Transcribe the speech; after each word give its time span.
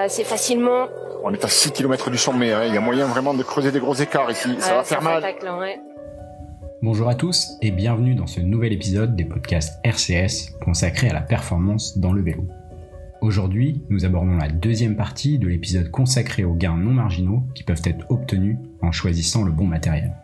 assez 0.00 0.24
facilement. 0.24 0.88
On 1.24 1.32
est 1.32 1.44
à 1.44 1.48
6 1.48 1.72
km 1.72 2.10
du 2.10 2.18
sommet, 2.18 2.52
hein. 2.52 2.64
il 2.66 2.74
y 2.74 2.76
a 2.76 2.80
moyen 2.80 3.06
vraiment 3.06 3.34
de 3.34 3.42
creuser 3.42 3.70
des 3.70 3.78
gros 3.78 3.94
écarts 3.94 4.30
ici, 4.30 4.48
ça 4.58 4.74
va 4.74 4.84
faire 4.84 5.02
mal. 5.02 5.22
Bonjour 6.82 7.08
à 7.08 7.14
tous 7.14 7.52
et 7.60 7.70
bienvenue 7.70 8.16
dans 8.16 8.26
ce 8.26 8.40
nouvel 8.40 8.72
épisode 8.72 9.14
des 9.14 9.24
podcasts 9.24 9.78
RCS 9.84 10.56
consacré 10.64 11.08
à 11.10 11.12
la 11.12 11.20
performance 11.20 11.98
dans 11.98 12.12
le 12.12 12.22
vélo. 12.22 12.44
Aujourd'hui, 13.20 13.84
nous 13.88 14.04
abordons 14.04 14.36
la 14.36 14.48
deuxième 14.48 14.96
partie 14.96 15.38
de 15.38 15.46
l'épisode 15.46 15.92
consacré 15.92 16.42
aux 16.42 16.54
gains 16.54 16.76
non 16.76 16.90
marginaux 16.90 17.44
qui 17.54 17.62
peuvent 17.62 17.82
être 17.84 18.10
obtenus 18.10 18.56
en 18.80 18.90
choisissant 18.90 19.44
le 19.44 19.52
bon 19.52 19.66
matériel. 19.66 20.16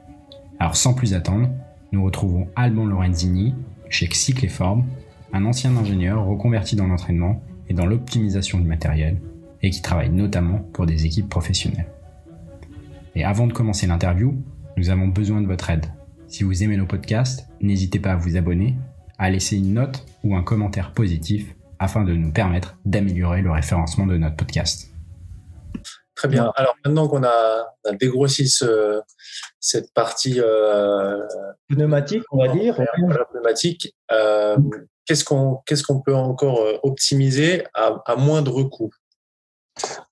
Alors 0.58 0.74
sans 0.74 0.94
plus 0.94 1.14
attendre, 1.14 1.48
nous 1.92 2.04
retrouvons 2.04 2.48
Alban 2.56 2.86
Lorenzini 2.86 3.54
chez 3.88 4.08
Cycle 4.12 4.46
et 4.46 4.48
Forme, 4.48 4.84
un 5.32 5.44
ancien 5.44 5.76
ingénieur 5.76 6.24
reconverti 6.24 6.74
dans 6.74 6.88
l'entraînement 6.88 7.40
et 7.68 7.74
dans 7.74 7.86
l'optimisation 7.86 8.58
du 8.58 8.66
matériel, 8.66 9.18
et 9.62 9.70
qui 9.70 9.82
travaille 9.82 10.10
notamment 10.10 10.58
pour 10.72 10.86
des 10.86 11.06
équipes 11.06 11.28
professionnelles. 11.28 11.88
Et 13.14 13.24
avant 13.24 13.46
de 13.46 13.52
commencer 13.52 13.86
l'interview, 13.86 14.34
nous 14.76 14.90
avons 14.90 15.08
besoin 15.08 15.40
de 15.40 15.46
votre 15.46 15.70
aide. 15.70 15.86
Si 16.28 16.44
vous 16.44 16.62
aimez 16.62 16.76
nos 16.76 16.86
podcasts, 16.86 17.48
n'hésitez 17.60 17.98
pas 17.98 18.12
à 18.12 18.16
vous 18.16 18.36
abonner, 18.36 18.76
à 19.18 19.30
laisser 19.30 19.56
une 19.56 19.74
note 19.74 20.04
ou 20.22 20.36
un 20.36 20.42
commentaire 20.42 20.92
positif 20.92 21.54
afin 21.78 22.04
de 22.04 22.12
nous 22.12 22.32
permettre 22.32 22.76
d'améliorer 22.84 23.42
le 23.42 23.50
référencement 23.50 24.06
de 24.06 24.16
notre 24.16 24.36
podcast. 24.36 24.90
Très 26.14 26.28
bien. 26.28 26.52
Alors 26.56 26.74
maintenant 26.84 27.06
qu'on 27.06 27.22
a, 27.22 27.64
dégrossi 28.00 28.48
cette 29.60 29.94
partie 29.94 30.40
euh, 30.40 31.24
pneumatique, 31.68 32.24
on 32.32 32.38
va 32.38 32.48
dire, 32.48 32.76
pneumatique, 33.30 33.94
euh, 34.10 34.56
qu'est-ce 35.06 35.24
qu'on 35.24 35.60
qu'est-ce 35.64 35.84
qu'on 35.84 36.00
peut 36.00 36.14
encore 36.14 36.60
euh, 36.60 36.76
optimiser 36.82 37.64
à, 37.72 38.02
à 38.04 38.16
moindre 38.16 38.64
coût? 38.64 38.90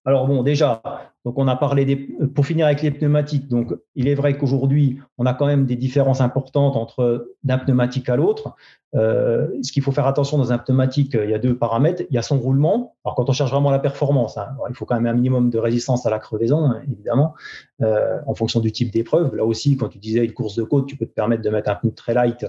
Alors 0.05 0.29
bon, 0.29 0.45
déjà, 0.45 0.83
on 1.25 1.49
a 1.49 1.57
parlé 1.57 1.97
pour 2.35 2.47
finir 2.47 2.67
avec 2.67 2.81
les 2.83 2.93
pneumatiques. 2.93 3.51
Il 3.97 4.07
est 4.07 4.15
vrai 4.15 4.39
qu'aujourd'hui, 4.39 5.01
on 5.19 5.27
a 5.27 5.35
quand 5.35 5.47
même 5.47 5.67
des 5.67 5.75
différences 5.75 6.21
importantes 6.21 6.77
entre 6.77 7.35
d'un 7.43 7.59
pneumatique 7.59 8.09
à 8.09 8.15
l'autre. 8.15 8.55
Euh, 8.95 9.49
ce 9.63 9.73
qu'il 9.73 9.83
faut 9.83 9.91
faire 9.91 10.07
attention 10.07 10.39
dans 10.39 10.53
un 10.53 10.59
pneumatique, 10.59 11.19
il 11.21 11.29
y 11.29 11.35
a 11.35 11.41
deux 11.41 11.59
paramètres. 11.59 12.05
Il 12.09 12.15
y 12.15 12.19
a 12.19 12.23
son 12.23 12.39
roulement. 12.39 12.95
Alors 13.05 13.17
quand 13.17 13.29
on 13.29 13.33
cherche 13.33 13.51
vraiment 13.51 13.73
la 13.73 13.81
performance, 13.81 14.39
hein, 14.39 14.47
il 14.69 14.77
faut 14.77 14.85
quand 14.85 14.95
même 14.95 15.07
un 15.07 15.15
minimum 15.15 15.51
de 15.51 15.59
résistance 15.59 16.07
à 16.07 16.11
la 16.11 16.21
crevaison, 16.21 16.71
hein, 16.71 16.83
évidemment, 16.89 17.35
euh, 17.83 18.21
en 18.27 18.35
fonction 18.35 18.61
du 18.61 18.71
type 18.71 18.93
d'épreuve. 18.93 19.35
Là 19.35 19.45
aussi, 19.45 19.77
quand 19.77 19.89
tu 19.89 19.99
disais 19.99 20.25
une 20.25 20.33
course 20.33 20.55
de 20.55 20.63
côte, 20.63 20.87
tu 20.87 20.97
peux 20.97 21.07
te 21.07 21.15
permettre 21.15 21.43
de 21.43 21.51
mettre 21.51 21.69
un 21.69 21.75
pneu 21.75 21.91
très 21.91 22.15
light 22.15 22.47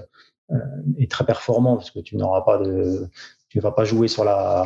euh, 0.52 0.56
et 0.96 1.08
très 1.08 1.26
performant 1.26 1.74
parce 1.74 1.90
que 1.90 1.98
tu 1.98 2.16
n'auras 2.16 2.42
pas 2.42 2.58
de, 2.58 3.08
tu 3.48 3.58
ne 3.58 3.62
vas 3.62 3.72
pas 3.72 3.84
jouer 3.84 4.08
sur 4.08 4.24
la, 4.24 4.64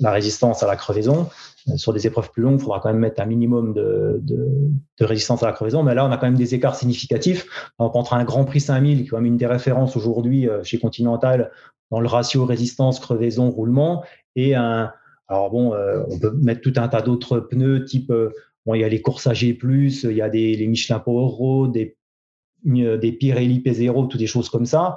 la 0.00 0.10
résistance 0.10 0.62
à 0.62 0.66
la 0.66 0.76
crevaison. 0.76 1.28
Euh, 1.68 1.76
sur 1.76 1.92
des 1.92 2.06
épreuves 2.06 2.30
plus 2.30 2.42
longues, 2.42 2.58
il 2.58 2.62
faudra 2.62 2.80
quand 2.80 2.90
même 2.90 2.98
mettre 2.98 3.20
un 3.22 3.26
minimum 3.26 3.72
de, 3.74 4.22
résistance 5.00 5.42
à 5.42 5.46
la 5.46 5.52
crevaison. 5.52 5.82
Mais 5.82 5.94
là, 5.94 6.04
on 6.04 6.10
a 6.10 6.16
quand 6.16 6.26
même 6.26 6.36
des 6.36 6.54
écarts 6.54 6.76
significatifs. 6.76 7.46
On 7.78 7.88
prend 7.88 8.04
un 8.12 8.24
Grand 8.24 8.44
Prix 8.44 8.60
5000, 8.60 8.98
qui 8.98 9.04
est 9.04 9.06
quand 9.08 9.16
même 9.16 9.26
une 9.26 9.36
des 9.36 9.46
références 9.46 9.96
aujourd'hui 9.96 10.48
euh, 10.48 10.62
chez 10.62 10.78
Continental 10.78 11.50
dans 11.90 12.00
le 12.00 12.08
ratio 12.08 12.44
résistance, 12.44 12.98
crevaison, 13.00 13.50
roulement. 13.50 14.04
Et 14.36 14.54
un, 14.54 14.92
alors 15.28 15.50
bon, 15.50 15.74
euh, 15.74 16.02
on 16.10 16.18
peut 16.18 16.32
mettre 16.32 16.60
tout 16.60 16.72
un 16.76 16.88
tas 16.88 17.02
d'autres 17.02 17.38
pneus, 17.38 17.84
type, 17.84 18.12
bon, 18.66 18.74
il 18.74 18.80
y 18.80 18.84
a 18.84 18.88
les 18.88 19.00
courses 19.00 19.28
il 19.32 20.16
y 20.16 20.22
a 20.22 20.28
des, 20.28 20.56
les 20.56 20.66
Michelin 20.66 20.98
Power 20.98 21.28
Road, 21.28 21.72
des, 21.72 21.96
des 22.64 23.12
Pirelli 23.12 23.60
P0, 23.60 24.08
toutes 24.08 24.18
des 24.18 24.26
choses 24.26 24.48
comme 24.48 24.66
ça. 24.66 24.96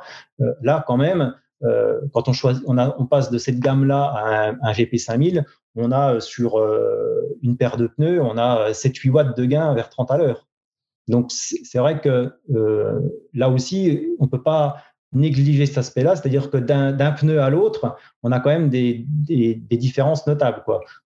là, 0.62 0.84
quand 0.88 0.97
même, 0.97 1.34
quand 1.61 2.23
on, 2.27 3.05
passe 3.05 3.31
de 3.31 3.38
cette 3.38 3.59
gamme-là 3.59 4.03
à 4.03 4.50
un, 4.50 4.58
un 4.61 4.72
GP5000, 4.72 5.44
on 5.77 5.91
a 5.91 6.16
euh, 6.16 6.19
sur 6.19 6.59
euh, 6.59 7.38
une 7.41 7.55
paire 7.55 7.77
de 7.77 7.88
pneus, 7.88 8.22
on 8.22 8.38
a 8.38 8.72
7-8 8.72 9.09
watts 9.11 9.38
de 9.38 9.45
gain 9.45 9.73
vers 9.73 9.89
30 9.89 10.11
à 10.11 10.17
l'heure. 10.17 10.47
Donc 11.08 11.31
c'est 11.31 11.78
vrai 11.78 12.02
que 12.02 12.33
euh, 12.53 13.00
là 13.34 13.50
aussi, 13.50 14.07
on 14.19 14.25
ne 14.25 14.29
peut 14.29 14.44
pas 14.44 14.78
négliger 15.13 15.66
cet 15.66 15.78
aspect-là, 15.78 16.17
c'est-à-dire 16.17 16.50
que 16.50 16.57
d'un 16.57 17.12
pneu 17.13 17.40
à 17.40 17.50
l'autre, 17.50 17.96
on 18.23 18.34
a 18.34 18.41
quand 18.41 18.50
même 18.50 18.69
des, 18.69 19.06
différences 19.72 20.28
notables. 20.28 20.62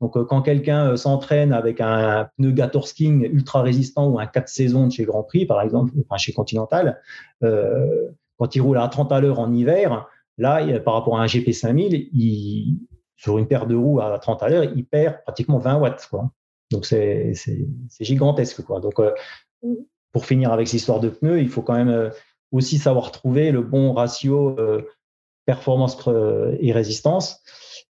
Donc 0.02 0.22
quand 0.26 0.42
quelqu'un 0.42 0.98
s'entraîne 0.98 1.54
avec 1.54 1.80
un 1.80 2.28
pneu 2.36 2.50
Gatorsking 2.50 3.22
ultra 3.32 3.62
résistant 3.62 4.08
ou 4.08 4.18
un 4.18 4.26
4 4.26 4.48
saisons 4.48 4.88
de 4.88 4.92
chez 4.92 5.06
Grand 5.06 5.22
Prix, 5.22 5.46
par 5.46 5.62
exemple, 5.62 5.92
enfin 6.04 6.18
chez 6.18 6.34
Continental, 6.34 7.00
quand 7.40 8.54
il 8.54 8.60
roule 8.60 8.76
à 8.76 8.86
30 8.88 9.12
à 9.12 9.20
l'heure 9.20 9.40
en 9.40 9.50
hiver, 9.50 10.06
là, 10.38 10.80
par 10.80 10.94
rapport 10.94 11.18
à 11.18 11.22
un 11.22 11.26
GP5000, 11.26 12.10
il, 12.12 12.78
sur 13.16 13.38
une 13.38 13.48
paire 13.48 13.66
de 13.66 13.74
roues 13.74 14.00
à 14.00 14.18
30 14.18 14.42
à 14.42 14.48
l'heure, 14.48 14.64
il 14.64 14.84
perd 14.84 15.22
pratiquement 15.22 15.58
20 15.58 15.78
watts. 15.78 16.10
Donc 16.70 16.84
c'est 16.84 17.32
gigantesque. 18.00 18.66
Donc 18.66 19.00
euh, 19.00 19.14
pour 20.12 20.26
finir 20.26 20.52
avec 20.52 20.68
cette 20.68 20.80
histoire 20.80 21.00
de 21.00 21.08
pneus, 21.08 21.40
il 21.40 21.48
faut 21.48 21.62
quand 21.62 21.74
même 21.74 21.88
euh, 21.88 22.10
aussi 22.52 22.78
savoir 22.78 23.10
trouver 23.12 23.50
le 23.50 23.62
bon 23.62 23.92
ratio 23.92 24.58
euh, 24.58 24.82
performance 25.46 25.96
et 26.60 26.72
résistance. 26.72 27.42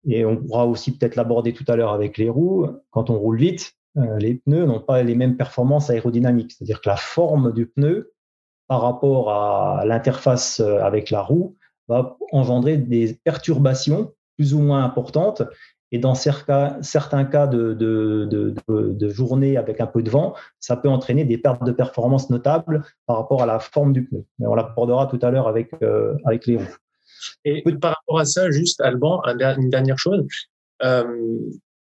Et 0.06 0.26
on 0.26 0.38
pourra 0.38 0.66
aussi 0.66 0.98
peut-être 0.98 1.16
l'aborder 1.16 1.54
tout 1.54 1.66
à 1.68 1.76
l'heure 1.76 1.94
avec 1.94 2.18
les 2.18 2.30
roues. 2.30 2.68
Quand 2.92 3.10
on 3.10 3.18
roule 3.18 3.38
vite, 3.38 3.74
les 3.96 4.36
pneus 4.36 4.66
n'ont 4.66 4.82
pas 4.82 5.02
les 5.02 5.16
mêmes 5.16 5.38
performances 5.38 5.90
aérodynamiques. 5.90 6.52
C'est-à-dire 6.52 6.82
que 6.82 6.90
la 6.90 6.98
forme 6.98 7.54
du 7.54 7.66
pneu 7.66 8.14
par 8.68 8.82
rapport 8.82 9.32
à 9.32 9.86
l'interface 9.86 10.60
avec 10.60 11.10
la 11.10 11.22
roue 11.22 11.57
va 11.88 12.18
engendrer 12.32 12.78
des 12.78 13.20
perturbations 13.24 14.14
plus 14.38 14.54
ou 14.54 14.60
moins 14.60 14.84
importante. 14.84 15.44
Et 15.92 16.00
dans 16.00 16.16
certains, 16.16 16.78
certains 16.82 17.24
cas 17.24 17.48
de, 17.48 17.74
de, 17.74 18.54
de, 18.68 19.10
journée 19.10 19.56
avec 19.56 19.80
un 19.80 19.88
peu 19.88 20.04
de 20.04 20.10
vent, 20.10 20.36
ça 20.60 20.76
peut 20.76 20.90
entraîner 20.90 21.24
des 21.24 21.38
pertes 21.38 21.64
de 21.64 21.72
performance 21.72 22.30
notables 22.30 22.84
par 23.06 23.16
rapport 23.18 23.42
à 23.42 23.46
la 23.46 23.60
forme 23.60 23.94
du 23.94 24.04
pneu. 24.04 24.26
Mais 24.38 24.48
on 24.48 24.56
l'abordera 24.56 25.08
tout 25.08 25.20
à 25.22 25.32
l'heure 25.32 25.48
avec, 25.48 25.72
euh, 25.82 26.16
avec 26.26 26.46
les 26.46 26.58
roues. 26.58 26.78
Et 27.46 27.64
par 27.80 27.96
rapport 27.96 28.20
à 28.20 28.26
ça, 28.26 28.52
juste 28.52 28.82
Alban, 28.82 29.22
une 29.58 29.70
dernière 29.70 29.98
chose. 29.98 30.26
Euh, 30.84 31.06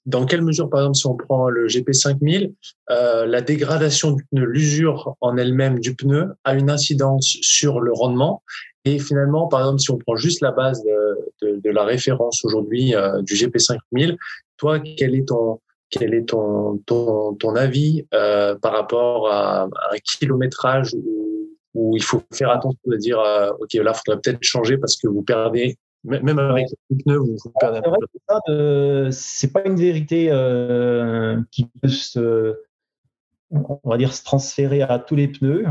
dans 0.05 0.25
quelle 0.25 0.43
mesure, 0.43 0.69
par 0.69 0.81
exemple, 0.81 0.97
si 0.97 1.07
on 1.07 1.16
prend 1.16 1.49
le 1.49 1.67
GP5000, 1.67 2.53
euh, 2.91 3.25
la 3.25 3.41
dégradation 3.41 4.11
du 4.11 4.23
pneu, 4.25 4.45
l'usure 4.45 5.16
en 5.19 5.35
elle-même 5.35 5.79
du 5.79 5.95
pneu 5.95 6.35
a 6.43 6.53
une 6.53 6.69
incidence 6.69 7.37
sur 7.41 7.81
le 7.81 7.91
rendement? 7.91 8.43
Et 8.85 9.00
finalement, 9.00 9.47
par 9.47 9.62
exemple, 9.62 9.79
si 9.79 9.91
on 9.91 9.97
prend 9.97 10.16
juste 10.16 10.41
la 10.41 10.51
base 10.51 10.84
de, 10.84 11.59
de, 11.59 11.69
la 11.72 11.84
référence 11.84 12.46
aujourd'hui 12.46 12.96
euh, 12.96 13.22
du 13.23 13.34
GP5000, 13.34 14.16
toi, 14.57 14.79
quel 14.79 15.16
est 15.16 15.28
ton, 15.28 15.59
quel 15.90 16.13
est 16.13 16.29
ton, 16.29 16.78
ton, 16.85 17.34
ton 17.35 17.56
avis 17.56 18.06
euh, 18.13 18.56
par 18.56 18.73
rapport 18.73 19.31
à, 19.31 19.63
un 19.63 19.97
kilométrage 20.19 20.94
où, 20.94 21.50
où, 21.73 21.97
il 21.97 22.03
faut 22.03 22.22
faire 22.31 22.51
attention 22.51 22.79
de 22.85 22.97
dire, 22.97 23.19
euh, 23.19 23.51
OK, 23.59 23.73
là, 23.73 23.91
il 23.94 23.97
faudrait 24.06 24.22
peut-être 24.22 24.38
changer 24.41 24.78
parce 24.78 24.97
que 24.97 25.07
vous 25.07 25.23
perdez, 25.23 25.78
même 26.03 26.38
avec 26.38 26.67
les 26.90 26.97
pneus, 27.03 27.17
vous, 27.17 27.38
perdez 27.59 27.79
un 27.79 27.81
peu. 27.81 29.12
C'est 29.12 29.52
pas 29.52 29.63
une 29.66 29.75
vérité 29.75 30.29
euh, 30.29 31.38
qui 31.52 31.66
peut 31.81 31.88
se 31.88 32.56
on 33.51 33.79
va 33.83 33.97
dire, 33.97 34.13
se 34.13 34.23
transférer 34.23 34.81
à 34.81 35.00
tous 35.00 35.16
les 35.16 35.28
pneus. 35.28 35.66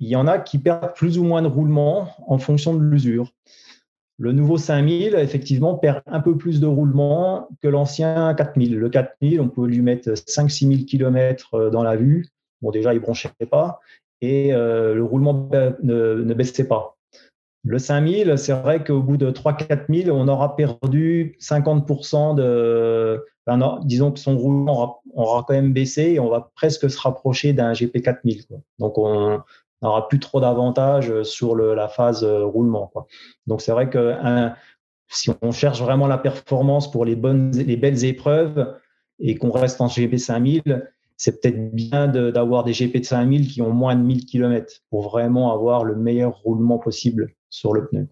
Il 0.00 0.08
y 0.08 0.16
en 0.16 0.26
a 0.26 0.38
qui 0.38 0.58
perdent 0.58 0.94
plus 0.94 1.18
ou 1.18 1.24
moins 1.24 1.42
de 1.42 1.48
roulement 1.48 2.08
en 2.26 2.38
fonction 2.38 2.74
de 2.74 2.82
l'usure. 2.82 3.32
Le 4.20 4.32
nouveau 4.32 4.58
5000, 4.58 5.14
effectivement, 5.14 5.76
perd 5.76 6.02
un 6.06 6.20
peu 6.20 6.36
plus 6.36 6.58
de 6.58 6.66
roulement 6.66 7.48
que 7.62 7.68
l'ancien 7.68 8.34
4000. 8.34 8.76
Le 8.76 8.88
4000, 8.88 9.40
on 9.40 9.48
peut 9.48 9.66
lui 9.66 9.80
mettre 9.80 10.10
5-6 10.10 10.68
000 10.68 10.84
km 10.86 11.70
dans 11.70 11.84
la 11.84 11.94
vue. 11.94 12.26
Bon, 12.60 12.72
déjà, 12.72 12.92
il 12.92 12.96
ne 12.96 13.02
bronchait 13.02 13.30
pas 13.48 13.80
et 14.20 14.52
euh, 14.52 14.94
le 14.94 15.04
roulement 15.04 15.48
ne, 15.82 16.14
ne, 16.22 16.34
baissait 16.34 16.66
pas. 16.66 16.97
Le 17.64 17.78
5000, 17.78 18.38
c'est 18.38 18.52
vrai 18.52 18.84
qu'au 18.84 19.02
bout 19.02 19.16
de 19.16 19.30
3-4 19.30 20.04
000, 20.04 20.16
on 20.16 20.28
aura 20.28 20.54
perdu 20.56 21.36
50% 21.40 22.34
de, 22.36 23.24
disons 23.84 24.12
que 24.12 24.18
son 24.20 24.36
roulement 24.36 25.02
aura, 25.14 25.44
quand 25.46 25.54
même 25.54 25.72
baissé 25.72 26.12
et 26.12 26.20
on 26.20 26.28
va 26.28 26.50
presque 26.54 26.88
se 26.88 26.98
rapprocher 26.98 27.52
d'un 27.52 27.72
GP4000. 27.72 28.46
Donc, 28.78 28.96
on 28.96 29.40
n'aura 29.82 30.08
plus 30.08 30.20
trop 30.20 30.40
d'avantages 30.40 31.22
sur 31.24 31.56
la 31.56 31.88
phase 31.88 32.24
euh, 32.24 32.44
roulement. 32.44 32.92
Donc, 33.46 33.60
c'est 33.60 33.72
vrai 33.72 33.90
que 33.90 34.14
si 35.08 35.30
on 35.42 35.50
cherche 35.50 35.80
vraiment 35.80 36.06
la 36.06 36.18
performance 36.18 36.90
pour 36.90 37.04
les, 37.04 37.16
bonnes, 37.16 37.50
les 37.52 37.76
belles 37.76 38.04
épreuves 38.04 38.74
et 39.18 39.36
qu'on 39.36 39.50
reste 39.50 39.80
en 39.80 39.86
GP5000, 39.86 40.86
c'est 41.16 41.40
peut-être 41.40 41.74
bien 41.74 42.06
d'avoir 42.06 42.62
des 42.62 42.72
GP 42.72 42.98
de 42.98 43.04
5000 43.04 43.48
qui 43.48 43.62
ont 43.62 43.72
moins 43.72 43.96
de 43.96 44.02
1000 44.02 44.24
km 44.26 44.80
pour 44.90 45.02
vraiment 45.02 45.52
avoir 45.52 45.84
le 45.84 45.96
meilleur 45.96 46.36
roulement 46.38 46.78
possible 46.78 47.34
sur 47.50 47.72
le 47.72 47.86
pneu. 47.86 48.06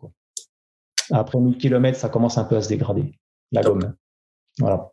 Après 1.10 1.38
1000 1.38 1.56
km, 1.58 1.98
ça 1.98 2.08
commence 2.08 2.38
un 2.38 2.44
peu 2.44 2.56
à 2.56 2.62
se 2.62 2.68
dégrader, 2.68 3.18
la 3.52 3.62
gomme. 3.62 3.94
Voilà. 4.58 4.90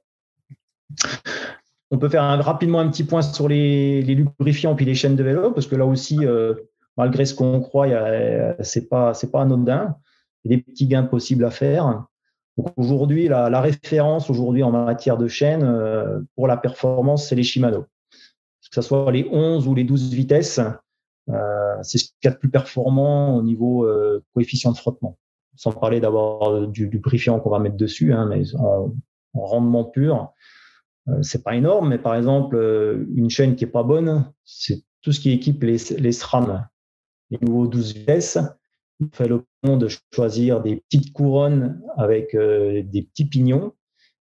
On 1.91 1.97
peut 1.97 2.09
faire 2.09 2.23
rapidement 2.43 2.79
un 2.79 2.89
petit 2.89 3.03
point 3.03 3.21
sur 3.21 3.47
les, 3.47 4.01
lubrifiants 4.01 4.75
puis 4.75 4.85
les 4.85 4.95
chaînes 4.95 5.15
de 5.15 5.23
vélo, 5.23 5.51
parce 5.51 5.67
que 5.67 5.75
là 5.75 5.85
aussi, 5.85 6.25
euh, 6.25 6.55
malgré 6.97 7.25
ce 7.25 7.35
qu'on 7.35 7.61
croit, 7.61 7.87
c'est 8.61 8.89
pas 8.89 9.13
c'est 9.13 9.31
pas 9.31 9.41
anodin. 9.41 9.95
Il 10.43 10.51
y 10.51 10.53
a 10.53 10.57
des 10.57 10.63
petits 10.63 10.87
gains 10.87 11.03
possibles 11.03 11.45
à 11.45 11.51
faire. 11.51 12.05
aujourd'hui, 12.77 13.27
la, 13.27 13.61
référence 13.61 14.29
aujourd'hui 14.29 14.63
en 14.63 14.71
matière 14.71 15.17
de 15.17 15.27
chaîne 15.27 15.63
euh, 15.63 16.19
pour 16.35 16.47
la 16.47 16.57
performance, 16.57 17.27
c'est 17.27 17.35
les 17.35 17.43
Shimano. 17.43 17.81
Que 17.81 18.81
ce 18.81 18.81
soit 18.81 19.11
les 19.11 19.27
11 19.31 19.67
ou 19.67 19.75
les 19.75 19.83
12 19.83 20.13
vitesses, 20.13 20.59
c'est 21.81 21.97
ce 21.97 22.05
qu'il 22.05 22.25
y 22.25 22.27
a 22.27 22.31
de 22.31 22.37
plus 22.37 22.49
performant 22.49 23.35
au 23.35 23.43
niveau 23.43 23.85
euh, 23.85 24.23
coefficient 24.33 24.71
de 24.71 24.77
frottement. 24.77 25.17
Sans 25.55 25.71
parler 25.71 25.99
d'avoir 25.99 26.67
du 26.67 26.87
lubrifiant 26.87 27.39
qu'on 27.39 27.51
va 27.51 27.59
mettre 27.59 27.77
dessus, 27.77 28.11
hein, 28.11 28.25
mais 28.25 28.43
en, 28.55 28.91
rendement 29.35 29.83
pur, 29.83 30.31
c'est 31.21 31.43
pas 31.43 31.55
énorme. 31.55 31.89
Mais 31.89 31.99
par 31.99 32.15
exemple, 32.15 32.57
une 33.15 33.29
chaîne 33.29 33.55
qui 33.55 33.63
est 33.63 33.67
pas 33.67 33.83
bonne, 33.83 34.31
c'est 34.45 34.83
tout 35.01 35.11
ce 35.11 35.19
qui 35.19 35.31
équipe 35.31 35.61
les, 35.63 35.77
les 35.97 36.11
SRAM, 36.11 36.67
les 37.29 37.37
nouveaux 37.41 37.67
12 37.67 37.93
vitesses 37.93 38.39
fait 39.11 39.27
le 39.27 39.43
de 39.63 39.87
choisir 40.13 40.61
des 40.61 40.77
petites 40.77 41.13
couronnes 41.13 41.81
avec 41.95 42.35
euh, 42.35 42.83
des 42.83 43.03
petits 43.03 43.25
pignons. 43.25 43.73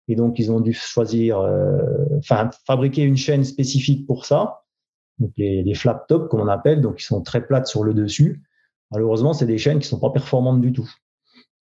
Et 0.09 0.17
donc, 0.17 0.39
ils 0.39 0.51
ont 0.51 0.61
dû 0.61 0.73
choisir, 0.73 1.39
euh, 1.39 1.79
enfin, 2.19 2.51
fabriquer 2.67 3.03
une 3.03 3.17
chaîne 3.17 3.45
spécifique 3.45 4.07
pour 4.07 4.27
ça. 4.27 4.65
Donc, 5.19 5.33
les, 5.37 5.63
les 5.63 5.75
flap 5.75 6.07
top, 6.07 6.29
comme 6.29 6.41
on 6.41 6.49
appelle, 6.49 6.81
donc, 6.81 7.01
ils 7.01 7.05
sont 7.05 7.23
très 7.23 7.47
plates 7.47 7.67
sur 7.67 7.85
le 7.85 7.95
dessus. 7.95 8.43
Malheureusement, 8.91 9.33
c'est 9.33 9.47
des 9.47 9.59
chaînes 9.59 9.79
qui 9.81 9.89
sont 9.89 10.01
pas 10.01 10.11
performantes 10.11 10.61
du 10.61 10.73
tout. 10.73 10.89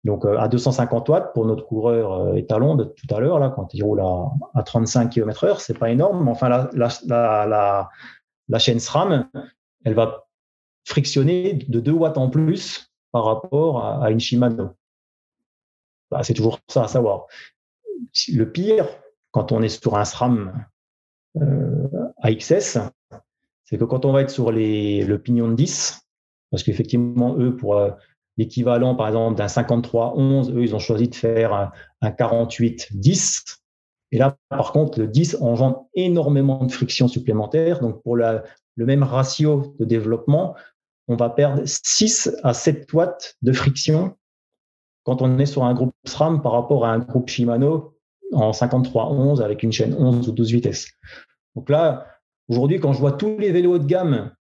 Donc, 0.05 0.25
euh, 0.25 0.39
à 0.39 0.49
250 0.49 1.09
watts 1.09 1.33
pour 1.35 1.47
notre 1.47 1.65
coureur 1.65 2.37
étalon 2.37 2.77
de 2.77 2.85
tout 2.85 3.13
à 3.15 3.21
l'heure, 3.21 3.39
là, 3.39 3.51
quand 3.55 3.75
il 3.75 3.83
roule 3.83 4.01
à, 4.01 4.31
à 4.55 4.63
35 4.63 5.09
km 5.09 5.45
heure, 5.45 5.61
c'est 5.61 5.79
pas 5.79 5.91
énorme. 5.91 6.25
Mais 6.25 6.31
enfin, 6.31 6.69
la 6.79 8.59
chaîne 8.59 8.79
SRAM, 8.79 9.29
elle 9.85 9.95
va 9.95 10.27
frictionner 10.87 11.55
de 11.55 11.81
2 11.81 11.93
watts 11.93 12.19
en 12.19 12.31
plus 12.31 12.93
par 13.13 13.25
rapport 13.25 13.85
à, 13.85 14.11
une 14.11 14.21
Shimano. 14.21 14.71
Bah, 16.11 16.23
c'est 16.23 16.35
toujours 16.35 16.61
ça 16.69 16.85
à 16.85 16.89
savoir. 16.89 17.27
Le 18.33 18.45
pire, 18.45 18.87
quand 19.33 19.53
on 19.53 19.63
est 19.63 19.69
sur 19.69 19.97
un 19.97 20.05
SRAM 20.05 20.67
euh, 21.37 21.89
AXS, 22.23 22.79
c'est 23.67 23.79
que 23.79 23.85
quand 23.85 24.05
on 24.05 24.13
va 24.13 24.23
être 24.23 24.31
sur 24.31 24.53
les, 24.53 25.05
le 25.05 25.19
pignon 25.19 25.49
de 25.49 25.55
10, 25.55 26.01
parce 26.51 26.63
qu'effectivement, 26.63 27.37
eux, 27.39 27.55
pour 27.55 27.77
euh, 27.77 27.91
l'équivalent, 28.37 28.95
par 28.95 29.09
exemple, 29.09 29.37
d'un 29.37 29.47
53-11, 29.47 30.53
eux, 30.53 30.63
ils 30.63 30.75
ont 30.75 30.79
choisi 30.79 31.09
de 31.09 31.15
faire 31.15 31.73
un, 32.01 32.09
48-10. 32.09 33.59
Et 34.13 34.19
là, 34.19 34.37
par 34.49 34.73
contre, 34.73 35.01
le 35.01 35.09
10 35.09 35.39
engendre 35.41 35.87
énormément 35.95 36.65
de 36.65 36.71
friction 36.71 37.09
supplémentaire. 37.09 37.81
Donc, 37.81 38.03
pour 38.03 38.17
la, 38.17 38.45
le 38.77 38.87
même 38.87 39.03
ratio 39.03 39.75
de 39.81 39.85
développement, 39.85 40.55
on 41.09 41.17
va 41.17 41.29
perdre 41.29 41.63
6 41.65 42.37
à 42.45 42.55
7 42.55 42.93
watts 42.93 43.37
de 43.43 43.53
friction 43.53 44.17
quand 45.05 45.23
on 45.23 45.39
est 45.39 45.47
sur 45.47 45.65
un 45.65 45.75
groupe 45.75 45.95
SRAM 46.05 46.43
par 46.43 46.53
rapport 46.53 46.85
à 46.85 46.93
un 46.93 46.99
groupe 46.99 47.29
Shimano 47.29 47.97
en 48.33 48.51
53-11 48.51 49.41
avec 49.41 49.63
une 49.63 49.73
chaîne 49.73 49.95
11 49.95 50.29
ou 50.29 50.33
12 50.33 50.53
vitesses. 50.53 50.89
Donc 51.55 51.71
là, 51.71 52.07
aujourd'hui, 52.49 52.81
quand 52.81 52.93
je 52.93 52.99
vois 52.99 53.13
tous 53.13 53.39
les 53.39 53.51
vélos 53.53 53.79
de 53.79 53.87
gamme 53.87 54.33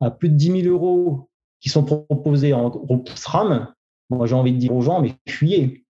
à 0.00 0.10
plus 0.10 0.28
de 0.28 0.34
10 0.34 0.62
000 0.62 0.74
euros 0.74 1.28
qui 1.60 1.68
sont 1.68 1.84
proposés 1.84 2.52
en 2.52 2.70
groupe 2.70 3.08
SRAM, 3.10 3.72
moi 4.08 4.26
j'ai 4.26 4.34
envie 4.34 4.52
de 4.52 4.58
dire 4.58 4.74
aux 4.74 4.80
gens, 4.80 5.00
mais 5.00 5.14
fuyez, 5.28 5.84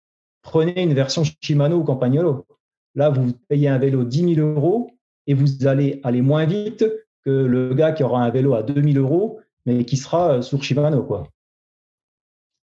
prenez 0.43 0.83
une 0.83 0.95
version 0.95 1.23
Shimano 1.41 1.79
ou 1.79 1.85
Campagnolo. 1.85 2.47
Là, 2.95 3.11
vous 3.11 3.33
payez 3.49 3.69
un 3.69 3.79
vélo 3.79 4.05
10 4.05 4.35
000 4.37 4.49
euros 4.49 4.91
et 5.27 5.35
vous 5.35 5.67
allez 5.67 6.01
aller 6.03 6.23
moins 6.23 6.47
vite 6.47 6.85
que 7.25 7.31
le 7.31 7.75
gars 7.75 7.93
qui 7.93 8.05
aura 8.05 8.23
un 8.23 8.31
vélo 8.31 8.55
à 8.55 8.63
2 8.63 8.81
000 8.81 9.05
euros 9.05 9.41
mais 9.67 9.85
qui 9.85 9.97
sera 9.97 10.35
euh, 10.35 10.43
sur 10.43 10.63
Shimano. 10.63 11.03
Quoi. 11.03 11.29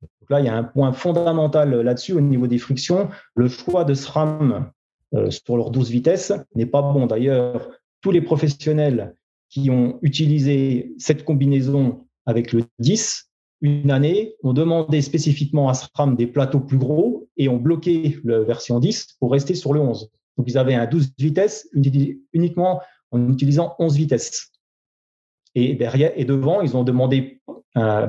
Donc 0.03 0.31
là, 0.31 0.41
il 0.41 0.47
y 0.47 0.49
a 0.49 0.55
un 0.55 0.63
point 0.63 0.93
fondamental 0.93 1.75
là-dessus 1.81 2.13
au 2.13 2.21
niveau 2.21 2.47
des 2.47 2.59
frictions. 2.59 3.09
Le 3.35 3.49
choix 3.49 3.85
de 3.85 3.95
SRAM 3.95 4.71
euh, 5.15 5.31
sur 5.31 5.57
leurs 5.57 5.71
12 5.71 5.91
vitesses 5.91 6.33
n'est 6.55 6.67
pas 6.67 6.83
bon. 6.83 7.07
D'ailleurs, 7.07 7.71
tous 8.03 8.11
les 8.11 8.21
professionnels 8.21 9.17
qui 9.49 9.71
ont 9.71 9.99
utilisé 10.03 10.95
cette 10.99 11.25
combinaison 11.25 12.07
avec 12.27 12.53
le 12.53 12.65
10 12.79 13.33
une 13.63 13.93
année 13.93 14.35
ont 14.43 14.53
demandé 14.53 15.01
spécifiquement 15.01 15.69
à 15.69 15.75
SRAM 15.75 16.17
des 16.17 16.27
plateaux 16.27 16.61
plus 16.61 16.79
gros 16.79 17.29
et 17.37 17.49
ont 17.49 17.59
bloqué 17.59 18.19
la 18.25 18.41
version 18.41 18.81
10 18.81 19.17
pour 19.21 19.31
rester 19.31 19.55
sur 19.55 19.73
le 19.73 19.81
11. 19.81 20.11
Donc 20.37 20.49
ils 20.49 20.59
avaient 20.59 20.75
un 20.75 20.87
12 20.87 21.13
vitesses 21.17 21.69
uniquement 22.33 22.83
en 23.13 23.29
utilisant 23.29 23.77
11 23.79 23.97
vitesses. 23.97 24.51
Et 25.55 25.75
derrière 25.75 26.13
et 26.17 26.25
devant, 26.25 26.61
ils 26.61 26.77
ont 26.77 26.83
demandé 26.83 27.41
un, 27.75 28.09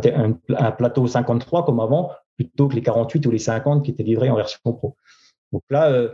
plateau 0.78 1.06
53 1.06 1.66
comme 1.66 1.80
avant, 1.80 2.12
plutôt 2.36 2.68
que 2.68 2.75
les 2.75 2.81
48 2.81 3.25
ou 3.28 3.31
les 3.31 3.38
50 3.38 3.86
qui 3.86 3.92
étaient 3.92 4.04
livrés 4.04 4.30
en 4.30 4.36
version 4.36 4.60
pro. 4.63 4.96
Donc 5.51 5.62
là, 5.69 5.92
euh, 5.92 6.10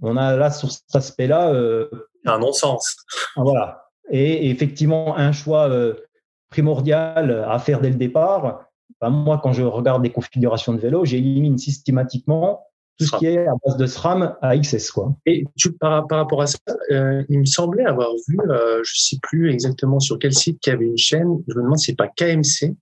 on 0.00 0.16
a 0.16 0.36
là 0.36 0.50
sur 0.50 0.70
cet 0.70 0.94
aspect-là 0.94 1.52
euh, 1.52 1.88
un 2.24 2.38
non-sens. 2.38 2.96
Voilà. 3.36 3.90
Et, 4.10 4.50
effectivement, 4.50 5.16
un 5.16 5.32
choix 5.32 5.68
euh, 5.68 5.94
primordial 6.50 7.44
à 7.48 7.58
faire 7.58 7.80
dès 7.80 7.90
le 7.90 7.96
départ. 7.96 8.66
Ben, 9.00 9.10
moi, 9.10 9.40
quand 9.42 9.52
je 9.52 9.62
regarde 9.62 10.02
des 10.02 10.12
configurations 10.12 10.72
de 10.72 10.78
vélo, 10.78 11.04
j'élimine 11.04 11.58
systématiquement 11.58 12.66
tout 12.98 13.06
ce 13.06 13.16
qui 13.18 13.26
est 13.26 13.46
à 13.46 13.54
base 13.64 13.76
de 13.76 13.86
SRAM 13.86 14.36
à 14.40 14.56
XS. 14.56 14.90
Quoi. 14.92 15.14
Et 15.26 15.44
tu, 15.56 15.72
par, 15.72 16.06
par 16.06 16.18
rapport 16.18 16.42
à 16.42 16.46
ça, 16.46 16.58
euh, 16.92 17.24
il 17.28 17.40
me 17.40 17.44
semblait 17.44 17.84
avoir 17.84 18.10
vu, 18.28 18.38
euh, 18.48 18.80
je 18.84 19.00
sais 19.00 19.18
plus 19.22 19.50
exactement 19.50 19.98
sur 19.98 20.18
quel 20.18 20.32
site, 20.32 20.60
qu'il 20.60 20.72
y 20.72 20.76
avait 20.76 20.86
une 20.86 20.98
chaîne, 20.98 21.42
je 21.48 21.54
me 21.56 21.62
demande 21.62 21.78
si 21.78 21.86
c'est 21.86 21.96
pas 21.96 22.08
KMC, 22.08 22.76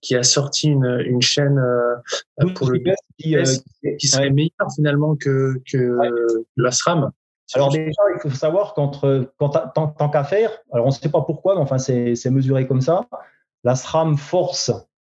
qui 0.00 0.16
a 0.16 0.22
sorti 0.22 0.68
une, 0.68 1.02
une 1.06 1.22
chaîne 1.22 1.58
euh, 1.58 2.48
pour 2.54 2.70
le 2.70 2.78
qui, 3.18 3.36
qui 3.98 4.08
serait 4.08 4.30
meilleure 4.30 4.72
finalement 4.74 5.16
que, 5.16 5.60
que 5.70 5.98
la 6.56 6.70
SRAM. 6.70 7.10
Alors 7.54 7.70
déjà, 7.70 8.02
il 8.14 8.20
faut 8.20 8.36
savoir 8.36 8.74
qu'entre 8.74 9.32
tant, 9.38 9.48
tant 9.88 10.08
qu'à 10.08 10.24
faire, 10.24 10.50
alors 10.72 10.86
on 10.86 10.90
ne 10.90 10.94
sait 10.94 11.08
pas 11.10 11.22
pourquoi, 11.22 11.54
mais 11.54 11.60
enfin 11.60 11.78
c'est 11.78 12.30
mesuré 12.30 12.66
comme 12.66 12.80
ça, 12.80 13.06
la 13.64 13.74
SRAM 13.74 14.16
Force 14.16 14.72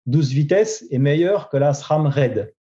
12 0.06 0.30
vitesses 0.30 0.84
est 0.90 0.98
meilleure 0.98 1.48
que 1.48 1.56
la 1.56 1.74
SRAM 1.74 2.06
Red 2.06 2.54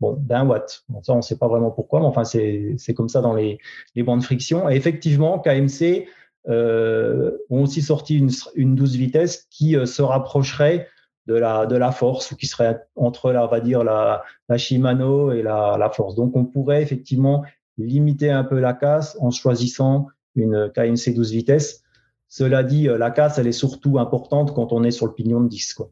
bon, 0.00 0.16
d'un 0.18 0.46
watt. 0.46 0.84
ça, 1.02 1.12
on 1.12 1.16
ne 1.16 1.22
sait 1.22 1.38
pas 1.38 1.48
vraiment 1.48 1.70
pourquoi, 1.70 2.00
mais 2.00 2.06
enfin, 2.06 2.24
c'est 2.24 2.94
comme 2.94 3.08
ça 3.08 3.20
dans 3.20 3.34
les, 3.34 3.58
les 3.94 4.02
bandes 4.02 4.22
friction. 4.22 4.68
Et 4.68 4.76
effectivement, 4.76 5.38
KMC 5.38 6.06
euh, 6.48 7.36
ont 7.50 7.62
aussi 7.62 7.82
sorti 7.82 8.18
une, 8.18 8.30
une 8.54 8.74
12 8.74 8.96
vitesses 8.96 9.46
qui 9.50 9.76
euh, 9.76 9.86
se 9.86 10.02
rapprocherait 10.02 10.88
de 11.26 11.34
la, 11.34 11.66
de 11.66 11.76
la 11.76 11.90
force, 11.90 12.30
ou 12.30 12.36
qui 12.36 12.46
serait 12.46 12.80
entre, 12.94 13.32
la, 13.32 13.44
on 13.44 13.48
va 13.48 13.60
dire, 13.60 13.82
la, 13.82 14.22
la 14.48 14.58
Shimano 14.58 15.32
et 15.32 15.42
la, 15.42 15.76
la 15.76 15.90
force. 15.90 16.14
Donc, 16.14 16.36
on 16.36 16.44
pourrait 16.44 16.82
effectivement 16.82 17.44
limiter 17.78 18.30
un 18.30 18.44
peu 18.44 18.58
la 18.58 18.72
casse 18.72 19.16
en 19.20 19.30
choisissant 19.30 20.08
une 20.34 20.70
KMC 20.74 21.14
12 21.14 21.30
vitesses. 21.32 21.82
Cela 22.28 22.62
dit, 22.62 22.88
euh, 22.88 22.98
la 22.98 23.10
casse, 23.10 23.38
elle 23.38 23.46
est 23.46 23.52
surtout 23.52 23.98
importante 23.98 24.54
quand 24.54 24.72
on 24.72 24.84
est 24.84 24.90
sur 24.90 25.06
le 25.06 25.12
pignon 25.12 25.40
de 25.40 25.48
10. 25.48 25.74
Quoi. 25.74 25.90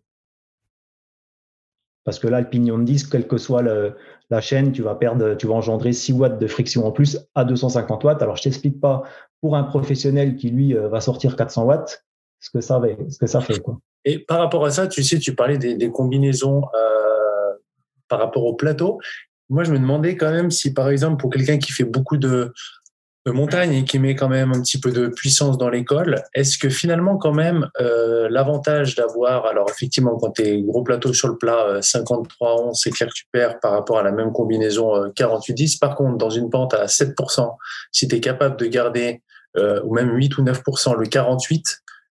Parce 2.04 2.18
que 2.18 2.28
là, 2.28 2.40
le 2.40 2.48
pignon 2.48 2.78
de 2.78 2.84
disque, 2.84 3.10
quelle 3.12 3.26
que 3.26 3.38
soit 3.38 3.62
la 3.62 4.40
chaîne, 4.40 4.72
tu 4.72 4.82
vas 4.82 4.94
perdre, 4.94 5.34
tu 5.34 5.46
vas 5.46 5.54
engendrer 5.54 5.92
6 5.92 6.12
watts 6.12 6.38
de 6.38 6.46
friction 6.46 6.86
en 6.86 6.92
plus 6.92 7.18
à 7.34 7.44
250 7.44 8.04
watts. 8.04 8.22
Alors, 8.22 8.36
je 8.36 8.42
t'explique 8.42 8.80
pas 8.80 9.04
pour 9.40 9.56
un 9.56 9.64
professionnel 9.64 10.36
qui 10.36 10.50
lui 10.50 10.76
euh, 10.76 10.88
va 10.88 11.00
sortir 11.00 11.36
400 11.36 11.64
watts 11.64 12.04
ce 12.40 12.50
que 12.50 12.60
ça, 12.60 12.78
fait. 12.78 12.98
Et 14.04 14.18
par 14.18 14.38
rapport 14.38 14.66
à 14.66 14.70
ça, 14.70 14.86
tu 14.86 15.02
sais, 15.02 15.18
tu 15.18 15.34
parlais 15.34 15.56
des, 15.56 15.90
combinaisons 15.90 16.62
euh, 16.74 17.54
par 18.08 18.18
rapport 18.18 18.44
au 18.44 18.52
plateau. 18.52 19.00
Moi, 19.50 19.64
je 19.64 19.72
me 19.72 19.78
demandais 19.78 20.16
quand 20.16 20.30
même 20.30 20.50
si, 20.50 20.72
par 20.72 20.88
exemple, 20.88 21.20
pour 21.20 21.30
quelqu'un 21.30 21.58
qui 21.58 21.72
fait 21.72 21.84
beaucoup 21.84 22.16
de, 22.16 22.52
de 23.26 23.32
montagne 23.32 23.72
et 23.72 23.84
qui 23.84 23.98
met 23.98 24.14
quand 24.14 24.28
même 24.28 24.52
un 24.52 24.60
petit 24.60 24.78
peu 24.78 24.90
de 24.90 25.08
puissance 25.08 25.56
dans 25.56 25.70
l'école, 25.70 26.22
est-ce 26.34 26.58
que 26.58 26.68
finalement 26.68 27.16
quand 27.16 27.32
même 27.32 27.68
euh, 27.80 28.28
l'avantage 28.30 28.96
d'avoir, 28.96 29.46
alors 29.46 29.66
effectivement 29.70 30.16
quand 30.18 30.32
tu 30.32 30.42
es 30.42 30.62
gros 30.62 30.82
plateau 30.82 31.14
sur 31.14 31.28
le 31.28 31.38
plat, 31.38 31.80
53-11, 31.80 32.26
euh, 32.42 32.70
c'est 32.74 32.90
clair 32.90 33.08
que 33.08 33.14
tu 33.14 33.24
perds 33.32 33.60
par 33.60 33.72
rapport 33.72 33.98
à 33.98 34.02
la 34.02 34.12
même 34.12 34.32
combinaison 34.32 34.94
euh, 34.94 35.08
48-10, 35.08 35.78
par 35.78 35.94
contre 35.94 36.18
dans 36.18 36.30
une 36.30 36.50
pente 36.50 36.74
à 36.74 36.84
7%, 36.84 37.56
si 37.92 38.08
tu 38.08 38.16
es 38.16 38.20
capable 38.20 38.56
de 38.56 38.66
garder, 38.66 39.22
euh, 39.56 39.80
ou 39.84 39.94
même 39.94 40.14
8 40.14 40.36
ou 40.38 40.42
9% 40.42 40.98
le 40.98 41.06
48, 41.06 41.64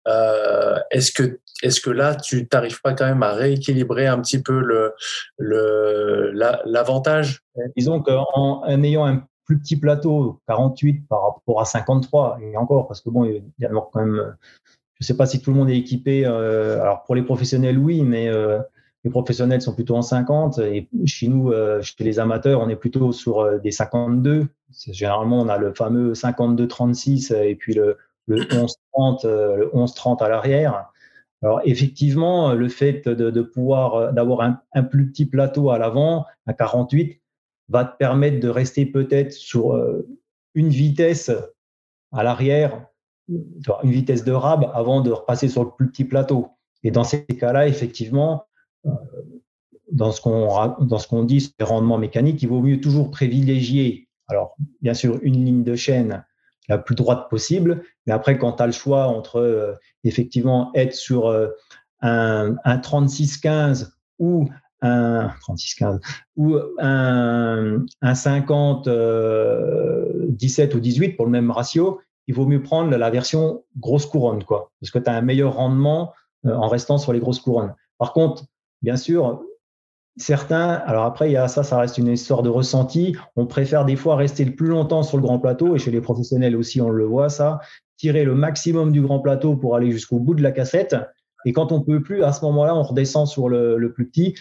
euh, 0.08 0.80
est-ce 0.90 1.12
que 1.12 1.40
est-ce 1.64 1.80
que 1.80 1.92
là 1.92 2.16
tu 2.16 2.48
t'arrives 2.48 2.82
pas 2.82 2.94
quand 2.94 3.06
même 3.06 3.22
à 3.22 3.34
rééquilibrer 3.34 4.08
un 4.08 4.20
petit 4.20 4.42
peu 4.42 4.60
le 4.60 6.32
l'avantage? 6.66 7.44
Disons 7.78 8.02
qu'en 8.02 8.26
en 8.34 8.84
ayant 8.84 9.06
un 9.06 9.24
plus 9.46 9.60
petit 9.60 9.78
plateau, 9.78 10.40
48 10.48 11.08
par 11.08 11.24
rapport 11.24 11.62
à 11.62 11.66
53, 11.66 12.40
et 12.42 12.58
encore, 12.58 12.88
parce 12.88 13.02
que 13.02 13.10
bon, 13.10 13.26
il 13.26 13.44
y 13.60 13.66
a 13.66 13.70
quand 13.70 14.00
même, 14.00 14.36
je 15.00 15.06
sais 15.06 15.18
pas 15.18 15.26
si 15.26 15.42
tout 15.42 15.52
le 15.52 15.58
monde 15.58 15.70
est 15.70 15.78
équipé, 15.78 16.26
euh, 16.26 16.82
alors 16.82 17.04
pour 17.04 17.16
les 17.16 17.24
professionnels, 17.24 17.78
oui, 17.78 18.02
mais 18.02 18.30
euh, 18.30 18.60
les 19.04 19.10
professionnels 19.10 19.62
sont 19.62 19.76
plutôt 19.76 19.96
en 19.98 20.04
50, 20.04 20.60
et 20.60 20.88
chez 21.06 21.28
nous, 21.28 21.52
chez 21.82 22.04
les 22.04 22.20
amateurs, 22.20 22.62
on 22.62 22.70
est 22.70 22.76
plutôt 22.76 23.12
sur 23.12 23.60
des 23.60 23.72
52. 23.72 24.48
Généralement, 24.92 25.42
on 25.42 25.50
a 25.50 25.58
le 25.58 25.74
fameux 25.74 26.14
52-36 26.14 27.36
et 27.36 27.56
puis 27.56 27.74
le, 27.74 27.98
le 28.32 28.44
11-30 28.96 29.28
le 29.28 29.70
11 29.74 29.94
à 30.20 30.30
l'arrière. 30.30 30.92
Alors 31.44 31.62
effectivement, 31.66 32.54
le 32.54 32.70
fait 32.70 33.08
de, 33.08 33.42
pouvoir 33.42 34.14
d'avoir 34.14 34.62
un, 34.74 34.84
plus 34.84 35.10
petit 35.10 35.26
plateau 35.26 35.72
à 35.72 35.78
l'avant, 35.78 36.26
un 36.46 36.54
48, 36.54 37.20
va 37.70 37.86
te 37.86 37.98
permettre 37.98 38.40
de 38.40 38.48
rester 38.48 38.86
peut-être 38.86 39.32
sur 39.32 39.76
une 40.54 40.70
vitesse 40.70 41.32
à 42.12 42.24
l'arrière, 42.24 42.86
une 43.28 43.92
vitesse 43.92 44.24
de 44.24 44.32
rab 44.32 44.70
avant 44.74 45.02
de 45.02 45.12
repasser 45.12 45.48
sur 45.48 45.64
le 45.64 45.72
plus 45.72 45.90
petit 45.90 46.04
plateau. 46.04 46.50
Et 46.84 46.92
dans 46.92 47.04
ces 47.04 47.26
cas-là, 47.26 47.68
effectivement, 47.68 48.46
dans 49.92 50.12
ce 50.12 50.22
qu'on 50.22 50.76
dans 50.80 50.98
ce 50.98 51.08
qu'on 51.08 51.24
dit 51.24 51.42
sur 51.42 51.54
les 51.60 51.66
rendements 51.66 51.98
mécaniques, 51.98 52.42
il 52.42 52.50
vaut 52.50 52.62
mieux 52.62 52.82
toujours 52.82 53.10
privilégier, 53.10 54.10
alors 54.28 54.56
bien 54.82 54.94
sûr, 54.94 55.20
une 55.22 55.44
ligne 55.46 55.64
de 55.64 55.76
chaîne 55.76 56.24
la 56.70 56.78
plus 56.78 56.96
droite 56.96 57.30
possible, 57.30 57.84
mais 58.06 58.14
après, 58.14 58.38
quand 58.38 58.54
tu 58.54 58.64
as 58.64 58.66
le 58.68 58.72
choix 58.72 59.08
entre 59.08 59.38
euh, 59.38 59.74
effectivement 60.04 60.72
être 60.76 60.94
sur 60.94 61.28
euh, 61.28 61.48
un, 62.02 62.56
un 62.64 62.78
36-15 62.78 63.90
ou 64.20 64.48
un 64.82 65.28
36-15 65.48 66.00
ou 66.38 66.58
un, 66.80 67.86
un 68.02 68.16
50 68.16 68.88
17 68.88 68.90
euh, 68.90 70.78
ou 70.78 70.80
18 70.80 71.10
pour 71.16 71.26
le 71.26 71.32
même 71.32 71.52
ratio, 71.52 72.02
il 72.28 72.36
vaut 72.36 72.46
mieux 72.46 72.64
prendre 72.64 72.96
la 72.96 73.10
version 73.10 73.64
grosse 73.78 74.06
couronne, 74.06 74.44
quoi, 74.44 74.72
parce 74.80 74.92
que 74.92 75.00
tu 75.00 75.10
as 75.10 75.14
un 75.14 75.22
meilleur 75.22 75.56
rendement 75.56 76.14
en 76.44 76.68
restant 76.68 76.98
sur 76.98 77.14
les 77.14 77.20
grosses 77.20 77.40
couronnes. 77.40 77.76
Par 77.98 78.14
contre, 78.14 78.46
bien 78.82 78.96
sûr, 78.96 79.44
Certains, 80.18 80.70
alors 80.86 81.06
après, 81.06 81.32
il 81.32 81.50
ça, 81.50 81.78
reste 81.78 81.98
une 81.98 82.08
histoire 82.08 82.44
de 82.44 82.50
ressenti. 82.50 83.16
On 83.36 83.46
préfère 83.46 83.86
des 83.86 83.96
fois 83.96 84.18
rester 84.18 84.44
le 84.44 84.54
plus 84.54 84.68
longtemps 84.68 85.04
sur 85.04 85.18
le 85.18 85.24
grand 85.24 85.40
plateau, 85.40 85.76
et 85.76 85.80
chez 85.80 85.92
les 85.92 86.02
professionnels 86.02 86.56
aussi, 86.56 86.82
on 86.82 86.90
le 86.90 87.06
voit, 87.06 87.30
ça, 87.30 87.60
tirer 87.98 88.24
le 88.26 88.36
maximum 88.36 88.92
du 88.92 89.02
grand 89.02 89.20
plateau 89.20 89.56
pour 89.56 89.76
aller 89.76 89.92
jusqu'au 89.92 90.20
bout 90.20 90.36
de 90.36 90.44
la 90.44 90.52
cassette. 90.52 90.96
Et 91.46 91.54
quand 91.54 91.72
on 91.72 91.82
peut 91.82 92.02
plus, 92.02 92.24
à 92.24 92.34
ce 92.34 92.44
moment-là, 92.46 92.76
on 92.76 92.84
redescend 92.84 93.28
sur 93.28 93.48
le, 93.48 93.92
plus 93.94 94.08
petit. 94.08 94.36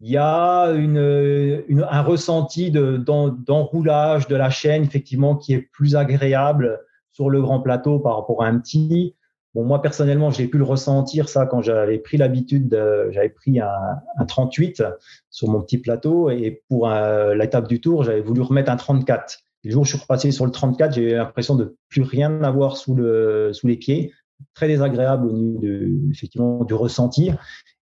Il 0.00 0.10
y 0.10 0.16
a 0.16 0.64
un 0.66 2.02
ressenti 2.02 2.70
d'enroulage 2.70 4.26
de, 4.26 4.34
de 4.34 4.36
la 4.36 4.50
chaîne, 4.50 4.82
effectivement, 4.82 5.36
qui 5.36 5.54
est 5.54 5.60
plus 5.72 5.96
agréable 5.96 6.80
sur 7.12 7.30
le 7.30 7.40
grand 7.40 7.60
plateau 7.60 7.98
par 8.00 8.16
rapport 8.16 8.42
à 8.42 8.48
un 8.48 8.58
petit. 8.58 9.14
Bon, 9.56 9.64
moi 9.64 9.80
personnellement, 9.80 10.30
j'ai 10.30 10.48
pu 10.48 10.58
le 10.58 10.64
ressentir 10.64 11.30
ça 11.30 11.46
quand 11.46 11.62
j'avais 11.62 11.96
pris 11.96 12.18
l'habitude, 12.18 12.78
j'avais 13.10 13.30
pris 13.30 13.58
un, 13.58 14.26
38 14.28 14.82
sur 15.30 15.48
mon 15.48 15.62
petit 15.62 15.78
plateau 15.78 16.28
et 16.28 16.62
pour 16.68 16.90
l'étape 17.34 17.66
du 17.66 17.80
tour, 17.80 18.04
j'avais 18.04 18.20
voulu 18.20 18.42
remettre 18.42 18.70
un 18.70 18.76
34. 18.76 19.38
le 19.64 19.70
jour 19.70 19.80
où 19.80 19.84
je 19.86 19.92
suis 19.92 19.98
repassé 19.98 20.30
sur 20.30 20.44
le 20.44 20.52
34, 20.52 20.92
j'ai 20.92 21.12
eu 21.12 21.14
l'impression 21.14 21.54
de 21.54 21.74
plus 21.88 22.02
rien 22.02 22.42
avoir 22.42 22.76
sous 22.76 22.94
le 22.94 23.54
sous 23.54 23.66
les 23.66 23.78
pieds, 23.78 24.12
très 24.52 24.68
désagréable 24.68 25.26
au 25.26 25.32
niveau 25.32 25.58
de, 25.58 25.88
effectivement 26.12 26.62
du 26.64 26.74
ressenti. 26.74 27.30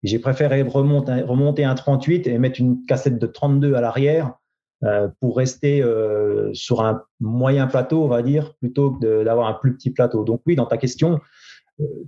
j'ai 0.01 0.17
préféré 0.17 0.63
remonter, 0.63 1.21
remonter 1.21 1.65
un 1.65 1.75
38 1.75 2.25
et 2.25 2.39
mettre 2.39 2.59
une 2.59 2.83
cassette 2.87 3.19
de 3.19 3.27
32 3.27 3.75
à 3.75 3.81
l'arrière 3.81 4.33
euh, 4.85 5.09
pour 5.19 5.35
rester 5.35 5.83
euh, 5.83 6.53
sur 6.53 6.81
un 6.81 7.03
moyen 7.19 7.67
plateau, 7.67 8.01
on 8.01 8.07
va 8.07 8.23
dire, 8.23 8.55
plutôt 8.55 8.91
que 8.91 9.25
d'avoir 9.25 9.49
un 9.49 9.53
plus 9.53 9.75
petit 9.75 9.91
plateau. 9.91 10.23
Donc 10.23 10.41
oui, 10.45 10.55
dans 10.55 10.65
ta 10.65 10.77
question, 10.77 11.15
euh, 11.15 11.17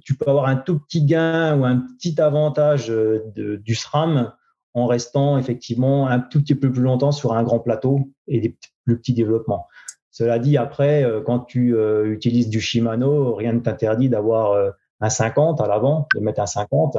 tu 0.03 0.15
peux 0.15 0.29
avoir 0.29 0.45
un 0.45 0.55
tout 0.55 0.79
petit 0.79 1.05
gain 1.05 1.57
ou 1.57 1.65
un 1.65 1.77
petit 1.77 2.19
avantage 2.19 2.89
euh, 2.91 3.31
du 3.35 3.75
SRAM 3.75 4.33
en 4.73 4.85
restant 4.85 5.37
effectivement 5.37 6.07
un 6.07 6.19
tout 6.19 6.41
petit 6.41 6.55
peu 6.55 6.71
plus 6.71 6.81
longtemps 6.81 7.11
sur 7.11 7.33
un 7.33 7.43
grand 7.43 7.59
plateau 7.59 8.09
et 8.27 8.39
des 8.39 8.57
plus 8.85 8.97
petits 8.97 9.13
développements. 9.13 9.67
Cela 10.11 10.39
dit, 10.39 10.57
après, 10.57 11.03
euh, 11.03 11.21
quand 11.21 11.39
tu 11.39 11.75
utilises 12.05 12.49
du 12.49 12.59
Shimano, 12.59 13.35
rien 13.35 13.53
ne 13.53 13.59
t'interdit 13.59 14.09
d'avoir 14.09 14.73
un 14.99 15.09
50 15.09 15.61
à 15.61 15.67
l'avant, 15.67 16.07
de 16.15 16.21
mettre 16.21 16.41
un 16.41 16.45
50. 16.45 16.97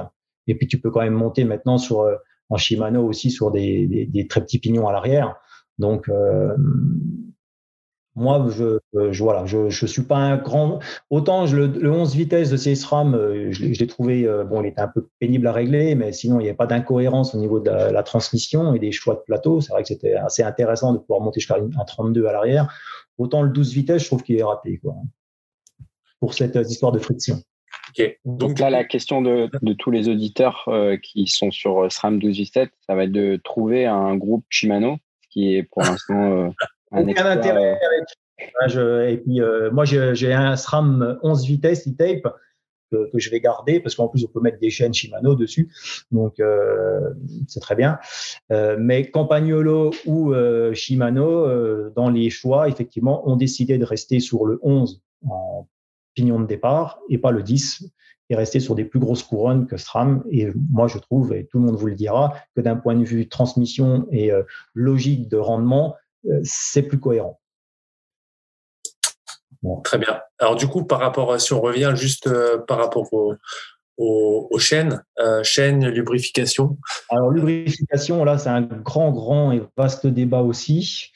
Et 0.49 0.55
puis 0.55 0.67
tu 0.67 0.81
peux 0.81 0.91
quand 0.91 1.03
même 1.03 1.15
monter 1.15 1.45
maintenant 1.45 1.79
sur 1.79 2.07
en 2.51 2.57
Shimano 2.57 3.07
aussi 3.07 3.31
sur 3.31 3.51
des, 3.51 4.07
des, 4.07 4.27
très 4.27 4.43
petits 4.43 4.59
pignons 4.59 4.89
à 4.89 4.93
l'arrière. 4.93 5.37
Donc 5.79 6.11
moi, 8.15 8.47
je, 8.51 8.79
je 8.93 9.23
voilà, 9.23 9.47
je, 9.47 9.71
je 9.71 9.87
suis 9.87 10.03
pas 10.03 10.17
un 10.17 10.37
grand. 10.37 10.81
Autant 11.09 11.47
je, 11.47 11.57
le, 11.57 11.67
le 11.67 11.91
11 11.91 12.15
vitesses 12.15 12.51
de 12.51 12.57
CSRAM, 12.57 13.15
euh, 13.15 13.53
je, 13.53 13.73
je 13.73 13.79
l'ai 13.79 13.87
trouvé 13.87 14.27
euh, 14.27 14.45
bon, 14.45 14.63
il 14.63 14.69
était 14.69 14.83
un 14.83 14.89
peu 14.89 15.09
pénible 15.19 15.47
à 15.47 15.53
régler, 15.53 15.95
mais 15.95 16.13
sinon 16.13 16.39
il 16.39 16.43
n'y 16.43 16.49
avait 16.49 16.57
pas 16.57 16.67
d'incohérence 16.67 17.35
au 17.35 17.39
niveau 17.39 17.59
de 17.59 17.71
la, 17.71 18.03
transmission 18.03 18.75
et 18.75 18.79
des 18.79 18.93
choix 18.93 19.15
de 19.15 19.21
plateau. 19.21 19.61
C'est 19.63 19.73
vrai 19.73 19.83
que 19.83 19.89
c'était 19.89 20.15
assez 20.15 20.43
intéressant 20.43 20.93
de 20.93 20.99
pouvoir 20.99 21.21
monter 21.21 21.41
jusqu'à 21.41 21.57
un 21.57 21.85
32 21.85 22.27
à 22.27 22.33
l'arrière. 22.33 22.75
Autant 23.17 23.43
le 23.43 23.49
12 23.49 23.73
vitesses, 23.73 24.03
je 24.03 24.07
trouve 24.09 24.23
qu'il 24.23 24.37
est 24.37 24.43
raté 24.43 24.79
quoi, 24.79 24.95
pour 26.21 26.35
cette 26.35 26.57
euh, 26.57 26.63
histoire 26.63 26.93
de 26.93 26.99
friction. 26.99 27.41
Okay. 27.91 28.19
Donc, 28.27 28.59
là, 28.59 28.69
la 28.69 28.85
question 28.85 29.23
de, 29.23 29.49
de 29.63 29.73
tous 29.73 29.91
les 29.91 30.09
auditeurs 30.09 30.69
qui 31.03 31.27
sont 31.27 31.51
sur 31.51 31.91
SRAM 31.91 32.19
12 32.19 32.37
vitesses, 32.37 32.69
ça 32.87 32.95
va 32.95 33.05
être 33.05 33.13
de 33.13 33.41
trouver 33.43 33.87
un 33.87 34.17
groupe 34.17 34.45
Shimano 34.51 34.99
qui 35.31 35.55
est 35.57 35.63
pour 35.63 35.83
l'instant 35.83 36.53
aucun 36.93 37.27
intérêt 37.27 37.79
euh, 38.77 39.09
et 39.09 39.19
puis, 39.19 39.41
euh, 39.41 39.71
moi, 39.71 39.85
j'ai 39.85 40.33
un 40.33 40.57
SRAM 40.57 41.19
11 41.23 41.47
vitesses 41.47 41.87
e-tape 41.89 42.33
que, 42.91 43.09
je 43.15 43.31
vais 43.31 43.41
garder 43.41 43.81
parce 43.81 43.95
qu'en 43.95 44.09
plus, 44.09 44.25
on 44.25 44.29
peut 44.29 44.41
mettre 44.41 44.59
des 44.59 44.71
chaînes 44.71 44.93
Shimano 44.93 45.35
dessus. 45.35 45.73
Donc, 46.11 46.41
euh, 46.41 47.01
c'est 47.49 47.61
très 47.61 47.75
bien. 47.75 47.99
mais 48.51 49.11
Campagnolo 49.11 49.93
ou 50.07 50.35
Shimano, 50.75 51.91
dans 51.91 52.11
les 52.11 52.31
choix, 52.31 52.69
effectivement, 52.69 53.27
ont 53.29 53.37
décidé 53.37 53.79
de 53.79 53.85
rester 53.85 54.21
sur 54.21 54.45
le 54.45 54.59
11 54.63 55.01
en 55.29 55.69
pignon 56.15 56.41
de 56.41 56.47
départ 56.47 57.01
et 57.09 57.17
pas 57.17 57.31
le 57.31 57.43
10 57.43 57.89
et 58.29 58.35
rester 58.35 58.61
sur 58.61 58.75
des 58.75 58.85
plus 58.85 59.01
grosses 59.01 59.23
couronnes 59.23 59.67
que 59.67 59.79
SRAM. 59.79 60.23
Et 60.31 60.49
moi, 60.71 60.87
je 60.87 60.99
trouve, 60.99 61.33
et 61.33 61.47
tout 61.47 61.59
le 61.59 61.65
monde 61.65 61.77
vous 61.77 61.87
le 61.87 61.95
dira, 61.95 62.35
que 62.55 62.61
d'un 62.61 62.77
point 62.77 62.95
de 62.95 63.05
vue 63.05 63.27
transmission 63.27 64.07
et 64.11 64.31
logique 64.75 65.29
de 65.31 65.39
rendement, 65.39 65.97
euh, 65.97 66.12
c'est 66.43 66.83
plus 66.83 67.01
cohérent. 67.01 67.41
Très 69.85 69.99
bien. 69.99 70.21
Alors 70.39 70.57
du 70.57 70.67
coup, 70.67 70.85
par 70.85 70.99
rapport, 70.99 71.41
si 71.41 71.53
on 71.53 71.61
revient 71.61 71.93
juste 71.95 72.27
euh, 72.27 72.59
par 72.59 72.79
rapport 72.79 73.09
aux, 73.13 74.59
chaînes, 74.59 75.03
euh, 75.21 75.43
chaînes, 75.45 75.87
lubrification. 75.89 76.79
Alors 77.11 77.31
lubrification, 77.31 78.25
là, 78.25 78.39
c'est 78.39 78.49
un 78.49 78.63
grand, 78.63 79.13
grand 79.13 79.53
et 79.53 79.63
vaste 79.77 80.07
débat 80.07 80.43
aussi. 80.43 81.13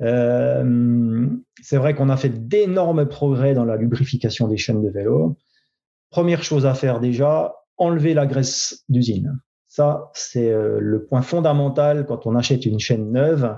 c'est 0.00 1.76
vrai 1.76 1.94
qu'on 1.94 2.08
a 2.08 2.16
fait 2.16 2.30
d'énormes 2.30 3.06
progrès 3.06 3.54
dans 3.54 3.64
la 3.64 3.76
lubrification 3.76 4.48
des 4.48 4.56
chaînes 4.56 4.82
de 4.82 4.90
vélo. 4.90 5.36
Première 6.10 6.42
chose 6.42 6.66
à 6.66 6.74
faire 6.74 6.98
déjà, 6.98 7.54
enlever 7.76 8.14
la 8.14 8.26
graisse 8.26 8.84
d'usine. 8.88 9.40
Ça, 9.68 10.10
c'est 10.14 10.52
le 10.52 11.04
point 11.04 11.22
fondamental 11.22 12.06
quand 12.06 12.26
on 12.26 12.34
achète 12.36 12.66
une 12.66 12.80
chaîne 12.80 13.12
neuve 13.12 13.56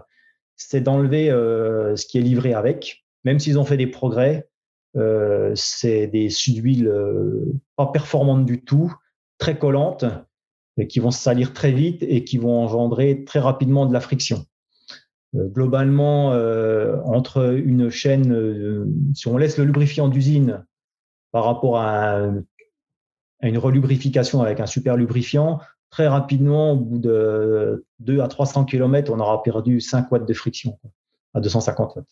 c'est 0.56 0.80
d'enlever 0.80 1.30
euh, 1.30 1.96
ce 1.96 2.06
qui 2.06 2.18
est 2.18 2.22
livré 2.22 2.54
avec, 2.54 3.04
même 3.24 3.38
s'ils 3.38 3.58
ont 3.58 3.64
fait 3.64 3.76
des 3.76 3.86
progrès. 3.86 4.48
Euh, 4.96 5.52
c'est 5.54 6.06
des 6.06 6.28
d'huile 6.28 6.88
euh, 6.88 7.52
pas 7.76 7.86
performantes 7.86 8.46
du 8.46 8.64
tout, 8.64 8.92
très 9.38 9.58
collantes, 9.58 10.06
qui 10.88 11.00
vont 11.00 11.10
se 11.10 11.20
salir 11.20 11.52
très 11.52 11.72
vite 11.72 12.02
et 12.02 12.24
qui 12.24 12.38
vont 12.38 12.62
engendrer 12.62 13.24
très 13.24 13.38
rapidement 13.38 13.86
de 13.86 13.94
la 13.94 14.00
friction. 14.00 14.44
globalement, 15.34 16.32
entre 17.06 17.56
une 17.56 17.88
chaîne, 17.88 18.86
si 19.14 19.26
on 19.26 19.38
laisse 19.38 19.56
le 19.56 19.64
lubrifiant 19.64 20.08
d'usine 20.08 20.66
par 21.32 21.44
rapport 21.44 21.78
à 21.78 22.30
une 23.40 23.56
relubrification 23.56 24.42
avec 24.42 24.60
un 24.60 24.66
super 24.66 24.98
lubrifiant, 24.98 25.60
très 25.96 26.08
rapidement, 26.08 26.72
au 26.72 26.76
bout 26.76 26.98
de 26.98 27.86
2 28.00 28.20
à 28.20 28.28
300 28.28 28.66
km, 28.66 29.10
on 29.10 29.18
aura 29.18 29.42
perdu 29.42 29.80
5 29.80 30.12
watts 30.12 30.28
de 30.28 30.34
friction 30.34 30.78
à 31.32 31.40
250 31.40 31.96
watts. 31.96 32.04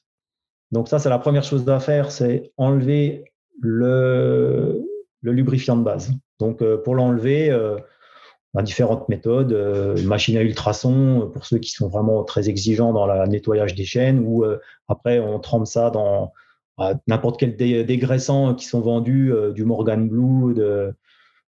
Donc 0.73 0.89
ça, 0.89 0.99
c'est 0.99 1.11
la 1.11 1.19
première 1.19 1.45
chose 1.45 1.69
à 1.69 1.79
faire, 1.81 2.11
c'est 2.11 2.51
enlever 2.57 3.25
le, 3.61 4.83
lubrifiant 5.21 5.77
de 5.77 5.83
base. 5.83 6.13
Donc 6.41 6.63
euh, 6.63 6.79
pour 6.79 6.95
l'enlever, 6.95 7.51
euh, 7.51 7.77
on 8.55 8.61
a 8.61 8.63
différentes 8.63 9.07
méthodes, 9.11 9.53
euh, 9.53 10.03
machine 10.05 10.39
à 10.39 10.43
ultrasons 10.43 11.31
pour 11.31 11.45
ceux 11.45 11.59
qui 11.59 11.71
sont 11.71 11.89
vraiment 11.89 12.25
très 12.25 12.49
exigeants 12.49 12.95
dans 12.95 13.07
le 13.07 13.27
nettoyage 13.27 13.75
des 13.75 13.85
chaînes, 13.85 14.25
ou 14.27 14.47
après 14.89 15.19
on 15.19 15.39
trempe 15.41 15.67
ça 15.67 15.91
dans 15.91 16.33
n'importe 17.07 17.39
quel 17.39 17.55
dégraissant 17.55 18.55
qui 18.55 18.65
sont 18.65 18.81
vendus, 18.81 19.31
du 19.55 19.67
Morgan 19.67 20.09
Blue, 20.09 20.55
de, 20.55 20.95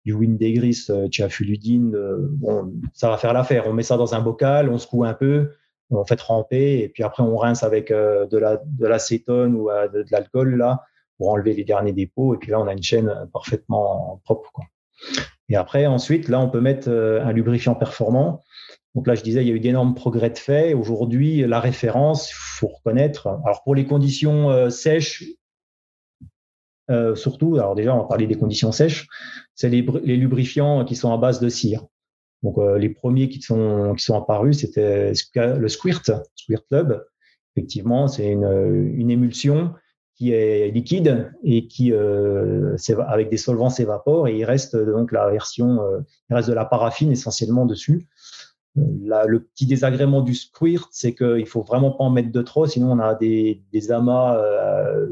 du 0.06 0.14
Windegris 0.14 0.88
euh, 0.90 1.08
Tiafuludine, 1.08 1.96
euh, 1.96 2.28
bon, 2.32 2.74
ça 2.94 3.10
va 3.10 3.18
faire 3.18 3.34
l'affaire. 3.34 3.68
On 3.68 3.74
met 3.74 3.84
ça 3.84 3.98
dans 3.98 4.14
un 4.16 4.22
bocal, 4.22 4.70
on 4.70 4.78
secoue 4.78 5.06
un 5.06 5.14
peu, 5.14 5.52
on 5.90 6.06
fait 6.06 6.16
tremper, 6.16 6.80
et 6.80 6.90
puis 6.90 7.04
après 7.04 7.24
on 7.24 7.38
rince 7.38 7.64
avec 7.64 7.92
euh, 7.92 8.26
de 8.28 8.38
la 8.38 8.58
de 8.58 8.88
l'acétone 8.88 9.56
ou 9.56 9.70
de, 9.70 10.06
l'alcool 10.12 10.56
là 10.56 10.84
pour 11.18 11.30
enlever 11.30 11.54
les 11.54 11.64
derniers 11.64 11.94
dépôts, 11.94 12.34
et 12.34 12.38
puis 12.38 12.52
là 12.52 12.60
on 12.60 12.68
a 12.68 12.74
une 12.74 12.84
chaîne 12.84 13.14
parfaitement 13.32 14.20
propre. 14.26 14.52
Quoi. 14.52 14.66
Et 15.50 15.56
après 15.56 15.86
ensuite 15.86 16.28
là 16.28 16.40
on 16.40 16.50
peut 16.50 16.62
mettre 16.62 16.90
un 16.90 17.32
lubrifiant 17.32 17.76
performant. 17.76 18.44
Donc 18.96 19.08
là 19.08 19.16
je 19.16 19.22
disais 19.22 19.44
il 19.44 19.48
y 19.48 19.52
a 19.52 19.54
eu 19.54 19.60
d'énormes 19.60 19.96
progrès 19.96 20.32
de 20.32 20.38
fait. 20.38 20.74
Aujourd'hui 20.74 21.46
la 21.48 21.60
référence, 21.60 22.32
il 22.32 22.36
faut 22.36 22.68
reconnaître. 22.68 23.28
Alors 23.46 23.64
pour 23.64 23.76
les 23.76 23.86
conditions 23.86 24.70
sèches, 24.72 25.24
euh, 26.90 27.16
surtout, 27.16 27.56
alors 27.56 27.76
déjà, 27.76 27.96
on 27.96 28.00
va 28.00 28.04
parler 28.06 28.28
des 28.28 28.36
conditions 28.36 28.72
sèches, 28.72 29.08
c'est 29.56 29.70
les, 29.70 29.82
lubrifiants 30.18 30.86
qui 30.86 30.96
sont 30.96 31.14
à 31.14 31.18
base 31.18 31.40
de 31.40 31.50
cire. 31.50 31.86
Donc 32.42 32.58
les 32.78 32.90
premiers 32.90 33.30
qui 33.30 33.42
sont 33.42 33.94
qui 33.96 34.04
sont 34.04 34.18
apparus, 34.18 34.60
c'était 34.60 35.14
le 35.36 35.68
Squirt, 35.70 36.12
Squirt 36.36 36.66
Club. 36.70 37.06
Effectivement, 37.56 38.08
c'est 38.08 38.30
une, 38.30 38.92
une 38.98 39.12
émulsion 39.12 39.74
qui 40.16 40.32
est 40.32 40.70
liquide 40.72 41.32
et 41.44 41.68
qui, 41.68 41.92
euh, 41.92 42.76
avec 43.08 43.30
des 43.30 43.38
solvants, 43.38 43.70
s'évapore 43.70 44.28
et 44.28 44.38
il 44.38 44.46
reste 44.46 44.76
donc 44.76 45.12
la 45.12 45.30
version, 45.30 45.82
euh, 45.82 46.00
il 46.30 46.36
reste 46.36 46.50
de 46.50 46.54
la 46.54 46.66
paraffine 46.66 47.12
essentiellement 47.12 47.66
dessus. 47.66 48.08
Euh, 48.78 49.26
le 49.28 49.44
petit 49.44 49.66
désagrément 49.66 50.22
du 50.22 50.36
squirt, 50.36 50.88
c'est 50.92 51.16
qu'il 51.16 51.48
faut 51.48 51.62
vraiment 51.62 51.92
pas 51.92 52.04
en 52.04 52.10
mettre 52.10 52.32
de 52.32 52.42
trop, 52.42 52.66
sinon 52.68 52.92
on 52.92 53.00
a 53.00 53.16
des, 53.16 53.64
des 53.72 53.92
amas 53.92 54.38
euh, 54.38 55.08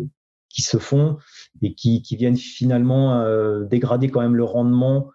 qui 0.51 0.61
se 0.61 0.77
font 0.77 1.17
et 1.61 1.73
qui, 1.73 2.03
viennent 2.11 2.37
finalement 2.37 3.21
euh, 3.21 3.65
dégrader 3.65 4.09
quand 4.09 4.21
même 4.21 4.35
le 4.35 4.43
rendement 4.43 5.09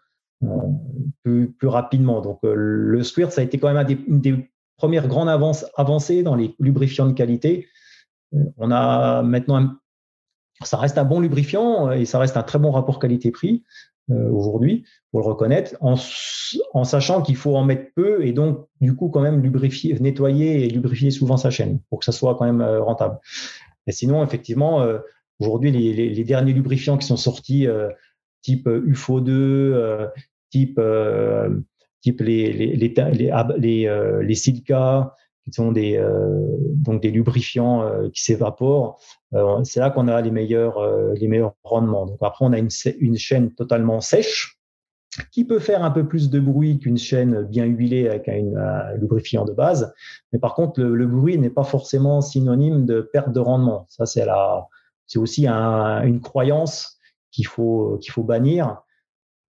plus, 1.22 1.52
plus, 1.52 1.68
rapidement. 1.68 2.20
Donc 2.20 2.40
le 2.42 3.02
squirt, 3.02 3.32
ça 3.32 3.40
a 3.40 3.44
été 3.44 3.58
quand 3.58 3.72
même 3.72 3.98
une 4.06 4.20
des 4.20 4.50
premières 4.76 5.08
grandes 5.08 5.28
avancées 5.76 6.22
dans 6.22 6.34
les 6.34 6.54
lubrifiants 6.58 7.06
de 7.06 7.12
qualité. 7.12 7.68
On 8.58 8.70
a 8.70 9.22
maintenant 9.22 9.76
ça 10.64 10.76
reste 10.78 10.98
un 10.98 11.04
bon 11.04 11.20
lubrifiant 11.20 11.90
et 11.90 12.04
ça 12.04 12.18
reste 12.18 12.36
un 12.36 12.42
très 12.42 12.58
bon 12.58 12.70
rapport 12.70 12.98
qualité-prix 12.98 13.64
euh, 14.10 14.30
aujourd'hui, 14.30 14.84
pour 15.10 15.20
le 15.20 15.26
reconnaître, 15.26 15.76
en, 15.80 15.96
sachant 16.84 17.22
qu'il 17.22 17.36
faut 17.36 17.56
en 17.56 17.64
mettre 17.64 17.92
peu 17.94 18.24
et 18.24 18.32
donc 18.32 18.66
du 18.80 18.94
coup 18.94 19.08
quand 19.08 19.20
même 19.20 19.42
lubrifier, 19.42 19.98
nettoyer 19.98 20.64
et 20.64 20.68
lubrifier 20.70 21.10
souvent 21.10 21.36
sa 21.36 21.50
chaîne 21.50 21.80
pour 21.90 21.98
que 21.98 22.04
ça 22.04 22.12
soit 22.12 22.36
quand 22.36 22.44
même 22.44 22.60
euh, 22.60 22.80
rentable. 22.80 23.18
Et 23.88 23.92
sinon, 23.92 24.22
effectivement, 24.22 24.80
euh, 24.82 24.98
aujourd'hui 25.40 25.70
les, 25.70 25.92
les, 25.92 26.10
les, 26.10 26.24
derniers 26.24 26.52
lubrifiants 26.52 26.96
qui 26.98 27.06
sont 27.06 27.16
sortis, 27.16 27.66
type 28.42 28.66
UFO2, 28.66 30.10
type 30.50 30.80
type 32.00 32.20
les 32.20 32.52
les 32.52 32.76
les, 32.76 33.32
les, 33.58 34.20
les 34.22 34.34
Silca, 34.34 35.14
qui 35.46 35.52
sont 35.52 35.70
des, 35.70 35.96
euh, 35.96 36.56
donc 36.74 37.00
des 37.00 37.10
lubrifiants 37.10 37.82
euh, 37.82 38.08
qui 38.12 38.22
s'évaporent. 38.22 38.98
Euh, 39.34 39.62
c'est 39.62 39.78
là 39.78 39.90
qu'on 39.90 40.08
a 40.08 40.20
les 40.20 40.32
meilleurs, 40.32 40.78
les 41.14 41.28
meilleurs 41.28 41.54
rendements. 41.62 42.06
Donc 42.06 42.18
après, 42.20 42.44
on 42.44 42.52
a 42.52 42.58
une, 42.58 42.68
une 42.98 43.16
chaîne 43.16 43.52
totalement 43.52 44.00
sèche 44.00 44.58
qui 45.30 45.44
peut 45.44 45.60
faire 45.60 45.82
un 45.82 45.90
peu 45.90 46.06
plus 46.06 46.28
de 46.30 46.40
bruit 46.40 46.78
qu'une 46.78 46.98
chaîne 46.98 47.42
bien 47.44 47.64
huilée 47.64 48.08
avec 48.08 48.28
un, 48.28 48.96
lubrifiant 48.96 49.44
de 49.44 49.52
base. 49.52 49.94
Mais 50.32 50.38
par 50.38 50.54
contre, 50.54 50.82
le, 50.82 51.06
bruit 51.06 51.38
n'est 51.38 51.48
pas 51.48 51.64
forcément 51.64 52.20
synonyme 52.20 52.84
de 52.84 53.00
perte 53.00 53.32
de 53.32 53.40
rendement. 53.40 53.86
Ça, 53.88 54.04
c'est 54.04 54.26
la, 54.26 54.66
c'est 55.06 55.18
aussi 55.18 55.46
un, 55.46 56.02
une 56.02 56.20
croyance 56.20 56.98
qu'il 57.30 57.46
faut, 57.46 57.98
qu'il 58.00 58.12
faut 58.12 58.22
bannir. 58.22 58.82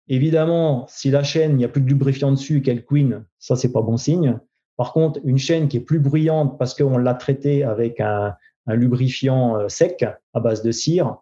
Évidemment, 0.07 0.85
si 0.87 1.09
la 1.11 1.23
chaîne, 1.23 1.51
il 1.51 1.57
n'y 1.57 1.65
a 1.65 1.69
plus 1.69 1.81
de 1.81 1.87
lubrifiant 1.87 2.31
dessus 2.31 2.57
et 2.57 2.61
qu'elle 2.61 2.85
queen, 2.85 3.25
ça, 3.39 3.55
c'est 3.55 3.71
pas 3.71 3.81
bon 3.81 3.97
signe. 3.97 4.39
Par 4.77 4.93
contre, 4.93 5.19
une 5.23 5.37
chaîne 5.37 5.67
qui 5.67 5.77
est 5.77 5.81
plus 5.81 5.99
bruyante 5.99 6.57
parce 6.57 6.73
qu'on 6.73 6.97
l'a 6.97 7.13
traitée 7.13 7.63
avec 7.63 7.99
un, 7.99 8.35
lubrifiant 8.67 9.57
euh, 9.57 9.67
sec 9.67 10.05
à 10.33 10.39
base 10.39 10.61
de 10.61 10.71
cire 10.71 11.17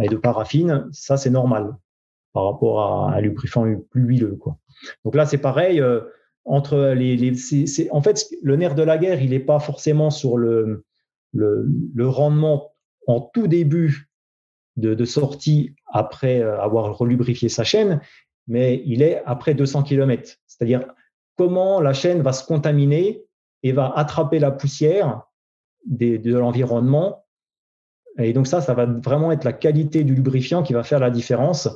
et 0.00 0.08
de 0.08 0.16
paraffine, 0.16 0.88
ça 0.92 1.16
c'est 1.16 1.30
normal 1.30 1.76
par 2.32 2.44
rapport 2.44 2.80
à 2.80 3.14
un 3.14 3.20
lubrifiant 3.20 3.66
plus 3.90 4.02
huileux. 4.02 4.38
Donc 5.04 5.14
là, 5.14 5.26
c'est 5.26 5.38
pareil. 5.38 5.80
Euh, 5.80 6.00
entre 6.44 6.94
les, 6.96 7.32
en 7.90 8.00
fait, 8.00 8.26
le 8.42 8.56
nerf 8.56 8.74
de 8.74 8.82
la 8.82 8.96
guerre, 8.96 9.22
il 9.22 9.30
n'est 9.30 9.38
pas 9.38 9.60
forcément 9.60 10.10
sur 10.10 10.38
le, 10.38 10.84
le, 11.32 12.08
rendement 12.08 12.72
en 13.08 13.20
tout 13.20 13.48
début 13.48 14.08
de, 14.76 15.04
sortie 15.04 15.74
après 15.86 16.40
euh, 16.40 16.60
avoir 16.60 16.96
relubrifié 16.96 17.48
sa 17.48 17.64
chaîne, 17.64 18.00
mais 18.46 18.80
il 18.86 19.02
est 19.02 19.22
après 19.26 19.54
200 19.54 19.82
km. 19.82 20.36
C'est-à-dire 20.46 20.86
comment 21.36 21.80
la 21.80 21.92
chaîne 21.92 22.22
va 22.22 22.32
se 22.32 22.46
contaminer 22.46 23.24
et 23.64 23.72
va 23.72 23.92
attraper 23.96 24.38
la 24.38 24.52
poussière 24.52 25.22
de 25.86 26.36
l'environnement. 26.36 27.24
Et 28.18 28.32
donc 28.32 28.46
ça, 28.46 28.60
ça 28.60 28.74
va 28.74 28.86
vraiment 28.86 29.32
être 29.32 29.44
la 29.44 29.52
qualité 29.52 30.04
du 30.04 30.14
lubrifiant 30.14 30.62
qui 30.62 30.74
va 30.74 30.84
faire 30.84 31.00
la 31.00 31.10
différence. 31.10 31.68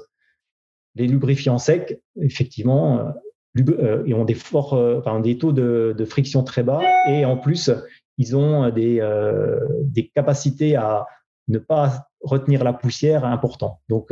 Les 0.94 1.08
lubrifiants 1.08 1.58
secs, 1.58 2.00
effectivement, 2.20 3.00
euh, 3.00 3.62
euh, 3.68 4.04
ils 4.06 4.14
ont 4.14 4.24
des 4.24 5.38
taux 5.38 5.52
de, 5.52 6.04
friction 6.04 6.44
très 6.44 6.62
bas 6.62 6.80
et 7.08 7.24
en 7.24 7.36
plus, 7.36 7.70
ils 8.18 8.36
ont 8.36 8.70
des 8.70 10.10
capacités 10.14 10.76
à 10.76 11.06
ne 11.52 11.58
pas 11.58 12.08
retenir 12.22 12.64
la 12.64 12.72
poussière 12.72 13.24
importantes. 13.24 13.78
Donc, 13.88 14.10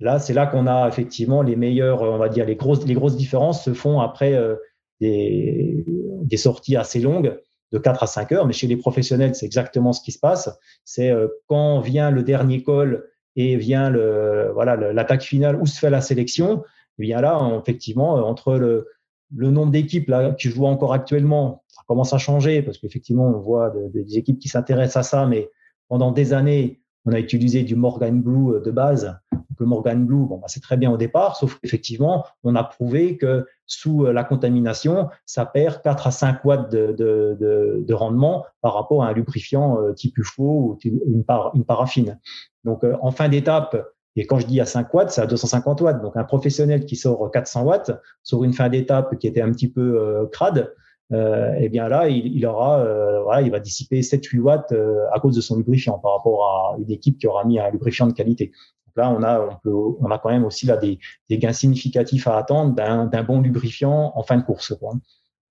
Là, 0.00 0.18
c'est 0.18 0.34
là 0.34 0.46
qu'on 0.46 0.66
a 0.66 0.88
effectivement 0.88 1.42
les 1.42 1.56
meilleurs, 1.56 2.02
on 2.02 2.18
va 2.18 2.28
dire, 2.28 2.46
les 2.46 2.56
grosses, 2.56 2.84
les 2.86 2.94
grosses 2.94 3.16
différences 3.16 3.64
se 3.64 3.74
font 3.74 4.00
après 4.00 4.34
euh, 4.34 4.56
des, 5.00 5.84
des, 6.22 6.36
sorties 6.36 6.76
assez 6.76 7.00
longues 7.00 7.38
de 7.72 7.78
4 7.78 8.02
à 8.02 8.06
5 8.06 8.32
heures. 8.32 8.46
Mais 8.46 8.52
chez 8.52 8.66
les 8.66 8.76
professionnels, 8.76 9.34
c'est 9.34 9.46
exactement 9.46 9.92
ce 9.92 10.00
qui 10.02 10.12
se 10.12 10.18
passe. 10.18 10.50
C'est 10.84 11.10
euh, 11.10 11.28
quand 11.46 11.80
vient 11.80 12.10
le 12.10 12.22
dernier 12.22 12.62
col 12.62 13.08
et 13.36 13.56
vient 13.56 13.90
le, 13.90 14.50
voilà, 14.52 14.76
l'attaque 14.76 15.22
finale 15.22 15.56
où 15.60 15.66
se 15.66 15.78
fait 15.78 15.90
la 15.90 16.00
sélection. 16.00 16.58
Et 16.58 16.62
eh 17.00 17.02
bien 17.02 17.20
là, 17.20 17.58
effectivement, 17.60 18.14
entre 18.14 18.54
le, 18.54 18.88
le 19.34 19.50
nombre 19.50 19.70
d'équipes 19.70 20.08
là 20.08 20.32
qui 20.32 20.48
jouent 20.48 20.66
encore 20.66 20.92
actuellement, 20.92 21.62
ça 21.68 21.82
commence 21.86 22.12
à 22.12 22.18
changer 22.18 22.62
parce 22.62 22.78
qu'effectivement, 22.78 23.28
on 23.28 23.38
voit 23.38 23.72
des 23.94 24.18
équipes 24.18 24.40
qui 24.40 24.48
s'intéressent 24.48 24.96
à 24.96 25.02
ça, 25.08 25.26
mais 25.26 25.48
pendant 25.88 26.12
des 26.12 26.32
années, 26.32 26.80
on 27.08 27.12
a 27.12 27.18
utilisé 27.18 27.62
du 27.62 27.74
Morgan 27.74 28.20
Blue 28.20 28.56
euh, 28.56 28.60
de 28.60 28.70
base. 28.70 29.18
le 29.58 29.66
Morgan 29.66 30.04
Blue, 30.06 30.26
bon, 30.26 30.36
bah, 30.36 30.46
c'est 30.46 30.62
très 30.62 30.76
bien 30.76 30.90
au 30.90 30.96
départ, 30.96 31.36
sauf 31.36 31.58
qu'effectivement, 31.58 32.24
on 32.44 32.54
a 32.54 32.62
prouvé 32.62 33.16
que 33.16 33.46
sous 33.66 34.04
euh, 34.04 34.12
la 34.12 34.24
contamination, 34.24 35.08
ça 35.24 35.46
perd 35.46 35.82
4 35.82 36.06
à 36.06 36.10
5 36.10 36.44
watts 36.44 36.70
de, 36.70 37.92
rendement 37.92 38.44
par 38.60 38.74
rapport 38.74 39.02
à 39.02 39.08
un 39.08 39.12
lubrifiant 39.12 39.80
euh, 39.80 39.92
type 39.94 40.18
UFO 40.18 40.44
ou 40.44 40.78
une, 40.84 41.24
une 41.54 41.64
paraffine. 41.64 42.20
Donc, 42.64 42.84
en 43.00 43.10
fin 43.10 43.28
d'étape, 43.28 43.76
et 44.16 44.26
quand 44.26 44.38
je 44.38 44.46
dis 44.46 44.60
à 44.60 44.66
5 44.66 44.92
watts, 44.92 45.10
c'est 45.10 45.22
à 45.22 45.26
250 45.26 45.80
watts. 45.80 46.02
Donc, 46.02 46.16
un 46.16 46.24
professionnel 46.24 46.84
qui 46.84 46.96
sort 46.96 47.30
400 47.30 47.62
watts 47.64 47.90
sur 48.22 48.44
une 48.44 48.52
fin 48.52 48.68
d'étape 48.68 49.16
qui 49.18 49.26
était 49.26 49.40
un 49.40 49.52
petit 49.52 49.70
peu 49.70 50.28
crade, 50.32 50.74
euh, 51.12 51.54
eh 51.58 51.68
bien 51.68 51.88
là, 51.88 52.08
il, 52.08 52.44
aura, 52.46 52.80
euh, 52.80 53.22
voilà, 53.22 53.42
il 53.42 53.50
va 53.50 53.60
dissiper 53.60 54.00
7-8 54.00 54.40
watts 54.40 54.72
euh, 54.72 55.06
à 55.12 55.20
cause 55.20 55.34
de 55.34 55.40
son 55.40 55.56
lubrifiant 55.56 55.98
par 55.98 56.16
rapport 56.16 56.44
à 56.44 56.76
une 56.78 56.90
équipe 56.90 57.18
qui 57.18 57.26
aura 57.26 57.44
mis 57.44 57.58
un 57.58 57.70
lubrifiant 57.70 58.06
de 58.06 58.12
qualité. 58.12 58.52
Donc 58.86 58.96
là, 58.96 59.10
on 59.10 59.22
a, 59.22 59.40
on 59.40 59.56
peut, 59.62 59.96
on 60.00 60.10
a 60.10 60.18
quand 60.18 60.28
même 60.28 60.44
aussi 60.44 60.66
là 60.66 60.76
des, 60.76 60.98
des 61.30 61.38
gains 61.38 61.52
significatifs 61.52 62.26
à 62.26 62.36
attendre 62.36 62.74
d'un 62.74 63.22
bon 63.22 63.40
lubrifiant 63.40 64.12
en 64.14 64.22
fin 64.22 64.36
de 64.36 64.42
course. 64.42 64.74
Quoi. 64.78 64.92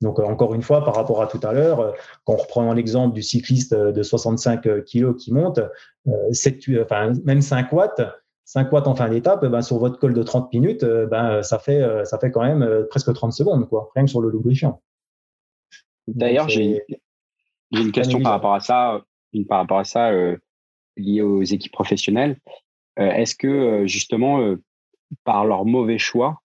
Donc 0.01 0.19
encore 0.19 0.53
une 0.53 0.61
fois, 0.61 0.85
par 0.85 0.95
rapport 0.95 1.23
à 1.23 1.27
tout 1.27 1.39
à 1.41 1.53
l'heure, 1.53 1.95
quand 2.23 2.33
on 2.33 2.37
reprend 2.37 2.73
l'exemple 2.73 3.15
du 3.15 3.23
cycliste 3.23 3.73
de 3.73 4.03
65 4.03 4.61
kg 4.61 5.15
qui 5.15 5.33
monte, 5.33 5.59
7, 6.31 6.59
enfin, 6.83 7.13
même 7.25 7.41
5 7.41 7.71
watts, 7.71 8.01
5 8.45 8.71
watts 8.71 8.87
en 8.87 8.93
fin 8.93 9.09
d'étape, 9.09 9.43
ben, 9.43 9.63
sur 9.63 9.79
votre 9.79 9.97
col 9.97 10.13
de 10.13 10.21
30 10.21 10.53
minutes, 10.53 10.85
ben, 10.85 11.41
ça, 11.41 11.57
fait, 11.57 11.83
ça 12.05 12.19
fait 12.19 12.29
quand 12.29 12.43
même 12.43 12.85
presque 12.91 13.11
30 13.11 13.33
secondes, 13.33 13.67
quoi, 13.67 13.89
rien 13.95 14.05
que 14.05 14.11
sur 14.11 14.21
le 14.21 14.29
lubrifiant. 14.29 14.79
D'ailleurs, 16.07 16.49
j'ai 16.49 16.81
une 17.71 17.91
question 17.91 18.21
par 18.21 18.33
rapport 18.33 18.53
à 18.53 18.59
ça, 18.59 19.03
une 19.33 19.45
par 19.45 19.59
rapport 19.59 19.79
à 19.79 19.83
ça 19.83 20.11
euh, 20.11 20.37
liée 20.95 21.21
aux 21.21 21.43
équipes 21.43 21.71
professionnelles. 21.71 22.37
Euh, 22.99 23.11
est-ce 23.11 23.35
que 23.35 23.47
euh, 23.47 23.87
justement, 23.87 24.55
par 25.23 25.45
leur 25.45 25.65
mauvais 25.65 25.97
choix, 25.97 26.41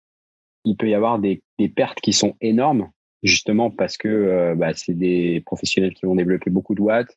il 0.64 0.77
peut 0.77 0.88
y 0.88 0.94
avoir 0.94 1.18
des, 1.18 1.42
des 1.59 1.68
pertes 1.68 2.01
qui 2.01 2.12
sont 2.12 2.37
énormes, 2.40 2.90
justement 3.22 3.70
parce 3.70 3.96
que 3.96 4.55
bah, 4.57 4.75
c'est 4.75 4.94
des 4.94 5.42
professionnels 5.44 5.94
qui 5.94 6.07
vont 6.07 6.14
développer 6.14 6.51
beaucoup 6.51 6.75
de 6.75 6.81
watts. 6.81 7.16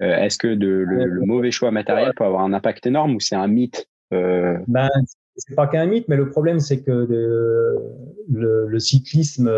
Est-ce 0.00 0.38
que 0.38 0.54
de, 0.54 0.68
le, 0.68 1.26
mauvais 1.26 1.50
choix 1.50 1.72
matériel 1.72 2.12
peut 2.14 2.24
avoir 2.24 2.42
un 2.42 2.52
impact 2.52 2.86
énorme 2.86 3.16
ou 3.16 3.20
c'est 3.20 3.34
un 3.34 3.48
mythe 3.48 3.88
ben, 4.10 4.88
c'est 5.36 5.54
pas 5.54 5.66
qu'un 5.66 5.86
mythe, 5.86 6.08
mais 6.08 6.16
le 6.16 6.30
problème 6.30 6.60
c'est 6.60 6.82
que 6.82 6.90
le, 8.28 8.66
le, 8.68 8.78
cyclisme 8.78 9.50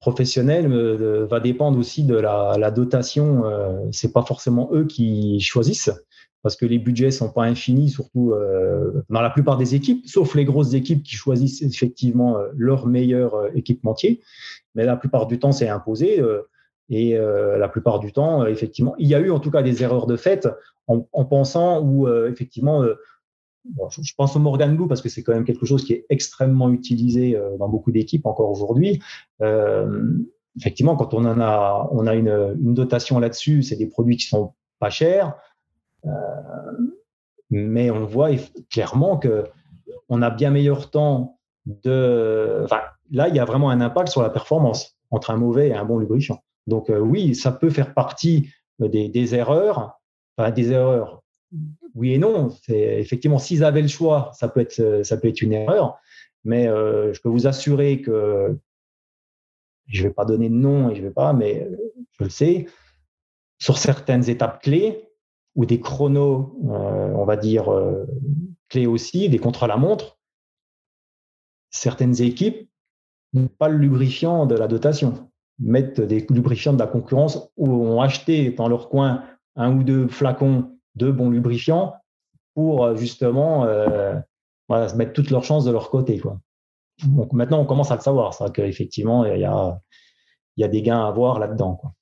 professionnel 0.00 0.72
euh, 0.72 1.26
va 1.26 1.40
dépendre 1.40 1.78
aussi 1.78 2.04
de 2.04 2.16
la, 2.16 2.70
dotation. 2.70 3.46
Euh, 3.46 3.78
c'est 3.92 4.12
pas 4.12 4.22
forcément 4.22 4.70
eux 4.72 4.84
qui 4.84 5.40
choisissent 5.40 5.90
parce 6.42 6.54
que 6.54 6.66
les 6.66 6.78
budgets 6.78 7.10
sont 7.10 7.32
pas 7.32 7.42
infinis, 7.42 7.90
surtout 7.90 8.32
euh, 8.32 9.02
dans 9.10 9.20
la 9.20 9.30
plupart 9.30 9.56
des 9.56 9.74
équipes, 9.74 10.06
sauf 10.06 10.36
les 10.36 10.44
grosses 10.44 10.74
équipes 10.74 11.02
qui 11.02 11.16
choisissent 11.16 11.62
effectivement 11.62 12.38
leur 12.56 12.86
meilleur 12.86 13.50
équipementier. 13.56 14.22
Mais 14.76 14.84
la 14.84 14.96
plupart 14.96 15.26
du 15.26 15.40
temps, 15.40 15.50
c'est 15.50 15.68
imposé. 15.68 16.22
et 16.88 17.18
la 17.18 17.68
plupart 17.68 17.98
du 17.98 18.12
temps, 18.12 18.46
effectivement, 18.46 18.94
il 18.98 19.08
y 19.08 19.16
a 19.16 19.18
eu 19.18 19.32
en 19.32 19.40
tout 19.40 19.50
cas 19.50 19.62
des 19.62 19.82
erreurs 19.82 20.06
de 20.06 20.16
fait 20.16 20.46
en, 20.86 21.08
en 21.12 21.24
pensant 21.24 21.82
ou 21.82 22.06
effectivement 22.26 22.84
je 23.90 24.12
pense 24.16 24.36
au 24.36 24.38
Morgan 24.38 24.76
Blue 24.76 24.88
parce 24.88 25.02
que 25.02 25.08
c'est 25.08 25.22
quand 25.22 25.32
même 25.32 25.44
quelque 25.44 25.66
chose 25.66 25.84
qui 25.84 25.92
est 25.92 26.06
extrêmement 26.08 26.70
utilisé 26.70 27.36
euh, 27.36 27.56
dans 27.58 27.68
beaucoup 27.68 27.92
d'équipes 27.92 28.26
encore 28.26 28.50
aujourd'hui. 28.50 29.02
Euh, 29.42 30.18
effectivement, 30.56 30.96
quand 30.96 31.14
on 31.14 31.24
en 31.24 31.40
a, 31.40 31.88
on 31.92 32.06
a 32.06 32.14
une, 32.14 32.54
dotation 32.74 33.18
là-dessus, 33.18 33.62
c'est 33.62 33.76
des 33.76 33.86
produits 33.86 34.16
qui 34.16 34.26
sont 34.26 34.54
pas 34.78 34.90
chers, 34.90 35.34
euh, 36.04 36.10
mais 37.50 37.90
on 37.90 38.04
voit 38.04 38.30
clairement 38.70 39.16
que 39.18 39.44
on 40.08 40.22
a 40.22 40.30
bien 40.30 40.50
meilleur 40.50 40.90
temps 40.90 41.38
de. 41.66 42.66
Là, 43.10 43.28
il 43.28 43.34
y 43.34 43.40
a 43.40 43.44
vraiment 43.44 43.70
un 43.70 43.80
impact 43.80 44.08
sur 44.08 44.22
la 44.22 44.30
performance 44.30 44.96
entre 45.10 45.30
un 45.30 45.36
mauvais 45.36 45.68
et 45.68 45.74
un 45.74 45.84
bon 45.84 45.98
lubrifiant. 45.98 46.42
Donc, 46.66 46.90
oui, 46.90 47.34
ça 47.34 47.52
peut 47.52 47.70
faire 47.70 47.94
partie 47.94 48.50
des, 48.80 49.08
des 49.08 49.34
erreurs, 49.34 50.00
enfin, 50.36 50.50
des 50.50 50.72
erreurs 50.72 51.22
oui 51.96 52.12
et 52.12 52.18
non. 52.18 52.50
C'est 52.50 53.00
effectivement 53.00 53.38
s'ils 53.38 53.64
avaient 53.64 53.82
le 53.82 53.88
choix, 53.88 54.30
ça 54.34 54.48
peut 54.48 54.60
être 54.60 55.02
ça 55.02 55.16
peut 55.16 55.28
être 55.28 55.42
une 55.42 55.52
erreur, 55.52 55.98
mais 56.44 56.68
euh, 56.68 57.12
je 57.12 57.20
peux 57.20 57.28
vous 57.28 57.46
assurer 57.46 58.00
que 58.02 58.56
je 59.86 60.02
vais 60.02 60.12
pas 60.12 60.24
donner 60.24 60.48
de 60.48 60.54
nom 60.54 60.90
et 60.90 60.94
je 60.94 61.02
vais 61.02 61.10
pas, 61.10 61.32
mais 61.32 61.68
je 62.18 62.24
le 62.24 62.30
sais. 62.30 62.66
Sur 63.58 63.78
certaines 63.78 64.28
étapes 64.28 64.62
clés 64.62 65.08
ou 65.54 65.64
des 65.64 65.80
chronos, 65.80 66.58
euh, 66.66 67.12
on 67.14 67.24
va 67.24 67.36
dire 67.36 67.72
euh, 67.72 68.04
clés 68.68 68.86
aussi, 68.86 69.28
des 69.28 69.38
contre-la-montre, 69.38 70.18
certaines 71.70 72.20
équipes 72.20 72.68
n'ont 73.32 73.48
pas 73.48 73.68
le 73.68 73.78
lubrifiant 73.78 74.44
de 74.46 74.54
la 74.54 74.68
dotation, 74.68 75.30
mettent 75.58 76.00
des 76.00 76.26
lubrifiants 76.28 76.74
de 76.74 76.78
la 76.78 76.86
concurrence 76.86 77.50
ou 77.56 77.70
ont 77.70 78.02
acheté 78.02 78.50
dans 78.50 78.68
leur 78.68 78.88
coin 78.88 79.24
un 79.54 79.74
ou 79.74 79.82
deux 79.82 80.06
flacons 80.08 80.75
de 80.96 81.10
bons 81.10 81.30
lubrifiants 81.30 81.94
pour 82.54 82.84
euh, 82.84 82.96
justement 82.96 83.64
euh, 83.64 84.14
voilà, 84.68 84.92
mettre 84.94 85.12
toutes 85.12 85.30
leurs 85.30 85.44
chances 85.44 85.64
de 85.64 85.70
leur 85.70 85.90
côté. 85.90 86.18
Quoi. 86.18 86.40
Donc 87.04 87.32
maintenant, 87.32 87.60
on 87.60 87.66
commence 87.66 87.90
à 87.90 87.96
le 87.96 88.00
savoir, 88.00 88.34
ça, 88.34 88.50
qu'effectivement, 88.50 89.24
il 89.24 89.40
y 89.40 89.44
a, 89.44 89.78
il 90.56 90.62
y 90.62 90.64
a 90.64 90.68
des 90.68 90.82
gains 90.82 91.04
à 91.04 91.08
avoir 91.08 91.38
là-dedans. 91.38 91.76
Quoi. 91.76 91.92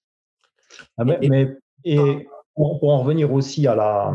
Ah, 0.97 1.05
mais, 1.05 1.19
et, 1.21 1.29
mais, 1.29 1.57
et 1.85 2.29
pour, 2.55 2.85
en 2.85 3.03
revenir 3.03 3.33
aussi 3.33 3.67
à 3.67 3.75
la, 3.75 4.15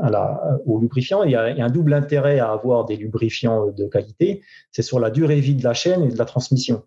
à 0.00 0.10
la, 0.10 0.58
au 0.66 0.78
lubrifiant, 0.78 1.24
il 1.24 1.32
y, 1.32 1.36
a, 1.36 1.50
il 1.50 1.58
y, 1.58 1.60
a, 1.60 1.64
un 1.64 1.70
double 1.70 1.92
intérêt 1.92 2.38
à 2.38 2.52
avoir 2.52 2.84
des 2.84 2.96
lubrifiants 2.96 3.70
de 3.70 3.86
qualité, 3.86 4.42
c'est 4.70 4.82
sur 4.82 5.00
la 5.00 5.10
durée 5.10 5.36
de 5.36 5.40
vie 5.40 5.56
de 5.56 5.64
la 5.64 5.74
chaîne 5.74 6.04
et 6.04 6.08
de 6.08 6.18
la 6.18 6.24
transmission. 6.24 6.84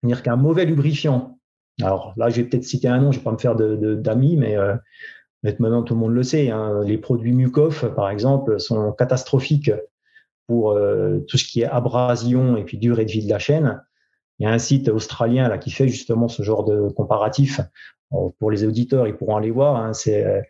C'est-à-dire 0.00 0.22
qu'un 0.22 0.36
mauvais 0.36 0.64
lubrifiant, 0.64 1.38
alors 1.82 2.12
là, 2.16 2.28
je 2.28 2.36
vais 2.36 2.44
peut-être 2.48 2.64
citer 2.64 2.88
un 2.88 2.98
nom, 2.98 3.12
je 3.12 3.18
ne 3.18 3.20
vais 3.20 3.24
pas 3.24 3.32
me 3.32 3.38
faire 3.38 3.54
d'amis, 3.54 4.36
de, 4.36 4.40
mais 4.40 4.56
euh, 4.56 4.76
maintenant 5.42 5.82
tout 5.82 5.94
le 5.94 6.00
monde 6.00 6.14
le 6.14 6.22
sait, 6.22 6.50
hein, 6.50 6.82
les 6.84 6.98
produits 6.98 7.32
Mucoff, 7.32 7.84
par 7.94 8.10
exemple, 8.10 8.60
sont 8.60 8.92
catastrophiques 8.92 9.72
pour 10.46 10.72
euh, 10.72 11.18
tout 11.28 11.38
ce 11.38 11.44
qui 11.44 11.62
est 11.62 11.66
abrasion 11.66 12.56
et 12.56 12.64
puis 12.64 12.78
durée 12.78 13.04
de 13.04 13.10
vie 13.10 13.24
de 13.24 13.30
la 13.30 13.38
chaîne. 13.38 13.82
Il 14.38 14.44
y 14.44 14.46
a 14.46 14.52
un 14.52 14.58
site 14.58 14.88
australien 14.88 15.48
là 15.48 15.58
qui 15.58 15.70
fait 15.70 15.88
justement 15.88 16.28
ce 16.28 16.42
genre 16.42 16.64
de 16.64 16.88
comparatif. 16.90 17.60
Pour 18.38 18.50
les 18.50 18.64
auditeurs, 18.64 19.06
ils 19.06 19.16
pourront 19.16 19.36
aller 19.36 19.50
voir. 19.50 19.76
Hein, 19.76 19.92
c'est 19.92 20.42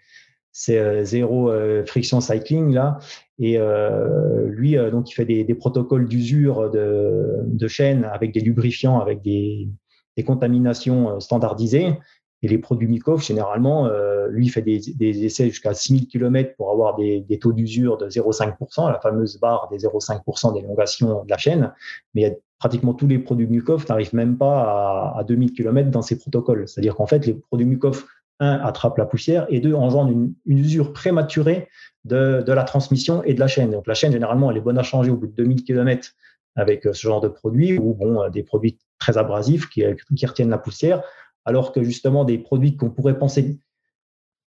c'est 0.52 0.78
euh, 0.78 1.04
zéro 1.04 1.50
euh, 1.50 1.84
friction 1.84 2.20
cycling 2.20 2.72
là 2.72 2.98
et 3.38 3.56
euh, 3.58 4.48
lui 4.48 4.76
donc 4.90 5.10
il 5.10 5.14
fait 5.14 5.24
des, 5.24 5.44
des 5.44 5.54
protocoles 5.54 6.08
d'usure 6.08 6.70
de, 6.70 7.40
de 7.44 7.68
chaîne 7.68 8.04
avec 8.04 8.32
des 8.32 8.40
lubrifiants 8.40 8.98
avec 8.98 9.22
des, 9.22 9.68
des 10.16 10.24
contaminations 10.24 11.20
standardisées 11.20 11.94
et 12.42 12.48
les 12.48 12.58
produits 12.58 12.88
Mikov, 12.88 13.22
généralement, 13.22 13.86
euh, 13.86 14.28
lui, 14.28 14.48
fait 14.48 14.62
des, 14.62 14.80
des 14.94 15.24
essais 15.24 15.48
jusqu'à 15.48 15.74
6000 15.74 16.06
km 16.06 16.54
pour 16.56 16.70
avoir 16.70 16.96
des, 16.96 17.20
des 17.20 17.38
taux 17.38 17.52
d'usure 17.52 17.98
de 17.98 18.08
0,5%, 18.08 18.90
la 18.90 18.98
fameuse 19.00 19.38
barre 19.38 19.68
des 19.70 19.78
0,5% 19.78 20.54
d'élongation 20.54 21.24
de 21.24 21.30
la 21.30 21.36
chaîne. 21.36 21.72
Mais 22.14 22.22
il 22.22 22.24
y 22.24 22.30
a 22.30 22.34
pratiquement 22.58 22.94
tous 22.94 23.06
les 23.06 23.18
produits 23.18 23.46
Mukov 23.46 23.84
n'arrivent 23.88 24.14
même 24.14 24.38
pas 24.38 25.12
à, 25.14 25.18
à 25.18 25.24
2000 25.24 25.52
km 25.52 25.90
dans 25.90 26.02
ces 26.02 26.18
protocoles. 26.18 26.66
C'est-à-dire 26.66 26.94
qu'en 26.94 27.06
fait, 27.06 27.26
les 27.26 27.34
produits 27.34 27.66
Mukov, 27.66 28.04
un, 28.38 28.58
attrapent 28.60 28.96
la 28.96 29.04
poussière 29.04 29.46
et 29.50 29.60
deux, 29.60 29.74
engendrent 29.74 30.10
une, 30.10 30.32
une 30.46 30.58
usure 30.58 30.94
prématurée 30.94 31.68
de, 32.06 32.42
de, 32.46 32.52
la 32.54 32.64
transmission 32.64 33.22
et 33.24 33.34
de 33.34 33.40
la 33.40 33.48
chaîne. 33.48 33.70
Donc 33.70 33.86
la 33.86 33.92
chaîne, 33.92 34.12
généralement, 34.12 34.50
elle 34.50 34.56
est 34.56 34.62
bonne 34.62 34.78
à 34.78 34.82
changer 34.82 35.10
au 35.10 35.16
bout 35.16 35.26
de 35.26 35.34
2000 35.34 35.62
km 35.64 36.12
avec 36.56 36.84
ce 36.84 37.06
genre 37.06 37.20
de 37.20 37.28
produits 37.28 37.78
ou 37.78 37.94
bon, 37.94 38.28
des 38.30 38.42
produits 38.42 38.78
très 38.98 39.18
abrasifs 39.18 39.68
qui, 39.68 39.84
qui 40.16 40.26
retiennent 40.26 40.50
la 40.50 40.58
poussière 40.58 41.02
alors 41.44 41.72
que 41.72 41.82
justement 41.82 42.24
des 42.24 42.38
produits 42.38 42.76
qu'on 42.76 42.90
pourrait 42.90 43.18
penser 43.18 43.58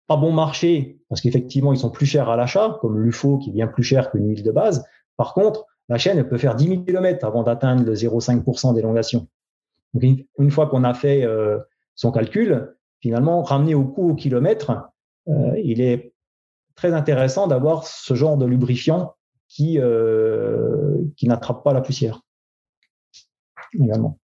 pas 0.08 0.18
bon 0.18 0.32
marché, 0.32 1.00
parce 1.10 1.22
qu'effectivement 1.22 1.74
ils 1.74 1.80
sont 1.80 1.90
plus 1.90 2.06
chers 2.06 2.30
à 2.30 2.36
l'achat, 2.36 2.78
comme 2.82 3.00
l'UFO 3.00 3.38
qui 3.38 3.60
est 3.60 3.68
plus 3.68 3.84
cher 3.84 4.12
qu'une 4.12 4.28
huile 4.28 4.44
de 4.44 4.52
base. 4.52 4.86
Par 5.18 5.34
contre, 5.34 5.66
la 5.90 5.98
chaîne 5.98 6.24
peut 6.28 6.38
faire 6.38 6.56
10 6.56 6.68
000 6.68 6.84
km 6.84 7.26
avant 7.26 7.44
d'atteindre 7.44 7.84
le 7.84 7.94
0,5% 7.94 8.74
d'élongation. 8.74 9.28
Donc 9.94 10.04
une 10.38 10.52
fois 10.52 10.68
qu'on 10.68 10.84
a 10.84 10.94
fait 10.94 11.24
euh, 11.24 11.60
son 11.96 12.12
calcul, 12.12 12.76
finalement, 13.02 13.42
ramené 13.44 13.76
au 13.76 13.86
coût 13.86 14.12
au 14.12 14.16
kilomètre, 14.16 14.72
euh, 15.28 15.60
il 15.64 15.82
est 15.82 16.14
très 16.76 16.94
intéressant 16.94 17.48
d'avoir 17.48 17.86
ce 17.86 18.14
genre 18.14 18.38
de 18.38 18.46
lubrifiant 18.46 19.16
qui, 19.48 19.80
euh, 19.80 20.98
qui 21.18 21.28
n'attrape 21.28 21.64
pas 21.64 21.74
la 21.74 21.82
poussière 21.82 22.22
également. 23.74 24.18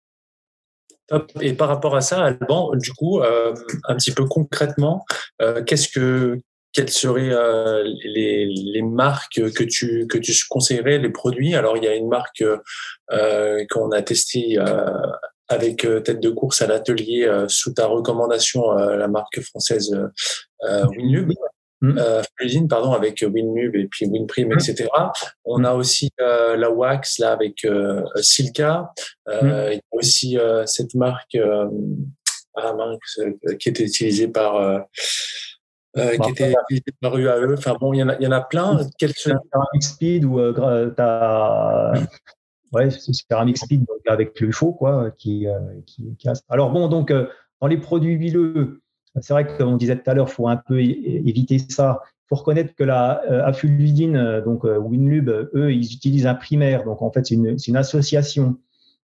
Et 1.41 1.53
par 1.53 1.69
rapport 1.69 1.95
à 1.95 2.01
ça, 2.01 2.23
Alban, 2.23 2.71
du 2.75 2.91
coup, 2.93 3.21
euh, 3.21 3.53
un 3.87 3.95
petit 3.95 4.11
peu 4.11 4.25
concrètement, 4.25 5.05
euh, 5.41 5.63
qu'est-ce 5.63 5.87
que 5.89 6.39
quelles 6.73 6.89
seraient 6.89 7.31
euh, 7.31 7.83
les, 8.03 8.45
les, 8.45 8.81
marques 8.81 9.41
que 9.53 9.63
tu 9.63 10.05
que 10.07 10.17
tu 10.17 10.33
conseillerais, 10.49 10.99
les 10.99 11.09
produits? 11.09 11.55
Alors 11.55 11.77
il 11.77 11.83
y 11.83 11.87
a 11.87 11.95
une 11.95 12.09
marque 12.09 12.43
euh, 13.11 13.65
qu'on 13.71 13.91
a 13.91 14.01
testée 14.01 14.57
avec 15.47 15.87
tête 16.03 16.19
de 16.19 16.29
course 16.29 16.61
à 16.61 16.67
l'atelier 16.67 17.27
sous 17.47 17.73
ta 17.73 17.87
recommandation, 17.87 18.73
la 18.73 19.07
marque 19.07 19.39
française 19.41 19.97
Winube. 20.61 21.31
Mmh. 21.81 21.97
Euh, 21.99 22.23
pardon, 22.67 22.93
avec 22.93 23.21
WinMub 23.21 23.75
et 23.75 23.87
puis 23.87 24.07
WinPrime, 24.07 24.49
mmh. 24.49 24.53
etc. 24.53 24.89
On 25.45 25.63
a 25.63 25.73
aussi 25.73 26.09
euh, 26.19 26.57
la 26.57 26.71
Wax 26.71 27.19
là 27.19 27.31
avec 27.31 27.63
euh, 27.65 28.03
Silka. 28.15 28.91
Euh, 29.27 29.69
mmh. 29.69 29.71
Il 29.73 29.75
y 29.75 29.77
a 29.77 29.81
aussi 29.91 30.39
euh, 30.39 30.65
cette 30.65 30.95
marque 30.95 31.35
euh, 31.35 31.67
qui 33.59 33.69
était 33.69 33.83
utilisée 33.83 34.27
par 34.27 34.85
qui 35.95 36.31
était 36.31 36.53
utilisée 36.53 36.93
par 36.99 37.15
UAE. 37.15 37.53
Enfin 37.53 37.75
bon, 37.79 37.93
il 37.93 37.99
y 37.99 38.03
en 38.03 38.09
a, 38.09 38.15
il 38.15 38.23
y 38.23 38.27
en 38.27 38.31
a 38.31 38.41
plein. 38.41 38.79
Quel 38.97 39.13
Speed 39.79 40.25
ou 40.25 40.39
t'as 40.95 41.93
ouais, 42.73 42.89
c'est 42.89 43.13
Ceramic 43.13 43.57
Speed 43.57 43.85
donc 43.85 43.99
avec 44.07 44.39
le 44.39 44.49
quoi, 44.71 45.11
qui, 45.11 45.45
qui, 45.85 46.15
qui 46.17 46.27
a... 46.27 46.33
Alors 46.49 46.71
bon, 46.71 46.87
donc 46.87 47.13
dans 47.61 47.67
les 47.67 47.77
produits 47.77 48.13
huileux. 48.13 48.81
C'est 49.21 49.33
vrai 49.33 49.47
que, 49.47 49.57
comme 49.57 49.69
on 49.69 49.77
disait 49.77 49.95
tout 49.95 50.09
à 50.09 50.13
l'heure, 50.13 50.27
il 50.29 50.33
faut 50.33 50.47
un 50.47 50.57
peu 50.57 50.79
éviter 50.79 51.59
ça. 51.59 52.01
Il 52.05 52.27
faut 52.29 52.35
reconnaître 52.35 52.75
que 52.75 52.83
la 52.83 53.21
euh, 53.31 53.45
Afulidine, 53.45 54.17
euh, 54.17 54.41
donc 54.41 54.65
euh, 54.65 54.77
Winlube, 54.77 55.29
eux, 55.29 55.71
ils 55.71 55.93
utilisent 55.93 56.27
un 56.27 56.35
primaire. 56.35 56.83
Donc, 56.83 57.01
en 57.01 57.11
fait, 57.11 57.25
c'est 57.25 57.35
une, 57.35 57.77
association. 57.77 58.57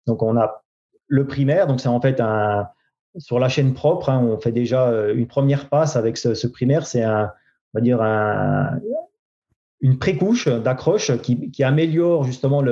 Donc, 0.06 0.22
on 0.22 0.36
a 0.36 0.62
le 1.06 1.26
primaire. 1.26 1.66
Donc, 1.66 1.80
c'est 1.80 1.88
en 1.88 2.00
fait 2.00 2.20
un, 2.20 2.66
sur 3.16 3.38
la 3.38 3.48
chaîne 3.48 3.74
propre, 3.74 4.08
hein, 4.08 4.20
on 4.24 4.40
fait 4.40 4.52
déjà 4.52 4.90
une 5.12 5.26
première 5.26 5.68
passe 5.68 5.96
avec 5.96 6.16
ce, 6.16 6.34
ce 6.34 6.46
primaire. 6.46 6.86
C'est 6.86 7.02
un, 7.02 7.30
on 7.72 7.78
va 7.78 7.80
dire 7.80 8.02
un, 8.02 8.80
une 9.80 9.98
précouche 9.98 10.48
d'accroche 10.48 11.16
qui, 11.18 11.50
qui, 11.50 11.62
améliore 11.62 12.24
justement 12.24 12.62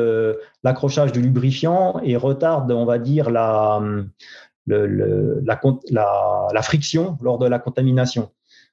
l'accrochage 0.63 1.13
du 1.13 1.21
lubrifiant 1.21 2.01
et 2.03 2.17
retarde, 2.17 2.71
on 2.73 2.85
va 2.85 2.99
dire, 2.99 3.31
la, 3.31 3.81
la, 4.71 6.63
friction 6.63 7.17
lors 7.21 7.39
de 7.39 7.47
la 7.47 7.59
contamination. 7.59 8.31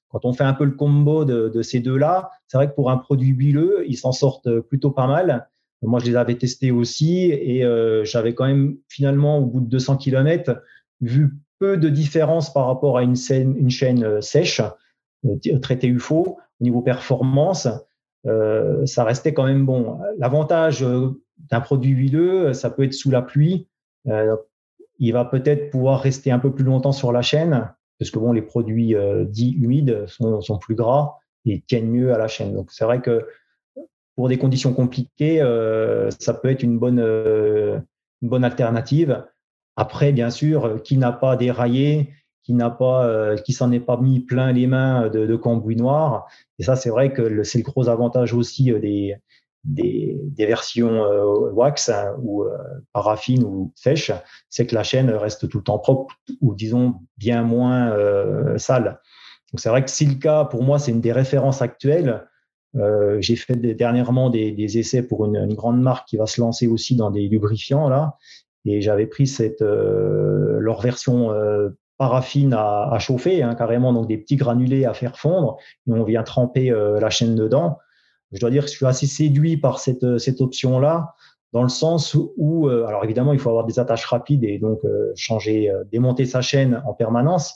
Quand 0.09 0.23
on 0.23 0.33
fait 0.33 0.43
un 0.43 0.53
peu 0.53 0.63
le 0.63 0.71
combo 0.71 1.25
de, 1.25 1.61
ces 1.61 1.79
deux-là, 1.79 2.31
c'est 2.47 2.57
vrai 2.57 2.69
que 2.69 2.75
pour 2.75 2.91
un 2.91 2.97
produit 2.97 3.29
huileux, 3.29 3.83
ils 3.87 3.97
s'en 3.97 4.11
sortent 4.11 4.59
plutôt 4.61 4.91
pas 4.91 5.07
mal. 5.07 5.47
Moi, 5.81 5.99
je 5.99 6.05
les 6.05 6.15
avais 6.15 6.35
testés 6.35 6.71
aussi 6.71 7.25
et 7.25 7.63
euh, 7.63 8.03
j'avais 8.03 8.33
quand 8.33 8.47
même 8.47 8.77
finalement, 8.87 9.37
au 9.37 9.45
bout 9.45 9.59
de 9.59 9.67
200 9.67 9.97
km, 9.97 10.61
vu 11.01 11.37
peu 11.59 11.77
de 11.77 11.89
différence 11.89 12.53
par 12.53 12.67
rapport 12.67 12.97
à 12.97 13.03
une, 13.03 13.15
chaîne 13.15 14.03
euh, 14.03 14.21
sèche, 14.21 14.61
euh, 15.25 15.59
traitée 15.59 15.87
UFO, 15.87 16.37
au 16.59 16.63
niveau 16.63 16.81
performance, 16.81 17.67
euh, 18.25 18.85
ça 18.85 19.03
restait 19.03 19.33
quand 19.33 19.45
même 19.45 19.65
bon. 19.65 19.99
L'avantage 20.17 20.85
d'un 21.37 21.61
produit 21.61 21.91
huileux, 21.91 22.53
ça 22.53 22.69
peut 22.69 22.83
être 22.83 22.93
sous 22.93 23.11
la 23.11 23.21
pluie. 23.21 23.67
Il 24.99 25.13
va 25.13 25.25
peut-être 25.25 25.69
pouvoir 25.69 26.01
rester 26.01 26.31
un 26.31 26.39
peu 26.39 26.51
plus 26.51 26.63
longtemps 26.63 26.91
sur 26.91 27.11
la 27.11 27.21
chaîne, 27.21 27.69
parce 27.99 28.11
que 28.11 28.19
bon, 28.19 28.31
les 28.31 28.41
produits 28.41 28.95
euh, 28.95 29.25
dits 29.25 29.55
humides 29.59 30.05
sont, 30.07 30.57
plus 30.59 30.75
gras 30.75 31.15
et 31.45 31.61
tiennent 31.67 31.89
mieux 31.89 32.13
à 32.13 32.17
la 32.17 32.27
chaîne. 32.27 32.53
Donc 32.53 32.71
c'est 32.71 32.85
vrai 32.85 33.01
que 33.01 33.25
pour 34.15 34.29
des 34.29 34.37
conditions 34.37 34.73
compliquées, 34.73 35.41
euh, 35.41 36.09
ça 36.19 36.33
peut 36.33 36.49
être 36.49 36.63
une 36.63 36.79
bonne, 36.79 36.99
euh, 36.99 37.79
une 38.21 38.29
bonne 38.29 38.43
alternative. 38.43 39.25
Après, 39.75 40.11
bien 40.11 40.29
sûr, 40.29 40.81
qui 40.83 40.97
n'a 40.97 41.11
pas 41.11 41.35
déraillé, 41.35 42.13
qui 42.43 42.53
n'a 42.53 42.69
pas, 42.69 43.35
qui 43.37 43.53
s'en 43.53 43.71
est 43.71 43.79
pas 43.79 43.97
mis 43.97 44.21
plein 44.21 44.51
les 44.51 44.65
mains 44.65 45.09
de, 45.09 45.25
de 45.27 45.35
cambouis 45.35 45.75
noirs. 45.75 46.27
Et 46.57 46.63
ça, 46.63 46.75
c'est 46.75 46.89
vrai 46.89 47.13
que 47.13 47.43
c'est 47.43 47.59
le 47.59 47.63
gros 47.63 47.89
avantage 47.89 48.33
aussi 48.33 48.71
des, 48.71 49.17
des, 49.63 50.19
des 50.23 50.45
versions 50.45 51.03
euh, 51.03 51.51
wax 51.51 51.89
hein, 51.89 52.15
ou 52.21 52.43
euh, 52.43 52.57
paraffine 52.93 53.43
ou 53.43 53.73
sèche, 53.75 54.11
c'est 54.49 54.65
que 54.65 54.75
la 54.75 54.83
chaîne 54.83 55.09
reste 55.09 55.49
tout 55.49 55.57
le 55.57 55.63
temps 55.63 55.79
propre 55.79 56.15
ou 56.41 56.55
disons 56.55 56.95
bien 57.17 57.43
moins 57.43 57.91
euh, 57.91 58.57
sale. 58.57 59.01
Donc 59.51 59.59
c'est 59.59 59.69
vrai 59.69 59.83
que 59.83 59.91
Silka, 59.91 60.45
pour 60.45 60.63
moi, 60.63 60.79
c'est 60.79 60.91
une 60.91 61.01
des 61.01 61.13
références 61.13 61.61
actuelles 61.61 62.25
J'ai 63.19 63.35
fait 63.37 63.55
dernièrement 63.55 64.29
des, 64.29 64.77
essais 64.77 65.01
pour 65.01 65.25
une, 65.25 65.53
grande 65.55 65.81
marque 65.81 66.07
qui 66.09 66.17
va 66.17 66.27
se 66.27 66.41
lancer 66.41 66.67
aussi 66.67 66.95
dans 66.95 67.11
des 67.11 67.27
lubrifiants 67.27 67.87
là, 67.89 68.17
et 68.65 68.81
j'avais 68.81 69.07
pris 69.07 69.25
cette 69.25 69.61
leur 69.61 70.81
version 70.81 71.31
paraffine 71.97 72.53
à, 72.53 72.97
chauffer, 72.99 73.41
hein, 73.41 73.55
carrément 73.55 73.93
donc 73.93 74.07
des 74.07 74.17
petits 74.17 74.35
granulés 74.35 74.83
à 74.83 74.93
faire 74.93 75.17
fondre, 75.17 75.55
et 75.87 75.93
on 75.93 76.03
vient 76.03 76.23
tremper 76.23 76.69
la 76.69 77.09
chaîne 77.09 77.35
dedans. 77.35 77.79
Je 78.31 78.39
dois 78.39 78.49
dire 78.49 78.65
que 78.65 78.69
je 78.69 78.75
suis 78.75 78.85
assez 78.85 79.07
séduit 79.07 79.57
par 79.57 79.79
cette, 79.79 80.17
cette 80.17 80.41
option-là, 80.41 81.15
dans 81.53 81.63
le 81.63 81.69
sens 81.69 82.15
où, 82.35 82.67
euh, 82.67 82.85
alors 82.85 83.03
évidemment, 83.03 83.33
il 83.33 83.39
faut 83.39 83.49
avoir 83.49 83.65
des 83.65 83.79
attaches 83.79 84.05
rapides 84.05 84.43
et 84.43 84.59
donc 84.59 84.79
euh, 84.83 85.11
changer, 85.15 85.69
euh, 85.69 85.83
démonter 85.91 86.25
sa 86.25 86.41
chaîne 86.41 86.81
en 86.85 86.93
permanence. 86.93 87.55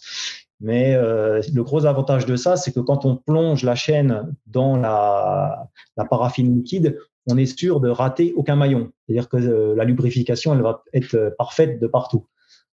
Mais 0.63 0.93
le 0.95 1.61
gros 1.63 1.87
avantage 1.87 2.27
de 2.27 2.35
ça, 2.35 2.55
c'est 2.55 2.71
que 2.71 2.79
quand 2.79 3.03
on 3.03 3.15
plonge 3.15 3.63
la 3.63 3.73
chaîne 3.73 4.31
dans 4.45 4.77
la, 4.77 5.67
la 5.97 6.05
paraffine 6.05 6.55
liquide, 6.55 6.99
on 7.27 7.35
est 7.35 7.47
sûr 7.47 7.79
de 7.79 7.89
rater 7.89 8.31
aucun 8.35 8.55
maillon. 8.55 8.91
C'est-à-dire 9.07 9.27
que 9.27 9.37
la 9.75 9.83
lubrification, 9.85 10.53
elle 10.53 10.61
va 10.61 10.83
être 10.93 11.33
parfaite 11.39 11.79
de 11.79 11.87
partout 11.87 12.27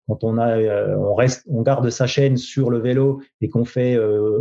quand 0.08 0.24
on 0.24 0.38
a, 0.38 0.58
euh, 0.58 0.96
on 0.98 1.14
reste, 1.16 1.44
on 1.50 1.62
garde 1.62 1.90
sa 1.90 2.08
chaîne 2.08 2.38
sur 2.38 2.70
le 2.70 2.80
vélo 2.80 3.22
et 3.42 3.50
qu'on 3.50 3.66
fait 3.66 3.96
euh, 3.96 4.40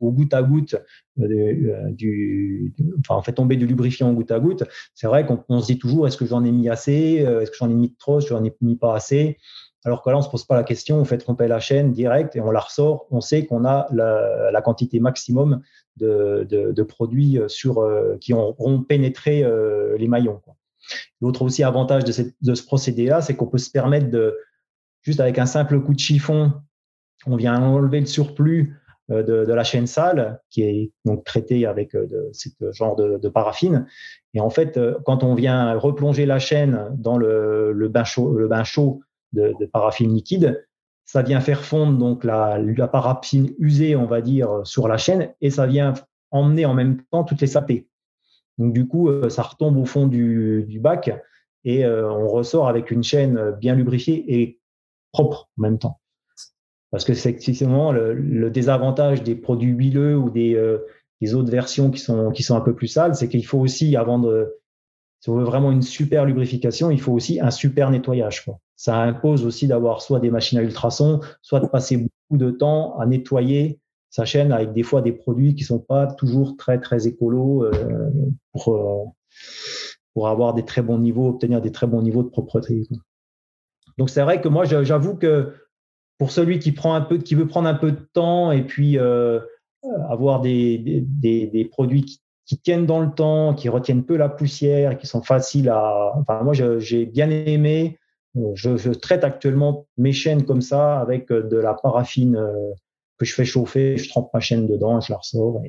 au 0.00 0.10
goutte 0.10 0.34
à 0.34 0.42
goutte 0.42 0.76
euh, 1.20 1.90
du, 1.90 2.74
enfin 2.98 3.16
on 3.18 3.22
fait 3.22 3.32
tomber 3.32 3.56
du 3.56 3.66
lubrifiant 3.66 4.12
goutte 4.12 4.32
à 4.32 4.40
goutte, 4.40 4.64
c'est 4.94 5.06
vrai 5.06 5.26
qu'on 5.26 5.60
se 5.60 5.66
dit 5.66 5.78
toujours 5.78 6.06
est-ce 6.06 6.16
que 6.16 6.26
j'en 6.26 6.44
ai 6.44 6.50
mis 6.50 6.68
assez, 6.68 7.24
est-ce 7.24 7.50
que 7.50 7.56
j'en 7.56 7.70
ai 7.70 7.74
mis 7.74 7.94
trop, 7.94 8.18
est-ce 8.18 8.26
que 8.26 8.34
j'en 8.34 8.44
ai 8.44 8.52
mis 8.60 8.76
pas 8.76 8.94
assez? 8.94 9.38
Alors 9.84 10.02
que 10.02 10.10
là, 10.10 10.18
on 10.18 10.22
se 10.22 10.28
pose 10.28 10.44
pas 10.44 10.56
la 10.56 10.62
question, 10.62 10.98
on 10.98 11.06
fait 11.06 11.16
tromper 11.16 11.48
la 11.48 11.58
chaîne 11.58 11.92
direct 11.92 12.36
et 12.36 12.40
on 12.42 12.50
la 12.50 12.60
ressort. 12.60 13.06
On 13.10 13.22
sait 13.22 13.46
qu'on 13.46 13.64
a 13.64 13.86
la, 13.92 14.50
la, 14.52 14.60
quantité 14.60 15.00
maximum 15.00 15.62
de, 15.96 16.46
de, 16.50 16.72
de 16.72 16.82
produits 16.82 17.38
sur, 17.46 17.82
qui 18.20 18.34
auront 18.34 18.82
pénétré 18.82 19.42
les 19.98 20.06
maillons. 20.06 20.42
L'autre 21.22 21.40
aussi 21.40 21.62
avantage 21.62 22.04
de, 22.04 22.12
cette, 22.12 22.34
de 22.42 22.54
ce 22.54 22.62
procédé-là, 22.62 23.22
c'est 23.22 23.36
qu'on 23.36 23.46
peut 23.46 23.56
se 23.56 23.70
permettre 23.70 24.10
de, 24.10 24.36
juste 25.02 25.20
avec 25.20 25.38
un 25.38 25.46
simple 25.46 25.80
coup 25.80 25.94
de 25.94 25.98
chiffon, 25.98 26.52
on 27.26 27.36
vient 27.36 27.60
enlever 27.62 28.00
le 28.00 28.06
surplus 28.06 28.80
euh, 29.10 29.22
de, 29.22 29.52
la 29.52 29.64
chaîne 29.64 29.86
sale 29.86 30.40
qui 30.50 30.62
est 30.62 30.92
donc 31.04 31.24
traitée 31.24 31.66
avec 31.66 31.94
euh, 31.94 32.06
ce 32.32 32.48
genre 32.72 32.94
de, 32.96 33.28
paraffine. 33.28 33.86
Et 34.34 34.40
en 34.40 34.50
fait, 34.50 34.76
euh, 34.76 34.98
quand 35.04 35.24
on 35.24 35.34
vient 35.34 35.76
replonger 35.76 36.26
la 36.26 36.38
chaîne 36.38 36.88
dans 36.96 37.16
le, 37.18 37.88
bain 37.88 38.04
chaud, 38.04 39.00
de, 39.32 39.66
paraffine 39.72 40.14
liquide, 40.14 40.64
ça 41.04 41.22
vient 41.22 41.40
faire 41.40 41.64
fondre 41.64 41.98
donc 41.98 42.22
la, 42.22 42.88
paraffine 42.88 43.50
usée, 43.58 43.96
on 43.96 44.06
va 44.06 44.20
dire, 44.20 44.60
sur 44.64 44.86
la 44.86 44.96
chaîne 44.96 45.32
et 45.40 45.50
ça 45.50 45.66
vient 45.66 45.94
emmener 46.30 46.64
en 46.64 46.74
même 46.74 47.02
temps 47.10 47.24
toutes 47.24 47.40
les 47.40 47.48
sapées. 47.48 47.88
Donc 48.58 48.72
du 48.72 48.86
coup, 48.86 49.10
ça 49.28 49.42
retombe 49.42 49.76
au 49.76 49.86
fond 49.86 50.06
du, 50.06 50.64
du 50.68 50.78
bac 50.78 51.10
et 51.64 51.84
on 51.84 52.28
ressort 52.28 52.68
avec 52.68 52.92
une 52.92 53.02
chaîne 53.02 53.56
bien 53.60 53.74
lubrifiée 53.74 54.40
et 54.40 54.59
propre 55.12 55.48
en 55.58 55.62
même 55.62 55.78
temps. 55.78 56.00
Parce 56.90 57.04
que 57.04 57.14
c'est 57.14 57.30
effectivement 57.30 57.92
le, 57.92 58.50
désavantage 58.50 59.22
des 59.22 59.36
produits 59.36 59.70
huileux 59.70 60.16
ou 60.16 60.30
des, 60.30 60.54
euh, 60.54 60.78
autres 61.34 61.50
versions 61.50 61.90
qui 61.90 62.00
sont, 62.00 62.32
un 62.50 62.60
peu 62.60 62.74
plus 62.74 62.88
sales, 62.88 63.14
c'est 63.14 63.28
qu'il 63.28 63.46
faut 63.46 63.58
aussi, 63.58 63.96
avant 63.96 64.18
de, 64.18 64.56
si 65.20 65.30
on 65.30 65.36
veut 65.36 65.44
vraiment 65.44 65.70
une 65.70 65.82
super 65.82 66.24
lubrification, 66.24 66.90
il 66.90 67.00
faut 67.00 67.12
aussi 67.12 67.40
un 67.40 67.50
super 67.50 67.90
nettoyage. 67.90 68.44
Ça 68.76 68.98
impose 68.98 69.44
aussi 69.44 69.66
d'avoir 69.68 70.00
soit 70.00 70.18
des 70.18 70.30
machines 70.30 70.58
à 70.58 70.62
ultrasons, 70.62 71.20
soit 71.42 71.60
de 71.60 71.66
passer 71.66 71.98
beaucoup 71.98 72.38
de 72.38 72.50
temps 72.50 72.98
à 72.98 73.06
nettoyer 73.06 73.78
sa 74.08 74.24
chaîne 74.24 74.50
avec 74.50 74.72
des 74.72 74.82
fois 74.82 75.02
des 75.02 75.12
produits 75.12 75.54
qui 75.54 75.62
sont 75.62 75.78
pas 75.78 76.06
toujours 76.06 76.56
très 76.56 76.80
très 76.80 77.06
écolos 77.06 77.64
euh, 77.64 78.10
pour 78.52 78.74
euh, 78.74 79.04
pour 80.14 80.28
avoir 80.28 80.54
des 80.54 80.64
très 80.64 80.82
bons 80.82 80.98
niveaux, 80.98 81.28
obtenir 81.28 81.60
des 81.60 81.70
très 81.70 81.86
bons 81.86 82.02
niveaux 82.02 82.24
de 82.24 82.28
propreté. 82.28 82.88
Donc 84.00 84.08
c'est 84.08 84.22
vrai 84.22 84.40
que 84.40 84.48
moi, 84.48 84.64
j'avoue 84.64 85.14
que 85.14 85.52
pour 86.16 86.30
celui 86.30 86.58
qui 86.58 86.72
prend 86.72 86.94
un 86.94 87.02
peu, 87.02 87.18
qui 87.18 87.34
veut 87.34 87.46
prendre 87.46 87.68
un 87.68 87.74
peu 87.74 87.92
de 87.92 88.08
temps 88.14 88.50
et 88.50 88.62
puis 88.62 88.98
euh, 88.98 89.40
avoir 90.08 90.40
des, 90.40 90.78
des, 90.78 91.68
produits 91.70 92.06
qui, 92.46 92.58
tiennent 92.62 92.86
dans 92.86 93.00
le 93.00 93.12
temps, 93.12 93.52
qui 93.52 93.68
retiennent 93.68 94.06
peu 94.06 94.16
la 94.16 94.30
poussière, 94.30 94.96
qui 94.96 95.06
sont 95.06 95.20
faciles 95.20 95.68
à. 95.68 96.14
Enfin, 96.16 96.42
moi, 96.42 96.54
j'ai 96.54 97.04
bien 97.04 97.28
aimé. 97.28 97.98
Je, 98.54 98.78
je, 98.78 98.90
traite 98.90 99.22
actuellement 99.22 99.86
mes 99.98 100.12
chaînes 100.12 100.46
comme 100.46 100.62
ça 100.62 100.98
avec 100.98 101.30
de 101.30 101.56
la 101.58 101.74
paraffine 101.74 102.36
euh, 102.36 102.70
que 103.18 103.26
je 103.26 103.34
fais 103.34 103.44
chauffer. 103.44 103.98
Je 103.98 104.08
trempe 104.08 104.30
ma 104.32 104.40
chaîne 104.40 104.66
dedans, 104.66 104.98
je 105.02 105.12
la 105.12 105.18
ressors 105.18 105.60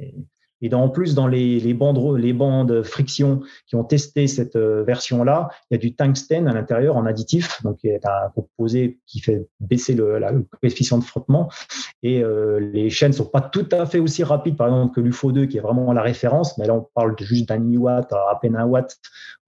et 0.61 0.73
en 0.73 0.89
plus, 0.89 1.15
dans 1.15 1.27
les, 1.27 1.73
bandes, 1.73 2.17
les 2.17 2.33
bandes 2.33 2.83
friction 2.83 3.41
qui 3.65 3.75
ont 3.75 3.83
testé 3.83 4.27
cette 4.27 4.55
euh, 4.55 4.83
version-là, 4.83 5.49
il 5.69 5.75
y 5.75 5.75
a 5.75 5.79
du 5.79 5.95
tungstène 5.95 6.47
à 6.47 6.53
l'intérieur 6.53 6.97
en 6.97 7.05
additif, 7.05 7.61
donc 7.63 7.83
y 7.83 7.91
a 7.91 8.25
un 8.25 8.29
composé 8.29 8.99
qui 9.07 9.19
fait 9.19 9.47
baisser 9.59 9.93
le, 9.93 10.19
coefficient 10.61 10.99
de 10.99 11.03
frottement. 11.03 11.49
Et 12.03 12.23
euh, 12.23 12.59
les 12.59 12.89
chaînes 12.89 13.13
sont 13.13 13.25
pas 13.25 13.41
tout 13.41 13.67
à 13.71 13.85
fait 13.85 13.99
aussi 13.99 14.23
rapides, 14.23 14.57
par 14.57 14.67
exemple, 14.67 14.93
que 14.95 15.01
l'UFO 15.01 15.31
2, 15.31 15.45
qui 15.45 15.57
est 15.57 15.61
vraiment 15.61 15.91
la 15.93 16.01
référence, 16.01 16.57
mais 16.57 16.67
là, 16.67 16.75
on 16.75 16.87
parle 16.93 17.15
de 17.15 17.23
juste 17.23 17.49
d'un 17.49 17.59
mi-watt 17.59 18.11
à 18.13 18.37
peine 18.41 18.55
un 18.55 18.65
watt 18.65 18.97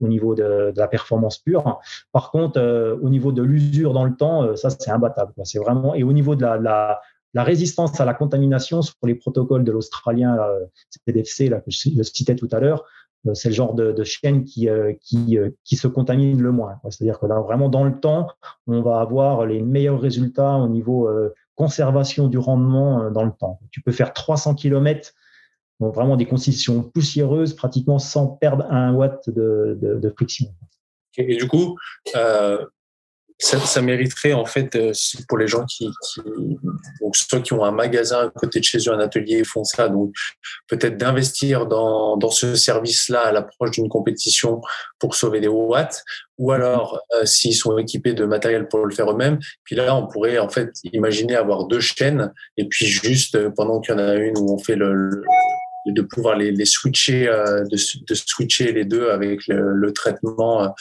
au 0.02 0.08
niveau 0.08 0.36
de, 0.36 0.71
de 0.73 0.80
la 0.80 0.88
performance 0.88 1.38
pure. 1.38 1.80
Par 2.12 2.32
contre, 2.32 2.60
euh, 2.60 2.97
au 3.02 3.10
niveau 3.10 3.32
de 3.32 3.41
l'usure 3.41 3.93
dans 3.93 4.06
le 4.06 4.15
temps, 4.15 4.56
ça, 4.56 4.69
c'est 4.69 4.89
imbattable. 4.89 5.34
C'est 5.43 5.60
vraiment, 5.60 5.93
et 5.95 6.04
au 6.04 6.13
niveau 6.13 6.36
de 6.36 6.41
la, 6.41 6.58
la 6.58 7.02
la 7.34 7.43
résistance 7.43 8.00
à 8.00 8.06
la 8.06 8.13
contamination 8.13 8.82
sur 8.82 8.96
les 9.04 9.15
protocoles 9.15 9.63
de 9.63 9.72
l'Australien 9.72 10.38
CDFC 11.06 11.50
là, 11.50 11.62
que 11.62 11.72
je 11.72 12.04
citais 12.04 12.36
tout 12.36 12.50
à 12.52 12.60
l'heure, 12.60 12.86
euh, 13.28 13.34
c'est 13.34 13.50
le 13.50 13.56
genre 13.56 13.74
de, 13.74 13.91
de 13.91 14.04
chaîne 14.04 14.43
qui, 14.43 14.69
euh, 14.69 14.93
euh, 15.13 15.50
se 15.65 15.88
contamine 15.88 16.41
le 16.41 16.52
moins. 16.52 16.80
C'est-à-dire 16.89 17.19
que 17.19 17.26
là, 17.26 17.39
vraiment, 17.39 17.69
dans 17.69 17.84
le 17.84 18.00
temps, 18.00 18.28
on 18.67 18.82
va 18.82 19.00
avoir 19.00 19.46
les 19.46 19.62
meilleurs 19.62 20.00
résultats 20.00 20.56
au 20.58 20.67
niveau 20.67 21.10
conservation 21.56 22.28
du 22.28 22.38
rendement 22.38 23.12
dans 23.12 23.24
le 23.24 23.32
temps. 23.32 23.60
Tu 23.72 23.82
peux 23.82 23.91
faire 23.91 24.13
300 24.13 24.56
km, 24.56 25.13
donc 25.80 25.93
vraiment 25.93 26.17
des 26.17 26.26
conditions 26.26 26.82
poussiéreuses, 26.82 27.54
pratiquement 27.54 28.00
sans 28.00 28.28
perdre 28.28 28.65
un 28.72 28.93
watt 28.93 29.30
de, 29.30 29.78
de, 29.80 30.10
friction. 30.10 30.48
Et 31.17 31.38
du 31.38 31.48
coup, 31.48 31.78
ça, 33.43 33.60
ça, 33.60 33.82
mériterait 33.82 34.32
en 34.32 34.45
fait 34.45 34.73
euh, 34.75 34.93
pour 35.27 35.38
les 35.38 35.47
gens 35.47 35.65
qui, 35.65 35.89
qui 36.08 36.21
donc 37.01 37.15
soit 37.17 37.41
qui 37.41 37.51
ont 37.51 37.65
un 37.65 37.71
magasin 37.71 38.27
à 38.27 38.29
côté 38.29 38.60
de 38.60 38.63
chez 38.63 38.77
eux, 38.77 38.93
un 38.93 38.99
atelier 38.99 39.43
font 39.43 39.65
ça, 39.65 39.89
donc 39.89 40.13
peut-être 40.69 40.95
d'investir 40.95 41.65
dans, 41.65 42.15
dans 42.15 42.32
ce 42.32 42.56
service-là 42.56 43.19
à 43.19 43.32
l'approche 43.34 43.71
d'une 43.71 43.89
compétition 43.89 44.62
pour 44.97 45.15
sauver 45.15 45.41
des 45.41 45.49
watts, 45.49 46.03
ou 46.38 46.51
alors 46.51 47.01
euh, 47.15 47.25
s'ils 47.25 47.56
sont 47.56 47.77
équipés 47.77 48.13
de 48.13 48.23
matériel 48.23 48.69
pour 48.69 48.86
le 48.86 48.95
faire 48.95 49.12
eux-mêmes. 49.12 49.39
Puis 49.65 49.75
là, 49.75 49.93
on 49.93 50.08
pourrait 50.08 50.39
en 50.39 50.47
fait 50.47 50.71
imaginer 50.93 51.36
avoir 51.36 51.67
deux 51.67 51.82
chaînes. 51.82 52.32
Et 52.56 52.65
puis 52.65 52.86
juste 52.86 53.36
euh, 53.36 53.49
pendant 53.56 53.82
qu'il 53.82 53.93
y 53.93 53.97
en 53.97 53.99
a 53.99 54.15
une 54.15 54.38
où 54.38 54.53
on 54.53 54.58
fait 54.58 54.77
le, 54.77 55.21
de 55.86 56.01
pouvoir 56.01 56.38
les, 56.38 56.51
les 56.51 56.65
switcher, 56.65 57.25
de, 57.25 58.06
de, 58.08 58.15
switcher 58.15 58.71
les 58.71 58.86
deux 58.86 59.10
avec 59.10 59.45
le, 59.47 59.73
le 59.73 59.91
traitement 59.91 60.73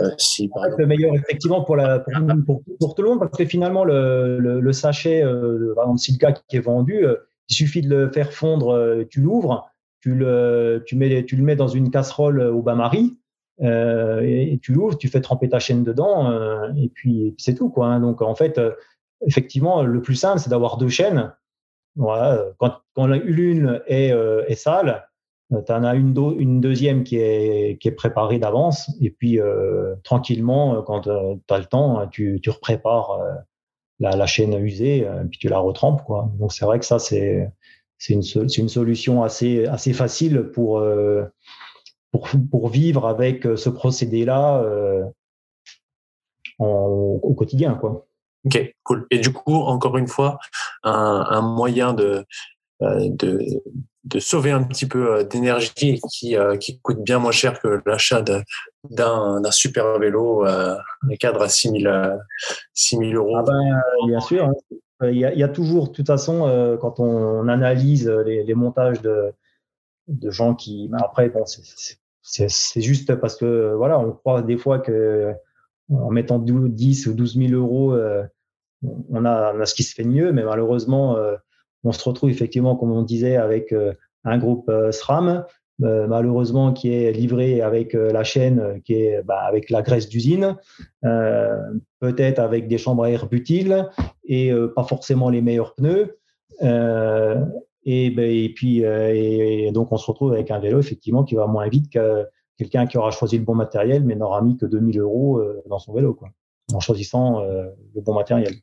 euh, 0.00 0.10
si, 0.18 0.50
le 0.78 0.86
meilleur 0.86 1.14
effectivement 1.14 1.62
pour, 1.62 1.76
la, 1.76 2.00
pour, 2.46 2.62
pour, 2.78 2.94
tout 2.94 3.02
le 3.02 3.08
monde 3.08 3.20
parce 3.20 3.36
que 3.36 3.44
finalement 3.44 3.84
le, 3.84 4.38
le, 4.38 4.72
sachet 4.72 5.22
euh, 5.22 5.74
par 5.74 5.84
exemple 5.84 5.98
silica 5.98 6.32
qui 6.32 6.56
est 6.56 6.60
vendu 6.60 7.04
euh, 7.04 7.16
il 7.48 7.54
suffit 7.54 7.82
de 7.82 7.88
le 7.88 8.10
faire 8.10 8.32
fondre 8.32 9.04
tu 9.10 9.20
l'ouvres 9.20 9.70
tu 10.00 10.14
le 10.14 10.82
tu 10.86 10.96
mets 10.96 11.24
tu 11.24 11.36
le 11.36 11.42
mets 11.42 11.56
dans 11.56 11.68
une 11.68 11.90
casserole 11.90 12.40
au 12.40 12.62
bain-marie 12.62 13.18
et, 13.60 14.58
tu 14.62 14.72
l'ouvres 14.72 14.96
tu 14.96 15.08
fais 15.08 15.20
tremper 15.20 15.48
ta 15.48 15.58
chaîne 15.58 15.84
dedans 15.84 16.32
et 16.76 16.88
puis, 16.88 17.34
c'est 17.38 17.54
tout 17.54 17.68
quoi 17.68 17.88
hein. 17.88 18.00
donc 18.00 18.22
en 18.22 18.34
fait 18.34 18.60
effectivement 19.26 19.82
le 19.82 20.00
plus 20.00 20.14
simple 20.14 20.38
c'est 20.38 20.50
d'avoir 20.50 20.76
deux 20.76 20.88
chaînes 20.88 21.34
voilà 21.96 22.44
quand, 22.58 22.76
quand 22.94 23.06
l'une 23.06 23.80
est, 23.86 24.14
est 24.46 24.54
sale 24.54 25.09
tu 25.50 25.72
en 25.72 25.84
as 25.84 25.94
une, 25.94 26.60
deuxième 26.60 27.04
qui 27.04 27.16
est, 27.16 27.96
préparée 27.96 28.38
d'avance, 28.38 28.90
et 29.00 29.10
puis 29.10 29.40
euh, 29.40 29.94
tranquillement, 30.04 30.76
euh, 30.76 30.82
quand 30.82 31.02
tu 31.02 31.10
as 31.54 31.58
le 31.58 31.64
temps, 31.64 32.06
tu, 32.08 32.40
reprépares 32.48 33.18
la, 33.98 34.16
la, 34.16 34.26
chaîne 34.26 34.54
usée, 34.54 35.06
puis 35.30 35.38
tu 35.38 35.48
la 35.48 35.58
retrempes. 35.58 36.04
Quoi. 36.04 36.30
Donc 36.38 36.52
c'est 36.52 36.64
vrai 36.64 36.78
que 36.78 36.84
ça, 36.86 36.98
c'est 36.98 37.52
une, 38.08 38.22
solution 38.22 39.22
assez, 39.22 39.66
facile 39.92 40.50
pour, 40.52 40.82
vivre 42.70 43.06
avec 43.06 43.42
ce 43.56 43.68
procédé-là 43.68 44.64
au 46.58 47.34
quotidien. 47.36 47.74
Quoi. 47.74 48.06
Ok, 48.46 48.74
cool. 48.84 49.06
Et 49.10 49.18
du 49.18 49.32
coup, 49.32 49.54
encore 49.54 49.98
une 49.98 50.06
fois, 50.06 50.38
un, 50.82 51.42
moyen 51.42 51.92
de, 51.92 52.24
de 54.04 54.18
sauver 54.18 54.50
un 54.50 54.62
petit 54.62 54.86
peu 54.86 55.14
euh, 55.14 55.24
d'énergie 55.24 56.00
qui, 56.10 56.36
euh, 56.36 56.56
qui 56.56 56.78
coûte 56.80 57.02
bien 57.02 57.18
moins 57.18 57.32
cher 57.32 57.60
que 57.60 57.82
l'achat 57.84 58.22
d'un 58.88 59.50
super 59.50 59.98
vélo, 59.98 60.46
euh, 60.46 60.76
un 61.02 61.16
cadre 61.16 61.42
à 61.42 61.48
6 61.48 61.82
000, 61.82 63.12
euros. 63.12 63.36
Ah 63.36 63.42
ben, 63.42 63.80
bien 64.06 64.20
sûr. 64.20 64.46
Hein. 64.46 64.54
Il 65.02 65.16
y, 65.16 65.42
a, 65.42 65.48
toujours, 65.48 65.88
de 65.88 65.92
toute 65.94 66.06
façon, 66.06 66.76
quand 66.78 67.00
on, 67.00 67.48
analyse 67.48 68.06
les, 68.06 68.52
montages 68.52 69.00
de, 69.00 69.32
de 70.08 70.30
gens 70.30 70.54
qui. 70.54 70.90
Après, 70.92 71.30
bon, 71.30 71.44
c'est 71.46 72.80
juste 72.82 73.14
parce 73.14 73.34
que 73.36 73.72
voilà, 73.72 73.98
on 73.98 74.12
croit 74.12 74.42
des 74.42 74.58
fois 74.58 74.78
que 74.78 75.32
en 75.90 76.10
mettant 76.10 76.38
10 76.38 77.06
ou 77.06 77.14
12 77.14 77.38
000 77.38 77.52
euros, 77.52 77.98
on 79.08 79.24
a, 79.24 79.54
on 79.54 79.60
a 79.60 79.64
ce 79.64 79.74
qui 79.74 79.84
se 79.84 79.94
fait 79.94 80.04
mieux, 80.04 80.32
mais 80.32 80.42
malheureusement, 80.42 81.16
on 81.84 81.92
se 81.92 82.08
retrouve 82.08 82.30
effectivement, 82.30 82.76
comme 82.76 82.92
on 82.92 83.02
disait, 83.02 83.36
avec 83.36 83.74
un 84.24 84.38
groupe 84.38 84.70
SRAM 84.90 85.44
euh, 85.82 86.06
malheureusement 86.06 86.74
qui 86.74 86.92
est 86.92 87.10
livré 87.10 87.62
avec 87.62 87.94
euh, 87.94 88.12
la 88.12 88.22
chaîne 88.22 88.60
euh, 88.60 88.78
qui 88.84 88.94
est 88.94 89.22
bah, 89.22 89.40
avec 89.46 89.70
la 89.70 89.80
graisse 89.80 90.10
d'usine, 90.10 90.56
peut-être 91.02 92.38
avec 92.38 92.68
des 92.68 92.76
chambres 92.76 93.04
à 93.04 93.10
air 93.10 93.26
butyle 93.26 93.88
et 94.24 94.52
pas 94.76 94.84
forcément 94.84 95.30
les 95.30 95.40
meilleurs 95.40 95.74
pneus. 95.74 96.18
Et, 97.86 98.10
ben, 98.10 98.30
et, 98.30 98.52
puis 98.54 98.84
donc 99.72 99.90
on 99.92 99.96
se 99.96 100.06
retrouve 100.06 100.32
avec 100.32 100.50
un 100.50 100.58
vélo 100.58 100.78
effectivement 100.78 101.24
qui 101.24 101.34
va 101.34 101.46
moins 101.46 101.68
vite 101.68 101.90
que 101.90 102.26
quelqu'un 102.58 102.86
qui 102.86 102.98
aura 102.98 103.10
choisi 103.10 103.38
le 103.38 103.44
bon 103.44 103.54
matériel 103.54 104.04
mais 104.04 104.16
n'aura 104.16 104.42
mis 104.42 104.58
que 104.58 104.66
2000 104.66 105.00
euros 105.00 105.42
dans 105.66 105.78
son 105.78 105.94
vélo 105.94 106.12
quoi, 106.12 106.28
en 106.74 106.80
choisissant 106.80 107.40
le 107.40 108.00
bon 108.02 108.14
matériel. 108.14 108.54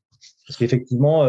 Parce 0.47 0.57
qu'effectivement, 0.57 1.27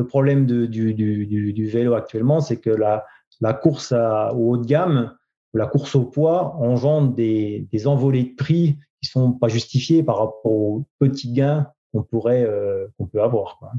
le 0.00 0.06
problème 0.06 0.46
de, 0.46 0.64
du, 0.64 0.94
du, 0.94 1.26
du, 1.26 1.66
vélo 1.66 1.92
actuellement, 1.92 2.40
c'est 2.40 2.56
que 2.56 2.70
la, 2.70 3.04
la 3.42 3.52
course 3.52 3.92
à, 3.92 4.32
au 4.34 4.52
haut 4.52 4.56
de 4.56 4.64
gamme, 4.64 5.14
la 5.52 5.66
course 5.66 5.94
au 5.94 6.04
poids 6.04 6.54
engendre 6.56 7.12
des, 7.12 7.68
des 7.70 7.86
envolées 7.86 8.24
de 8.24 8.34
prix 8.34 8.78
qui 9.02 9.10
sont 9.10 9.32
pas 9.32 9.48
justifiées 9.48 10.02
par 10.02 10.16
rapport 10.16 10.46
aux 10.46 10.86
petits 10.98 11.32
gains 11.32 11.66
qu'on 11.92 12.02
pourrait 12.02 12.46
euh, 12.46 12.86
qu'on 12.96 13.06
peut 13.06 13.22
avoir. 13.22 13.58
Quoi. 13.58 13.72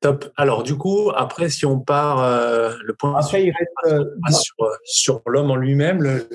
Top. 0.00 0.32
Alors 0.36 0.64
du 0.64 0.76
coup, 0.76 1.12
après, 1.14 1.48
si 1.48 1.64
on 1.64 1.78
part 1.78 2.24
euh, 2.24 2.74
le 2.82 2.94
point 2.94 3.14
après, 3.16 3.44
il 3.44 3.52
reste, 3.52 3.94
euh, 3.94 4.04
sur, 4.30 4.56
sur 4.82 5.22
l'homme 5.26 5.52
en 5.52 5.56
lui-même, 5.56 6.02
le, 6.02 6.26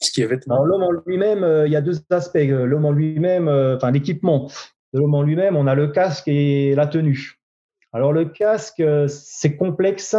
ce 0.00 0.10
qui 0.10 0.20
est 0.20 0.26
vêtement. 0.26 0.64
L'homme 0.64 0.82
en 0.82 0.90
lui-même, 0.90 1.64
il 1.64 1.72
y 1.72 1.76
a 1.76 1.80
deux 1.80 1.98
aspects. 2.10 2.36
L'homme 2.36 2.84
en 2.84 2.92
lui-même, 2.92 3.48
enfin 3.48 3.90
l'équipement 3.90 4.50
de 4.96 5.00
l'homme 5.02 5.14
en 5.14 5.22
lui-même, 5.22 5.56
on 5.56 5.66
a 5.66 5.74
le 5.74 5.88
casque 5.88 6.28
et 6.28 6.74
la 6.74 6.86
tenue. 6.86 7.38
Alors 7.92 8.12
le 8.12 8.24
casque, 8.24 8.82
c'est 9.08 9.56
complexe 9.56 10.16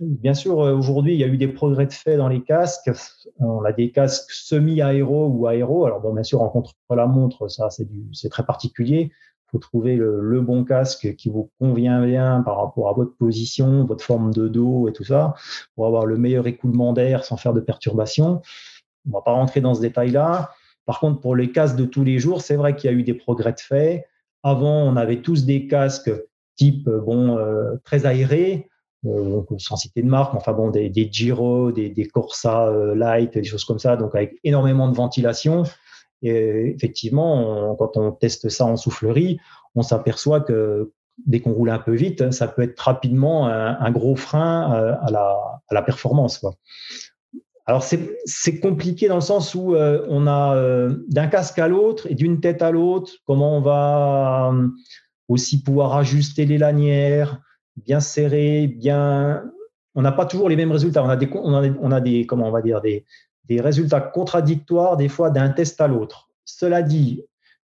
Bien 0.00 0.34
sûr, 0.34 0.60
euh, 0.60 0.74
aujourd'hui, 0.74 1.14
il 1.14 1.20
y 1.20 1.24
a 1.24 1.28
eu 1.28 1.36
des 1.36 1.48
progrès 1.48 1.86
de 1.86 1.92
fait 1.92 2.16
dans 2.16 2.28
les 2.28 2.42
casques. 2.42 2.90
On 3.38 3.64
a 3.64 3.72
des 3.72 3.92
casques 3.92 4.30
semi-aéro 4.30 5.28
ou 5.28 5.46
aéro. 5.46 5.86
Alors, 5.86 6.00
bon, 6.00 6.12
bien 6.12 6.24
sûr, 6.24 6.42
en 6.42 6.48
contre-la-montre, 6.48 7.48
ça, 7.48 7.68
c'est 7.70 8.28
très 8.28 8.44
particulier. 8.44 9.12
Il 9.12 9.50
faut 9.52 9.58
trouver 9.58 9.96
le, 9.96 10.40
bon 10.40 10.64
casque 10.64 11.14
qui 11.14 11.30
vous 11.30 11.50
convient 11.60 12.04
bien 12.04 12.42
par 12.42 12.58
rapport 12.58 12.88
à 12.88 12.92
votre 12.92 13.16
position, 13.16 13.84
votre 13.84 14.04
forme 14.04 14.34
de 14.34 14.48
dos 14.48 14.88
et 14.88 14.92
tout 14.92 15.04
ça, 15.04 15.34
pour 15.76 15.86
avoir 15.86 16.04
le 16.04 16.18
meilleur 16.18 16.48
écoulement 16.48 16.92
d'air 16.92 17.24
sans 17.24 17.36
faire 17.36 17.54
de 17.54 17.60
perturbation. 17.60 18.42
On 19.08 19.12
va 19.12 19.22
pas 19.22 19.32
rentrer 19.32 19.60
dans 19.60 19.74
ce 19.74 19.80
détail-là. 19.80 20.50
Par 20.86 21.00
contre, 21.00 21.20
pour 21.20 21.36
les 21.36 21.52
casques 21.52 21.76
de 21.76 21.84
tous 21.84 22.04
les 22.04 22.18
jours, 22.18 22.40
c'est 22.40 22.56
vrai 22.56 22.74
qu'il 22.76 22.90
y 22.90 22.94
a 22.94 22.96
eu 22.96 23.02
des 23.02 23.14
progrès 23.14 23.52
de 23.52 23.60
fait. 23.60 24.06
Avant, 24.42 24.82
on 24.82 24.96
avait 24.96 25.20
tous 25.20 25.44
des 25.44 25.66
casques 25.66 26.12
type 26.54 26.88
bon 26.88 27.36
euh, 27.36 27.76
très 27.84 28.06
aérés 28.06 28.68
euh, 29.04 29.42
sans 29.58 29.76
citer 29.76 30.02
de 30.02 30.08
marque, 30.08 30.34
enfin 30.34 30.52
bon, 30.52 30.70
des, 30.70 30.90
Giro, 31.12 31.70
des, 31.70 32.08
Corsa 32.12 32.68
euh, 32.68 32.94
Light, 32.94 33.34
des 33.34 33.44
choses 33.44 33.64
comme 33.64 33.78
ça, 33.78 33.96
donc 33.96 34.14
avec 34.14 34.38
énormément 34.42 34.88
de 34.88 34.96
ventilation. 34.96 35.64
Et 36.22 36.72
effectivement, 36.74 37.76
quand 37.76 37.96
on 37.96 38.10
teste 38.10 38.48
ça 38.48 38.64
en 38.64 38.76
soufflerie, 38.76 39.38
on 39.74 39.82
s'aperçoit 39.82 40.40
que 40.40 40.92
dès 41.24 41.40
qu'on 41.40 41.52
roule 41.52 41.70
un 41.70 41.78
peu 41.78 41.94
vite, 41.94 42.30
ça 42.30 42.48
peut 42.48 42.62
être 42.62 42.78
rapidement 42.80 43.46
un, 43.48 43.90
gros 43.90 44.16
frein 44.16 44.74
euh, 44.74 44.94
à 45.02 45.10
la, 45.10 45.60
à 45.68 45.74
la 45.74 45.82
performance. 45.82 46.38
Quoi. 46.38 46.54
Alors 47.66 47.82
c'est 47.82 48.60
compliqué 48.60 49.08
dans 49.08 49.16
le 49.16 49.20
sens 49.20 49.54
où 49.56 49.74
on 49.74 50.26
a 50.28 50.88
d'un 51.08 51.26
casque 51.26 51.58
à 51.58 51.66
l'autre 51.66 52.06
et 52.08 52.14
d'une 52.14 52.40
tête 52.40 52.62
à 52.62 52.70
l'autre, 52.70 53.12
comment 53.24 53.56
on 53.56 53.60
va 53.60 54.52
aussi 55.28 55.62
pouvoir 55.62 55.96
ajuster 55.96 56.46
les 56.46 56.58
lanières, 56.58 57.40
bien 57.76 58.00
serré, 58.00 58.66
bien. 58.66 59.44
On 59.94 60.02
n'a 60.02 60.12
pas 60.12 60.26
toujours 60.26 60.48
les 60.48 60.56
mêmes 60.56 60.72
résultats. 60.72 61.02
On 61.02 61.08
a 61.08 61.16
des, 61.16 61.28
on 61.32 61.90
a, 61.90 62.00
des 62.00 62.26
comment 62.26 62.48
on 62.48 62.52
va 62.52 62.62
dire, 62.62 62.80
des, 62.80 63.04
des 63.44 63.60
résultats 63.60 64.00
contradictoires 64.00 64.96
des 64.96 65.08
fois 65.08 65.30
d'un 65.30 65.48
test 65.50 65.80
à 65.80 65.88
l'autre. 65.88 66.28
Cela 66.44 66.82
dit, 66.82 67.24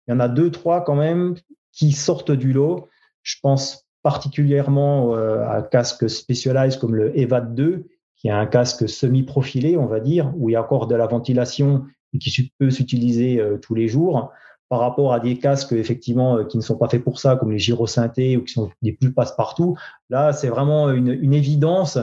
il 0.08 0.12
y 0.12 0.14
en 0.14 0.20
a 0.20 0.28
deux, 0.28 0.52
trois 0.52 0.84
quand 0.84 0.96
même 0.96 1.36
qui 1.72 1.92
sortent 1.92 2.32
du 2.32 2.54
lot. 2.54 2.88
Je 3.24 3.36
pense 3.42 3.88
particulièrement 4.04 5.16
euh, 5.16 5.44
à 5.44 5.58
un 5.58 5.62
casque 5.62 6.10
Specialized 6.10 6.80
comme 6.80 6.96
le 6.96 7.18
EVAD 7.18 7.56
2, 7.56 7.86
qui 8.18 8.28
est 8.28 8.32
un 8.32 8.46
casque 8.46 8.90
semi-profilé, 8.90 9.78
on 9.78 9.86
va 9.86 10.00
dire, 10.00 10.34
où 10.36 10.50
il 10.50 10.54
y 10.54 10.56
a 10.56 10.62
encore 10.62 10.88
de 10.88 10.96
la 10.96 11.08
ventilation 11.08 11.86
et 12.14 12.18
qui 12.18 12.52
peut 12.58 12.72
s'utiliser 12.72 13.40
euh, 13.40 13.58
tous 13.58 13.76
les 13.76 13.88
jours 13.88 14.32
par 14.70 14.80
rapport 14.80 15.14
à 15.14 15.20
des 15.20 15.38
casques 15.38 15.72
effectivement 15.72 16.38
euh, 16.38 16.44
qui 16.44 16.58
ne 16.58 16.62
sont 16.62 16.78
pas 16.78 16.90
faits 16.90 17.04
pour 17.04 17.20
ça, 17.20 17.36
comme 17.36 17.52
les 17.52 17.60
gyrosynthés 17.60 18.38
ou 18.38 18.44
qui 18.44 18.54
sont 18.54 18.70
des 18.82 18.92
plus 18.92 19.14
passe-partout. 19.14 19.78
Là, 20.10 20.34
c'est 20.34 20.50
vraiment 20.50 20.90
une, 20.90 21.34
évidence. 21.34 21.98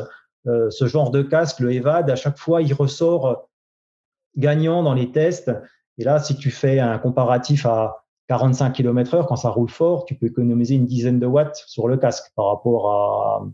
Euh, 0.46 0.70
ce 0.70 0.86
genre 0.86 1.10
de 1.10 1.22
casque, 1.22 1.60
le 1.60 1.72
EVAD, 1.72 2.10
à 2.10 2.16
chaque 2.16 2.38
fois, 2.38 2.62
il 2.62 2.72
ressort 2.72 3.48
gagnant 4.36 4.82
dans 4.82 4.94
les 4.94 5.10
tests. 5.10 5.50
Et 5.98 6.04
là, 6.04 6.20
si 6.20 6.36
tu 6.36 6.50
fais 6.50 6.80
un 6.80 6.98
comparatif 6.98 7.66
à 7.66 8.04
45 8.28 8.72
km 8.72 9.14
heure, 9.14 9.26
quand 9.26 9.36
ça 9.36 9.50
roule 9.50 9.68
fort, 9.68 10.04
tu 10.06 10.14
peux 10.14 10.26
économiser 10.26 10.74
une 10.74 10.86
dizaine 10.86 11.20
de 11.20 11.26
watts 11.26 11.62
sur 11.66 11.88
le 11.88 11.96
casque 11.96 12.32
par 12.34 12.46
rapport 12.46 12.90
à, 12.90 13.46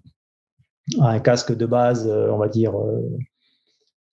à 1.00 1.10
un 1.10 1.20
casque 1.20 1.56
de 1.56 1.66
base, 1.66 2.08
euh, 2.08 2.30
on 2.30 2.38
va 2.38 2.48
dire, 2.48 2.74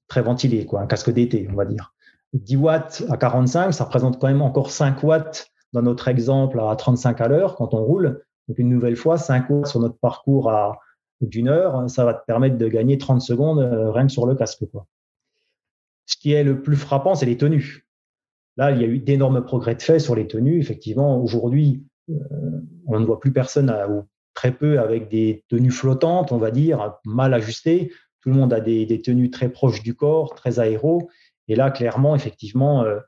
très 0.08 0.22
ventilé, 0.22 0.66
quoi, 0.66 0.82
un 0.82 0.88
casque 0.88 1.12
d'été, 1.12 1.48
on 1.52 1.56
va 1.56 1.66
dire. 1.66 1.94
10 2.34 2.58
watts 2.58 3.04
à 3.10 3.18
45, 3.18 3.72
ça 3.72 3.86
représente 3.86 4.20
quand 4.20 4.28
même 4.28 4.42
encore 4.42 4.72
5 4.72 5.02
watts 5.04 5.50
dans 5.74 5.82
notre 5.82 6.08
exemple 6.08 6.60
à 6.60 6.76
35 6.76 7.22
à 7.22 7.28
l'heure 7.28 7.56
quand 7.56 7.74
on 7.74 7.84
roule. 7.84 8.24
Donc 8.48 8.60
une 8.60 8.70
nouvelle 8.70 8.96
fois, 8.96 9.18
5 9.18 9.50
watts 9.50 9.68
sur 9.68 9.80
notre 9.80 9.98
parcours 9.98 10.50
à 10.52 10.80
d'une 11.22 11.48
heure, 11.48 11.90
ça 11.90 12.06
va 12.06 12.14
te 12.14 12.24
permettre 12.26 12.58
de 12.58 12.68
gagner 12.68 12.98
30 12.98 13.22
secondes 13.22 13.60
euh, 13.60 13.92
rien 13.92 14.06
que 14.06 14.12
sur 14.12 14.28
le 14.28 14.36
casque. 14.36 14.64
Ce 16.06 16.18
qui 16.18 16.32
est 16.32 16.44
le 16.44 16.62
plus 16.62 16.76
frappant, 16.76 17.16
c'est 17.16 17.26
les 17.26 17.38
tenues. 17.38 17.88
Là, 18.56 18.72
il 18.72 18.82
y 18.82 18.84
a 18.84 18.88
eu 18.88 19.00
d'énormes 19.00 19.44
progrès 19.44 19.76
de 19.76 19.82
fait 19.82 20.00
sur 20.00 20.16
les 20.16 20.28
tenues. 20.28 20.60
Effectivement, 20.60 21.22
aujourd'hui, 21.22 21.84
euh, 22.10 22.62
on 22.86 23.00
ne 23.00 23.06
voit 23.06 23.20
plus 23.20 23.34
personne 23.34 23.76
ou 23.90 24.04
très 24.38 24.52
peu 24.52 24.80
avec 24.80 25.10
des 25.10 25.44
tenues 25.50 25.72
flottantes, 25.72 26.32
on 26.32 26.38
va 26.38 26.52
dire, 26.52 27.00
mal 27.06 27.34
ajustées. 27.34 27.92
Tout 28.22 28.30
le 28.30 28.36
monde 28.36 28.54
a 28.54 28.60
des, 28.60 29.02
tenues 29.02 29.32
très 29.32 29.50
proches 29.50 29.82
du 29.82 29.96
corps, 29.96 30.36
très 30.36 30.60
aéro. 30.60 31.10
Et 31.48 31.56
là, 31.56 31.72
clairement, 31.72 32.16
effectivement, 32.16 32.84
euh, 32.84 33.00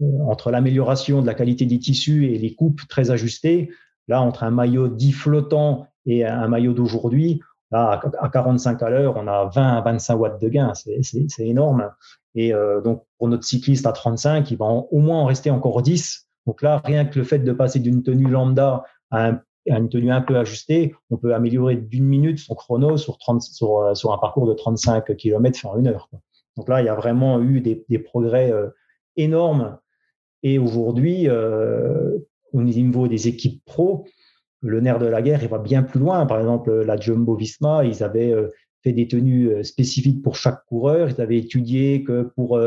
euh, 0.00 0.06
entre 0.28 0.52
l'amélioration 0.52 1.22
de 1.22 1.26
la 1.26 1.34
qualité 1.34 1.66
des 1.66 1.80
tissus 1.80 2.26
et 2.26 2.38
les 2.38 2.54
coupes 2.54 2.82
très 2.88 3.10
ajustées, 3.10 3.68
là, 4.06 4.22
entre 4.22 4.44
un 4.44 4.52
maillot 4.52 4.86
dit 4.86 5.10
flottant 5.10 5.88
et 6.06 6.24
un 6.24 6.46
maillot 6.46 6.72
d'aujourd'hui, 6.72 7.40
là, 7.72 8.00
à 8.20 8.28
45 8.28 8.80
à 8.80 8.88
l'heure, 8.88 9.16
on 9.16 9.26
a 9.26 9.46
20 9.46 9.78
à 9.78 9.80
25 9.80 10.14
watts 10.14 10.40
de 10.40 10.48
gain. 10.48 10.72
C'est 10.74 11.48
énorme. 11.48 11.90
Et 12.36 12.54
euh, 12.54 12.80
donc, 12.80 13.02
pour 13.18 13.26
notre 13.26 13.44
cycliste 13.44 13.88
à 13.88 13.92
35, 13.92 14.52
il 14.52 14.56
va 14.56 14.66
au 14.66 15.00
moins 15.00 15.18
en 15.18 15.24
rester 15.24 15.50
encore 15.50 15.82
10. 15.82 16.28
Donc 16.46 16.62
là, 16.62 16.80
rien 16.84 17.06
que 17.06 17.18
le 17.18 17.24
fait 17.24 17.40
de 17.40 17.52
passer 17.52 17.80
d'une 17.80 18.04
tenue 18.04 18.28
lambda 18.28 18.84
à, 19.10 19.40
une 19.68 19.88
tenue 19.88 20.12
un 20.12 20.20
peu 20.20 20.36
ajustée, 20.36 20.94
on 21.10 21.16
peut 21.16 21.34
améliorer 21.34 21.76
d'une 21.76 22.04
minute 22.04 22.38
son 22.38 22.54
chrono 22.54 22.96
sur, 22.96 23.18
30, 23.18 23.42
sur, 23.42 23.96
sur 23.96 24.12
un 24.12 24.18
parcours 24.18 24.46
de 24.46 24.54
35 24.54 25.16
km 25.16 25.66
en 25.66 25.78
une 25.78 25.88
heure. 25.88 26.08
Donc 26.56 26.68
là, 26.68 26.80
il 26.80 26.86
y 26.86 26.88
a 26.88 26.94
vraiment 26.94 27.40
eu 27.42 27.60
des, 27.60 27.98
progrès 27.98 28.50
euh, 28.50 28.68
énormes. 29.16 29.78
Et 30.42 30.58
aujourd'hui, 30.58 31.28
euh, 31.28 32.18
au 32.52 32.62
niveau 32.62 33.08
des 33.08 33.28
équipes 33.28 33.62
pro, 33.64 34.06
le 34.62 34.80
nerf 34.80 34.98
de 34.98 35.06
la 35.06 35.22
guerre, 35.22 35.42
il 35.42 35.48
va 35.48 35.58
bien 35.58 35.82
plus 35.82 36.00
loin. 36.00 36.24
Par 36.26 36.38
exemple, 36.38 36.72
la 36.72 36.96
Jumbo 36.96 37.34
Visma, 37.34 37.84
ils 37.84 38.02
avaient 38.02 38.32
euh, 38.32 38.48
fait 38.82 38.92
des 38.92 39.06
tenues 39.06 39.64
spécifiques 39.64 40.22
pour 40.22 40.36
chaque 40.36 40.64
coureur. 40.66 41.10
Ils 41.10 41.20
avaient 41.20 41.38
étudié 41.38 42.04
que 42.04 42.22
pour 42.36 42.60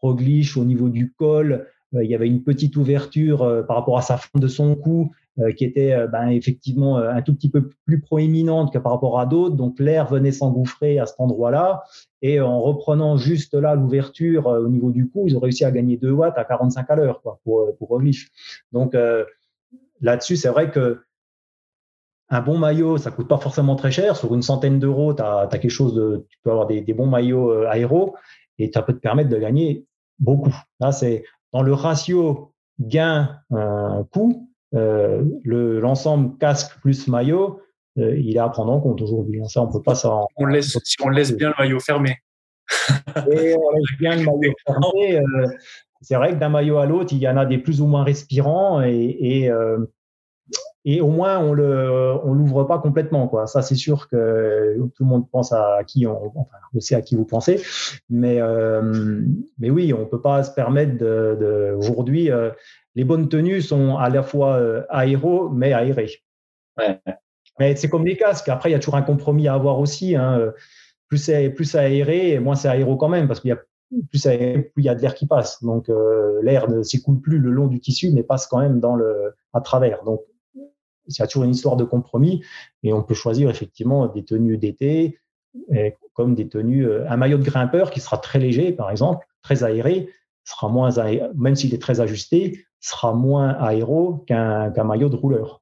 Roglic, 0.00 0.56
au 0.56 0.64
niveau 0.64 0.88
du 0.88 1.12
col, 1.12 1.68
il 1.92 2.10
y 2.10 2.14
avait 2.14 2.26
une 2.26 2.42
petite 2.42 2.76
ouverture 2.76 3.64
par 3.66 3.76
rapport 3.76 3.98
à 3.98 4.02
sa 4.02 4.16
forme 4.16 4.42
de 4.42 4.48
son 4.48 4.74
cou 4.74 5.10
euh, 5.10 5.25
qui 5.56 5.64
était 5.64 5.92
euh, 5.92 6.06
ben, 6.06 6.28
effectivement 6.28 6.98
euh, 6.98 7.10
un 7.10 7.22
tout 7.22 7.34
petit 7.34 7.50
peu 7.50 7.70
plus 7.84 8.00
proéminente 8.00 8.72
que 8.72 8.78
par 8.78 8.92
rapport 8.92 9.20
à 9.20 9.26
d'autres. 9.26 9.56
Donc 9.56 9.78
l'air 9.78 10.06
venait 10.06 10.32
s'engouffrer 10.32 10.98
à 10.98 11.06
cet 11.06 11.20
endroit-là. 11.20 11.82
Et 12.22 12.40
en 12.40 12.60
reprenant 12.60 13.16
juste 13.16 13.54
là 13.54 13.74
l'ouverture 13.74 14.46
au 14.46 14.68
niveau 14.68 14.90
du 14.90 15.08
cou, 15.08 15.24
ils 15.26 15.36
ont 15.36 15.40
réussi 15.40 15.64
à 15.64 15.70
gagner 15.70 15.96
2 15.96 16.10
watts 16.10 16.38
à 16.38 16.44
45 16.44 16.90
à 16.90 16.96
l'heure 16.96 17.20
pour, 17.20 17.76
pour 17.78 17.88
Roglic. 17.88 18.18
Donc 18.72 18.96
là-dessus, 20.00 20.36
c'est 20.36 20.48
vrai 20.48 20.70
que 20.70 21.02
un 22.30 22.40
bon 22.40 22.58
maillot, 22.58 22.96
ça 22.98 23.12
coûte 23.12 23.28
pas 23.28 23.38
forcément 23.38 23.76
très 23.76 23.92
cher. 23.92 24.16
Sur 24.16 24.34
une 24.34 24.42
centaine 24.42 24.80
d'euros, 24.80 25.14
tu 25.14 25.22
as, 25.22 25.46
quelque 25.52 25.68
chose 25.68 25.94
de, 25.94 26.26
tu 26.28 26.38
peux 26.42 26.50
avoir 26.50 26.66
des, 26.66 26.80
des 26.80 26.94
bons 26.94 27.06
maillots 27.06 27.64
aéros 27.66 28.16
et 28.58 28.72
ça 28.72 28.82
peut 28.82 28.94
te 28.94 28.98
permettre 28.98 29.28
de 29.28 29.38
gagner 29.38 29.86
beaucoup. 30.18 30.54
Là, 30.80 30.90
c'est 30.90 31.24
dans 31.52 31.62
le 31.62 31.72
ratio 31.72 32.52
gain-coût, 32.80 34.50
euh, 34.76 35.22
l'ensemble 35.44 36.36
casque 36.38 36.78
plus 36.80 37.08
maillot, 37.08 37.60
il 37.96 38.36
est 38.36 38.38
à 38.38 38.48
prendre 38.48 38.72
en 38.72 38.80
compte 38.80 39.00
aujourd'hui. 39.00 39.40
Hein. 39.40 39.48
Ça, 39.48 39.62
on 39.62 39.72
peut 39.72 39.82
pas 39.82 39.94
s'en. 39.94 40.26
On 40.36 40.46
laisse, 40.46 40.78
si 40.84 40.96
on 41.02 41.08
laisse 41.08 41.34
bien 41.34 41.48
le 41.48 41.54
maillot 41.58 41.80
fermé. 41.80 42.16
Et 43.30 43.56
on 43.56 43.70
laisse 43.70 43.98
bien 43.98 44.16
le 44.16 44.24
maillot 44.24 44.52
fermé. 44.66 45.20
c'est 46.02 46.16
vrai 46.16 46.32
que 46.32 46.36
d'un 46.36 46.50
maillot 46.50 46.78
à 46.78 46.86
l'autre, 46.86 47.12
il 47.12 47.18
y 47.18 47.28
en 47.28 47.36
a 47.36 47.46
des 47.46 47.58
plus 47.58 47.80
ou 47.80 47.86
moins 47.86 48.04
respirants 48.04 48.82
et, 48.82 49.16
et 49.20 49.50
et 50.86 51.00
au 51.00 51.08
moins 51.08 51.38
on 51.38 51.52
le 51.52 52.14
on 52.22 52.32
l'ouvre 52.32 52.64
pas 52.64 52.78
complètement 52.78 53.26
quoi 53.28 53.46
ça 53.46 53.60
c'est 53.60 53.74
sûr 53.74 54.08
que 54.08 54.76
tout 54.94 55.02
le 55.02 55.08
monde 55.08 55.28
pense 55.30 55.52
à 55.52 55.80
qui 55.84 56.06
on 56.06 56.32
enfin 56.36 56.56
sais 56.78 56.94
à 56.94 57.02
qui 57.02 57.16
vous 57.16 57.24
pensez 57.24 57.60
mais 58.08 58.40
euh, 58.40 59.20
mais 59.58 59.68
oui 59.68 59.92
on 59.92 60.06
peut 60.06 60.20
pas 60.20 60.44
se 60.44 60.52
permettre 60.52 60.96
de, 60.96 61.36
de 61.40 61.74
aujourd'hui 61.76 62.30
euh, 62.30 62.50
les 62.96 63.04
bonnes 63.04 63.28
tenues 63.28 63.62
sont 63.62 63.96
à 63.96 64.08
la 64.08 64.22
fois 64.22 64.54
euh, 64.56 64.82
aéro 64.88 65.48
mais 65.48 65.72
aérées 65.72 66.22
ouais. 66.78 67.00
mais 67.60 67.76
c'est 67.76 67.88
comme 67.88 68.04
les 68.04 68.16
casques 68.16 68.48
après 68.48 68.70
il 68.70 68.72
y 68.72 68.76
a 68.76 68.78
toujours 68.78 68.96
un 68.96 69.02
compromis 69.02 69.46
à 69.46 69.54
avoir 69.54 69.78
aussi 69.78 70.16
hein. 70.16 70.52
plus 71.08 71.18
c'est 71.18 71.50
plus 71.50 71.76
aéré 71.76 72.32
et 72.32 72.38
moins 72.40 72.56
c'est 72.56 72.68
aéro 72.68 72.96
quand 72.96 73.08
même 73.08 73.28
parce 73.28 73.40
qu'il 73.40 73.50
y 73.50 73.52
a 73.52 73.56
plus, 74.08 74.22
plus 74.22 74.82
il 74.82 74.84
y 74.84 74.88
a 74.88 74.94
de 74.96 75.00
l'air 75.00 75.14
qui 75.14 75.26
passe 75.26 75.62
donc 75.62 75.88
l'air 76.42 76.68
ne 76.68 76.82
s'écoule 76.82 77.20
plus 77.20 77.38
le 77.38 77.50
long 77.50 77.68
du 77.68 77.78
tissu 77.78 78.10
mais 78.12 78.24
passe 78.24 78.48
quand 78.48 78.58
même 78.58 78.80
dans 78.80 78.96
le 78.96 79.34
à 79.52 79.60
travers 79.60 80.02
donc 80.02 80.22
il 81.08 81.14
y 81.16 81.22
a 81.22 81.26
toujours 81.28 81.44
une 81.44 81.52
histoire 81.52 81.76
de 81.76 81.84
compromis 81.84 82.42
et 82.82 82.92
on 82.92 83.02
peut 83.04 83.14
choisir 83.14 83.48
effectivement 83.48 84.08
des 84.08 84.24
tenues 84.24 84.58
d'été 84.58 85.20
comme 86.16 86.34
des 86.34 86.48
tenues, 86.48 86.86
euh, 86.86 87.08
un 87.08 87.16
maillot 87.16 87.38
de 87.38 87.44
grimpeur 87.44 87.90
qui 87.90 88.00
sera 88.00 88.18
très 88.18 88.38
léger, 88.38 88.72
par 88.72 88.90
exemple, 88.90 89.26
très 89.42 89.62
aéré, 89.62 90.08
sera 90.46 90.68
moins, 90.68 90.90
même 91.34 91.54
s'il 91.54 91.74
est 91.74 91.82
très 91.82 92.00
ajusté, 92.00 92.64
sera 92.80 93.12
moins 93.12 93.50
aéro 93.60 94.24
qu'un 94.26 94.84
maillot 94.84 95.10
de 95.10 95.16
rouleur. 95.16 95.60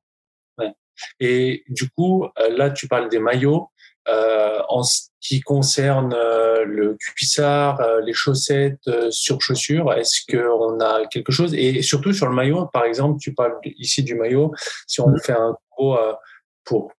Et 1.18 1.64
du 1.68 1.90
coup, 1.90 2.24
euh, 2.38 2.56
là, 2.56 2.70
tu 2.70 2.86
parles 2.86 3.08
des 3.08 3.18
maillots. 3.18 3.68
Euh, 4.06 4.60
en 4.68 4.82
ce 4.82 5.08
qui 5.18 5.40
concerne 5.40 6.12
euh, 6.12 6.64
le 6.66 6.94
cuissard, 6.94 7.80
euh, 7.80 8.02
les 8.02 8.12
chaussettes 8.12 8.90
sur 9.08 9.40
chaussures, 9.40 9.94
est-ce 9.94 10.20
qu'on 10.30 10.78
a 10.80 11.06
quelque 11.06 11.32
chose? 11.32 11.54
Et 11.54 11.80
surtout 11.80 12.12
sur 12.12 12.26
le 12.26 12.34
maillot, 12.34 12.66
par 12.66 12.84
exemple, 12.84 13.18
tu 13.18 13.32
parles 13.32 13.54
ici 13.64 14.02
du 14.02 14.14
maillot. 14.14 14.52
Si 14.86 15.00
on 15.00 15.16
fait 15.16 15.32
un 15.32 15.56
gros 15.72 15.96
pour 16.64 16.92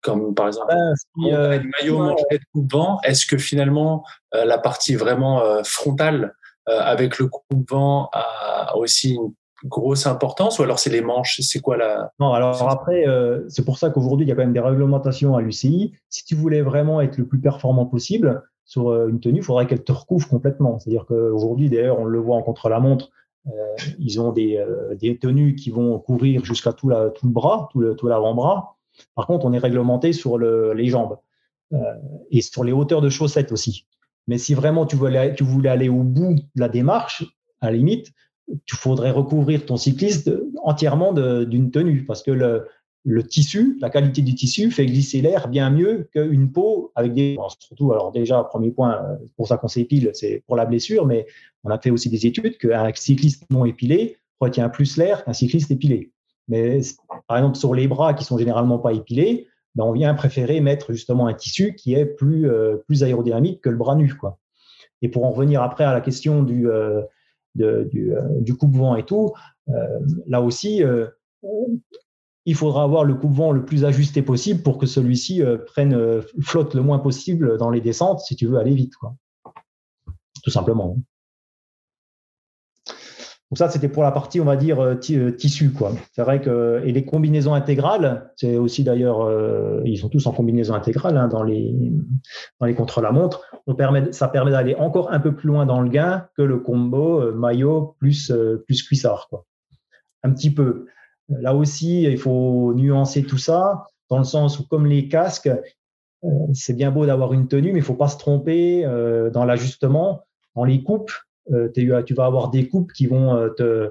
comme 0.00 0.34
par 0.34 0.46
exemple 0.46 0.72
le 1.16 1.70
maillot 1.80 1.98
manchette 1.98 2.42
coupe-vent, 2.54 2.98
est-ce 3.02 3.26
que 3.26 3.36
finalement 3.36 4.04
la 4.32 4.56
partie 4.56 4.94
vraiment 4.94 5.62
frontale 5.64 6.34
avec 6.68 7.18
le 7.18 7.28
coupe-vent 7.28 8.10
a 8.12 8.76
aussi 8.76 9.14
une 9.14 9.32
grosse 9.64 10.06
importance 10.06 10.58
ou 10.58 10.62
alors 10.62 10.78
c'est 10.78 10.90
les 10.90 11.00
manches 11.00 11.40
C'est 11.40 11.60
quoi 11.60 11.76
la. 11.76 12.12
Non, 12.20 12.32
alors 12.32 12.68
après, 12.68 13.06
euh, 13.08 13.44
c'est 13.48 13.64
pour 13.64 13.78
ça 13.78 13.90
qu'aujourd'hui, 13.90 14.26
il 14.26 14.28
y 14.28 14.32
a 14.32 14.34
quand 14.34 14.42
même 14.42 14.52
des 14.52 14.60
réglementations 14.60 15.36
à 15.36 15.40
l'UCI. 15.40 15.92
Si 16.08 16.24
tu 16.24 16.34
voulais 16.34 16.62
vraiment 16.62 17.00
être 17.00 17.16
le 17.16 17.26
plus 17.26 17.40
performant 17.40 17.86
possible 17.86 18.42
sur 18.64 18.90
euh, 18.90 19.08
une 19.08 19.20
tenue, 19.20 19.38
il 19.38 19.42
faudrait 19.42 19.66
qu'elle 19.66 19.82
te 19.82 19.92
recouvre 19.92 20.28
complètement. 20.28 20.78
C'est-à-dire 20.78 21.06
qu'aujourd'hui, 21.06 21.68
d'ailleurs, 21.68 21.98
on 21.98 22.04
le 22.04 22.18
voit 22.18 22.36
en 22.36 22.42
contre-la-montre, 22.42 23.10
euh, 23.46 23.50
ils 23.98 24.20
ont 24.20 24.32
des, 24.32 24.64
des, 25.00 25.18
tenues 25.18 25.54
qui 25.54 25.70
vont 25.70 25.98
couvrir 25.98 26.44
jusqu'à 26.44 26.72
tout, 26.72 26.88
la, 26.88 27.10
tout 27.10 27.26
le 27.26 27.32
bras, 27.32 27.68
tout, 27.72 27.80
le, 27.80 27.96
tout 27.96 28.06
l'avant-bras. 28.06 28.76
Par 29.14 29.26
contre, 29.26 29.46
on 29.46 29.52
est 29.52 29.58
réglementé 29.58 30.12
sur 30.12 30.38
le, 30.38 30.72
les 30.72 30.86
jambes 30.86 31.18
et 32.30 32.40
sur 32.40 32.64
les 32.64 32.72
hauteurs 32.72 33.02
de 33.02 33.10
chaussettes 33.10 33.52
aussi. 33.52 33.86
Mais 34.28 34.38
si 34.38 34.54
vraiment 34.54 34.86
tu 34.86 34.94
voulais, 34.94 35.34
tu 35.34 35.42
voulais 35.42 35.70
aller 35.70 35.88
au 35.88 36.04
bout 36.04 36.34
de 36.34 36.60
la 36.60 36.68
démarche, 36.68 37.24
à 37.60 37.70
la 37.70 37.76
limite, 37.76 38.12
tu 38.66 38.76
faudrait 38.76 39.10
recouvrir 39.10 39.66
ton 39.66 39.76
cycliste 39.76 40.30
entièrement 40.62 41.12
d'une 41.12 41.70
tenue 41.70 42.04
parce 42.04 42.22
que 42.22 42.30
le, 42.30 42.66
le, 43.04 43.22
tissu, 43.26 43.78
la 43.80 43.90
qualité 43.90 44.22
du 44.22 44.34
tissu 44.34 44.70
fait 44.70 44.86
glisser 44.86 45.20
l'air 45.22 45.48
bien 45.48 45.70
mieux 45.70 46.08
qu'une 46.12 46.52
peau 46.52 46.92
avec 46.94 47.14
des. 47.14 47.36
surtout, 47.58 47.92
alors 47.92 48.12
déjà, 48.12 48.42
premier 48.44 48.70
point, 48.70 49.02
euh, 49.02 49.16
pour 49.36 49.48
ça 49.48 49.56
qu'on 49.56 49.68
s'épile, 49.68 50.10
c'est 50.14 50.42
pour 50.46 50.56
la 50.56 50.66
blessure, 50.66 51.06
mais 51.06 51.26
on 51.64 51.70
a 51.70 51.78
fait 51.78 51.90
aussi 51.90 52.10
des 52.10 52.26
études 52.26 52.58
qu'un 52.58 52.90
cycliste 52.94 53.44
non 53.50 53.64
épilé 53.64 54.18
retient 54.40 54.68
plus 54.68 54.96
l'air 54.96 55.24
qu'un 55.24 55.32
cycliste 55.32 55.70
épilé. 55.70 56.12
Mais 56.48 56.80
par 57.26 57.38
exemple, 57.38 57.58
sur 57.58 57.74
les 57.74 57.88
bras 57.88 58.14
qui 58.14 58.24
sont 58.24 58.38
généralement 58.38 58.78
pas 58.78 58.92
épilés, 58.92 59.48
ben 59.78 59.84
on 59.84 59.92
vient 59.92 60.12
préférer 60.14 60.60
mettre 60.60 60.92
justement 60.92 61.28
un 61.28 61.34
tissu 61.34 61.76
qui 61.76 61.94
est 61.94 62.04
plus, 62.04 62.50
euh, 62.50 62.78
plus 62.88 63.04
aérodynamique 63.04 63.60
que 63.60 63.70
le 63.70 63.76
bras 63.76 63.94
nu. 63.94 64.12
Quoi. 64.12 64.38
Et 65.02 65.08
pour 65.08 65.24
en 65.24 65.30
revenir 65.30 65.62
après 65.62 65.84
à 65.84 65.92
la 65.92 66.00
question 66.00 66.42
du, 66.42 66.68
euh, 66.68 67.02
euh, 67.60 67.84
du 68.40 68.56
coupe-vent 68.56 68.96
et 68.96 69.04
tout, 69.04 69.32
là 70.26 70.42
aussi, 70.42 70.82
il 72.46 72.54
faudra 72.54 72.82
avoir 72.82 73.04
le 73.04 73.14
coupe-vent 73.14 73.52
le 73.52 73.64
plus 73.64 73.84
ajusté 73.84 74.22
possible 74.22 74.62
pour 74.62 74.78
que 74.78 74.86
celui-ci 74.86 75.42
prenne 75.66 76.22
flotte 76.40 76.74
le 76.74 76.82
moins 76.82 76.98
possible 76.98 77.58
dans 77.58 77.70
les 77.70 77.82
descentes 77.82 78.20
si 78.20 78.34
tu 78.34 78.46
veux 78.46 78.58
aller 78.58 78.74
vite, 78.74 78.96
quoi. 78.96 79.14
Tout 80.42 80.50
simplement. 80.50 80.96
Donc 83.50 83.56
ça, 83.56 83.70
c'était 83.70 83.88
pour 83.88 84.02
la 84.02 84.12
partie, 84.12 84.40
on 84.40 84.44
va 84.44 84.56
dire, 84.56 84.78
euh, 84.80 84.94
euh, 85.10 85.30
tissu. 85.30 85.70
quoi. 85.72 85.92
C'est 86.12 86.22
vrai 86.22 86.40
que 86.40 86.82
et 86.84 86.92
les 86.92 87.06
combinaisons 87.06 87.54
intégrales, 87.54 88.30
c'est 88.36 88.58
aussi 88.58 88.84
d'ailleurs, 88.84 89.22
euh, 89.22 89.80
ils 89.86 89.96
sont 89.96 90.10
tous 90.10 90.26
en 90.26 90.32
combinaison 90.32 90.74
intégrale 90.74 91.16
hein, 91.16 91.28
dans 91.28 91.42
les 91.42 91.74
dans 92.60 92.66
les 92.66 92.74
contre-la-montre. 92.74 93.50
Ça 94.10 94.28
permet 94.28 94.50
d'aller 94.50 94.74
encore 94.74 95.12
un 95.12 95.20
peu 95.20 95.34
plus 95.34 95.48
loin 95.48 95.64
dans 95.64 95.80
le 95.80 95.88
gain 95.88 96.28
que 96.36 96.42
le 96.42 96.58
combo 96.58 97.32
maillot 97.32 97.96
plus 97.98 98.32
plus 98.66 98.82
cuissard. 98.82 99.28
Quoi. 99.30 99.46
Un 100.24 100.32
petit 100.32 100.50
peu. 100.50 100.86
Là 101.30 101.54
aussi, 101.54 102.02
il 102.02 102.18
faut 102.18 102.74
nuancer 102.74 103.22
tout 103.22 103.38
ça 103.38 103.86
dans 104.10 104.18
le 104.18 104.24
sens 104.24 104.58
où, 104.58 104.66
comme 104.66 104.86
les 104.86 105.08
casques, 105.08 105.50
c'est 106.52 106.74
bien 106.74 106.90
beau 106.90 107.06
d'avoir 107.06 107.32
une 107.32 107.48
tenue, 107.48 107.72
mais 107.72 107.78
il 107.78 107.84
faut 107.84 107.94
pas 107.94 108.08
se 108.08 108.18
tromper 108.18 108.82
dans 109.32 109.44
l'ajustement. 109.44 110.24
dans 110.54 110.64
les 110.64 110.82
coupes, 110.82 111.12
euh, 111.12 111.27
tu 111.74 112.14
vas 112.14 112.26
avoir 112.26 112.50
des 112.50 112.68
coupes 112.68 112.92
qui 112.92 113.06
vont 113.06 113.34
euh, 113.34 113.88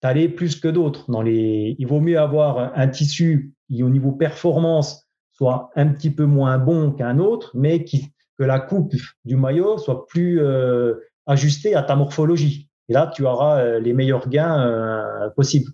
t'aller 0.00 0.28
plus 0.28 0.60
que 0.60 0.68
d'autres. 0.68 1.06
Il 1.26 1.86
vaut 1.86 2.00
mieux 2.00 2.18
avoir 2.18 2.72
un 2.76 2.88
tissu 2.88 3.54
qui, 3.68 3.82
au 3.82 3.90
niveau 3.90 4.12
performance, 4.12 5.08
soit 5.32 5.70
un 5.76 5.88
petit 5.88 6.10
peu 6.10 6.24
moins 6.24 6.58
bon 6.58 6.92
qu'un 6.92 7.18
autre, 7.18 7.52
mais 7.54 7.84
que 7.84 8.44
la 8.44 8.60
coupe 8.60 8.92
du 9.24 9.36
maillot 9.36 9.78
soit 9.78 10.06
plus 10.06 10.40
euh, 10.40 10.94
ajustée 11.26 11.74
à 11.74 11.82
ta 11.82 11.96
morphologie. 11.96 12.68
Et 12.88 12.92
là, 12.92 13.10
tu 13.14 13.24
auras 13.24 13.78
les 13.78 13.92
meilleurs 13.92 14.28
gains 14.28 15.30
possibles. 15.36 15.70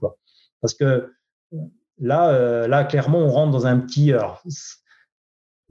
Parce 0.60 0.74
que 0.74 1.12
là, 1.98 2.66
là, 2.66 2.82
clairement, 2.82 3.20
on 3.20 3.28
rentre 3.28 3.52
dans 3.52 3.66
un 3.66 3.78
petit 3.78 4.12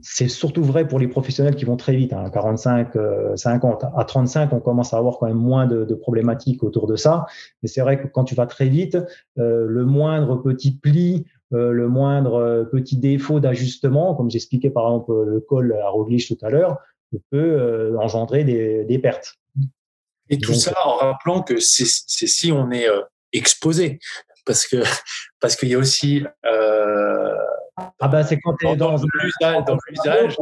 c'est 0.01 0.27
surtout 0.27 0.63
vrai 0.63 0.87
pour 0.87 0.99
les 0.99 1.07
professionnels 1.07 1.55
qui 1.55 1.65
vont 1.65 1.77
très 1.77 1.95
vite, 1.95 2.13
hein, 2.13 2.23
à 2.25 2.29
45, 2.29 2.97
50. 3.35 3.85
À 3.95 4.05
35, 4.05 4.51
on 4.53 4.59
commence 4.59 4.93
à 4.93 4.97
avoir 4.97 5.19
quand 5.19 5.27
même 5.27 5.37
moins 5.37 5.67
de, 5.67 5.93
problématiques 5.93 6.63
autour 6.63 6.87
de 6.87 6.95
ça. 6.95 7.25
Mais 7.61 7.69
c'est 7.69 7.81
vrai 7.81 8.01
que 8.01 8.07
quand 8.07 8.23
tu 8.23 8.35
vas 8.35 8.47
très 8.47 8.67
vite, 8.67 8.97
euh, 9.37 9.65
le 9.67 9.85
moindre 9.85 10.37
petit 10.37 10.75
pli, 10.75 11.25
euh, 11.53 11.71
le 11.71 11.87
moindre 11.87 12.35
euh, 12.35 12.63
petit 12.63 12.97
défaut 12.97 13.39
d'ajustement, 13.39 14.15
comme 14.15 14.31
j'expliquais 14.31 14.71
par 14.71 14.87
exemple 14.87 15.13
le 15.25 15.39
col 15.39 15.73
à 15.73 15.89
Roglic 15.89 16.27
tout 16.27 16.45
à 16.45 16.49
l'heure, 16.49 16.79
peut 17.29 17.95
engendrer 17.99 18.43
des, 18.43 18.99
pertes. 18.99 19.35
Et 20.29 20.39
tout 20.39 20.55
ça 20.55 20.73
en 20.83 20.95
rappelant 20.95 21.43
que 21.43 21.59
c'est 21.59 21.85
si 21.85 22.51
on 22.51 22.71
est 22.71 22.87
exposé, 23.33 23.99
parce 24.47 24.65
que 24.65 24.77
parce 25.39 25.55
qu'il 25.55 25.69
y 25.69 25.75
a 25.75 25.77
aussi 25.77 26.23
ah 27.75 28.07
ben 28.07 28.23
c'est 28.23 28.39
quand 28.39 28.53
tu 28.55 28.67
es 28.67 28.75
dans, 28.75 28.95
l'usage. 28.95 30.37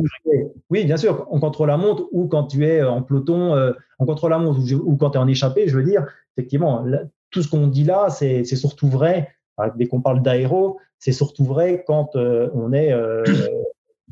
Oui, 0.70 0.84
bien 0.84 0.98
sûr, 0.98 1.28
on 1.32 1.40
contrôle 1.40 1.70
la 1.70 1.78
montre 1.78 2.08
ou 2.12 2.28
quand 2.28 2.46
tu 2.46 2.66
es 2.66 2.84
en 2.84 3.02
peloton, 3.02 3.56
euh, 3.56 3.72
on 4.00 4.06
contrôle 4.06 4.32
la 4.32 4.38
montre 4.38 4.60
ou, 4.74 4.98
quand 4.98 5.12
tu 5.12 5.18
es 5.18 5.22
en 5.22 5.28
échappée, 5.28 5.68
je 5.70 5.78
veux 5.78 5.84
dire, 5.84 6.06
effectivement, 6.36 6.86
tout 7.30 7.42
ce 7.42 7.50
qu'on 7.50 7.68
dit 7.68 7.86
là, 7.86 8.10
c'est 8.10 8.44
surtout 8.44 8.90
vrai, 8.90 9.30
dès 9.76 9.88
qu'on 9.88 10.02
parle 10.02 10.22
d'aéro, 10.22 10.80
c'est 11.00 11.14
surtout 11.14 11.46
vrai 11.46 11.84
quand 11.88 12.16
euh, 12.16 12.50
on 12.54 12.74
est 12.74 12.92
euh, 12.92 13.24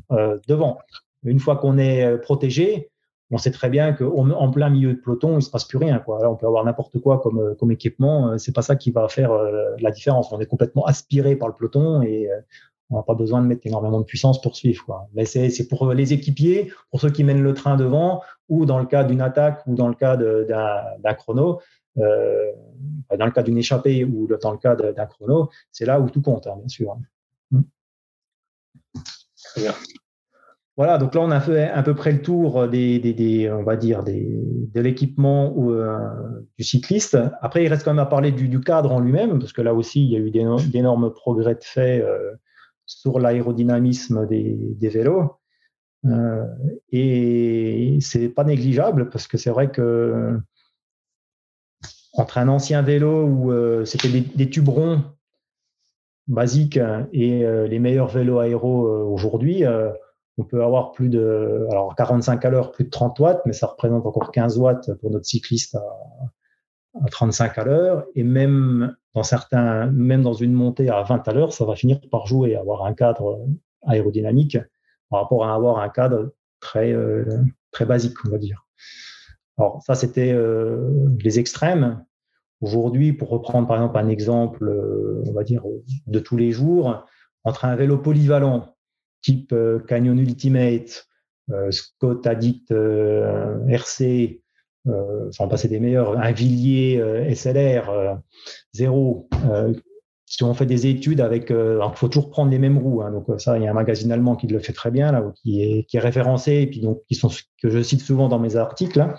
devant. 0.48 0.78
Une 1.22 1.40
fois 1.40 1.56
qu'on 1.56 1.76
est 1.76 2.16
protégé, 2.18 2.90
on 3.30 3.36
sait 3.36 3.50
très 3.50 3.68
bien 3.68 3.92
qu'en 3.92 4.50
plein 4.50 4.70
milieu 4.70 4.94
de 4.94 4.98
peloton, 4.98 5.32
il 5.32 5.36
ne 5.36 5.40
se 5.40 5.50
passe 5.50 5.64
plus 5.64 5.78
rien. 5.78 5.98
Quoi. 5.98 6.20
Là, 6.20 6.30
on 6.30 6.36
peut 6.36 6.46
avoir 6.46 6.64
n'importe 6.64 6.98
quoi 7.00 7.20
comme, 7.20 7.54
comme 7.60 7.70
équipement, 7.70 8.38
c'est 8.38 8.54
pas 8.54 8.62
ça 8.62 8.76
qui 8.76 8.90
va 8.90 9.08
faire 9.08 9.30
la 9.78 9.90
différence. 9.90 10.32
On 10.32 10.40
est 10.40 10.46
complètement 10.46 10.86
aspiré 10.86 11.36
par 11.36 11.48
le 11.48 11.54
peloton 11.54 12.00
et 12.00 12.28
on 12.90 12.96
n'a 12.96 13.02
pas 13.02 13.14
besoin 13.14 13.40
de 13.40 13.46
mettre 13.46 13.66
énormément 13.66 14.00
de 14.00 14.04
puissance 14.04 14.40
pour 14.40 14.56
suivre. 14.56 14.84
Quoi. 14.84 15.08
Mais 15.14 15.24
c'est 15.24 15.68
pour 15.68 15.92
les 15.92 16.12
équipiers, 16.12 16.72
pour 16.90 17.00
ceux 17.00 17.10
qui 17.10 17.24
mènent 17.24 17.42
le 17.42 17.54
train 17.54 17.76
devant, 17.76 18.22
ou 18.48 18.66
dans 18.66 18.78
le 18.78 18.86
cas 18.86 19.04
d'une 19.04 19.20
attaque, 19.20 19.62
ou 19.66 19.74
dans 19.74 19.88
le 19.88 19.94
cas 19.94 20.16
d'un 20.16 21.14
chrono, 21.14 21.60
euh, 21.98 22.52
dans 23.16 23.26
le 23.26 23.32
cas 23.32 23.42
d'une 23.42 23.58
échappée, 23.58 24.04
ou 24.04 24.28
dans 24.42 24.52
le 24.52 24.58
cas 24.58 24.74
d'un 24.74 25.06
chrono, 25.06 25.50
c'est 25.70 25.86
là 25.86 26.00
où 26.00 26.10
tout 26.10 26.22
compte, 26.22 26.46
hein, 26.46 26.56
bien 26.58 26.68
sûr. 26.68 26.96
Hmm. 27.50 27.62
Voilà, 30.76 30.96
donc 30.96 31.14
là 31.14 31.20
on 31.20 31.30
a 31.30 31.40
fait 31.40 31.68
à 31.68 31.82
peu 31.82 31.94
près 31.94 32.10
le 32.10 32.22
tour 32.22 32.66
des, 32.66 32.98
des, 32.98 33.50
on 33.50 33.64
va 33.64 33.76
dire, 33.76 34.02
des, 34.02 34.40
de 34.72 34.80
l'équipement 34.80 35.54
euh, 35.58 35.98
du 36.56 36.64
cycliste. 36.64 37.18
Après, 37.42 37.64
il 37.64 37.68
reste 37.68 37.84
quand 37.84 37.92
même 37.92 37.98
à 37.98 38.06
parler 38.06 38.32
du, 38.32 38.60
cadre 38.60 38.92
en 38.92 38.98
lui-même, 38.98 39.38
parce 39.38 39.52
que 39.52 39.60
là 39.60 39.74
aussi 39.74 40.02
il 40.02 40.10
y 40.10 40.16
a 40.16 40.18
eu 40.18 40.30
d'énormes 40.30 41.12
progrès 41.12 41.54
de 41.54 41.62
fait. 41.62 42.00
Euh, 42.00 42.32
sur 42.90 43.18
l'aérodynamisme 43.18 44.26
des, 44.26 44.56
des, 44.58 44.88
vélos. 44.88 45.36
Euh, 46.06 46.44
et 46.90 47.98
c'est 48.00 48.28
pas 48.28 48.44
négligeable 48.44 49.10
parce 49.10 49.26
que 49.26 49.36
c'est 49.36 49.50
vrai 49.50 49.70
que 49.70 50.40
entre 52.14 52.38
un 52.38 52.48
ancien 52.48 52.82
vélo 52.82 53.24
où 53.24 53.52
euh, 53.52 53.84
c'était 53.84 54.08
des, 54.08 54.20
des, 54.20 54.50
tubes 54.50 54.68
ronds 54.68 55.02
basiques 56.26 56.80
et 57.12 57.44
euh, 57.44 57.66
les 57.66 57.78
meilleurs 57.78 58.08
vélos 58.08 58.40
aéro 58.40 58.86
euh, 58.86 59.04
aujourd'hui, 59.04 59.64
on 60.38 60.44
peut 60.44 60.62
avoir 60.64 60.92
plus 60.92 61.08
de 61.08 61.66
alors 61.70 61.94
45 61.96 62.44
à 62.44 62.50
l'heure, 62.50 62.72
plus 62.72 62.84
de 62.84 62.90
30 62.90 63.18
watts, 63.20 63.42
mais 63.46 63.52
ça 63.52 63.66
représente 63.66 64.06
encore 64.06 64.32
15 64.32 64.58
watts 64.58 64.90
pour 65.00 65.10
notre 65.10 65.26
cycliste 65.26 65.74
à, 65.74 65.84
à 66.94 67.08
35 67.08 67.58
à 67.58 67.64
l'heure 67.64 68.06
et 68.14 68.24
même 68.24 68.96
dans 69.14 69.22
certains, 69.22 69.86
même 69.86 70.22
dans 70.22 70.32
une 70.32 70.52
montée 70.52 70.88
à 70.88 71.02
20 71.02 71.26
à 71.26 71.32
l'heure, 71.32 71.52
ça 71.52 71.64
va 71.64 71.74
finir 71.74 72.00
par 72.10 72.26
jouer, 72.26 72.56
avoir 72.56 72.84
un 72.84 72.94
cadre 72.94 73.44
aérodynamique 73.86 74.58
par 75.08 75.22
rapport 75.22 75.44
à 75.44 75.54
avoir 75.54 75.78
un 75.78 75.88
cadre 75.88 76.32
très, 76.60 76.92
euh, 76.92 77.24
très 77.70 77.84
basique, 77.84 78.16
on 78.24 78.30
va 78.30 78.38
dire. 78.38 78.66
Alors 79.58 79.82
ça, 79.82 79.94
c'était 79.94 80.32
euh, 80.32 81.08
les 81.22 81.38
extrêmes. 81.38 82.04
Aujourd'hui, 82.60 83.12
pour 83.12 83.30
reprendre 83.30 83.66
par 83.66 83.76
exemple 83.76 83.98
un 83.98 84.08
exemple, 84.08 84.68
euh, 84.68 85.22
on 85.26 85.32
va 85.32 85.44
dire, 85.44 85.62
de 86.06 86.18
tous 86.18 86.36
les 86.36 86.52
jours, 86.52 87.04
entre 87.44 87.64
un 87.64 87.74
vélo 87.74 87.98
polyvalent 87.98 88.74
type 89.22 89.54
Canyon 89.86 90.18
Ultimate, 90.18 91.06
Scott 91.70 92.26
Addict 92.26 92.70
RC, 92.70 94.42
sans 95.30 95.48
passer 95.48 95.68
des 95.68 95.80
meilleurs, 95.80 96.18
un 96.18 96.32
Villiers 96.32 97.00
euh, 97.00 97.34
SLR 97.34 97.90
euh, 97.90 98.14
zéro, 98.72 99.28
si 100.26 100.44
on 100.44 100.54
fait 100.54 100.66
des 100.66 100.86
études 100.86 101.20
avec, 101.20 101.50
il 101.50 101.90
faut 101.94 102.06
toujours 102.06 102.30
prendre 102.30 102.52
les 102.52 102.60
mêmes 102.60 102.78
roues. 102.78 103.02
Hein, 103.02 103.10
donc 103.10 103.26
ça, 103.40 103.58
il 103.58 103.64
y 103.64 103.66
a 103.66 103.70
un 103.70 103.74
magazine 103.74 104.12
allemand 104.12 104.36
qui 104.36 104.46
le 104.46 104.60
fait 104.60 104.72
très 104.72 104.92
bien 104.92 105.10
là, 105.10 105.24
qui 105.42 105.60
est 105.60 105.98
référencé 105.98 106.52
et 106.52 106.66
puis 106.68 106.80
donc 106.80 107.02
qui 107.08 107.16
sont 107.16 107.30
que 107.60 107.68
je 107.68 107.82
cite 107.82 108.00
souvent 108.00 108.28
dans 108.28 108.38
mes 108.38 108.54
articles. 108.54 109.00
Hein. 109.00 109.14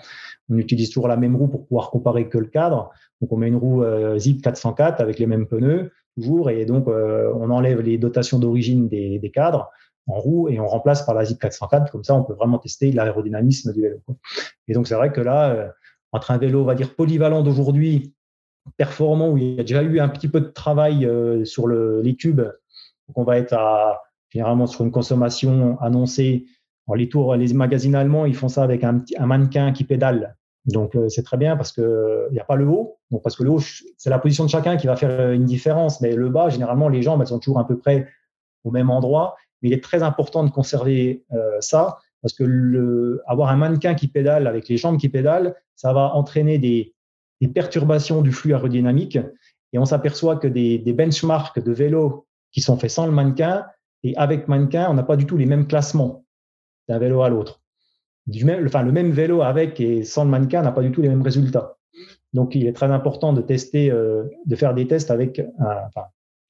On 0.48 0.56
utilise 0.56 0.88
toujours 0.88 1.08
la 1.08 1.18
même 1.18 1.36
roue 1.36 1.48
pour 1.48 1.66
pouvoir 1.66 1.90
comparer 1.90 2.30
que 2.30 2.38
le 2.38 2.46
cadre. 2.46 2.90
Donc 3.20 3.30
on 3.30 3.36
met 3.36 3.48
une 3.48 3.56
roue 3.56 3.84
Zip 4.16 4.40
404 4.40 5.02
avec 5.02 5.18
les 5.18 5.26
mêmes 5.26 5.46
pneus 5.46 5.92
toujours 6.16 6.48
et 6.48 6.64
donc 6.64 6.88
on 6.88 7.50
enlève 7.50 7.80
les 7.80 7.98
dotations 7.98 8.38
d'origine 8.38 8.88
des 8.88 9.30
cadres 9.34 9.70
en 10.06 10.18
roue 10.18 10.48
et 10.48 10.58
on 10.60 10.66
remplace 10.66 11.02
par 11.02 11.14
la 11.14 11.24
ZIP 11.24 11.40
404. 11.40 11.90
Comme 11.90 12.04
ça, 12.04 12.14
on 12.14 12.24
peut 12.24 12.34
vraiment 12.34 12.58
tester 12.58 12.92
l'aérodynamisme 12.92 13.72
du 13.72 13.82
vélo. 13.82 13.98
Et 14.68 14.74
donc, 14.74 14.86
c'est 14.86 14.94
vrai 14.94 15.12
que 15.12 15.20
là, 15.20 15.50
euh, 15.50 15.68
entre 16.12 16.30
un 16.30 16.38
vélo, 16.38 16.62
on 16.62 16.64
va 16.64 16.74
dire, 16.74 16.94
polyvalent 16.94 17.42
d'aujourd'hui, 17.42 18.14
performant, 18.76 19.30
où 19.30 19.38
il 19.38 19.54
y 19.54 19.60
a 19.60 19.64
déjà 19.64 19.82
eu 19.82 20.00
un 20.00 20.08
petit 20.08 20.28
peu 20.28 20.40
de 20.40 20.46
travail 20.46 21.06
euh, 21.06 21.44
sur 21.44 21.66
le, 21.66 22.00
les 22.02 22.14
tubes, 22.14 22.40
donc 22.40 23.16
on 23.16 23.24
va 23.24 23.38
être 23.38 23.56
généralement 24.30 24.66
sur 24.66 24.84
une 24.84 24.92
consommation 24.92 25.78
annoncée. 25.80 26.46
En 26.86 26.94
les 26.94 27.08
tours, 27.08 27.36
les 27.36 27.52
magazines 27.54 27.94
allemands, 27.94 28.26
ils 28.26 28.34
font 28.34 28.48
ça 28.48 28.62
avec 28.62 28.82
un, 28.82 29.04
un 29.16 29.26
mannequin 29.26 29.72
qui 29.72 29.84
pédale. 29.84 30.36
Donc 30.66 30.94
euh, 30.94 31.08
c'est 31.08 31.22
très 31.22 31.36
bien 31.36 31.56
parce 31.56 31.72
que 31.72 32.26
il 32.30 32.34
n'y 32.34 32.40
a 32.40 32.44
pas 32.44 32.56
le 32.56 32.66
haut, 32.66 32.98
donc 33.10 33.22
parce 33.22 33.36
que 33.36 33.42
le 33.42 33.50
haut 33.50 33.60
c'est 33.96 34.10
la 34.10 34.18
position 34.18 34.44
de 34.44 34.50
chacun 34.50 34.76
qui 34.76 34.86
va 34.86 34.94
faire 34.94 35.32
une 35.32 35.44
différence, 35.44 36.00
mais 36.00 36.14
le 36.14 36.28
bas 36.28 36.50
généralement 36.50 36.88
les 36.88 37.02
jambes 37.02 37.20
elles 37.20 37.28
sont 37.28 37.40
toujours 37.40 37.58
à 37.58 37.66
peu 37.66 37.76
près 37.76 38.08
au 38.62 38.70
même 38.70 38.90
endroit 38.90 39.36
mais 39.62 39.70
il 39.70 39.72
est 39.72 39.82
très 39.82 40.02
important 40.02 40.44
de 40.44 40.50
conserver 40.50 41.24
euh, 41.32 41.60
ça 41.60 41.98
parce 42.22 42.34
que 42.34 43.20
avoir 43.26 43.50
un 43.50 43.56
mannequin 43.56 43.94
qui 43.94 44.08
pédale 44.08 44.46
avec 44.46 44.68
les 44.68 44.76
jambes 44.76 44.98
qui 44.98 45.08
pédalent, 45.08 45.54
ça 45.74 45.92
va 45.92 46.14
entraîner 46.14 46.58
des, 46.58 46.94
perturbations 47.52 48.22
du 48.22 48.30
flux 48.30 48.54
aérodynamique. 48.54 49.18
Et 49.72 49.78
on 49.78 49.84
s'aperçoit 49.84 50.36
que 50.36 50.46
des, 50.46 50.78
benchmarks 50.92 51.58
de 51.58 51.72
vélos 51.72 52.28
qui 52.52 52.60
sont 52.60 52.76
faits 52.76 52.92
sans 52.92 53.06
le 53.06 53.12
mannequin 53.12 53.66
et 54.04 54.16
avec 54.16 54.46
mannequin, 54.46 54.86
on 54.88 54.94
n'a 54.94 55.02
pas 55.02 55.16
du 55.16 55.26
tout 55.26 55.36
les 55.36 55.46
mêmes 55.46 55.66
classements 55.66 56.24
d'un 56.88 57.00
vélo 57.00 57.22
à 57.22 57.28
l'autre. 57.28 57.60
Enfin, 58.30 58.84
le 58.84 58.92
même 58.92 59.10
vélo 59.10 59.42
avec 59.42 59.80
et 59.80 60.04
sans 60.04 60.22
le 60.22 60.30
mannequin 60.30 60.62
n'a 60.62 60.70
pas 60.70 60.82
du 60.82 60.92
tout 60.92 61.02
les 61.02 61.08
mêmes 61.08 61.22
résultats. 61.22 61.76
Donc, 62.32 62.54
il 62.54 62.66
est 62.68 62.72
très 62.72 62.92
important 62.92 63.32
de 63.32 63.42
tester, 63.42 63.90
euh, 63.90 64.24
de 64.46 64.56
faire 64.56 64.74
des 64.74 64.86
tests 64.86 65.10
avec, 65.10 65.40
un, 65.40 65.86
enfin, 65.88 66.06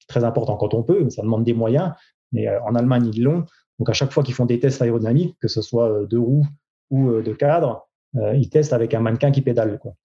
très 0.07 0.23
important 0.23 0.55
quand 0.55 0.73
on 0.73 0.83
peut, 0.83 1.09
ça 1.09 1.23
demande 1.23 1.43
des 1.43 1.53
moyens, 1.53 1.91
mais 2.33 2.47
euh, 2.47 2.61
en 2.63 2.75
Allemagne, 2.75 3.09
ils 3.13 3.23
l'ont. 3.23 3.45
Donc, 3.79 3.89
à 3.89 3.93
chaque 3.93 4.11
fois 4.11 4.23
qu'ils 4.23 4.33
font 4.33 4.45
des 4.45 4.59
tests 4.59 4.81
aérodynamiques, 4.81 5.37
que 5.39 5.47
ce 5.47 5.61
soit 5.61 5.89
euh, 5.89 6.07
de 6.07 6.17
roues 6.17 6.45
ou 6.89 7.09
euh, 7.09 7.23
de 7.23 7.33
cadre, 7.33 7.87
ils 8.35 8.47
testent 8.47 8.73
avec 8.73 8.93
un 8.93 8.99
mannequin 8.99 9.31
qui 9.31 9.41
pédale. 9.41 9.79
Donc, 9.81 9.95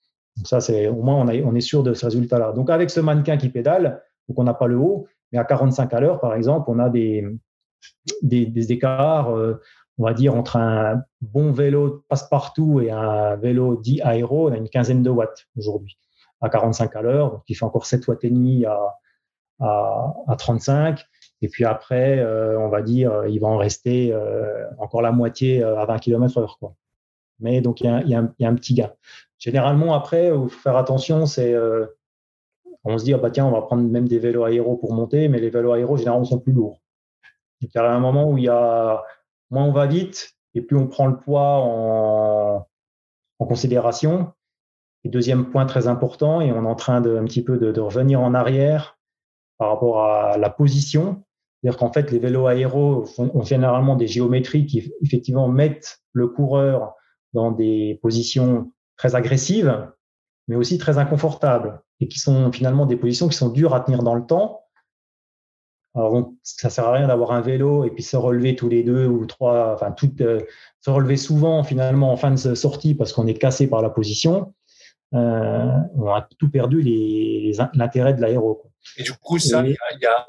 ça, 0.46 0.62
c'est 0.62 0.88
au 0.88 1.02
moins, 1.02 1.26
on, 1.26 1.54
est 1.54 1.60
sûr 1.60 1.82
de 1.82 1.92
ce 1.92 2.06
résultat-là. 2.06 2.52
Donc, 2.52 2.70
avec 2.70 2.88
ce 2.88 3.00
mannequin 3.00 3.36
qui 3.36 3.50
pédale, 3.50 4.02
donc 4.28 4.38
on 4.38 4.44
n'a 4.44 4.54
pas 4.54 4.66
le 4.66 4.78
haut, 4.78 5.06
mais 5.30 5.38
à 5.38 5.44
45 5.44 5.92
à 5.92 6.00
l'heure, 6.00 6.18
par 6.18 6.34
exemple, 6.34 6.70
on 6.70 6.78
a 6.78 6.88
des, 6.88 7.26
des, 8.22 8.72
écarts, 8.72 9.28
on 9.28 10.02
va 10.02 10.14
dire, 10.14 10.34
entre 10.34 10.56
un 10.56 11.02
bon 11.20 11.52
vélo 11.52 12.02
passe-partout 12.08 12.80
et 12.80 12.90
un 12.90 13.36
vélo 13.36 13.76
dit 13.76 14.00
aéro, 14.00 14.48
on 14.48 14.52
a 14.52 14.56
une 14.56 14.70
quinzaine 14.70 15.02
de 15.02 15.10
watts 15.10 15.46
aujourd'hui 15.58 15.98
à 16.40 16.48
45 16.48 16.96
à 16.96 17.02
l'heure, 17.02 17.42
qui 17.46 17.54
fait 17.54 17.66
encore 17.66 17.84
7 17.84 18.08
watts 18.08 18.24
et 18.24 18.30
demi 18.30 18.64
à, 18.64 18.94
à 19.60 20.36
35. 20.38 21.04
Et 21.40 21.48
puis 21.48 21.64
après, 21.64 22.18
euh, 22.18 22.58
on 22.58 22.68
va 22.68 22.82
dire, 22.82 23.12
euh, 23.12 23.28
il 23.28 23.40
va 23.40 23.48
en 23.48 23.56
rester 23.56 24.12
euh, 24.12 24.64
encore 24.78 25.02
la 25.02 25.12
moitié 25.12 25.62
à 25.62 25.84
20 25.84 25.98
km 25.98 26.38
heure. 26.38 26.58
Quoi. 26.58 26.74
Mais 27.38 27.60
donc, 27.60 27.80
il 27.80 27.86
y, 27.86 28.14
a, 28.14 28.18
un, 28.18 28.54
petit 28.54 28.74
gap. 28.74 28.96
Généralement, 29.38 29.94
après, 29.94 30.26
il 30.26 30.32
faut 30.32 30.48
faire 30.48 30.76
attention, 30.76 31.26
c'est 31.26 31.54
on 32.84 32.96
se 32.98 33.04
dit, 33.04 33.14
ah 33.14 33.18
bah 33.18 33.30
tiens, 33.30 33.46
on 33.46 33.50
va 33.50 33.62
prendre 33.62 33.82
même 33.82 34.08
des 34.08 34.18
vélos 34.18 34.44
aéros 34.44 34.76
pour 34.76 34.92
monter, 34.92 35.28
mais 35.28 35.38
les 35.38 35.50
vélos 35.50 35.72
aéros, 35.72 35.96
généralement, 35.96 36.24
sont 36.24 36.38
plus 36.40 36.52
lourds. 36.52 36.80
Il 37.60 37.68
y 37.72 37.78
a 37.78 37.92
un 37.92 38.00
moment 38.00 38.30
où 38.30 38.38
il 38.38 38.44
y 38.44 38.48
a 38.48 39.02
moins 39.50 39.64
on 39.64 39.72
va 39.72 39.86
vite, 39.86 40.36
et 40.54 40.62
plus 40.62 40.76
on 40.76 40.88
prend 40.88 41.06
le 41.06 41.18
poids 41.18 41.60
en, 41.60 42.66
considération. 43.38 44.32
Et 45.04 45.08
deuxième 45.08 45.50
point 45.50 45.66
très 45.66 45.86
important, 45.86 46.40
et 46.40 46.50
on 46.50 46.64
est 46.64 46.68
en 46.68 46.74
train 46.74 47.00
de 47.00 47.16
un 47.16 47.24
petit 47.24 47.44
peu 47.44 47.56
de 47.56 47.80
revenir 47.80 48.20
en 48.20 48.34
arrière 48.34 48.98
par 49.58 49.68
rapport 49.68 50.04
à 50.04 50.38
la 50.38 50.50
position. 50.50 51.24
C'est-à-dire 51.62 51.78
qu'en 51.78 51.92
fait, 51.92 52.10
les 52.12 52.18
vélos 52.18 52.46
aéros 52.46 53.04
ont 53.18 53.42
généralement 53.42 53.96
des 53.96 54.06
géométries 54.06 54.66
qui 54.66 54.92
effectivement 55.02 55.48
mettent 55.48 56.00
le 56.12 56.28
coureur 56.28 56.94
dans 57.32 57.50
des 57.50 57.98
positions 58.00 58.72
très 58.96 59.14
agressives, 59.14 59.90
mais 60.46 60.56
aussi 60.56 60.78
très 60.78 60.98
inconfortables, 60.98 61.80
et 62.00 62.08
qui 62.08 62.18
sont 62.18 62.52
finalement 62.52 62.86
des 62.86 62.96
positions 62.96 63.28
qui 63.28 63.36
sont 63.36 63.48
dures 63.48 63.74
à 63.74 63.80
tenir 63.80 64.02
dans 64.02 64.14
le 64.14 64.24
temps. 64.24 64.62
Alors, 65.94 66.12
donc, 66.12 66.34
ça 66.42 66.70
sert 66.70 66.84
à 66.84 66.92
rien 66.92 67.08
d'avoir 67.08 67.32
un 67.32 67.40
vélo 67.40 67.84
et 67.84 67.90
puis 67.90 68.04
se 68.04 68.16
relever 68.16 68.54
tous 68.54 68.68
les 68.68 68.84
deux 68.84 69.06
ou 69.06 69.26
trois, 69.26 69.74
enfin, 69.74 69.90
tout, 69.90 70.12
euh, 70.20 70.40
se 70.80 70.90
relever 70.90 71.16
souvent 71.16 71.64
finalement 71.64 72.12
en 72.12 72.16
fin 72.16 72.30
de 72.30 72.54
sortie 72.54 72.94
parce 72.94 73.12
qu'on 73.12 73.26
est 73.26 73.34
cassé 73.34 73.68
par 73.68 73.82
la 73.82 73.90
position. 73.90 74.54
Euh, 75.14 75.66
on 75.96 76.08
a 76.08 76.28
tout 76.38 76.50
perdu 76.50 76.82
l'intérêt 77.74 78.14
de 78.14 78.20
l'aéro. 78.20 78.70
Et 78.96 79.02
du 79.02 79.12
coup, 79.12 79.38
ça, 79.38 79.64
il 79.66 79.70
y 80.00 80.06
a, 80.06 80.26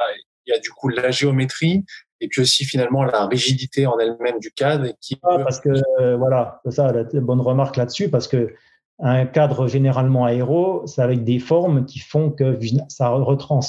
il 0.49 0.55
y 0.55 0.57
a 0.57 0.59
du 0.59 0.69
coup 0.71 0.89
la 0.89 1.11
géométrie 1.11 1.85
et 2.21 2.27
puis 2.27 2.41
aussi 2.41 2.65
finalement 2.65 3.03
la 3.03 3.27
rigidité 3.27 3.87
en 3.87 3.97
elle-même 3.99 4.39
du 4.39 4.51
cadre. 4.51 4.87
Qui 4.99 5.17
ah, 5.23 5.37
Parce 5.39 5.59
que 5.59 5.69
euh, 5.99 6.17
voilà, 6.17 6.61
c'est 6.65 6.71
ça, 6.71 6.91
la 6.91 7.03
bonne 7.21 7.41
remarque 7.41 7.77
là-dessus, 7.77 8.09
parce 8.09 8.27
que 8.27 8.53
un 8.99 9.25
cadre 9.25 9.67
généralement 9.67 10.25
aéro, 10.25 10.85
c'est 10.85 11.01
avec 11.01 11.23
des 11.23 11.39
formes 11.39 11.85
qui 11.85 11.99
font 11.99 12.31
que 12.31 12.59
ça 12.89 13.09
retrans, 13.09 13.61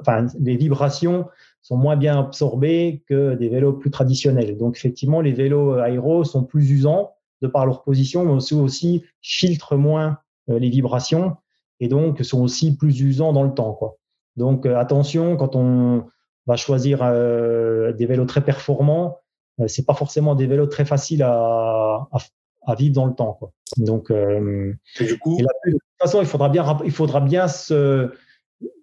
enfin, 0.00 0.26
les 0.38 0.56
vibrations 0.56 1.26
sont 1.62 1.76
moins 1.76 1.96
bien 1.96 2.20
absorbées 2.20 3.02
que 3.08 3.34
des 3.34 3.48
vélos 3.48 3.72
plus 3.72 3.90
traditionnels. 3.90 4.56
Donc 4.56 4.76
effectivement, 4.76 5.20
les 5.20 5.32
vélos 5.32 5.74
aéros 5.74 6.22
sont 6.22 6.44
plus 6.44 6.70
usants 6.70 7.14
de 7.42 7.48
par 7.48 7.66
leur 7.66 7.82
position, 7.82 8.24
mais 8.24 8.32
aussi, 8.32 8.54
aussi 8.54 9.04
filtrent 9.20 9.76
moins 9.76 10.18
euh, 10.48 10.60
les 10.60 10.70
vibrations 10.70 11.36
et 11.80 11.88
donc 11.88 12.24
sont 12.24 12.40
aussi 12.40 12.76
plus 12.76 13.00
usants 13.00 13.32
dans 13.32 13.42
le 13.42 13.54
temps. 13.54 13.72
Quoi. 13.72 13.96
Donc 14.36 14.64
euh, 14.64 14.76
attention 14.76 15.36
quand 15.36 15.56
on 15.56 16.04
va 16.48 16.56
choisir 16.56 17.00
euh, 17.02 17.92
des 17.92 18.06
vélos 18.06 18.24
très 18.24 18.40
performants, 18.40 19.18
euh, 19.60 19.68
c'est 19.68 19.84
pas 19.84 19.94
forcément 19.94 20.34
des 20.34 20.46
vélos 20.46 20.66
très 20.66 20.84
faciles 20.84 21.22
à, 21.22 22.08
à, 22.10 22.18
à 22.66 22.74
vivre 22.74 22.94
dans 22.94 23.06
le 23.06 23.14
temps. 23.14 23.34
Quoi. 23.34 23.52
Donc, 23.76 24.10
euh, 24.10 24.72
du 24.98 25.18
coup, 25.18 25.38
là, 25.38 25.48
de 25.66 25.72
toute 25.72 25.80
façon, 26.00 26.20
il 26.20 26.26
faudra 26.26 26.48
bien, 26.48 26.78
il 26.84 26.90
faudra 26.90 27.20
bien 27.20 27.48
se, 27.48 28.10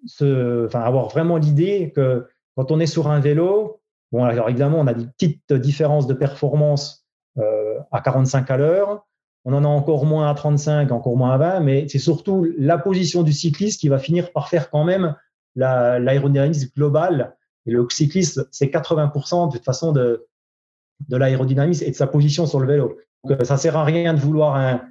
se, 0.05 0.68
enfin, 0.68 0.82
avoir 0.82 1.09
vraiment 1.09 1.38
l'idée 1.38 1.91
que 1.95 2.28
quand 2.55 2.72
on 2.72 2.80
est 2.80 2.86
sur 2.86 3.09
un 3.09 3.20
vélo, 3.20 3.82
bon, 4.11 4.24
alors 4.24 4.49
évidemment, 4.49 4.80
on 4.80 4.88
a 4.88 4.93
des 4.93 5.05
petites 5.05 5.53
différences 5.53 6.07
de 6.07 6.13
performance 6.13 7.05
euh, 7.39 7.80
à 7.91 8.01
45 8.01 8.49
à 8.51 8.57
l'heure. 8.57 9.05
On 9.43 9.53
en 9.53 9.63
a 9.63 9.68
encore 9.68 10.05
moins 10.05 10.30
à 10.30 10.34
35, 10.34 10.91
encore 10.91 11.18
moins 11.18 11.34
à 11.34 11.38
20, 11.38 11.59
mais 11.61 11.88
c'est 11.88 11.99
surtout 11.99 12.47
la 12.57 12.78
position 12.78 13.24
du 13.24 13.34
cycliste 13.34 13.82
qui 13.82 13.89
va 13.89 13.99
finir 13.99 14.32
par 14.32 14.49
faire 14.49 14.70
quand 14.72 14.84
même 14.84 15.16
l'aérodynamisme 15.55 16.70
global 16.76 17.36
et 17.66 17.72
le 17.72 17.88
cycliste, 17.89 18.47
c'est 18.51 18.68
80% 18.68 19.53
de 19.53 19.59
façon 19.59 19.91
de, 19.91 20.28
de 21.07 21.18
l'aérodynamisme 21.18 21.84
et 21.86 21.91
de 21.91 21.95
sa 21.95 22.07
position 22.07 22.45
sur 22.45 22.59
le 22.59 22.68
vélo. 22.68 22.97
Donc, 23.24 23.39
euh, 23.39 23.43
ça 23.43 23.57
sert 23.57 23.78
à 23.78 23.84
rien 23.84 24.13
de 24.13 24.20
vouloir 24.20 24.55
un. 24.55 24.82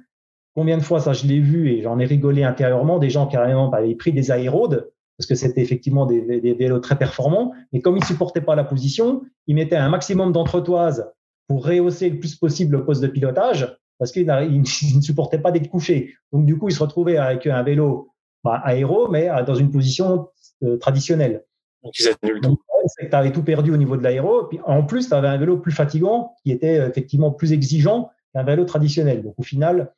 Combien 0.53 0.77
de 0.77 0.83
fois 0.83 1.01
ça 1.01 1.11
je 1.11 1.27
l'ai 1.27 1.41
vu 1.41 1.69
et 1.69 1.81
j'en 1.81 1.99
ai 1.99 2.05
rigolé 2.05 2.43
intérieurement 2.43 2.97
des 2.97 3.09
gens 3.09 3.27
carrément 3.27 3.69
avaient 3.71 3.93
pris 3.93 4.13
des 4.13 4.31
aérodes 4.31 4.89
parce 5.17 5.27
que 5.27 5.35
c'était 5.35 5.61
effectivement 5.61 6.05
des, 6.05 6.21
vélos 6.53 6.79
très 6.79 6.97
performants. 6.97 7.53
Mais 7.71 7.81
comme 7.81 7.97
ils 7.97 8.03
supportaient 8.03 8.41
pas 8.41 8.55
la 8.55 8.63
position, 8.63 9.21
ils 9.47 9.55
mettaient 9.55 9.75
un 9.75 9.89
maximum 9.89 10.31
d'entretoises 10.31 11.09
pour 11.47 11.65
rehausser 11.65 12.09
le 12.09 12.19
plus 12.19 12.35
possible 12.35 12.77
le 12.77 12.85
poste 12.85 13.01
de 13.01 13.07
pilotage, 13.07 13.77
parce 13.97 14.11
qu'ils 14.11 14.25
ne 14.27 15.01
supportaient 15.01 15.39
pas 15.39 15.51
d'être 15.51 15.69
couchés. 15.69 16.13
Donc 16.31 16.45
du 16.45 16.57
coup, 16.57 16.69
ils 16.69 16.73
se 16.73 16.81
retrouvaient 16.81 17.17
avec 17.17 17.47
un 17.47 17.63
vélo 17.63 18.09
bah, 18.43 18.61
aéro, 18.63 19.09
mais 19.09 19.29
dans 19.45 19.55
une 19.55 19.71
position 19.71 20.27
euh, 20.63 20.77
traditionnelle. 20.77 21.43
Donc 21.85 21.93
ils 21.99 22.09
annulent 22.21 22.41
tout. 22.41 22.59
Tu 22.99 23.15
avais 23.15 23.31
tout 23.31 23.43
perdu 23.43 23.71
au 23.71 23.77
niveau 23.77 23.95
de 23.95 24.03
l'aéro. 24.03 24.43
Puis 24.45 24.59
en 24.65 24.83
plus, 24.83 25.07
tu 25.07 25.13
avais 25.13 25.27
un 25.27 25.37
vélo 25.37 25.57
plus 25.57 25.71
fatigant, 25.71 26.33
qui 26.43 26.51
était 26.51 26.75
effectivement 26.75 27.31
plus 27.31 27.53
exigeant 27.53 28.09
qu'un 28.33 28.43
vélo 28.43 28.65
traditionnel. 28.65 29.23
Donc 29.23 29.35
au 29.37 29.43
final, 29.43 29.93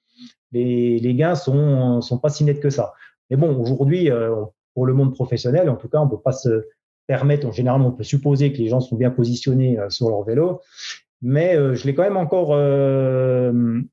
les, 0.52 1.00
les 1.00 1.16
gains 1.16 1.36
sont, 1.36 2.02
sont 2.02 2.18
pas 2.20 2.30
si 2.30 2.44
nets 2.44 2.60
que 2.60 2.70
ça. 2.70 2.94
Mais 3.30 3.38
bon, 3.38 3.60
aujourd'hui, 3.60 4.10
euh, 4.12 4.36
pour 4.74 4.86
le 4.86 4.94
monde 4.94 5.14
professionnel, 5.14 5.70
en 5.70 5.76
tout 5.76 5.90
cas, 5.90 6.00
on 6.00 6.08
peut 6.08 6.20
pas 6.20 6.32
se 6.32 6.66
permettre, 7.08 7.52
généralement, 7.52 7.88
on 7.88 7.92
peut 7.92 8.04
supposer 8.04 8.52
que 8.52 8.58
les 8.58 8.68
gens 8.68 8.80
sont 8.80 8.96
bien 8.96 9.12
positionnés 9.12 9.80
euh, 9.80 9.90
sur 9.90 10.10
leur 10.10 10.24
vélo, 10.24 10.62
mais 11.22 11.56
euh, 11.56 11.74
je 11.74 11.86
l'ai 11.86 11.96
quand 11.96 12.04
même 12.04 12.18
encore 12.18 12.50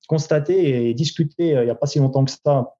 constaté 0.08 0.88
et 0.88 0.94
discuté 0.94 1.48
il 1.48 1.64
n'y 1.64 1.70
a 1.70 1.74
pas 1.74 1.86
si 1.86 1.98
longtemps 1.98 2.24
que 2.24 2.30
ça 2.30 2.74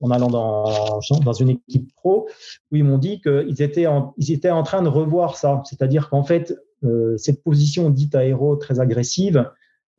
en 0.00 0.10
allant 0.10 0.28
dans, 0.28 1.32
une 1.32 1.50
équipe 1.50 1.94
pro, 1.94 2.28
où 2.70 2.76
ils 2.76 2.84
m'ont 2.84 2.98
dit 2.98 3.20
qu'ils 3.20 3.62
étaient, 3.62 3.86
en, 3.86 4.62
train 4.62 4.82
de 4.82 4.88
revoir 4.88 5.36
ça. 5.36 5.62
C'est-à-dire 5.64 6.10
qu'en 6.10 6.22
fait, 6.22 6.54
cette 7.16 7.42
position 7.42 7.90
dite 7.90 8.14
aéro 8.14 8.56
très 8.56 8.80
agressive, 8.80 9.50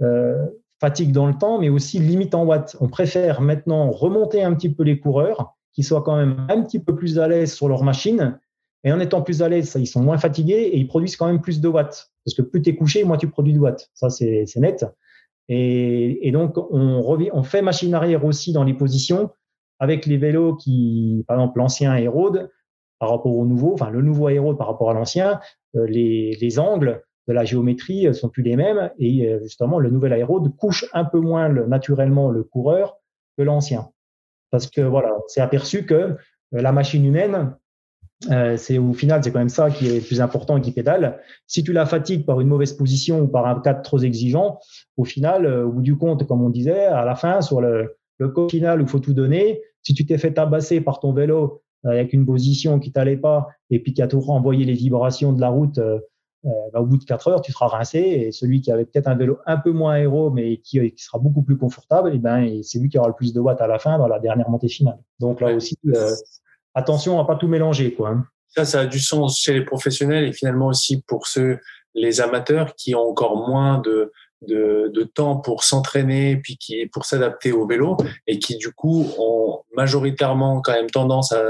euh, 0.01 0.45
fatigue 0.81 1.13
dans 1.13 1.25
le 1.25 1.33
temps, 1.33 1.59
mais 1.59 1.69
aussi 1.69 1.99
limite 1.99 2.35
en 2.35 2.43
watts. 2.43 2.75
On 2.81 2.89
préfère 2.89 3.39
maintenant 3.41 3.91
remonter 3.91 4.43
un 4.43 4.53
petit 4.53 4.69
peu 4.69 4.83
les 4.83 4.99
coureurs, 4.99 5.55
qui 5.73 5.83
soient 5.83 6.01
quand 6.01 6.17
même 6.17 6.45
un 6.49 6.61
petit 6.61 6.79
peu 6.79 6.95
plus 6.95 7.17
à 7.17 7.27
l'aise 7.27 7.53
sur 7.53 7.69
leur 7.69 7.83
machine. 7.83 8.37
Et 8.83 8.91
en 8.91 8.99
étant 8.99 9.21
plus 9.21 9.41
à 9.41 9.49
l'aise, 9.49 9.75
ils 9.79 9.87
sont 9.87 10.03
moins 10.03 10.17
fatigués 10.17 10.69
et 10.73 10.77
ils 10.77 10.87
produisent 10.87 11.15
quand 11.15 11.27
même 11.27 11.41
plus 11.41 11.61
de 11.61 11.67
watts. 11.67 12.11
Parce 12.23 12.35
que 12.35 12.41
plus 12.41 12.61
tu 12.61 12.69
es 12.69 12.75
couché, 12.75 13.03
moins 13.03 13.17
tu 13.17 13.29
produis 13.29 13.53
de 13.53 13.59
watts. 13.59 13.89
Ça, 13.93 14.09
c'est 14.09 14.45
net. 14.57 14.85
Et, 15.47 16.29
donc, 16.31 16.57
on 16.57 17.43
fait 17.43 17.61
machine 17.61 17.93
arrière 17.93 18.25
aussi 18.25 18.51
dans 18.51 18.63
les 18.63 18.73
positions 18.73 19.31
avec 19.79 20.05
les 20.05 20.17
vélos 20.17 20.55
qui, 20.55 21.23
par 21.27 21.37
exemple, 21.37 21.59
l'ancien 21.59 21.91
Aérode 21.91 22.49
par 22.99 23.09
rapport 23.09 23.35
au 23.35 23.45
nouveau, 23.45 23.73
enfin 23.73 23.89
le 23.89 24.01
nouveau 24.01 24.27
Aérode 24.27 24.57
par 24.57 24.67
rapport 24.67 24.89
à 24.89 24.93
l'ancien, 24.93 25.39
euh, 25.75 25.85
les, 25.85 26.37
les 26.39 26.59
angles, 26.59 27.03
de 27.27 27.33
la 27.33 27.45
géométrie 27.45 28.13
sont 28.13 28.29
plus 28.29 28.43
les 28.43 28.55
mêmes 28.55 28.91
et 28.99 29.27
euh, 29.27 29.39
justement 29.41 29.79
le 29.79 29.89
nouvel 29.89 30.13
aérode 30.13 30.55
couche 30.57 30.85
un 30.93 31.05
peu 31.05 31.19
moins 31.19 31.49
naturellement 31.49 32.29
le 32.29 32.43
coureur 32.43 32.97
que 33.37 33.43
l'ancien. 33.43 33.89
Parce 34.51 34.67
que 34.67 34.81
voilà 34.81 35.13
on 35.15 35.27
s'est 35.27 35.41
aperçu 35.41 35.85
que 35.85 35.93
euh, 35.93 36.15
la 36.51 36.71
machine 36.71 37.05
humaine 37.05 37.55
euh, 38.31 38.55
c'est 38.57 38.77
au 38.77 38.93
final 38.93 39.23
c'est 39.23 39.31
quand 39.31 39.39
même 39.39 39.49
ça 39.49 39.69
qui 39.69 39.87
est 39.87 39.95
le 39.95 40.01
plus 40.01 40.21
important 40.21 40.59
qui 40.61 40.71
pédale. 40.71 41.21
Si 41.47 41.63
tu 41.63 41.73
la 41.73 41.85
fatigues 41.85 42.25
par 42.25 42.39
une 42.41 42.47
mauvaise 42.47 42.73
position 42.73 43.21
ou 43.21 43.27
par 43.27 43.45
un 43.47 43.59
cadre 43.59 43.81
trop 43.81 43.99
exigeant 43.99 44.59
au 44.97 45.03
final 45.03 45.45
au 45.47 45.71
bout 45.71 45.81
du 45.81 45.97
compte 45.97 46.27
comme 46.27 46.43
on 46.43 46.49
disait 46.49 46.85
à 46.85 47.05
la 47.05 47.15
fin 47.15 47.41
sur 47.41 47.59
le 47.59 47.97
le 48.17 48.33
final 48.49 48.79
où 48.79 48.83
il 48.83 48.89
faut 48.89 48.99
tout 48.99 49.13
donner 49.13 49.61
si 49.81 49.93
tu 49.93 50.05
t'es 50.05 50.17
fait 50.17 50.33
tabasser 50.33 50.81
par 50.81 50.99
ton 50.99 51.13
vélo 51.13 51.61
avec 51.83 52.13
une 52.13 52.25
position 52.25 52.79
qui 52.79 52.91
t'allait 52.91 53.17
pas 53.17 53.47
et 53.69 53.79
puis 53.79 53.93
qui 53.93 54.01
a 54.01 54.07
tout 54.07 54.19
renvoyé 54.19 54.65
les 54.65 54.73
vibrations 54.73 55.33
de 55.33 55.41
la 55.41 55.49
route 55.49 55.79
euh, 56.45 56.49
bah, 56.73 56.81
au 56.81 56.85
bout 56.85 56.97
de 56.97 57.03
4 57.03 57.27
heures, 57.27 57.41
tu 57.41 57.51
seras 57.51 57.67
rincé 57.67 57.99
et 57.99 58.31
celui 58.31 58.61
qui 58.61 58.71
avait 58.71 58.85
peut-être 58.85 59.07
un 59.07 59.15
vélo 59.15 59.39
un 59.47 59.57
peu 59.57 59.71
moins 59.71 59.93
aéro 59.93 60.29
mais 60.29 60.57
qui, 60.57 60.91
qui 60.91 61.03
sera 61.03 61.17
beaucoup 61.17 61.41
plus 61.41 61.57
confortable, 61.57 62.11
et 62.11 62.15
eh 62.15 62.19
ben 62.19 62.61
c'est 62.61 62.77
lui 62.77 62.89
qui 62.89 62.99
aura 62.99 63.07
le 63.07 63.15
plus 63.15 63.33
de 63.33 63.39
watts 63.39 63.61
à 63.61 63.67
la 63.67 63.79
fin 63.79 63.97
dans 63.97 64.07
la 64.07 64.19
dernière 64.19 64.49
montée 64.49 64.67
finale. 64.67 64.99
Donc 65.19 65.41
là 65.41 65.55
aussi, 65.55 65.75
euh, 65.87 66.11
attention 66.75 67.19
à 67.19 67.25
pas 67.25 67.35
tout 67.35 67.47
mélanger, 67.47 67.95
quoi. 67.95 68.09
Hein. 68.09 68.25
Ça, 68.49 68.63
ça 68.63 68.81
a 68.81 68.85
du 68.85 68.99
sens 68.99 69.39
chez 69.39 69.53
les 69.53 69.65
professionnels 69.65 70.25
et 70.25 70.33
finalement 70.33 70.67
aussi 70.67 71.01
pour 71.01 71.25
ceux, 71.25 71.57
les 71.95 72.21
amateurs 72.21 72.75
qui 72.75 72.93
ont 72.93 73.09
encore 73.09 73.49
moins 73.49 73.79
de, 73.79 74.11
de, 74.47 74.91
de 74.93 75.03
temps 75.03 75.37
pour 75.37 75.63
s'entraîner 75.63 76.37
puis 76.37 76.57
qui 76.57 76.85
pour 76.87 77.05
s'adapter 77.05 77.51
au 77.51 77.67
vélo 77.67 77.97
et 78.27 78.39
qui 78.39 78.57
du 78.57 78.71
coup 78.71 79.07
ont 79.17 79.61
majoritairement 79.75 80.61
quand 80.61 80.73
même 80.73 80.89
tendance 80.89 81.31
à, 81.31 81.43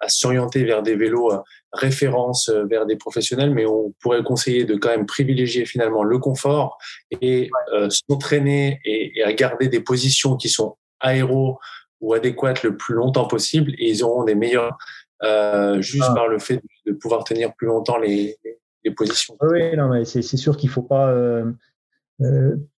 à 0.00 0.08
s'orienter 0.08 0.64
vers 0.64 0.82
des 0.82 0.96
vélos 0.96 1.32
euh, 1.32 1.38
références 1.72 2.48
euh, 2.48 2.64
vers 2.64 2.86
des 2.86 2.96
professionnels 2.96 3.52
mais 3.52 3.66
on 3.66 3.92
pourrait 4.00 4.22
conseiller 4.22 4.64
de 4.64 4.76
quand 4.76 4.90
même 4.90 5.06
privilégier 5.06 5.64
finalement 5.64 6.02
le 6.02 6.18
confort 6.18 6.78
et 7.20 7.50
euh, 7.74 7.88
s'entraîner 7.90 8.80
et, 8.84 9.18
et, 9.18 9.24
à 9.24 9.32
garder 9.32 9.68
des 9.68 9.80
positions 9.80 10.36
qui 10.36 10.48
sont 10.48 10.76
aéro 11.00 11.58
ou 12.00 12.14
adéquates 12.14 12.62
le 12.62 12.76
plus 12.76 12.94
longtemps 12.94 13.26
possible 13.26 13.72
et 13.78 13.90
ils 13.90 14.04
auront 14.04 14.24
des 14.24 14.34
meilleurs 14.34 14.76
euh, 15.24 15.80
juste 15.80 16.04
ah. 16.08 16.14
par 16.14 16.28
le 16.28 16.38
fait 16.38 16.62
de, 16.86 16.92
pouvoir 16.92 17.24
tenir 17.24 17.52
plus 17.54 17.66
longtemps 17.66 17.98
les, 17.98 18.36
les, 18.84 18.90
positions. 18.92 19.36
Oui, 19.42 19.76
non, 19.76 19.88
mais 19.88 20.04
c'est 20.04 20.22
sûr 20.22 20.56
qu'il 20.56 20.70
faut 20.70 20.82
pas 20.82 21.10
euh, 21.10 21.44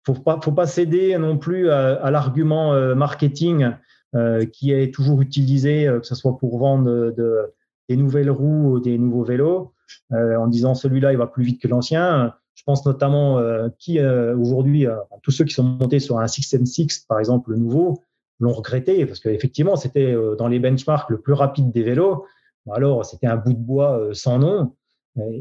faut 0.05 0.15
pas, 0.15 0.41
faut 0.43 0.53
pas 0.53 0.67
céder 0.67 1.17
non 1.19 1.39
plus 1.39 1.71
à, 1.71 2.11
l'argument 2.11 2.73
euh, 2.73 2.95
marketing 2.95 3.71
euh, 4.15 4.47
qui 4.47 4.73
est 4.73 4.93
toujours 4.93 5.21
utilisé, 5.21 5.87
que 6.01 6.07
ce 6.07 6.15
soit 6.15 6.39
pour 6.39 6.59
vendre 6.59 7.13
de, 7.13 7.53
des 7.89 7.97
nouvelles 7.97 8.31
roues 8.31 8.73
ou 8.73 8.81
des 8.81 8.99
nouveaux 8.99 9.25
vélos, 9.25 9.73
en 10.11 10.47
disant 10.47 10.75
celui-là 10.75 11.13
il 11.13 11.19
va 11.19 11.27
plus 11.27 11.45
vite 11.45 11.61
que 11.61 11.69
l'ancien. 11.69 12.35
Je 12.55 12.63
pense 12.65 12.85
notamment 12.85 13.41
qui 13.79 14.01
aujourd'hui, 14.01 14.87
tous 15.23 15.31
ceux 15.31 15.45
qui 15.45 15.55
sont 15.55 15.63
montés 15.63 16.01
sur 16.01 16.19
un 16.19 16.27
6M6 16.27 17.07
par 17.07 17.19
exemple, 17.19 17.53
le 17.53 17.57
nouveau, 17.57 18.03
l'ont 18.41 18.53
regretté 18.53 19.07
parce 19.07 19.21
qu'effectivement 19.21 19.77
c'était 19.77 20.15
dans 20.39 20.49
les 20.49 20.59
benchmarks 20.59 21.11
le 21.11 21.21
plus 21.21 21.33
rapide 21.33 21.71
des 21.71 21.83
vélos. 21.83 22.27
Alors 22.71 23.05
c'était 23.05 23.27
un 23.27 23.37
bout 23.37 23.55
de 23.55 23.59
bois 23.59 24.09
sans 24.13 24.39
nom. 24.39 24.75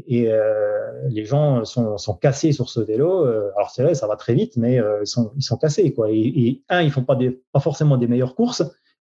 Et 0.06 0.32
euh, 0.32 1.08
les 1.08 1.24
gens 1.24 1.64
sont, 1.64 1.98
sont, 1.98 2.14
cassés 2.14 2.52
sur 2.52 2.68
ce 2.68 2.80
vélo. 2.80 3.24
Euh, 3.24 3.50
alors 3.56 3.70
c'est 3.70 3.82
vrai, 3.82 3.94
ça 3.94 4.06
va 4.06 4.16
très 4.16 4.34
vite, 4.34 4.56
mais 4.56 4.80
euh, 4.80 5.00
ils, 5.02 5.06
sont, 5.06 5.32
ils 5.36 5.42
sont 5.42 5.56
cassés. 5.56 5.92
Quoi. 5.92 6.10
Et, 6.10 6.62
un, 6.68 6.82
ils 6.82 6.90
font 6.90 7.04
pas, 7.04 7.14
des, 7.14 7.40
pas 7.52 7.60
forcément 7.60 7.96
des 7.96 8.06
meilleures 8.06 8.34
courses, 8.34 8.62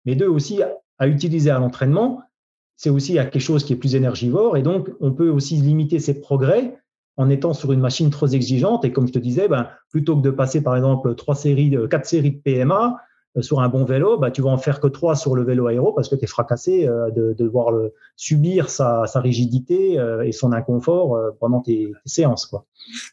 mais 0.04 0.14
deux 0.14 0.28
aussi 0.28 0.60
à 0.98 1.08
utiliser 1.08 1.50
à 1.50 1.58
l'entraînement, 1.58 2.20
c'est 2.76 2.90
aussi 2.90 3.14
quelque 3.14 3.38
chose 3.38 3.64
qui 3.64 3.72
est 3.72 3.76
plus 3.76 3.94
énergivore. 3.94 4.56
Et 4.56 4.62
donc, 4.62 4.90
on 5.00 5.12
peut 5.12 5.30
aussi 5.30 5.56
limiter 5.56 6.00
ses 6.00 6.20
progrès 6.20 6.78
en 7.16 7.30
étant 7.30 7.52
sur 7.52 7.72
une 7.72 7.80
machine 7.80 8.10
trop 8.10 8.28
exigeante. 8.28 8.84
Et 8.84 8.92
comme 8.92 9.08
je 9.08 9.12
te 9.12 9.18
disais, 9.18 9.48
ben, 9.48 9.68
plutôt 9.90 10.16
que 10.16 10.22
de 10.22 10.30
passer 10.30 10.62
par 10.62 10.76
exemple 10.76 11.14
trois 11.14 11.34
séries, 11.34 11.74
quatre 11.90 12.06
séries 12.06 12.32
de 12.32 12.38
PMA, 12.38 12.96
sur 13.40 13.60
un 13.60 13.68
bon 13.68 13.84
vélo, 13.84 14.18
bah, 14.18 14.30
tu 14.30 14.42
vas 14.42 14.50
en 14.50 14.58
faire 14.58 14.80
que 14.80 14.88
trois 14.88 15.14
sur 15.14 15.34
le 15.34 15.44
vélo 15.44 15.66
aéro 15.66 15.92
parce 15.92 16.08
que 16.08 16.16
tu 16.16 16.24
es 16.24 16.26
fracassé 16.26 16.86
euh, 16.86 17.10
de, 17.10 17.34
de 17.34 17.44
devoir 17.44 17.70
le, 17.70 17.94
subir 18.16 18.70
sa, 18.70 19.06
sa 19.06 19.20
rigidité 19.20 19.98
euh, 19.98 20.22
et 20.22 20.32
son 20.32 20.52
inconfort 20.52 21.16
pendant 21.40 21.60
tes, 21.60 21.92
séances. 22.04 22.46
Quoi. 22.46 22.66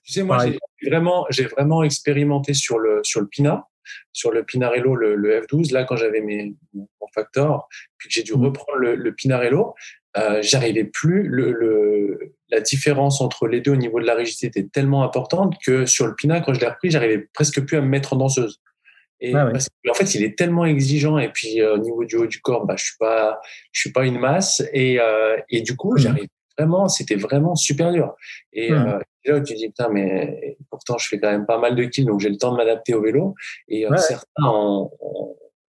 Tu 0.03 0.13
sais, 0.13 0.23
moi, 0.23 0.39
j'ai 0.45 0.89
vraiment, 0.89 1.25
j'ai 1.29 1.45
vraiment 1.45 1.83
expérimenté 1.83 2.53
sur 2.53 2.79
le, 2.79 3.01
sur 3.03 3.21
le 3.21 3.27
Pina, 3.27 3.67
sur 4.13 4.31
le 4.31 4.43
Pinarello, 4.43 4.95
le, 4.95 5.15
le 5.15 5.41
F12, 5.41 5.71
là, 5.71 5.83
quand 5.83 5.95
j'avais 5.95 6.21
mes, 6.21 6.55
mon 6.73 6.87
factor, 7.13 7.67
puis 7.97 8.09
que 8.09 8.13
j'ai 8.13 8.23
dû 8.23 8.33
mmh. 8.33 8.45
reprendre 8.45 8.77
le, 8.79 8.95
le 8.95 9.13
Pinarello, 9.13 9.75
euh, 10.17 10.41
j'arrivais 10.41 10.85
plus. 10.85 11.23
Le, 11.23 11.51
le, 11.51 12.35
la 12.49 12.61
différence 12.61 13.21
entre 13.21 13.47
les 13.47 13.61
deux 13.61 13.71
au 13.71 13.75
niveau 13.75 13.99
de 13.99 14.05
la 14.05 14.15
rigidité 14.15 14.47
était 14.47 14.67
tellement 14.67 15.03
importante 15.03 15.55
que 15.65 15.85
sur 15.85 16.07
le 16.07 16.15
Pina, 16.15 16.41
quand 16.41 16.53
je 16.53 16.61
l'ai 16.61 16.67
repris, 16.67 16.89
j'arrivais 16.89 17.27
presque 17.33 17.65
plus 17.65 17.77
à 17.77 17.81
me 17.81 17.87
mettre 17.87 18.13
en 18.13 18.17
danseuse. 18.17 18.61
Et 19.21 19.33
ah 19.33 19.51
en 19.89 19.93
fait, 19.93 20.15
il 20.15 20.23
est 20.23 20.37
tellement 20.37 20.65
exigeant. 20.65 21.17
Et 21.17 21.29
puis, 21.29 21.61
euh, 21.61 21.75
au 21.75 21.77
niveau 21.77 22.03
du 22.05 22.15
haut 22.15 22.27
du 22.27 22.41
corps, 22.41 22.65
bah, 22.65 22.75
je 22.77 22.85
suis 22.85 22.97
pas, 22.99 23.39
je 23.71 23.79
suis 23.79 23.91
pas 23.91 24.05
une 24.05 24.19
masse. 24.19 24.61
Et, 24.73 24.99
euh, 24.99 25.37
et 25.49 25.61
du 25.61 25.75
coup, 25.75 25.93
mmh. 25.93 25.97
j'arrive 25.97 26.27
vraiment, 26.57 26.87
c'était 26.87 27.15
vraiment 27.15 27.55
super 27.55 27.91
dur. 27.91 28.15
Et 28.53 28.71
mmh. 28.71 28.75
euh, 28.75 28.99
là, 29.25 29.41
tu 29.41 29.55
dis, 29.55 29.67
putain, 29.67 29.89
mais 29.89 30.57
pourtant, 30.69 30.97
je 30.97 31.07
fais 31.07 31.19
quand 31.19 31.31
même 31.31 31.45
pas 31.45 31.59
mal 31.59 31.75
de 31.75 31.83
kills, 31.85 32.05
donc 32.05 32.19
j'ai 32.19 32.29
le 32.29 32.37
temps 32.37 32.51
de 32.51 32.57
m'adapter 32.57 32.93
au 32.93 33.01
vélo. 33.01 33.35
Et 33.67 33.85
euh, 33.85 33.95
certains 33.97 34.43
ont, 34.43 34.91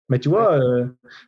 mais 0.09 0.19
tu 0.19 0.29
vois, 0.29 0.57
euh, 0.57 0.85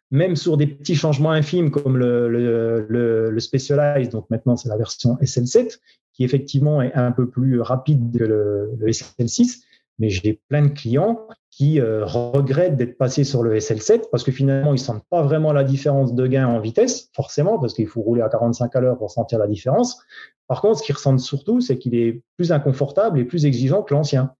même 0.10 0.36
sur 0.36 0.56
des 0.56 0.68
petits 0.68 0.96
changements 0.96 1.32
infimes 1.32 1.70
comme 1.70 1.98
le, 1.98 2.30
le, 2.30 2.86
le, 2.88 3.30
le 3.30 3.40
Specialized, 3.40 4.12
donc 4.12 4.30
maintenant 4.30 4.56
c'est 4.56 4.70
la 4.70 4.78
version 4.78 5.16
SL7, 5.16 5.80
qui 6.14 6.24
effectivement 6.24 6.82
est 6.82 6.94
un 6.94 7.12
peu 7.12 7.30
plus 7.30 7.60
rapide 7.60 8.18
que 8.18 8.24
le, 8.24 8.72
le 8.78 8.88
SL6, 8.88 9.64
mais 10.00 10.10
j'ai 10.10 10.40
plein 10.48 10.62
de 10.62 10.70
clients 10.70 11.28
qui 11.60 11.82
euh, 11.82 12.06
regrettent 12.06 12.78
d'être 12.78 12.98
passés 12.98 13.26
sur 13.26 13.44
le 13.44 13.54
SL7 13.58 14.04
parce 14.10 14.24
que 14.24 14.32
finalement, 14.32 14.74
ils 14.74 14.80
sentent 14.80 15.04
pas 15.10 15.24
vraiment 15.24 15.52
la 15.52 15.66
différence 15.66 16.14
de 16.14 16.26
gain 16.26 16.48
en 16.48 16.62
vitesse, 16.62 17.10
forcément, 17.14 17.60
parce 17.60 17.74
qu'il 17.74 17.86
faut 17.86 18.02
rouler 18.02 18.22
à 18.22 18.30
45 18.30 18.74
à 18.74 18.80
l'heure 18.80 18.98
pour 18.98 19.12
sentir 19.12 19.40
la 19.40 19.48
différence. 19.48 20.02
Par 20.48 20.62
contre, 20.62 20.80
ce 20.80 20.86
qu'ils 20.86 20.96
ressentent 20.96 21.20
surtout, 21.20 21.60
c'est 21.60 21.78
qu'il 21.78 21.96
est 21.96 22.22
plus 22.38 22.54
inconfortable 22.54 23.20
et 23.20 23.26
plus 23.26 23.46
exigeant 23.46 23.84
que 23.84 23.94
l'ancien. 23.94 24.34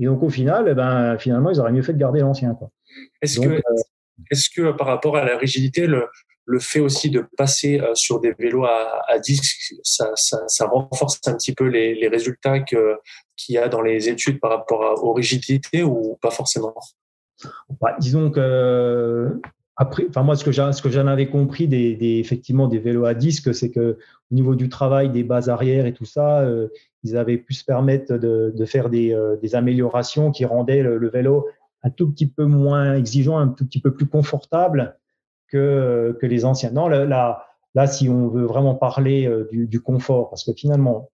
Et 0.00 0.06
donc, 0.06 0.24
au 0.24 0.28
final, 0.28 0.66
eh 0.68 0.74
ben, 0.74 1.16
finalement, 1.18 1.50
ils 1.50 1.60
auraient 1.60 1.70
mieux 1.70 1.82
fait 1.82 1.92
de 1.92 1.98
garder 1.98 2.18
l'ancien. 2.18 2.58
Est-ce 3.22 3.38
que, 3.38 3.48
euh, 3.48 3.60
est-ce 4.30 4.50
que 4.50 4.72
par 4.72 4.86
rapport 4.86 5.16
à 5.16 5.24
la 5.24 5.36
rigidité, 5.36 5.86
le, 5.86 6.08
fait 6.60 6.80
aussi 6.80 7.10
de 7.10 7.24
passer 7.36 7.80
euh, 7.80 7.94
sur 7.94 8.20
des 8.20 8.32
vélos 8.32 8.64
à, 8.64 9.18
disque, 9.18 9.74
ça, 9.82 10.66
renforce 10.66 11.20
un 11.26 11.34
petit 11.34 11.54
peu 11.54 11.66
les, 11.66 12.08
résultats 12.08 12.60
qu'il 12.60 12.78
y 13.48 13.58
a 13.58 13.68
dans 13.68 13.82
les 13.82 14.08
études 14.08 14.40
par 14.40 14.50
rapport 14.50 14.84
à, 14.84 14.94
aux 15.02 15.12
rigidités 15.12 15.82
ou 15.82 16.16
pas 16.22 16.30
forcément? 16.30 16.74
Bah, 17.80 17.96
Disons 17.98 18.30
que 18.30 19.40
après, 19.78 20.06
moi, 20.16 20.36
ce 20.36 20.82
que 20.82 20.90
j'en 20.90 21.06
avais 21.06 21.28
compris 21.28 21.68
des, 21.68 22.18
effectivement 22.18 22.66
des 22.66 22.78
vélos 22.78 23.04
à 23.04 23.12
disque, 23.12 23.54
c'est 23.54 23.70
que 23.70 23.98
au 24.30 24.34
niveau 24.34 24.54
du 24.54 24.70
travail, 24.70 25.10
des 25.10 25.22
bases 25.22 25.50
arrière 25.50 25.84
et 25.84 25.92
tout 25.92 26.06
ça, 26.06 26.40
euh, 26.40 26.68
ils 27.04 27.16
avaient 27.16 27.36
pu 27.36 27.52
se 27.52 27.62
permettre 27.62 28.16
de, 28.16 28.64
faire 28.64 28.88
euh, 28.92 29.36
des, 29.36 29.54
améliorations 29.54 30.30
qui 30.30 30.46
rendaient 30.46 30.82
le, 30.82 31.08
vélo 31.10 31.46
un 31.86 31.90
tout 31.90 32.10
petit 32.10 32.26
peu 32.26 32.44
moins 32.44 32.94
exigeant, 32.94 33.38
un 33.38 33.48
tout 33.48 33.64
petit 33.64 33.80
peu 33.80 33.94
plus 33.94 34.06
confortable 34.06 34.98
que, 35.48 36.16
que 36.20 36.26
les 36.26 36.44
anciens. 36.44 36.70
Non, 36.72 36.88
là, 36.88 37.44
là, 37.74 37.86
si 37.86 38.08
on 38.08 38.28
veut 38.28 38.44
vraiment 38.44 38.74
parler 38.74 39.26
euh, 39.26 39.48
du, 39.52 39.80
confort, 39.80 40.28
parce 40.28 40.44
que 40.44 40.52
finalement, 40.52 41.10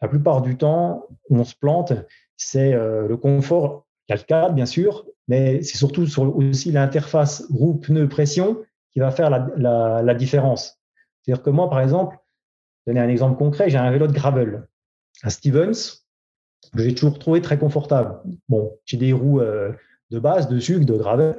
la 0.00 0.08
plupart 0.08 0.42
du 0.42 0.56
temps, 0.56 1.06
on 1.30 1.44
se 1.44 1.54
plante, 1.54 1.92
c'est 2.36 2.72
le 2.72 3.16
confort. 3.16 3.86
Il 4.08 4.54
bien 4.54 4.66
sûr, 4.66 5.06
mais 5.26 5.62
c'est 5.62 5.76
surtout 5.76 6.06
sur 6.06 6.36
aussi 6.36 6.70
l'interface 6.70 7.44
roue-pneu-pression 7.50 8.62
qui 8.92 9.00
va 9.00 9.10
faire 9.10 9.30
la, 9.30 10.02
la, 10.02 10.14
différence. 10.14 10.78
C'est-à-dire 11.22 11.42
que 11.42 11.50
moi, 11.50 11.68
par 11.68 11.80
exemple, 11.80 12.16
donner 12.86 13.00
un 13.00 13.08
exemple 13.08 13.36
concret, 13.36 13.68
j'ai 13.68 13.78
un 13.78 13.90
vélo 13.90 14.06
de 14.06 14.12
gravel, 14.12 14.68
un 15.22 15.30
Stevens, 15.30 16.04
que 16.74 16.82
j'ai 16.82 16.94
toujours 16.94 17.18
trouvé 17.18 17.40
très 17.40 17.58
confortable. 17.58 18.20
Bon, 18.48 18.72
j'ai 18.84 18.96
des 18.96 19.12
roues 19.12 19.40
euh, 19.40 19.72
de 20.10 20.18
base 20.18 20.48
dessus, 20.48 20.84
de 20.84 20.94
gravel, 20.94 21.36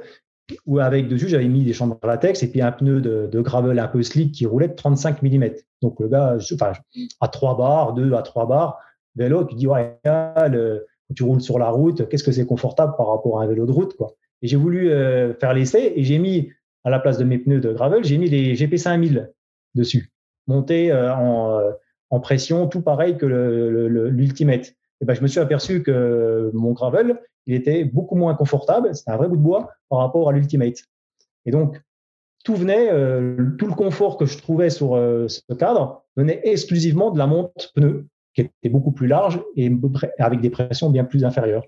ou 0.66 0.78
avec 0.78 1.08
dessus, 1.08 1.28
j'avais 1.28 1.48
mis 1.48 1.64
des 1.64 1.72
chambres 1.72 1.98
latex 2.02 2.42
et 2.42 2.50
puis 2.50 2.62
un 2.62 2.72
pneu 2.72 3.00
de, 3.00 3.28
de, 3.30 3.40
gravel 3.40 3.78
un 3.78 3.88
peu 3.88 4.02
slick 4.02 4.32
qui 4.32 4.46
roulait 4.46 4.68
de 4.68 4.74
35 4.74 5.22
mm. 5.22 5.50
Donc 5.82 6.00
le 6.00 6.08
gars, 6.08 6.36
enfin, 6.54 6.72
à 7.20 7.28
3 7.28 7.56
bars, 7.56 7.94
2 7.94 8.14
à 8.14 8.22
3 8.22 8.46
bars, 8.46 8.78
vélo, 9.16 9.44
tu 9.44 9.54
dis, 9.54 9.66
ouais, 9.66 9.98
le, 10.04 10.86
tu 11.14 11.22
roules 11.22 11.40
sur 11.40 11.58
la 11.58 11.70
route, 11.70 12.08
qu'est-ce 12.08 12.24
que 12.24 12.32
c'est 12.32 12.46
confortable 12.46 12.94
par 12.96 13.08
rapport 13.08 13.40
à 13.40 13.44
un 13.44 13.46
vélo 13.46 13.66
de 13.66 13.72
route, 13.72 13.94
quoi. 13.96 14.14
Et 14.42 14.46
j'ai 14.46 14.56
voulu 14.56 14.90
euh, 14.90 15.34
faire 15.34 15.52
l'essai 15.52 15.92
et 15.96 16.04
j'ai 16.04 16.18
mis, 16.18 16.50
à 16.84 16.90
la 16.90 17.00
place 17.00 17.18
de 17.18 17.24
mes 17.24 17.38
pneus 17.38 17.60
de 17.60 17.72
gravel, 17.72 18.04
j'ai 18.04 18.18
mis 18.18 18.28
les 18.28 18.54
GP5000 18.54 19.28
dessus, 19.74 20.12
montés 20.46 20.92
euh, 20.92 21.12
en, 21.14 21.58
euh, 21.58 21.72
en, 22.10 22.20
pression, 22.20 22.68
tout 22.68 22.80
pareil 22.80 23.16
que 23.16 23.26
l'Ultimate. 23.26 24.74
Et 25.00 25.04
ben, 25.04 25.14
je 25.14 25.22
me 25.22 25.26
suis 25.26 25.40
aperçu 25.40 25.82
que 25.82 26.50
mon 26.54 26.72
gravel, 26.72 27.20
il 27.46 27.54
était 27.54 27.84
beaucoup 27.84 28.16
moins 28.16 28.34
confortable, 28.34 28.94
c'était 28.94 29.10
un 29.10 29.16
vrai 29.16 29.28
bout 29.28 29.36
de 29.36 29.42
bois 29.42 29.70
par 29.88 30.00
rapport 30.00 30.28
à 30.28 30.32
l'Ultimate. 30.32 30.84
Et 31.46 31.50
donc, 31.50 31.80
tout 32.44 32.54
venait, 32.54 32.88
tout 33.58 33.66
le 33.66 33.74
confort 33.74 34.16
que 34.16 34.26
je 34.26 34.38
trouvais 34.38 34.70
sur 34.70 34.96
ce 35.28 35.54
cadre 35.54 36.04
venait 36.16 36.40
exclusivement 36.44 37.10
de 37.10 37.18
la 37.18 37.26
monte 37.26 37.72
pneu 37.74 38.06
qui 38.34 38.42
était 38.42 38.68
beaucoup 38.68 38.92
plus 38.92 39.06
large 39.06 39.40
et 39.56 39.70
avec 40.18 40.40
des 40.40 40.50
pressions 40.50 40.90
bien 40.90 41.04
plus 41.04 41.24
inférieures. 41.24 41.64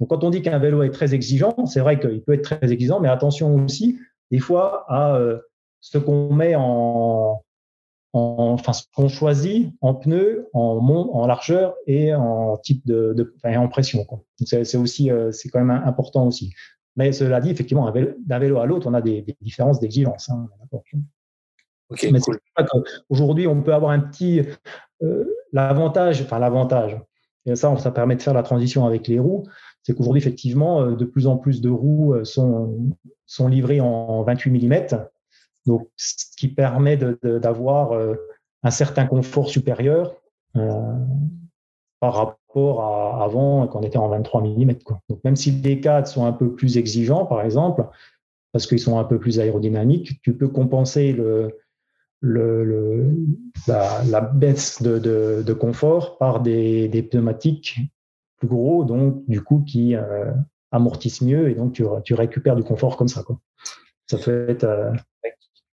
Donc, 0.00 0.08
quand 0.08 0.24
on 0.24 0.30
dit 0.30 0.42
qu'un 0.42 0.58
vélo 0.58 0.82
est 0.82 0.90
très 0.90 1.14
exigeant, 1.14 1.66
c'est 1.66 1.80
vrai 1.80 2.00
qu'il 2.00 2.22
peut 2.22 2.32
être 2.32 2.42
très 2.42 2.72
exigeant, 2.72 3.00
mais 3.00 3.08
attention 3.08 3.54
aussi, 3.56 3.98
des 4.30 4.38
fois, 4.38 4.84
à 4.88 5.16
euh, 5.16 5.38
ce 5.80 5.98
qu'on 5.98 6.32
met 6.32 6.54
en, 6.56 7.42
enfin, 8.12 8.72
ce 8.72 8.84
qu'on 8.94 9.08
choisit 9.08 9.72
en 9.80 9.94
pneu, 9.94 10.48
en, 10.52 10.78
en 11.12 11.26
largeur 11.26 11.74
et 11.86 12.14
en 12.14 12.56
type 12.58 12.84
de, 12.86 13.14
de 13.14 13.34
en 13.44 13.68
pression. 13.68 14.06
C'est 14.44 14.76
aussi, 14.76 15.10
euh, 15.10 15.30
c'est 15.32 15.48
quand 15.48 15.60
même 15.62 15.82
important 15.84 16.26
aussi. 16.26 16.52
Mais 16.96 17.12
cela 17.12 17.40
dit, 17.40 17.50
effectivement, 17.50 17.92
d'un 18.18 18.38
vélo, 18.38 18.58
à 18.58 18.66
l'autre, 18.66 18.88
on 18.88 18.94
a 18.94 19.00
des, 19.00 19.24
différences 19.40 19.80
d'exigence. 19.80 20.28
Hein, 20.28 20.48
Aujourd'hui, 23.08 23.46
on 23.46 23.62
peut 23.62 23.74
avoir 23.74 23.92
un 23.92 24.00
petit, 24.00 24.42
euh, 25.02 25.24
l'avantage, 25.52 26.22
enfin 26.22 26.38
l'avantage, 26.38 27.00
et 27.46 27.56
ça, 27.56 27.76
ça 27.78 27.90
permet 27.90 28.16
de 28.16 28.22
faire 28.22 28.34
la 28.34 28.42
transition 28.42 28.86
avec 28.86 29.08
les 29.08 29.18
roues, 29.18 29.44
c'est 29.82 29.94
qu'aujourd'hui, 29.94 30.20
effectivement, 30.20 30.82
euh, 30.82 30.94
de 30.94 31.04
plus 31.04 31.26
en 31.26 31.36
plus 31.36 31.60
de 31.60 31.70
roues 31.70 32.24
sont, 32.24 32.96
sont 33.26 33.48
livrées 33.48 33.80
en 33.80 34.22
28 34.22 34.50
mm, 34.50 35.06
donc 35.66 35.88
ce 35.96 36.24
qui 36.36 36.48
permet 36.48 36.96
d'avoir 36.96 37.92
un 38.62 38.70
certain 38.70 39.06
confort 39.06 39.48
supérieur 39.48 40.14
par 40.54 42.14
rapport 42.14 42.82
à 42.82 43.24
avant 43.24 43.66
quand 43.66 43.80
on 43.80 43.82
était 43.82 43.98
en 43.98 44.08
23 44.08 44.42
mm. 44.42 44.74
Donc 45.08 45.22
même 45.24 45.36
si 45.36 45.50
les 45.52 45.80
cadres 45.80 46.08
sont 46.08 46.24
un 46.24 46.32
peu 46.32 46.52
plus 46.54 46.78
exigeants, 46.78 47.26
par 47.26 47.42
exemple, 47.42 47.84
parce 48.52 48.66
qu'ils 48.66 48.80
sont 48.80 48.98
un 48.98 49.04
peu 49.04 49.18
plus 49.18 49.38
aérodynamiques, 49.38 50.20
tu 50.22 50.36
peux 50.36 50.48
compenser 50.48 51.12
le, 51.12 51.54
la, 53.66 54.20
baisse 54.20 54.82
de, 54.82 55.52
confort 55.52 56.18
par 56.18 56.40
des, 56.40 57.08
pneumatiques 57.10 57.78
plus 58.38 58.48
gros, 58.48 58.84
donc 58.84 59.22
du 59.28 59.42
coup 59.42 59.62
qui 59.66 59.94
euh, 59.94 60.32
amortissent 60.72 61.20
mieux 61.20 61.50
et 61.50 61.54
donc 61.54 61.74
tu, 61.74 62.14
récupères 62.14 62.56
du 62.56 62.64
confort 62.64 62.96
comme 62.96 63.08
ça. 63.08 63.22
Quoi. 63.22 63.38
Ça 64.06 64.16
peut 64.16 64.48
être 64.48 64.64
euh, 64.64 64.92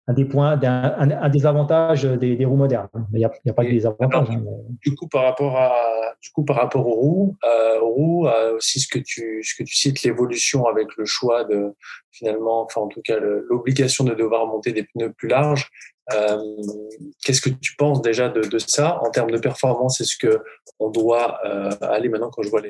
un 0.07 0.13
des 0.13 0.25
points, 0.25 0.59
un, 0.61 1.29
des 1.29 1.45
avantages 1.45 2.03
des, 2.03 2.35
des 2.35 2.45
roues 2.45 2.57
modernes. 2.57 2.89
Il 3.13 3.17
n'y 3.17 3.25
a, 3.25 3.31
a, 3.47 3.53
pas 3.53 3.65
que 3.65 3.71
des 3.71 3.85
avantages. 3.85 4.29
Hein, 4.29 4.43
du 4.81 4.95
coup, 4.95 5.07
par 5.07 5.23
rapport 5.23 5.57
à, 5.57 5.73
du 6.21 6.29
coup, 6.31 6.45
par 6.45 6.57
rapport 6.57 6.87
aux 6.87 6.93
roues, 6.93 7.35
euh, 7.43 7.79
aux 7.81 7.89
roues 7.89 8.27
euh, 8.27 8.55
aussi 8.55 8.79
ce 8.79 8.87
que 8.87 8.99
tu, 8.99 9.41
ce 9.43 9.55
que 9.55 9.63
tu 9.63 9.75
cites, 9.75 10.03
l'évolution 10.03 10.67
avec 10.67 10.95
le 10.97 11.05
choix 11.05 11.43
de 11.43 11.73
finalement, 12.11 12.63
enfin 12.63 12.81
en 12.81 12.87
tout 12.87 13.01
cas 13.01 13.17
l'obligation 13.19 14.03
de 14.03 14.13
devoir 14.13 14.45
monter 14.45 14.73
des 14.73 14.83
pneus 14.83 15.11
plus 15.11 15.27
larges. 15.27 15.69
Euh, 16.13 16.37
Qu'est-ce 17.23 17.41
que 17.41 17.49
tu 17.49 17.75
penses 17.75 18.01
déjà 18.01 18.29
de, 18.29 18.41
de 18.41 18.59
ça? 18.59 18.99
En 19.01 19.09
termes 19.09 19.31
de 19.31 19.39
performance 19.39 20.01
Est-ce 20.01 20.17
que 20.17 20.39
on 20.79 20.89
doit 20.91 21.39
euh, 21.45 21.71
aller 21.81 22.09
maintenant 22.09 22.29
quand 22.29 22.43
je 22.43 22.49
vois 22.49 22.61
les, 22.61 22.69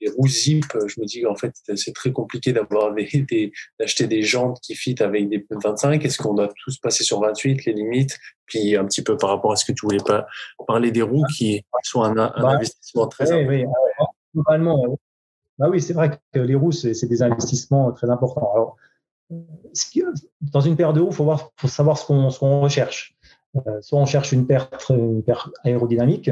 les 0.00 0.10
roues 0.10 0.28
zip, 0.28 0.64
je 0.86 1.00
me 1.00 1.06
dis 1.06 1.26
en 1.26 1.34
fait 1.34 1.54
c'est 1.76 1.94
très 1.94 2.12
compliqué 2.12 2.52
d'avoir 2.52 2.92
des, 2.94 3.52
d'acheter 3.80 4.06
des 4.06 4.22
jantes 4.22 4.60
qui 4.60 4.74
fit 4.74 5.00
avec 5.02 5.28
des 5.28 5.38
pneus 5.38 5.58
25. 5.62 6.04
Est-ce 6.04 6.18
qu'on 6.18 6.34
doit 6.34 6.52
tous 6.64 6.78
passer 6.78 7.04
sur 7.04 7.20
28 7.20 7.64
les 7.64 7.72
limites? 7.72 8.18
Puis 8.46 8.76
un 8.76 8.84
petit 8.84 9.02
peu 9.02 9.16
par 9.16 9.30
rapport 9.30 9.52
à 9.52 9.56
ce 9.56 9.64
que 9.64 9.72
tu 9.72 9.86
voulais 9.86 10.02
pas 10.04 10.26
parler 10.66 10.90
des 10.90 11.02
roues 11.02 11.24
qui 11.36 11.64
sont 11.82 12.02
un, 12.02 12.16
un 12.16 12.42
bah, 12.42 12.50
investissement 12.50 13.06
très 13.06 13.30
important. 13.30 13.48
Oui, 13.48 13.64
euh, 14.36 14.96
bah 15.58 15.68
oui, 15.70 15.80
c'est 15.80 15.92
vrai 15.92 16.18
que 16.32 16.40
les 16.40 16.54
roues 16.54 16.72
c'est 16.72 17.06
des 17.06 17.22
investissements 17.22 17.92
très 17.92 18.10
importants. 18.10 18.50
Alors 18.52 18.76
dans 20.40 20.60
une 20.60 20.76
paire 20.76 20.92
de 20.92 21.00
roues, 21.00 21.10
il 21.10 21.14
faut, 21.14 21.36
faut, 21.56 21.68
savoir 21.68 21.98
ce 21.98 22.06
qu'on 22.06 22.60
recherche. 22.60 23.16
Euh, 23.56 23.80
soit 23.80 23.98
on 23.98 24.06
cherche 24.06 24.32
une 24.32 24.46
paire, 24.46 24.68
une 24.90 25.22
paire 25.22 25.50
aérodynamique 25.62 26.30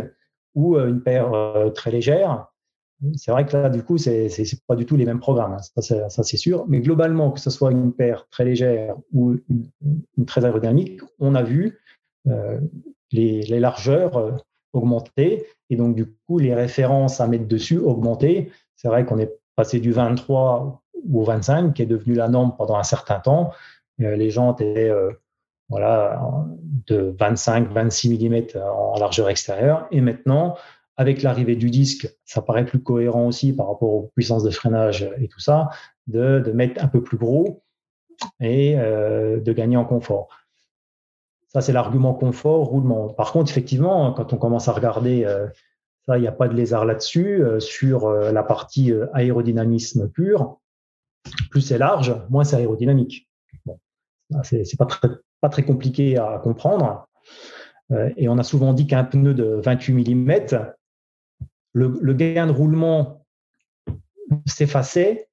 ou 0.55 0.77
euh, 0.77 0.89
une 0.89 1.03
paire 1.03 1.33
très 1.75 1.91
légère 1.91 2.52
c'est 3.17 3.33
vrai 3.33 3.45
que 3.47 3.57
là, 3.57 3.69
du 3.69 3.83
coup, 3.83 3.99
c'est 3.99 4.29
n'est 4.39 4.45
pas 4.67 4.77
du 4.77 4.87
tout 4.87 4.97
les 4.97 5.05
mêmes 5.05 5.19
programmes, 5.19 5.55
hein. 5.55 5.83
ça, 6.09 6.23
c'est 6.23 6.37
sûr. 6.37 6.65
Mais 6.69 6.81
globalement, 6.81 7.31
que 7.31 7.41
ce 7.41 7.51
soit 7.51 7.73
une 7.73 7.93
paire 7.93 8.27
très 8.31 8.45
légère 8.45 8.97
ou 9.13 9.37
une, 9.49 10.27
très 10.27 10.45
aérodynamique, 10.45 11.01
on 11.19 11.35
a 11.35 11.43
vu 11.43 11.81
euh, 12.29 12.61
les, 13.11 13.43
largeurs 13.59 14.17
euh, 14.17 14.33
augmenter 14.73 15.47
et 15.69 15.77
donc 15.77 15.95
du 15.95 16.07
coup 16.07 16.39
les 16.39 16.55
références 16.55 17.21
à 17.21 17.27
mettre 17.27 17.47
dessus 17.47 17.79
augmenter. 17.79 18.53
C'est 18.77 18.89
vrai 18.89 19.05
qu'on 19.05 19.19
est 19.19 19.33
passé 19.57 19.81
du 19.81 19.93
23 19.93 20.83
au 21.13 21.25
25, 21.25 21.75
qui 21.75 21.83
est 21.83 21.87
devenu 21.87 22.15
la 22.15 22.29
norme 22.29 22.55
pendant 22.57 22.77
un 22.77 22.85
certain 22.85 23.19
temps. 23.19 23.51
Euh, 24.01 24.17
les 24.17 24.31
gens 24.31 24.55
étaient 24.55 24.93
voilà, 25.69 26.21
de 26.87 27.15
25-26 27.19 28.19
mm 28.19 28.61
en 28.63 28.99
largeur 28.99 29.29
extérieure. 29.29 29.87
Et 29.91 30.01
maintenant, 30.01 30.57
avec 30.97 31.23
l'arrivée 31.23 31.57
du 31.57 31.71
disque, 31.71 32.09
ça 32.25 32.43
paraît 32.43 32.67
plus 32.67 32.83
cohérent 32.83 33.27
aussi 33.27 33.53
par 33.53 33.69
rapport 33.69 33.91
aux 33.91 34.13
puissances 34.15 34.45
de 34.45 34.51
freinage 34.51 35.09
et 35.19 35.29
tout 35.29 35.41
ça, 35.41 35.71
de, 36.07 36.53
mettre 36.55 36.83
un 36.83 36.89
peu 36.89 37.03
plus 37.03 37.17
gros 37.17 37.63
et 38.41 38.79
euh, 38.79 39.41
de 39.41 39.53
gagner 39.53 39.77
en 39.77 39.85
confort. 39.85 40.29
Ça, 41.49 41.61
c'est 41.61 41.73
l'argument 41.73 42.15
confort, 42.15 42.67
roulement. 42.67 43.09
Par 43.11 43.33
contre, 43.33 43.51
effectivement, 43.51 44.13
quand 44.13 44.33
on 44.33 44.39
commence 44.39 44.69
à 44.69 44.73
regarder, 44.73 45.25
euh, 45.25 45.49
ça, 46.07 46.19
il 46.19 46.23
n'y 46.23 46.27
a 46.27 46.33
pas 46.33 46.49
de 46.49 46.55
lézard 46.55 46.85
là-dessus, 46.85 47.43
euh, 47.43 47.61
sur 47.61 48.11
la 48.11 48.43
partie 48.43 48.93
aérodynamisme 49.13 50.09
pur, 50.09 50.59
plus 51.51 51.61
c'est 51.61 51.79
large, 51.79 52.17
moins 52.29 52.45
c'est 52.45 52.57
aérodynamique. 52.57 53.29
Bon, 53.65 53.79
c'est 54.43 54.79
pas 54.79 54.87
très, 54.87 55.09
pas 55.41 55.49
très 55.49 55.65
compliqué 55.65 56.19
à 56.19 56.41
comprendre. 56.43 57.07
Et 58.17 58.29
on 58.31 58.39
a 58.39 58.43
souvent 58.43 58.73
dit 58.73 58.87
qu'un 58.87 59.05
pneu 59.05 59.35
de 59.35 59.61
28 59.63 60.15
mm, 60.15 60.73
le, 61.73 62.13
gain 62.13 62.47
de 62.47 62.53
roulement 62.53 63.25
s'effaçait 64.47 65.29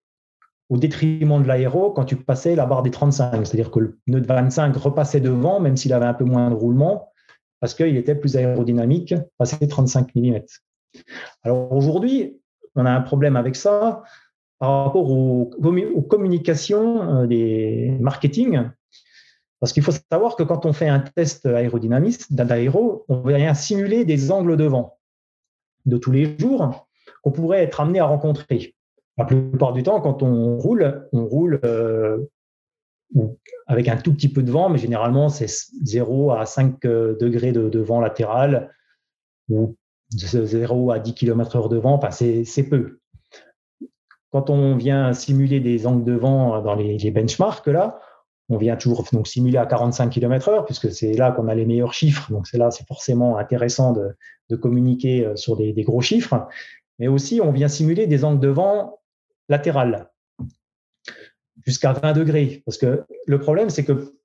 au 0.69 0.77
détriment 0.77 1.41
de 1.41 1.47
l'aéro 1.47 1.91
quand 1.91 2.05
tu 2.05 2.15
passais 2.15 2.55
la 2.55 2.65
barre 2.65 2.83
des 2.83 2.91
35. 2.91 3.45
C'est-à-dire 3.45 3.71
que 3.71 3.79
le 3.79 3.99
pneu 4.05 4.21
de 4.21 4.27
25 4.27 4.75
repassait 4.75 5.19
devant, 5.19 5.59
même 5.59 5.77
s'il 5.77 5.93
avait 5.93 6.05
un 6.05 6.13
peu 6.13 6.25
moins 6.25 6.49
de 6.49 6.55
roulement, 6.55 7.11
parce 7.59 7.73
qu'il 7.73 7.97
était 7.97 8.15
plus 8.15 8.37
aérodynamique, 8.37 9.15
passé 9.37 9.67
35 9.67 10.15
mm. 10.15 10.39
Alors 11.43 11.71
aujourd'hui, 11.73 12.39
on 12.75 12.85
a 12.85 12.91
un 12.91 13.01
problème 13.01 13.35
avec 13.35 13.55
ça 13.55 14.03
par 14.59 14.85
rapport 14.85 15.09
aux, 15.09 15.49
communications 16.09 17.21
euh, 17.21 17.27
des 17.27 17.97
marketing. 17.99 18.69
Parce 19.59 19.73
qu'il 19.73 19.83
faut 19.83 19.91
savoir 20.11 20.35
que 20.35 20.43
quand 20.43 20.65
on 20.65 20.71
fait 20.71 20.87
un 20.87 20.99
test 20.99 21.45
aérodynamiste 21.45 22.31
d'aéro, 22.31 23.05
on 23.09 23.21
vient 23.21 23.53
simuler 23.53 24.05
des 24.05 24.31
angles 24.31 24.55
de 24.55 24.65
vent 24.65 24.98
de 25.85 25.97
tous 25.97 26.11
les 26.11 26.37
jours 26.37 26.87
qu'on 27.21 27.31
pourrait 27.31 27.63
être 27.63 27.81
amené 27.81 27.99
à 27.99 28.05
rencontrer. 28.05 28.75
La 29.17 29.25
plupart 29.25 29.73
du 29.73 29.83
temps, 29.83 29.99
quand 29.99 30.23
on 30.23 30.57
roule, 30.57 31.07
on 31.11 31.25
roule 31.25 31.59
euh, 31.65 32.19
avec 33.67 33.87
un 33.87 33.97
tout 33.97 34.13
petit 34.13 34.31
peu 34.31 34.43
de 34.43 34.51
vent, 34.51 34.69
mais 34.69 34.77
généralement 34.77 35.29
c'est 35.29 35.49
0 35.83 36.31
à 36.31 36.45
5 36.45 36.81
degrés 36.81 37.51
de, 37.51 37.79
vent 37.79 37.99
latéral 37.99 38.73
ou 39.49 39.75
de 40.13 40.45
0 40.45 40.91
à 40.91 40.99
10 40.99 41.13
km 41.13 41.55
heure 41.57 41.69
de 41.69 41.77
vent, 41.77 41.93
enfin 41.93 42.11
c'est 42.11 42.69
peu. 42.69 42.99
Quand 44.31 44.49
on 44.49 44.75
vient 44.75 45.11
simuler 45.13 45.59
des 45.59 45.87
angles 45.87 46.05
de 46.05 46.13
vent 46.13 46.61
dans 46.61 46.75
les, 46.75 46.97
les 46.97 47.11
benchmarks, 47.11 47.67
là, 47.67 47.99
on 48.49 48.57
vient 48.57 48.75
toujours 48.75 49.05
donc 49.13 49.27
simuler 49.27 49.57
à 49.57 49.65
45 49.65 50.09
km 50.09 50.49
heure, 50.49 50.65
puisque 50.65 50.91
c'est 50.91 51.13
là 51.13 51.31
qu'on 51.31 51.47
a 51.47 51.55
les 51.55 51.65
meilleurs 51.65 51.93
chiffres. 51.93 52.31
Donc 52.31 52.47
c'est 52.47 52.57
là, 52.57 52.71
c'est 52.71 52.87
forcément 52.87 53.37
intéressant 53.37 53.93
de, 53.93 54.55
communiquer 54.55 55.25
euh, 55.25 55.35
sur 55.35 55.55
des, 55.55 55.73
gros 55.83 56.01
chiffres. 56.01 56.47
Mais 56.97 57.07
aussi, 57.07 57.39
on 57.41 57.51
vient 57.51 57.67
simuler 57.67 58.07
des 58.07 58.25
angles 58.25 58.39
de 58.39 58.47
vent 58.47 58.99
latérales 59.47 60.09
jusqu'à 61.65 61.93
20 61.93 62.13
degrés. 62.13 62.63
Parce 62.65 62.77
que 62.77 63.05
le 63.27 63.39
problème, 63.39 63.69
c'est 63.69 63.85
que 63.85 64.15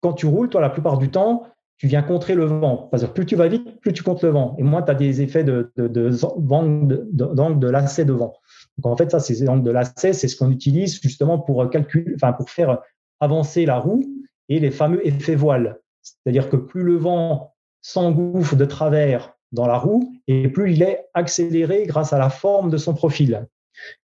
quand 0.00 0.12
tu 0.12 0.26
roules, 0.26 0.48
toi, 0.48 0.60
la 0.60 0.70
plupart 0.70 0.98
du 0.98 1.10
temps, 1.10 1.46
tu 1.78 1.86
viens 1.86 2.02
contrer 2.02 2.34
le 2.34 2.44
vent. 2.44 2.90
Plus 3.14 3.24
tu 3.24 3.36
vas 3.36 3.48
vite, 3.48 3.80
plus 3.80 3.92
tu 3.92 4.02
comptes 4.02 4.22
le 4.22 4.30
vent. 4.30 4.56
Et 4.58 4.62
moins 4.64 4.82
tu 4.82 4.90
as 4.90 4.94
des 4.94 5.22
effets 5.22 5.44
de, 5.44 5.72
de, 5.76 5.86
de, 5.86 6.10
de, 6.10 7.54
de 7.54 7.68
lacet 7.68 8.04
de 8.04 8.12
vent. 8.12 8.34
Donc 8.78 8.92
en 8.92 8.96
fait, 8.96 9.10
ça, 9.10 9.20
c'est 9.20 9.44
l'angle 9.44 9.62
de 9.62 9.70
lacet, 9.70 10.12
c'est 10.12 10.28
ce 10.28 10.36
qu'on 10.36 10.50
utilise 10.50 11.00
justement 11.00 11.38
pour 11.38 11.68
calculer, 11.70 12.12
enfin 12.16 12.32
pour 12.32 12.50
faire 12.50 12.78
avancer 13.20 13.64
la 13.64 13.78
roue 13.78 14.04
et 14.48 14.58
les 14.58 14.70
fameux 14.70 15.06
effets 15.06 15.36
voile. 15.36 15.78
C'est-à-dire 16.02 16.48
que 16.48 16.56
plus 16.56 16.82
le 16.82 16.96
vent 16.96 17.54
s'engouffre 17.80 18.56
de 18.56 18.64
travers 18.64 19.34
dans 19.52 19.66
la 19.66 19.78
roue 19.78 20.12
et 20.26 20.48
plus 20.48 20.72
il 20.72 20.82
est 20.82 21.06
accéléré 21.14 21.86
grâce 21.86 22.12
à 22.12 22.18
la 22.18 22.28
forme 22.28 22.70
de 22.70 22.76
son 22.76 22.94
profil. 22.94 23.46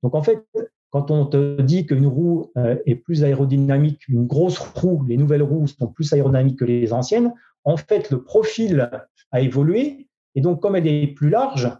Donc 0.03 0.15
en 0.15 0.23
fait, 0.23 0.43
quand 0.91 1.11
on 1.11 1.27
te 1.27 1.61
dit 1.61 1.87
qu'une 1.87 2.07
roue 2.07 2.51
euh, 2.57 2.77
est 2.87 2.95
plus 2.95 3.25
aérodynamique, 3.25 4.09
une 4.09 4.27
grosse 4.27 4.59
roue, 4.59 5.05
les 5.07 5.19
nouvelles 5.19 5.43
roues 5.43 5.67
sont 5.67 5.89
plus 5.89 6.13
aérodynamiques 6.13 6.59
que 6.59 6.65
les 6.65 6.93
anciennes, 6.93 7.33
en 7.69 7.77
fait, 7.77 8.11
le 8.11 8.23
profil 8.23 8.91
a 9.31 9.41
évolué 9.41 10.09
et 10.35 10.41
donc 10.41 10.61
comme 10.61 10.77
elle 10.77 10.87
est 10.87 11.09
plus 11.09 11.31
large, 11.31 11.71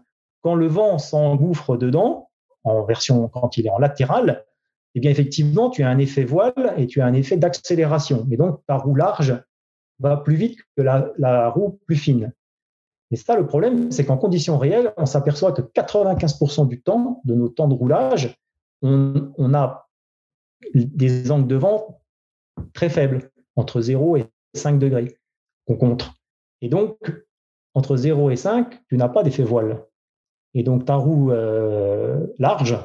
quand 0.41 0.53
le 0.53 0.67
vent 0.67 0.97
s'engouffre 0.97 1.77
dedans, 1.77 2.29
en 2.63 2.83
version 2.83 3.27
quand 3.27 3.57
il 3.57 3.67
est 3.67 3.71
en 3.71 3.79
latéral, 3.79 4.45
eh 4.95 4.99
bien 4.99 5.11
effectivement, 5.11 5.69
tu 5.69 5.83
as 5.83 5.89
un 5.89 5.97
effet 5.97 6.25
voile 6.25 6.73
et 6.77 6.85
tu 6.85 7.01
as 7.01 7.05
un 7.05 7.13
effet 7.13 7.37
d'accélération. 7.37 8.27
Et 8.31 8.37
donc, 8.37 8.59
ta 8.67 8.77
roue 8.77 8.95
large 8.95 9.41
va 9.99 10.17
plus 10.17 10.35
vite 10.35 10.59
que 10.75 10.81
la, 10.81 11.49
roue 11.49 11.79
plus 11.85 11.95
fine. 11.95 12.33
Et 13.11 13.15
ça, 13.15 13.35
le 13.35 13.47
problème, 13.47 13.91
c'est 13.91 14.05
qu'en 14.05 14.17
conditions 14.17 14.57
réelles, 14.57 14.93
on 14.97 15.05
s'aperçoit 15.05 15.51
que 15.51 15.61
95% 15.61 16.67
du 16.67 16.81
temps, 16.81 17.21
de 17.25 17.33
nos 17.33 17.49
temps 17.49 17.67
de 17.67 17.73
roulage, 17.73 18.37
on, 18.81 19.31
on, 19.37 19.53
a 19.55 19.89
des 20.75 21.31
angles 21.31 21.47
de 21.47 21.55
vent 21.55 22.01
très 22.73 22.89
faibles, 22.89 23.31
entre 23.55 23.81
0 23.81 24.17
et 24.17 24.25
5 24.53 24.77
degrés, 24.77 25.18
qu'on 25.77 25.89
contre. 25.89 26.15
Et 26.61 26.69
donc, 26.69 26.97
entre 27.73 27.95
0 27.95 28.31
et 28.31 28.35
5, 28.35 28.81
tu 28.87 28.97
n'as 28.97 29.09
pas 29.09 29.23
d'effet 29.23 29.43
voile. 29.43 29.85
Et 30.53 30.63
donc 30.63 30.85
ta 30.85 30.95
roue 30.95 31.31
euh, 31.31 32.25
large 32.39 32.77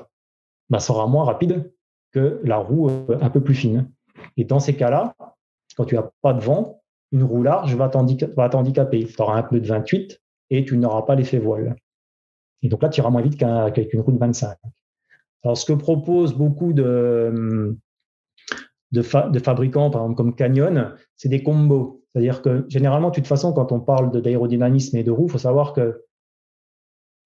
bah, 0.68 0.80
sera 0.80 1.06
moins 1.06 1.24
rapide 1.24 1.72
que 2.12 2.40
la 2.44 2.58
roue 2.58 2.90
euh, 2.90 3.18
un 3.20 3.30
peu 3.30 3.42
plus 3.42 3.54
fine. 3.54 3.90
Et 4.36 4.44
dans 4.44 4.60
ces 4.60 4.76
cas-là, 4.76 5.16
quand 5.76 5.86
tu 5.86 5.94
n'as 5.94 6.10
pas 6.20 6.34
de 6.34 6.40
vent, 6.40 6.82
une 7.10 7.22
roue 7.22 7.42
large 7.42 7.74
va 7.74 7.88
t'handicaper. 7.88 9.06
Tu 9.06 9.22
auras 9.22 9.36
un 9.36 9.42
pneu 9.42 9.60
de 9.60 9.66
28 9.66 10.20
et 10.50 10.64
tu 10.64 10.76
n'auras 10.76 11.02
pas 11.02 11.14
l'effet 11.14 11.38
voile. 11.38 11.76
Et 12.62 12.68
donc 12.68 12.82
là, 12.82 12.88
tu 12.88 13.00
iras 13.00 13.10
moins 13.10 13.22
vite 13.22 13.38
qu'avec 13.38 13.92
une 13.92 14.00
roue 14.00 14.12
de 14.12 14.18
25. 14.18 14.56
Alors, 15.42 15.56
ce 15.56 15.66
que 15.66 15.72
proposent 15.72 16.34
beaucoup 16.34 16.72
de, 16.72 17.76
de 18.92 19.02
fabricants, 19.02 19.90
par 19.90 20.02
exemple 20.02 20.16
comme 20.16 20.34
Canyon, 20.34 20.94
c'est 21.16 21.28
des 21.28 21.42
combos. 21.42 22.03
C'est-à-dire 22.14 22.42
que 22.42 22.64
généralement, 22.68 23.10
de 23.10 23.14
toute 23.14 23.26
façon, 23.26 23.52
quand 23.52 23.72
on 23.72 23.80
parle 23.80 24.22
d'aérodynamisme 24.22 24.96
et 24.96 25.02
de 25.02 25.10
roue, 25.10 25.26
il 25.26 25.32
faut 25.32 25.38
savoir 25.38 25.72
que 25.72 26.04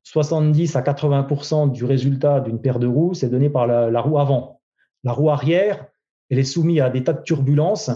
70 0.04 0.76
à 0.76 0.80
80% 0.80 1.70
du 1.70 1.84
résultat 1.84 2.40
d'une 2.40 2.58
paire 2.58 2.78
de 2.78 2.86
roues, 2.86 3.12
c'est 3.12 3.28
donné 3.28 3.50
par 3.50 3.66
la, 3.66 4.00
roue 4.00 4.18
avant. 4.18 4.62
La 5.04 5.12
roue 5.12 5.28
arrière, 5.28 5.86
elle 6.30 6.38
est 6.38 6.44
soumise 6.44 6.80
à 6.80 6.88
des 6.88 7.04
tas 7.04 7.12
de 7.12 7.22
turbulences 7.22 7.90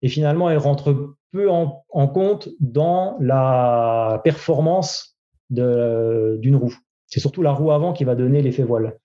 et 0.00 0.08
finalement, 0.08 0.48
elle 0.48 0.58
rentre 0.58 1.16
peu 1.32 1.50
en, 1.50 1.84
compte 2.08 2.48
dans 2.60 3.18
la 3.20 4.22
performance 4.24 5.18
d'une 5.50 6.56
roue. 6.56 6.74
C'est 7.06 7.20
surtout 7.20 7.42
la 7.42 7.52
roue 7.52 7.72
avant 7.72 7.92
qui 7.92 8.04
va 8.04 8.14
donner 8.14 8.40
l'effet 8.40 8.62
voile. 8.62 8.96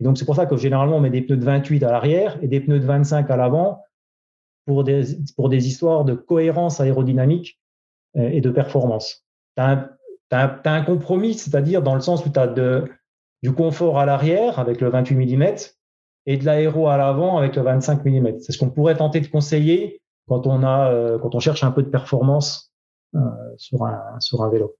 Donc, 0.00 0.18
c'est 0.18 0.26
pour 0.26 0.36
ça 0.36 0.44
que 0.44 0.56
généralement, 0.58 0.96
on 0.96 1.00
met 1.00 1.08
des 1.08 1.22
pneus 1.22 1.38
de 1.38 1.44
28 1.44 1.82
à 1.84 1.90
l'arrière 1.90 2.38
et 2.42 2.48
des 2.48 2.60
pneus 2.60 2.80
de 2.80 2.84
25 2.84 3.30
à 3.30 3.36
l'avant 3.36 3.85
pour 4.66 4.84
des, 4.84 5.04
pour 5.36 5.48
des 5.48 5.66
histoires 5.66 6.04
de 6.04 6.14
cohérence 6.14 6.80
aérodynamique 6.80 7.58
euh, 8.16 8.28
et 8.28 8.40
de 8.40 8.50
performance. 8.50 9.24
Tu 9.56 9.62
as 9.62 10.60
un 10.64 10.82
compromis, 10.82 11.34
c'est-à-dire 11.34 11.82
dans 11.82 11.94
le 11.94 12.00
sens 12.00 12.26
où 12.26 12.30
tu 12.30 12.38
as 12.38 12.52
du 13.42 13.52
confort 13.54 13.98
à 13.98 14.06
l'arrière 14.06 14.58
avec 14.58 14.80
le 14.80 14.90
28 14.90 15.36
mm 15.36 15.54
et 16.26 16.36
de 16.36 16.44
l'aéro 16.44 16.88
à 16.88 16.96
l'avant 16.96 17.38
avec 17.38 17.56
le 17.56 17.62
25 17.62 18.04
mm. 18.04 18.40
C'est 18.40 18.52
ce 18.52 18.58
qu'on 18.58 18.70
pourrait 18.70 18.96
tenter 18.96 19.20
de 19.20 19.28
conseiller 19.28 20.02
quand 20.28 20.46
on, 20.46 20.64
a, 20.64 20.90
euh, 20.90 21.18
quand 21.18 21.34
on 21.34 21.40
cherche 21.40 21.62
un 21.62 21.70
peu 21.70 21.82
de 21.82 21.88
performance 21.88 22.72
euh, 23.14 23.20
sur, 23.56 23.84
un, 23.84 24.18
sur 24.18 24.42
un 24.42 24.50
vélo. 24.50 24.74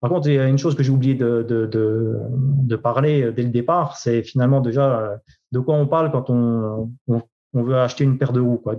Par 0.00 0.10
contre, 0.10 0.28
il 0.28 0.34
y 0.34 0.38
a 0.38 0.46
une 0.46 0.58
chose 0.58 0.76
que 0.76 0.84
j'ai 0.84 0.92
oublié 0.92 1.14
de, 1.14 1.42
de, 1.42 1.66
de, 1.66 2.76
parler 2.76 3.32
dès 3.32 3.42
le 3.42 3.48
départ, 3.48 3.96
c'est 3.96 4.22
finalement 4.22 4.60
déjà 4.60 5.18
de 5.50 5.58
quoi 5.58 5.74
on 5.74 5.88
parle 5.88 6.12
quand 6.12 6.30
on, 6.30 6.92
on, 7.08 7.62
veut 7.62 7.76
acheter 7.76 8.04
une 8.04 8.16
paire 8.16 8.32
de 8.32 8.38
roues, 8.38 8.58
quoi. 8.58 8.76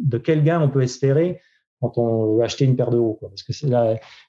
De 0.00 0.18
quel 0.18 0.42
gain 0.44 0.60
on 0.60 0.68
peut 0.68 0.82
espérer 0.82 1.40
quand 1.80 1.96
on 1.98 2.36
veut 2.36 2.44
acheter 2.44 2.64
une 2.64 2.76
paire 2.76 2.90
de. 2.90 2.98
Quoi. 2.98 3.28
Parce 3.30 3.42
que 3.42 3.52
c'est, 3.52 3.68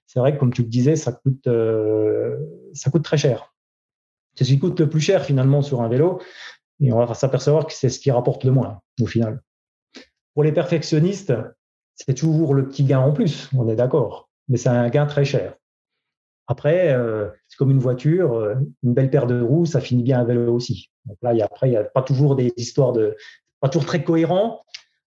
c'est 0.08 0.20
vrai 0.20 0.34
que, 0.34 0.40
comme 0.40 0.54
tu 0.54 0.62
le 0.64 0.68
disais, 0.68 0.96
ça 0.96 1.12
coûte, 1.12 1.48
euh, 1.48 2.38
ça 2.74 2.90
coûte 2.90 3.04
très 3.04 3.18
cher. 3.18 3.54
C'est 4.36 4.46
ce 4.46 4.50
qui 4.50 4.60
coûte 4.60 4.80
le 4.80 4.90
plus 4.90 5.02
cher 5.02 5.24
finalement 5.26 5.62
sur 5.62 5.82
un 5.82 5.90
vélo. 5.90 6.22
Et 6.80 6.92
on 6.92 7.06
va 7.06 7.14
s'apercevoir 7.14 7.68
que 7.68 7.74
c'est 7.74 7.90
ce 7.90 8.00
qui 8.00 8.10
rapporte 8.10 8.44
le 8.44 8.52
moins 8.52 8.82
au 9.02 9.06
final. 9.06 9.42
Pour 10.34 10.44
les 10.44 10.52
perfectionnistes, 10.52 11.34
c'est 11.96 12.14
toujours 12.14 12.56
le 12.56 12.68
petit 12.68 12.84
gain 12.84 13.00
en 13.00 13.12
plus, 13.12 13.50
on 13.54 13.68
est 13.68 13.76
d'accord. 13.76 14.30
Mais 14.48 14.58
c'est 14.58 14.70
un 14.70 14.90
gain 14.90 15.06
très 15.06 15.26
cher. 15.26 15.56
Après, 16.48 16.92
euh, 16.94 17.30
c'est 17.48 17.58
comme 17.58 17.72
une 17.72 17.80
voiture, 17.80 18.34
euh, 18.34 18.56
une 18.84 18.94
belle 18.94 19.10
paire 19.10 19.28
de 19.28 19.40
roues, 19.40 19.66
ça 19.66 19.80
finit 19.80 20.04
bien 20.04 20.20
un 20.20 20.24
vélo 20.24 20.54
aussi. 20.54 20.90
Donc 21.06 21.18
là, 21.22 21.34
y 21.34 21.42
a, 21.42 21.46
après, 21.46 21.68
il 21.68 21.72
n'y 21.72 21.78
a 21.78 21.84
pas 21.84 22.02
toujours 22.02 22.36
des 22.36 22.52
histoires 22.58 22.94
de. 22.94 23.16
pas 23.60 23.70
toujours 23.70 23.86
très 23.86 24.04
cohérent. 24.04 24.62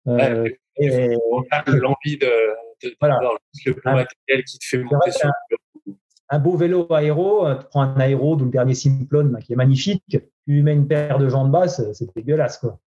Euh, 0.08 0.48
et, 0.76 1.16
a 1.50 1.64
l'envie 1.70 2.18
de, 2.18 2.30
de, 2.82 2.94
voilà. 3.00 3.20
le 3.66 3.74
plan 3.74 3.94
matériel 3.94 4.44
qui 4.44 4.58
te 4.58 4.64
fait 4.64 4.78
monter 4.78 5.10
sur 5.12 5.28
un, 5.28 5.32
un 6.30 6.38
beau 6.38 6.56
vélo 6.56 6.90
aéro, 6.92 7.46
euh, 7.46 7.56
tu 7.56 7.66
prends 7.66 7.82
un 7.82 8.00
aéro 8.00 8.36
d'où 8.36 8.46
le 8.46 8.50
dernier 8.50 8.74
Simplon 8.74 9.34
qui 9.44 9.52
est 9.52 9.56
magnifique, 9.56 10.02
tu 10.08 10.20
lui 10.46 10.62
mets 10.62 10.72
une 10.72 10.88
paire 10.88 11.18
de 11.18 11.28
jambes 11.28 11.50
basses, 11.50 11.82
c'est 11.92 12.12
dégueulasse. 12.16 12.58
Quoi. 12.58 12.78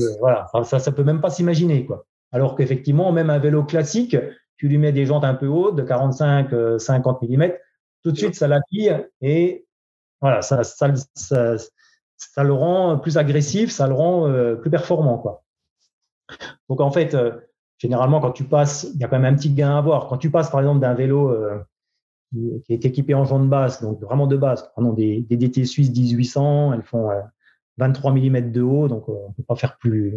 Euh, 0.00 0.06
voilà, 0.20 0.46
ça, 0.64 0.78
ça 0.78 0.90
peut 0.90 1.04
même 1.04 1.20
pas 1.20 1.30
s'imaginer. 1.30 1.84
quoi. 1.84 2.06
Alors 2.32 2.56
qu'effectivement, 2.56 3.12
même 3.12 3.28
un 3.28 3.38
vélo 3.38 3.62
classique, 3.62 4.16
tu 4.56 4.68
lui 4.68 4.78
mets 4.78 4.92
des 4.92 5.04
jantes 5.04 5.24
un 5.24 5.34
peu 5.34 5.46
hautes, 5.46 5.76
de 5.76 5.82
45, 5.82 6.78
50 6.78 7.22
mm, 7.22 7.52
tout 8.02 8.10
de 8.10 8.16
suite, 8.16 8.34
ça 8.34 8.48
l'attire 8.48 9.04
et 9.20 9.66
voilà, 10.22 10.40
ça, 10.40 10.62
ça, 10.62 10.88
ça, 11.14 11.56
ça, 12.16 12.44
le 12.44 12.52
rend 12.52 12.96
plus 12.98 13.18
agressif, 13.18 13.70
ça 13.70 13.88
le 13.88 13.94
rend 13.94 14.28
euh, 14.28 14.54
plus 14.54 14.70
performant. 14.70 15.18
Quoi. 15.18 15.41
Donc 16.68 16.80
en 16.80 16.90
fait, 16.90 17.14
euh, 17.14 17.32
généralement, 17.78 18.20
quand 18.20 18.32
tu 18.32 18.44
passes, 18.44 18.88
il 18.94 19.00
y 19.00 19.04
a 19.04 19.08
quand 19.08 19.18
même 19.18 19.34
un 19.34 19.36
petit 19.36 19.50
gain 19.50 19.74
à 19.74 19.78
avoir. 19.78 20.08
Quand 20.08 20.18
tu 20.18 20.30
passes, 20.30 20.50
par 20.50 20.60
exemple, 20.60 20.80
d'un 20.80 20.94
vélo 20.94 21.30
euh, 21.30 21.58
qui, 22.64 22.72
est 22.72 22.84
équipé 22.84 23.14
en 23.14 23.24
jantes 23.24 23.48
basse, 23.48 23.82
donc 23.82 24.00
vraiment 24.00 24.26
de 24.26 24.36
base, 24.36 24.70
pardon, 24.74 24.92
des, 24.92 25.20
des 25.20 25.36
DT 25.36 25.64
suisses 25.64 25.90
1800, 25.90 26.72
elles 26.74 26.82
font 26.82 27.10
23 27.78 28.12
mm 28.12 28.52
de 28.52 28.62
haut, 28.62 28.88
donc 28.88 29.08
on 29.08 29.28
ne 29.28 29.34
peut 29.34 29.42
pas 29.46 29.56
faire 29.56 29.76
plus, 29.78 30.14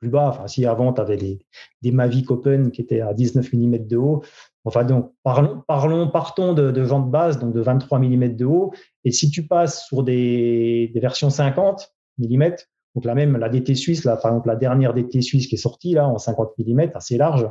plus 0.00 0.10
bas. 0.10 0.28
Enfin, 0.28 0.46
si 0.46 0.66
avant, 0.66 0.92
tu 0.92 1.00
avais 1.00 1.16
des, 1.16 1.92
Mavic 1.92 2.30
Open 2.30 2.70
qui 2.70 2.82
étaient 2.82 3.00
à 3.00 3.14
19 3.14 3.52
mm 3.52 3.86
de 3.86 3.96
haut. 3.96 4.22
Enfin, 4.64 4.84
donc, 4.84 5.12
parlons, 5.22 5.62
parlons 5.66 6.10
partons 6.10 6.52
de, 6.52 6.70
de 6.70 6.84
jantes 6.84 7.10
basse, 7.10 7.38
donc 7.38 7.54
de 7.54 7.60
23 7.60 7.98
mm 7.98 8.36
de 8.36 8.44
haut. 8.44 8.72
Et 9.04 9.12
si 9.12 9.30
tu 9.30 9.46
passes 9.46 9.86
sur 9.86 10.02
des 10.02 10.90
versions 10.96 11.30
50 11.30 11.94
mm, 12.18 12.54
donc 12.96 13.04
la 13.04 13.14
même, 13.14 13.36
la 13.36 13.50
DT 13.50 13.74
suisse, 13.74 14.00
par 14.00 14.16
exemple, 14.16 14.48
la 14.48 14.56
dernière 14.56 14.94
DT 14.94 15.20
suisse 15.20 15.46
qui 15.46 15.56
est 15.56 15.58
sortie 15.58 15.92
là 15.92 16.08
en 16.08 16.16
50 16.16 16.54
mm, 16.56 16.92
assez 16.94 17.18
large. 17.18 17.46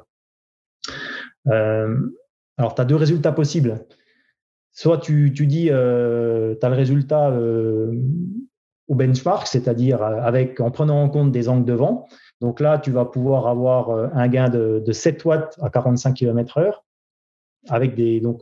Euh, 1.48 1.96
alors, 2.58 2.74
tu 2.74 2.82
as 2.82 2.86
deux 2.86 2.96
résultats 2.96 3.32
possibles. 3.32 3.86
Soit 4.72 4.98
tu, 4.98 5.30
dis, 5.30 5.70
euh, 5.70 6.56
tu 6.60 6.66
as 6.66 6.70
le 6.70 6.76
résultat 6.76 7.30
euh, 7.30 7.94
au 8.88 8.96
benchmark, 8.96 9.46
c'est-à-dire 9.46 10.02
en 10.02 10.72
prenant 10.72 11.04
en 11.04 11.10
compte 11.10 11.32
des 11.32 11.48
angles 11.48 11.66
de 11.66 11.74
vent. 11.74 12.08
Donc 12.42 12.60
là, 12.60 12.80
tu 12.80 12.90
vas 12.90 13.06
pouvoir 13.06 13.46
avoir 13.46 13.92
un 14.18 14.28
gain 14.28 14.50
de, 14.50 14.82
de 14.84 14.92
7 14.92 15.24
watts 15.26 15.60
à 15.62 15.70
45 15.70 16.14
km 16.14 16.58
heure 16.58 16.84
avec 17.70 17.94
des, 17.94 18.20
donc, 18.20 18.42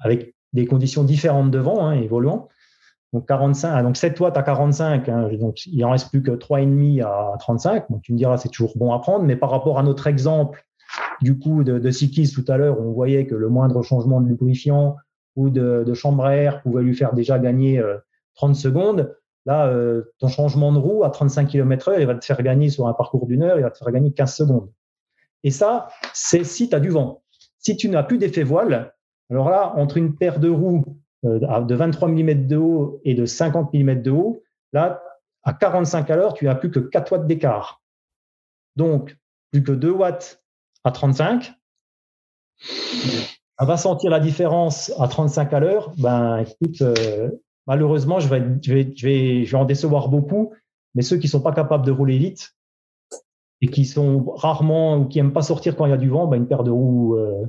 avec 0.00 0.34
des 0.54 0.66
conditions 0.66 1.04
différentes 1.04 1.50
de 1.50 1.58
vent, 1.58 1.86
hein, 1.86 1.92
évoluant. 1.92 2.48
Donc 3.12 3.28
45, 3.28 3.72
ah, 3.74 3.82
donc 3.82 3.96
7 3.96 4.18
watts 4.20 4.36
à 4.38 4.42
45, 4.42 5.08
hein, 5.08 5.28
donc 5.38 5.66
il 5.66 5.84
en 5.84 5.90
reste 5.90 6.08
plus 6.08 6.22
que 6.22 6.30
3,5 6.30 7.04
à 7.04 7.36
35. 7.38 7.90
Donc 7.90 8.02
tu 8.02 8.12
me 8.12 8.18
diras, 8.18 8.38
c'est 8.38 8.48
toujours 8.48 8.72
bon 8.76 8.92
à 8.92 8.98
prendre, 9.00 9.24
mais 9.24 9.36
par 9.36 9.50
rapport 9.50 9.78
à 9.78 9.82
notre 9.82 10.06
exemple 10.06 10.64
du 11.20 11.38
coup 11.38 11.64
de, 11.64 11.78
de 11.78 12.32
tout 12.34 12.52
à 12.52 12.56
l'heure, 12.56 12.80
on 12.80 12.92
voyait 12.92 13.26
que 13.26 13.34
le 13.34 13.48
moindre 13.48 13.82
changement 13.82 14.20
de 14.20 14.28
lubrifiant 14.28 14.96
ou 15.36 15.50
de, 15.50 15.94
chambre 15.94 16.24
à 16.24 16.36
air 16.36 16.62
pouvait 16.62 16.82
lui 16.82 16.94
faire 16.94 17.14
déjà 17.14 17.38
gagner 17.38 17.82
30 18.34 18.50
euh, 18.50 18.54
secondes. 18.54 19.16
Là, 19.44 19.66
euh, 19.66 20.02
ton 20.18 20.28
changement 20.28 20.72
de 20.72 20.78
roue 20.78 21.04
à 21.04 21.10
35 21.10 21.48
km 21.48 21.88
heure, 21.88 22.00
il 22.00 22.06
va 22.06 22.14
te 22.14 22.24
faire 22.24 22.42
gagner 22.42 22.70
sur 22.70 22.86
un 22.86 22.92
parcours 22.92 23.26
d'une 23.26 23.42
heure, 23.42 23.58
il 23.58 23.62
va 23.62 23.70
te 23.70 23.78
faire 23.78 23.90
gagner 23.90 24.12
15 24.12 24.34
secondes. 24.34 24.70
Et 25.42 25.50
ça, 25.50 25.88
c'est 26.12 26.44
si 26.44 26.68
tu 26.68 26.74
as 26.76 26.80
du 26.80 26.90
vent. 26.90 27.22
Si 27.58 27.76
tu 27.76 27.88
n'as 27.88 28.02
plus 28.02 28.18
d'effet 28.18 28.44
voile, 28.44 28.92
alors 29.30 29.50
là, 29.50 29.72
entre 29.76 29.96
une 29.96 30.14
paire 30.14 30.38
de 30.38 30.48
roues 30.48 30.84
de 31.22 31.74
23 31.74 32.08
mm 32.08 32.46
de 32.46 32.56
haut 32.56 33.00
et 33.04 33.14
de 33.14 33.26
50 33.26 33.72
mm 33.72 34.02
de 34.02 34.10
haut, 34.10 34.42
là, 34.72 35.02
à 35.44 35.52
45 35.52 36.10
à 36.10 36.16
l'heure, 36.16 36.34
tu 36.34 36.44
n'as 36.46 36.54
plus 36.54 36.70
que 36.70 36.78
4 36.78 37.12
watts 37.12 37.26
d'écart. 37.26 37.82
Donc, 38.76 39.16
plus 39.50 39.62
que 39.62 39.72
2 39.72 39.90
watts 39.90 40.42
à 40.84 40.90
35. 40.90 41.52
On 43.58 43.64
va 43.64 43.76
sentir 43.76 44.10
la 44.10 44.20
différence 44.20 44.92
à 44.98 45.08
35 45.08 45.52
à 45.52 45.60
l'heure. 45.60 45.92
Ben, 45.98 46.38
écoute, 46.38 46.82
euh, 46.82 47.30
malheureusement, 47.66 48.18
je 48.18 48.28
vais, 48.28 48.42
je, 48.62 48.74
vais, 48.74 48.92
je, 48.96 49.06
vais, 49.06 49.44
je 49.44 49.50
vais 49.52 49.62
en 49.62 49.64
décevoir 49.64 50.08
beaucoup, 50.08 50.52
mais 50.94 51.02
ceux 51.02 51.18
qui 51.18 51.28
sont 51.28 51.40
pas 51.40 51.52
capables 51.52 51.84
de 51.84 51.92
rouler 51.92 52.18
vite 52.18 52.54
et 53.60 53.68
qui 53.68 53.84
sont 53.84 54.24
rarement 54.34 54.96
ou 54.96 55.06
qui 55.06 55.18
aiment 55.18 55.32
pas 55.32 55.42
sortir 55.42 55.76
quand 55.76 55.86
il 55.86 55.90
y 55.90 55.94
a 55.94 55.98
du 55.98 56.08
vent, 56.08 56.26
ben 56.26 56.38
une 56.38 56.48
paire 56.48 56.64
de 56.64 56.70
roues, 56.70 57.16
euh, 57.16 57.46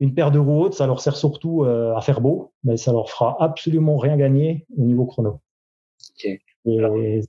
une 0.00 0.14
paire 0.14 0.30
de 0.30 0.38
roues 0.38 0.62
hautes, 0.62 0.74
ça 0.74 0.86
leur 0.86 1.00
sert 1.00 1.16
surtout 1.16 1.64
euh, 1.64 1.94
à 1.94 2.00
faire 2.00 2.20
beau, 2.20 2.52
mais 2.64 2.76
ça 2.76 2.92
leur 2.92 3.08
fera 3.10 3.36
absolument 3.40 3.96
rien 3.96 4.16
gagner 4.16 4.66
au 4.76 4.82
niveau 4.82 5.06
chrono. 5.06 5.40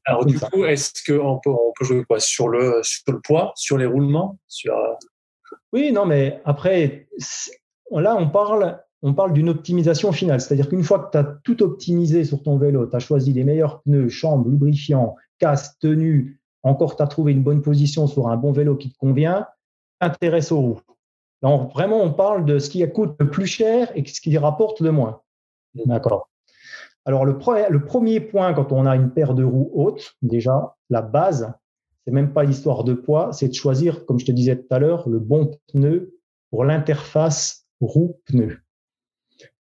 Alors, 0.06 0.26
du 0.26 0.40
coup, 0.40 0.66
est-ce 0.66 0.94
qu'on 1.06 1.40
peut, 1.44 1.50
on 1.50 1.74
peut 1.78 1.86
jouer 1.86 2.04
quoi? 2.06 2.20
Sur 2.20 2.48
le 2.48 2.80
sur 2.84 3.12
le 3.12 3.22
poids, 3.22 3.52
sur 3.56 3.78
les 3.78 3.86
roulements, 3.86 4.40
sur 4.48 4.76
euh, 4.76 4.94
Oui, 5.74 5.92
non, 5.92 6.06
mais 6.06 6.42
après, 6.46 7.08
là, 7.92 8.16
on 8.18 8.30
parle 8.30 8.80
on 9.02 9.14
parle 9.14 9.34
d'une 9.34 9.50
optimisation 9.50 10.12
finale. 10.12 10.42
C'est-à-dire 10.42 10.68
qu'une 10.68 10.84
fois 10.84 11.00
que 11.00 11.12
tu 11.12 11.18
as 11.18 11.24
tout 11.44 11.62
optimisé 11.62 12.24
sur 12.24 12.42
ton 12.42 12.58
vélo, 12.58 12.88
tu 12.88 12.96
as 12.96 13.00
choisi 13.00 13.34
les 13.34 13.44
meilleurs 13.44 13.82
pneus, 13.84 14.10
chambre, 14.10 14.50
lubrifiant, 14.50 15.16
casse, 15.38 15.78
tenue, 15.78 16.40
encore 16.64 16.96
tu 16.96 17.04
as 17.04 17.08
trouvé 17.08 17.32
une 17.32 17.44
bonne 17.44 17.62
position 17.62 18.08
sur 18.08 18.30
un 18.30 18.38
bon 18.38 18.52
vélo 18.52 18.76
qui 18.76 18.92
te 18.92 18.98
convient, 18.98 19.46
intéresse 20.02 20.52
aux 20.52 20.60
roues. 20.60 20.82
Donc, 21.46 21.72
vraiment, 21.74 22.02
on 22.02 22.12
parle 22.12 22.44
de 22.44 22.58
ce 22.58 22.72
qui 22.72 22.84
coûte 22.92 23.14
le 23.20 23.30
plus 23.30 23.46
cher 23.46 23.92
et 23.94 24.04
ce 24.04 24.20
qui 24.20 24.36
rapporte 24.36 24.82
le 24.82 24.92
moins. 24.92 25.22
D'accord. 25.76 26.32
Alors, 27.06 27.24
le, 27.24 27.38
le 27.70 27.86
premier 27.86 28.20
point, 28.20 28.56
quand 28.56 28.72
on 28.72 28.88
a 28.88 28.96
une 28.96 29.12
paire 29.12 29.36
de 29.36 29.44
roues 29.44 29.70
hautes, 29.76 30.16
déjà, 30.24 30.76
la 30.90 31.04
base, 31.04 31.54
c'est 32.04 32.12
même 32.12 32.34
pas 32.34 32.46
l'histoire 32.46 32.84
de 32.84 32.96
poids, 32.96 33.32
c'est 33.32 33.48
de 33.48 33.54
choisir, 33.54 34.08
comme 34.08 34.18
je 34.18 34.26
te 34.26 34.32
disais 34.32 34.56
tout 34.56 34.66
à 34.72 34.80
l'heure, 34.80 35.08
le 35.08 35.20
bon 35.20 35.52
pneu 35.68 36.16
pour 36.50 36.66
l'interface 36.66 37.68
roue-pneu. 37.80 38.58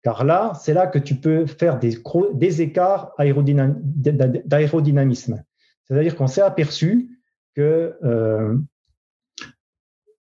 Car 0.02 0.24
là, 0.24 0.54
c'est 0.58 0.72
là 0.72 0.86
que 0.86 0.98
tu 0.98 1.16
peux 1.16 1.44
faire 1.44 1.78
des, 1.78 1.98
des 2.32 2.62
écarts 2.62 3.12
d'aérodynamisme. 3.18 5.44
C'est-à-dire 5.84 6.16
qu'on 6.16 6.26
s'est 6.26 6.40
aperçu 6.40 7.20
que 7.54 7.98
euh, 8.02 8.56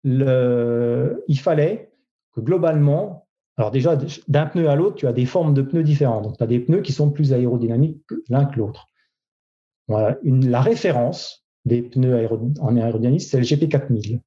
il 0.04 1.40
fallait 1.40 1.92
que 2.34 2.42
globalement, 2.42 3.28
alors 3.58 3.72
déjà, 3.72 3.98
d'un 4.28 4.46
pneu 4.46 4.70
à 4.70 4.76
l'autre, 4.76 4.96
tu 4.96 5.08
as 5.08 5.14
des 5.14 5.26
formes 5.26 5.54
de 5.54 5.62
pneus 5.62 5.84
différentes. 5.84 6.24
Donc, 6.24 6.38
tu 6.38 6.44
as 6.44 6.48
des 6.48 6.60
pneus 6.60 6.82
qui 6.82 6.94
sont 6.94 7.10
plus 7.12 7.34
aérodynamiques 7.34 8.06
l'un 8.30 8.46
que 8.46 8.58
l'autre. 8.58 8.88
la 9.90 10.62
référence 10.62 11.46
des 11.66 11.82
pneus 11.82 12.28
en 12.62 12.78
aérodynamisme, 12.78 13.30
c'est 13.30 13.38
le 13.38 13.44
GP4000. 13.44 14.22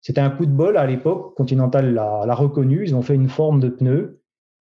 C'était 0.00 0.20
un 0.20 0.30
coup 0.30 0.46
de 0.46 0.52
bol 0.52 0.76
à 0.76 0.86
l'époque. 0.86 1.34
Continental 1.34 1.92
l'a 1.92 2.34
reconnu. 2.34 2.84
Ils 2.84 2.94
ont 2.94 3.02
fait 3.02 3.14
une 3.14 3.28
forme 3.28 3.60
de 3.60 3.68
pneu 3.68 4.22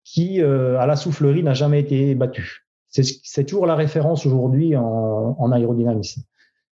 qui, 0.04 0.42
euh, 0.42 0.78
à 0.78 0.86
la 0.86 0.96
soufflerie, 0.96 1.42
n'a 1.42 1.54
jamais 1.54 1.80
été 1.80 2.14
battu. 2.14 2.66
C'est 2.88 3.44
toujours 3.44 3.66
la 3.66 3.74
référence 3.74 4.26
aujourd'hui 4.26 4.74
en, 4.74 5.52
aérodynamisme. 5.52 6.22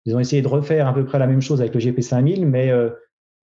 Ils 0.04 0.14
ont 0.14 0.20
essayé 0.20 0.42
de 0.42 0.48
refaire 0.48 0.86
à 0.86 0.94
peu 0.94 1.04
près 1.04 1.18
la 1.18 1.26
même 1.26 1.40
chose 1.40 1.60
avec 1.60 1.74
le 1.74 1.80
GP5000, 1.80 2.44
mais 2.44 2.70
euh, 2.70 2.90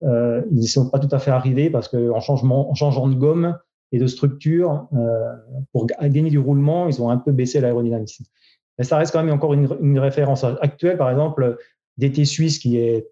euh, 0.02 0.42
ils 0.50 0.58
n'y 0.58 0.68
sont 0.68 0.90
pas 0.90 0.98
tout 0.98 1.08
à 1.10 1.18
fait 1.18 1.30
arrivés 1.30 1.70
parce 1.70 1.88
qu'en 1.88 2.20
changeant 2.20 3.08
de 3.08 3.14
gomme 3.14 3.58
et 3.92 3.98
de 3.98 4.06
structure, 4.06 4.88
euh, 4.94 5.32
pour 5.72 5.86
gagner 5.86 6.30
du 6.30 6.38
roulement, 6.38 6.88
ils 6.88 7.00
ont 7.00 7.10
un 7.10 7.16
peu 7.16 7.32
baissé 7.32 7.60
l'aérodynamisme. 7.60 8.24
Mais 8.78 8.84
ça 8.84 8.98
reste 8.98 9.12
quand 9.12 9.22
même 9.22 9.34
encore 9.34 9.54
une, 9.54 9.98
référence 9.98 10.44
actuelle. 10.44 10.98
Par 10.98 11.10
exemple, 11.10 11.56
DT 11.96 12.24
Suisse 12.24 12.58
qui 12.58 12.76
est 12.78 13.08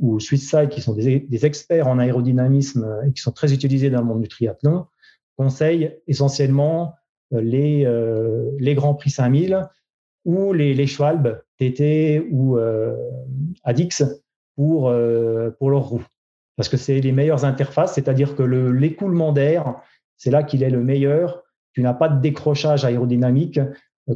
ou 0.00 0.18
qui 0.18 0.80
sont 0.80 0.94
des, 0.94 1.46
experts 1.46 1.86
en 1.86 2.00
aérodynamisme 2.00 3.02
et 3.06 3.12
qui 3.12 3.22
sont 3.22 3.30
très 3.30 3.52
utilisés 3.52 3.90
dans 3.90 4.00
le 4.00 4.06
monde 4.06 4.22
du 4.22 4.28
triathlon, 4.28 4.86
conseille 5.36 5.96
essentiellement 6.08 6.94
euh, 7.32 7.40
les, 7.40 7.84
euh, 7.86 8.50
les 8.58 8.74
Grands 8.74 8.94
Prix 8.94 9.10
5000 9.10 9.68
ou 10.24 10.52
les, 10.52 10.74
les 10.74 10.86
Schwalbe 10.88 11.42
TT 11.58 12.26
ou 12.32 12.58
Adix 13.62 14.02
pour, 14.56 14.92
pour 15.58 15.70
leurs 15.70 15.84
roues. 15.84 16.06
Parce 16.56 16.68
que 16.68 16.76
c'est 16.76 17.00
les 17.00 17.12
meilleures 17.12 17.44
interfaces, 17.44 17.94
c'est-à-dire 17.94 18.36
que 18.36 18.42
l'écoulement 18.42 19.32
d'air, 19.32 19.76
c'est 20.16 20.30
là 20.30 20.42
qu'il 20.42 20.62
est 20.62 20.70
le 20.70 20.82
meilleur. 20.82 21.42
Tu 21.72 21.82
n'as 21.82 21.94
pas 21.94 22.08
de 22.08 22.20
décrochage 22.20 22.84
aérodynamique 22.84 23.60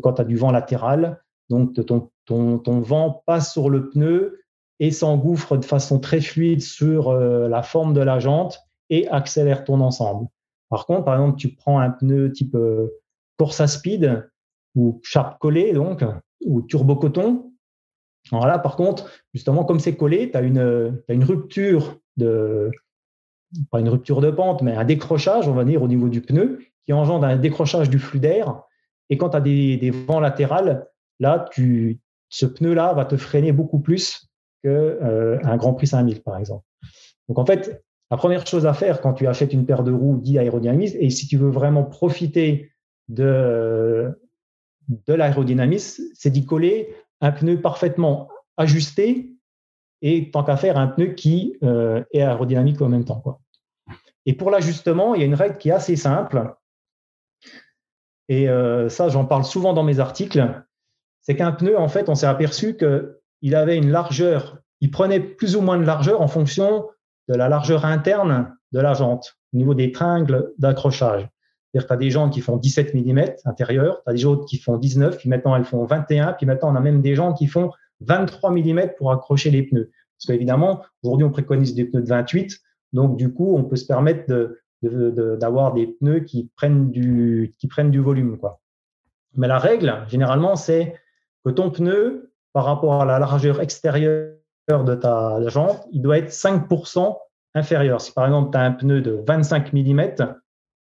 quand 0.03 0.15
tu 0.15 0.23
as 0.23 0.25
du 0.25 0.37
vent 0.37 0.53
latéral. 0.53 1.21
Donc, 1.51 1.75
ton, 1.85 2.81
vent 2.81 3.23
passe 3.27 3.53
sur 3.53 3.71
le 3.71 3.89
pneu 3.91 4.41
et 4.79 4.93
s'engouffre 4.93 5.57
de 5.57 5.65
façon 5.65 5.99
très 5.99 6.21
fluide 6.21 6.63
sur 6.63 7.13
la 7.13 7.63
forme 7.63 7.95
de 7.95 8.01
la 8.01 8.21
jante 8.21 8.61
et 8.91 9.09
accélère 9.09 9.65
ton 9.65 9.81
ensemble. 9.81 10.29
Par 10.69 10.87
contre, 10.87 11.05
par 11.05 11.15
exemple, 11.15 11.39
tu 11.39 11.49
prends 11.49 11.79
un 11.79 11.91
pneu 11.91 12.33
type 12.33 12.55
euh, 12.55 12.89
Corsa 13.39 13.67
Speed 13.67 14.29
ou 14.75 15.01
Sharp 15.03 15.39
collé, 15.39 15.73
donc, 15.73 16.05
ou 16.45 16.63
Turbo 16.63 16.97
Coton. 16.97 17.53
Alors 18.31 18.47
là, 18.47 18.59
par 18.59 18.77
contre, 18.77 19.11
justement, 19.33 19.65
comme 19.65 19.81
c'est 19.81 19.97
collé, 19.97 20.31
tu 20.31 20.37
as 20.37 20.43
une, 20.43 21.03
une 21.09 21.25
rupture 21.25 21.97
de, 22.19 22.71
pas 23.71 23.81
une 23.81 23.89
rupture 23.89 24.21
de 24.21 24.31
pente, 24.31 24.63
mais 24.63 24.75
un 24.75 24.85
décrochage, 24.85 25.49
on 25.49 25.55
va 25.55 25.65
dire, 25.65 25.83
au 25.83 25.89
niveau 25.89 26.09
du 26.09 26.21
pneu, 26.21 26.61
qui 26.85 26.93
engendre 26.93 27.25
un 27.25 27.37
décrochage 27.37 27.91
du 27.91 27.99
flux 27.99 28.21
d'air. 28.21 28.63
Et 29.11 29.17
quand 29.17 29.31
tu 29.31 29.37
as 29.37 29.41
des, 29.41 29.91
vents 29.91 30.21
latérales, 30.21 30.87
là, 31.21 31.49
ce 32.29 32.47
pneu-là 32.47 32.93
va 32.93 33.05
te 33.05 33.17
freiner 33.17 33.53
beaucoup 33.53 33.81
plus 33.81 34.29
qu'un 34.63 34.71
euh, 34.71 35.57
Grand 35.57 35.75
Prix 35.75 35.89
5000, 35.89 36.23
par 36.23 36.37
exemple. 36.37 36.65
Donc, 37.29 37.39
en 37.39 37.47
fait, 37.47 37.85
la 38.11 38.17
première 38.17 38.47
chose 38.47 38.67
à 38.67 38.75
faire 38.75 39.01
quand 39.01 39.15
tu 39.15 39.27
achètes 39.27 39.53
une 39.53 39.67
paire 39.67 39.85
de 39.85 39.93
roues 39.93 40.19
dit 40.19 40.39
aérodynamisme, 40.39 40.97
et 41.01 41.11
si 41.11 41.27
tu 41.27 41.37
veux 41.37 41.51
vraiment 41.51 41.85
profiter 41.85 42.71
de, 43.09 44.19
de 44.89 45.15
l'aérodynamisme, 45.15 46.05
c'est 46.15 46.31
d'y 46.31 46.45
coller 46.45 46.95
un 47.21 47.33
pneu 47.33 47.61
parfaitement 47.61 48.29
ajusté 48.57 49.33
et 50.03 50.31
tant 50.31 50.45
qu'à 50.45 50.57
faire 50.57 50.79
un 50.79 50.89
pneu 50.89 51.09
qui 51.09 51.57
euh, 51.63 52.03
est 52.13 52.23
aérodynamique 52.23 52.81
en 52.81 52.89
même 52.89 53.05
temps. 53.05 53.21
Quoi. 53.21 53.41
Et 54.27 54.35
pour 54.35 54.51
l'ajustement, 54.51 55.15
il 55.15 55.21
y 55.21 55.25
a 55.25 55.27
une 55.27 55.35
règle 55.35 55.59
qui 55.59 55.71
est 55.71 55.73
assez 55.73 55.97
simple. 55.97 56.55
Et 58.29 58.49
euh, 58.49 58.89
ça, 58.89 59.09
j'en 59.09 59.25
parle 59.25 59.45
souvent 59.45 59.73
dans 59.73 59.83
mes 59.83 60.01
articles. 60.01 60.63
C'est 61.23 61.35
qu'un 61.35 61.53
pneu, 61.53 61.79
en 61.79 61.89
fait, 61.89 62.09
on 62.09 62.15
s'est 62.15 62.27
aperçu 62.27 62.77
qu'il 62.77 63.55
avait 63.55 63.77
une 63.77 63.91
largeur, 63.91 64.59
il 64.81 64.91
prenait 64.91 65.21
plus 65.21 65.57
ou 65.57 65.61
moins 65.61 65.79
de 65.79 65.85
largeur 65.85 66.21
en 66.21 66.29
fonction 66.29 66.87
de 67.29 67.35
la 67.35 67.49
largeur 67.49 67.85
interne 67.85 68.55
de 68.73 68.81
la 68.81 68.95
jante, 68.95 69.37
au 69.53 69.57
niveau 69.57 69.75
des 69.75 69.93
tringles 69.93 70.53
d'accrochage. 70.59 71.29
C'est-à-dire 71.73 71.87
que 71.87 71.89
tu 71.89 71.95
as 71.95 71.97
des 71.97 72.11
jantes 72.11 72.33
qui 72.33 72.41
font 72.41 72.57
17 72.57 72.95
mm 72.95 73.21
intérieur, 73.45 74.03
tu 74.05 74.11
as 74.11 74.13
des 74.13 74.19
jantes 74.19 74.47
qui 74.47 74.59
font 74.59 74.79
19, 74.79 75.19
puis 75.19 75.29
maintenant 75.29 75.55
elles 75.55 75.65
font 75.65 75.85
21, 75.85 76.33
puis 76.35 76.47
maintenant 76.47 76.73
on 76.73 76.77
a 76.77 76.81
même 76.81 77.03
des 77.03 77.15
jantes 77.15 77.37
qui 77.37 77.47
font 77.47 77.71
23 78.01 78.51
mm 78.51 78.95
pour 78.97 79.13
accrocher 79.13 79.51
les 79.51 79.63
pneus. 79.63 79.91
Parce 80.19 80.27
qu'évidemment, 80.27 80.83
aujourd'hui 81.03 81.25
on 81.25 81.31
préconise 81.31 81.75
des 81.75 81.85
pneus 81.85 82.03
de 82.03 82.09
28, 82.09 82.59
donc 82.93 83.17
du 83.17 83.33
coup 83.33 83.57
on 83.57 83.65
peut 83.65 83.77
se 83.77 83.87
permettre 83.87 84.27
d'avoir 84.83 85.75
de, 85.75 85.81
des 85.81 85.87
pneus 85.87 86.21
qui 86.21 86.51
prennent 86.57 86.91
du, 86.91 87.55
qui 87.59 87.69
prennent 87.69 87.91
du 87.91 88.01
volume. 88.01 88.39
Quoi. 88.39 88.61
Mais 89.35 89.49
la 89.49 89.59
règle, 89.59 90.05
généralement, 90.09 90.57
c'est 90.57 90.95
que 91.45 91.51
ton 91.51 91.71
pneu, 91.71 92.33
par 92.53 92.65
rapport 92.65 93.03
à 93.03 93.05
la 93.05 93.19
largeur 93.19 93.61
extérieure 93.61 94.35
de 94.69 94.95
ta 94.95 95.49
jante, 95.49 95.87
il 95.93 96.03
doit 96.03 96.19
être 96.19 96.31
5% 96.31 97.17
inférieur. 97.55 98.01
Si 98.01 98.13
par 98.13 98.27
exemple 98.27 98.51
tu 98.51 98.59
as 98.59 98.63
un 98.63 98.73
pneu 98.73 99.01
de 99.01 99.23
25 99.27 99.73
mm 99.73 100.13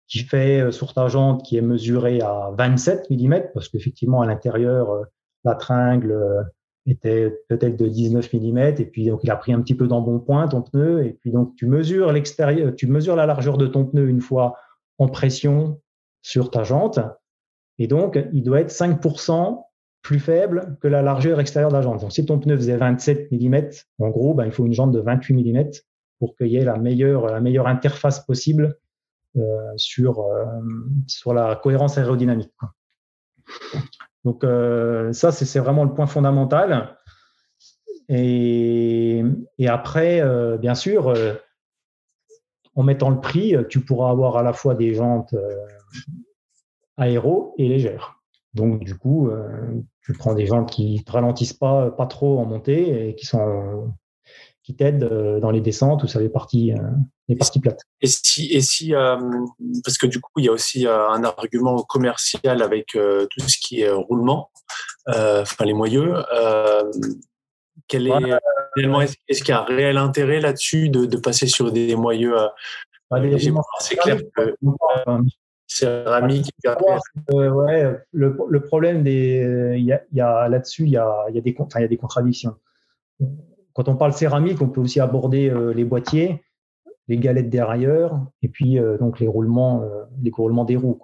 qui 0.09 0.21
fait 0.21 0.61
euh, 0.61 0.71
sur 0.71 0.95
ta 0.95 1.09
jante 1.09 1.45
qui 1.45 1.57
est 1.57 1.62
mesuré 1.62 2.21
à 2.21 2.51
27 2.57 3.11
mm, 3.11 3.53
parce 3.55 3.69
qu'effectivement 3.69 4.23
à 4.23 4.27
l'intérieur, 4.27 4.91
euh, 4.91 5.05
la 5.45 5.55
tringle 5.55 6.12
euh, 6.12 6.43
était 6.87 7.37
peut-être 7.49 7.76
de 7.76 7.89
19 7.89 8.32
mm, 8.32 8.59
et 8.59 8.87
puis 8.87 9.07
donc 9.07 9.24
il 9.24 9.30
a 9.30 9.37
pris 9.37 9.53
un 9.53 9.61
petit 9.61 9.74
peu 9.74 9.89
d'embonpoint 9.89 10.47
ton 10.49 10.62
pneu, 10.62 11.05
et 11.05 11.12
puis 11.12 11.30
donc 11.30 11.55
tu 11.57 11.66
mesures 11.66 12.12
l'extérieur, 12.12 12.74
tu 12.74 12.87
mesures 12.87 13.16
la 13.16 13.26
largeur 13.26 13.59
de 13.59 13.66
ton 13.66 13.84
pneu 13.84 14.09
une 14.09 14.20
fois 14.20 14.55
en 14.99 15.09
pression 15.09 15.80
sur 16.22 16.51
ta 16.51 16.64
jante, 16.64 16.99
Et 17.78 17.87
donc, 17.87 18.18
il 18.32 18.43
doit 18.43 18.61
être 18.61 18.72
5% 18.72 19.62
plus 20.03 20.18
faible 20.18 20.76
que 20.80 20.89
la 20.89 21.03
largeur 21.03 21.39
extérieure 21.39 21.70
de 21.70 21.76
la 21.76 21.82
jante. 21.82 22.01
Donc, 22.01 22.12
si 22.12 22.24
ton 22.26 22.39
pneu 22.41 22.57
faisait 22.57 22.76
27 22.76 23.30
mm, 23.30 23.57
en 24.01 24.09
gros, 24.09 24.34
ben, 24.34 24.45
il 24.45 24.51
faut 24.51 24.66
une 24.66 24.72
jante 24.72 24.93
de 24.93 24.99
28 24.99 25.34
mm 25.34 25.70
pour 26.18 26.37
qu'il 26.37 26.49
y 26.49 26.57
ait 26.57 26.64
la 26.64 26.78
meilleure, 26.78 27.26
la 27.26 27.41
meilleure 27.41 27.68
interface 27.68 28.24
possible 28.24 28.76
euh, 29.37 29.72
sur, 29.76 30.20
euh, 30.20 30.47
sur 31.07 31.32
la 31.32 31.55
cohérence 31.55 31.97
aérodynamique. 31.97 32.53
Donc, 34.27 34.45
euh, 34.45 35.12
ça, 35.14 35.33
c'est 35.33 35.59
vraiment 35.59 35.85
le 35.85 35.95
point 35.95 36.07
fondamental. 36.07 36.99
Et, 38.11 39.24
après, 39.66 40.22
bien 40.59 40.74
sûr, 40.74 41.14
en 42.74 42.83
mettant 42.83 43.11
le 43.11 43.20
prix, 43.20 43.55
tu 43.68 43.81
pourras 43.81 44.11
avoir 44.11 44.37
à 44.37 44.43
la 44.43 44.53
fois 44.53 44.74
des 44.74 44.95
jantes 44.95 45.35
aéro 46.97 47.55
et 47.59 47.68
légères. 47.68 48.16
Donc, 48.55 48.85
du 48.85 48.97
coup, 48.97 49.29
euh, 49.29 49.83
tu 50.03 50.14
prends 50.14 50.35
des 50.35 50.47
gens 50.47 50.64
qui 50.64 51.05
ne 51.07 51.12
ralentissent 51.12 51.53
pas, 51.53 51.91
pas 51.91 52.07
trop 52.07 52.39
en 52.39 52.47
montée 52.47 53.09
et 53.09 53.14
qui 53.14 53.27
sont 53.27 53.93
qui 54.67 54.75
t'aident 54.75 55.05
euh, 55.05 55.39
dans 55.39 55.53
les 55.53 55.61
descentes 55.61 56.03
ou 56.03 56.09
sur 56.09 56.19
les 56.19 56.29
parties, 56.29 56.73
euh, 56.73 56.83
les 57.29 57.37
parties 57.37 57.61
plates. 57.61 57.83
Et 58.01 58.09
si, 58.09 58.53
et 58.53 58.61
si 58.61 58.93
parce 59.85 59.97
que 59.97 60.09
du 60.09 60.21
coup, 60.21 60.33
il 60.39 60.47
y 60.47 60.49
a 60.49 60.53
aussi 60.53 60.87
un 60.87 61.23
argument 61.23 61.83
commercial 61.83 62.62
avec 62.62 62.89
tout 62.89 63.41
ce 63.49 63.57
qui 63.61 63.83
est 63.83 63.91
roulement, 63.91 64.51
enfin 65.07 65.64
les 65.64 65.73
moyeux. 65.73 66.14
quel 67.89 68.09
est, 68.09 68.39
est-ce 69.29 69.43
qu'il 69.43 69.51
y 69.51 69.53
a 69.53 69.62
un 69.62 69.64
réel 69.64 69.97
intérêt 69.97 70.41
là-dessus 70.41 70.89
de, 70.89 71.07
de, 71.07 71.17
passer 71.17 71.47
sur 71.47 71.73
des 71.73 71.95
moyeux 71.95 72.37
bah, 73.11 73.21
C'est 73.81 73.97
clair 73.97 74.19
que 74.37 74.57
céramique. 75.67 76.51
Euh, 77.33 77.51
ouais, 77.51 77.99
le, 78.12 78.37
le, 78.49 78.61
problème 78.61 79.03
des, 79.03 79.77
il 79.77 79.85
y 79.85 80.21
a, 80.21 80.49
là-dessus, 80.49 80.85
il 80.85 80.91
y 80.91 80.97
a, 80.97 81.27
y 81.31 81.39
a 81.39 81.41
des, 81.41 81.55
enfin, 81.59 81.81
il 81.81 81.83
y 81.83 81.87
a 81.87 81.89
des 81.89 81.97
contradictions. 81.97 82.55
Quand 83.77 83.89
on 83.89 83.97
parle 83.97 84.14
céramique, 84.14 84.62
on 84.62 84.70
peut 84.70 84.81
aussi 84.81 85.01
aborder 85.01 85.51
euh, 85.51 85.74
les 85.74 85.85
boîtiers, 85.85 86.43
les 87.09 87.18
galettes 87.18 87.51
derrière, 87.51 88.18
et 88.41 88.49
puis 88.49 88.79
euh, 88.79 88.97
donc 88.97 89.20
les 89.20 89.29
roulements, 89.29 89.85
les 90.22 90.31
roulements 90.31 90.64
des 90.64 90.77
roues. 90.77 90.99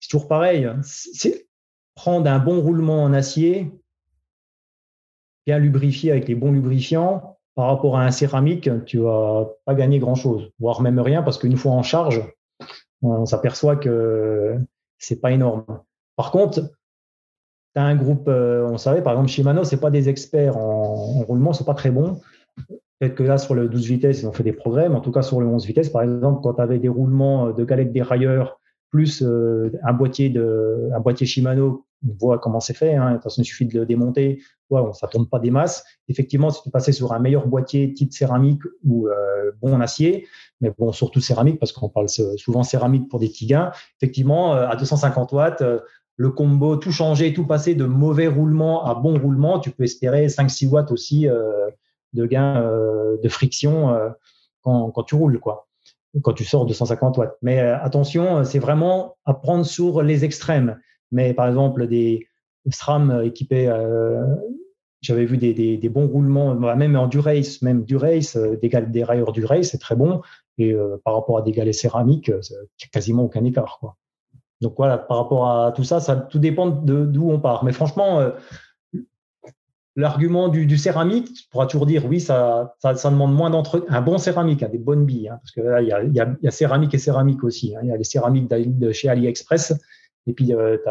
C'est 0.00 0.08
toujours 0.08 0.26
pareil. 0.26 0.66
C'est 0.82 1.46
prendre 1.94 2.28
un 2.28 2.38
bon 2.38 2.62
roulement 2.62 3.04
en 3.04 3.12
acier, 3.12 3.70
bien 5.46 5.58
lubrifié 5.58 6.10
avec 6.10 6.26
les 6.26 6.34
bons 6.34 6.52
lubrifiants, 6.52 7.36
par 7.54 7.66
rapport 7.66 7.98
à 7.98 8.04
un 8.04 8.10
céramique, 8.10 8.70
tu 8.86 8.98
vas 8.98 9.50
pas 9.66 9.74
gagner 9.74 9.98
grand 9.98 10.14
chose, 10.14 10.50
voire 10.58 10.80
même 10.80 10.98
rien, 10.98 11.22
parce 11.22 11.38
qu'une 11.38 11.58
fois 11.58 11.72
en 11.72 11.82
charge, 11.82 12.22
on 13.02 13.26
s'aperçoit 13.26 13.76
que 13.76 14.56
c'est 14.98 15.20
pas 15.20 15.32
énorme. 15.32 15.64
Par 16.16 16.30
contre, 16.30 16.70
tu 17.74 17.80
un 17.80 17.96
groupe, 17.96 18.28
euh, 18.28 18.66
on 18.70 18.78
savait, 18.78 19.02
par 19.02 19.14
exemple, 19.14 19.30
Shimano, 19.30 19.64
c'est 19.64 19.80
pas 19.80 19.90
des 19.90 20.08
experts 20.08 20.56
en, 20.56 21.22
roulement, 21.22 21.52
c'est 21.52 21.64
pas 21.64 21.74
très 21.74 21.90
bon. 21.90 22.20
Peut-être 23.00 23.16
que 23.16 23.22
là, 23.24 23.38
sur 23.38 23.54
le 23.54 23.68
12 23.68 23.86
vitesses, 23.86 24.22
ils 24.22 24.26
ont 24.26 24.32
fait 24.32 24.44
des 24.44 24.52
progrès, 24.52 24.88
mais 24.88 24.94
en 24.94 25.00
tout 25.00 25.10
cas, 25.10 25.22
sur 25.22 25.40
le 25.40 25.46
11 25.46 25.66
vitesses, 25.66 25.88
par 25.88 26.02
exemple, 26.02 26.40
quand 26.42 26.54
tu 26.54 26.62
avais 26.62 26.78
des 26.78 26.88
roulements 26.88 27.50
de 27.50 27.64
galettes 27.64 27.92
dérailleurs 27.92 28.60
plus 28.94 29.24
euh, 29.24 29.72
un 29.82 29.92
boîtier 29.92 30.28
de 30.28 30.88
un 30.94 31.00
boîtier 31.00 31.26
Shimano, 31.26 31.84
on 32.08 32.14
voit 32.16 32.38
comment 32.38 32.60
c'est 32.60 32.76
fait. 32.76 32.94
Hein, 32.94 33.18
il 33.38 33.44
suffit 33.44 33.66
de 33.66 33.80
le 33.80 33.86
démonter. 33.86 34.40
Bon, 34.70 34.92
ça 34.92 35.08
tourne 35.08 35.26
pas 35.26 35.40
des 35.40 35.50
masses. 35.50 35.84
Effectivement, 36.06 36.50
si 36.50 36.62
tu 36.62 36.70
passais 36.70 36.92
sur 36.92 37.12
un 37.12 37.18
meilleur 37.18 37.48
boîtier 37.48 37.92
type 37.92 38.12
céramique 38.12 38.62
ou 38.84 39.08
euh, 39.08 39.50
bon 39.60 39.80
acier, 39.80 40.28
mais 40.60 40.72
bon, 40.78 40.92
surtout 40.92 41.20
céramique 41.20 41.58
parce 41.58 41.72
qu'on 41.72 41.88
parle 41.88 42.08
souvent 42.08 42.62
céramique 42.62 43.08
pour 43.08 43.18
des 43.18 43.26
petits 43.26 43.46
gains. 43.46 43.72
Effectivement, 44.00 44.54
euh, 44.54 44.68
à 44.68 44.76
250 44.76 45.32
watts, 45.32 45.64
le 46.16 46.30
combo, 46.30 46.76
tout 46.76 46.92
changer, 46.92 47.32
tout 47.32 47.46
passer 47.46 47.74
de 47.74 47.84
mauvais 47.84 48.28
roulement 48.28 48.84
à 48.84 48.94
bon 48.94 49.18
roulement, 49.18 49.58
tu 49.58 49.70
peux 49.70 49.84
espérer 49.84 50.26
5-6 50.28 50.68
watts 50.68 50.92
aussi 50.92 51.26
de 52.12 52.26
gain 52.26 52.62
de 53.22 53.28
friction 53.28 53.94
quand, 54.62 54.90
quand 54.92 55.02
tu 55.02 55.16
roules, 55.16 55.40
quoi 55.40 55.66
quand 56.22 56.32
tu 56.32 56.44
sors 56.44 56.66
de 56.66 56.72
150 56.72 57.18
watts. 57.18 57.36
Mais 57.42 57.60
euh, 57.60 57.78
attention, 57.80 58.38
euh, 58.38 58.44
c'est 58.44 58.58
vraiment 58.58 59.16
à 59.24 59.34
prendre 59.34 59.64
sur 59.64 60.02
les 60.02 60.24
extrêmes. 60.24 60.78
Mais 61.10 61.34
par 61.34 61.48
exemple, 61.48 61.86
des 61.86 62.26
SRAM 62.70 63.22
équipés, 63.24 63.68
euh, 63.68 64.24
j'avais 65.00 65.26
vu 65.26 65.36
des, 65.36 65.88
bons 65.88 66.06
roulements, 66.06 66.54
bah, 66.54 66.76
même 66.76 66.96
en 66.96 67.06
Durace, 67.06 67.60
même 67.62 67.84
Durace, 67.84 68.36
des, 68.36 68.68
des 68.68 69.04
railleurs 69.04 69.32
Durace, 69.32 69.68
c'est 69.70 69.78
très 69.78 69.96
bon. 69.96 70.22
Et 70.56 70.74
par 71.04 71.14
rapport 71.14 71.36
à 71.36 71.42
des 71.42 71.50
galets 71.50 71.74
céramiques, 71.74 72.32
quasiment 72.92 73.24
aucun 73.24 73.44
écart. 73.44 73.78
Quoi. 73.80 73.96
Donc 74.64 74.74
voilà, 74.76 74.98
par 74.98 75.18
rapport 75.18 75.48
à 75.48 75.72
tout 75.72 75.84
ça, 75.84 76.00
ça 76.00 76.16
tout 76.16 76.38
dépend 76.38 76.66
de 76.66 77.04
d'où 77.04 77.30
on 77.30 77.38
part. 77.38 77.62
Mais 77.64 77.72
franchement, 77.72 78.20
L'argument 79.96 80.48
du, 80.48 80.76
céramique, 80.76 81.32
tu 81.32 81.48
pourras 81.48 81.66
toujours 81.66 81.86
dire 81.86 82.04
oui, 82.04 82.18
ça, 82.18 82.74
ça, 82.80 83.10
demande 83.10 83.32
moins 83.32 83.50
d'entretien. 83.50 83.86
Un 83.94 84.00
bon 84.00 84.18
céramique, 84.18 84.64
hein, 84.64 84.68
des 84.68 84.78
bonnes 84.78 85.06
billes, 85.06 85.28
hein, 85.28 85.38
parce 85.40 85.52
que 85.52 85.60
là, 85.60 85.82
il 85.82 85.86
y 85.88 85.92
a, 85.92 86.02
y, 86.02 86.48
a, 86.48 86.50
céramique 86.50 86.94
et 86.94 86.98
céramique 86.98 87.44
aussi. 87.44 87.76
Hein. 87.76 87.80
Il 87.84 87.90
y 87.90 87.92
a 87.92 87.96
les 87.96 88.02
céramiques 88.02 88.48
de 88.48 88.90
chez 88.90 89.08
AliExpress, 89.08 89.72
et 90.26 90.32
puis 90.32 90.52
euh, 90.52 90.78
tu 90.82 90.88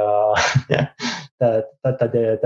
as, 1.42 2.08
des 2.08 2.38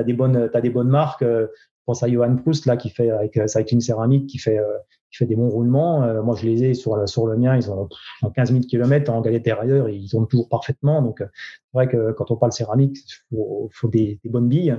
des 0.62 0.70
bonnes 0.72 0.90
marques. 0.90 1.22
Euh, 1.22 1.46
pense 1.88 2.04
à 2.04 2.10
Johan 2.10 2.36
Proust 2.36 2.68
là 2.68 2.78
qui 2.78 2.90
fait 2.90 3.10
avec 3.10 3.38
euh, 3.38 3.48
une 3.72 3.82
céramique 3.82 4.28
qui 4.28 4.38
fait 4.38 4.60
euh, 4.60 4.78
fait 5.18 5.26
des 5.26 5.36
bons 5.36 5.50
roulements. 5.50 6.04
Euh, 6.04 6.22
moi, 6.22 6.36
je 6.36 6.46
les 6.46 6.64
ai 6.64 6.74
sur 6.74 7.08
sur 7.08 7.28
le 7.28 7.38
mien, 7.38 7.56
ils 7.56 7.70
ont, 7.72 7.90
15 8.36 8.52
000 8.52 8.64
km 8.64 9.12
en 9.12 9.22
galette 9.22 9.48
intérieure, 9.48 9.90
ils 9.90 10.10
tournent 10.10 10.28
toujours 10.28 10.50
parfaitement. 10.50 11.02
Donc, 11.02 11.18
c'est 11.20 11.74
vrai 11.74 11.88
que 11.88 12.12
quand 12.14 12.32
on 12.32 12.36
parle 12.36 12.52
céramique, 12.52 12.98
il 13.32 13.38
faut, 13.72 13.88
des, 13.88 14.20
bonnes 14.26 14.48
billes. 14.48 14.78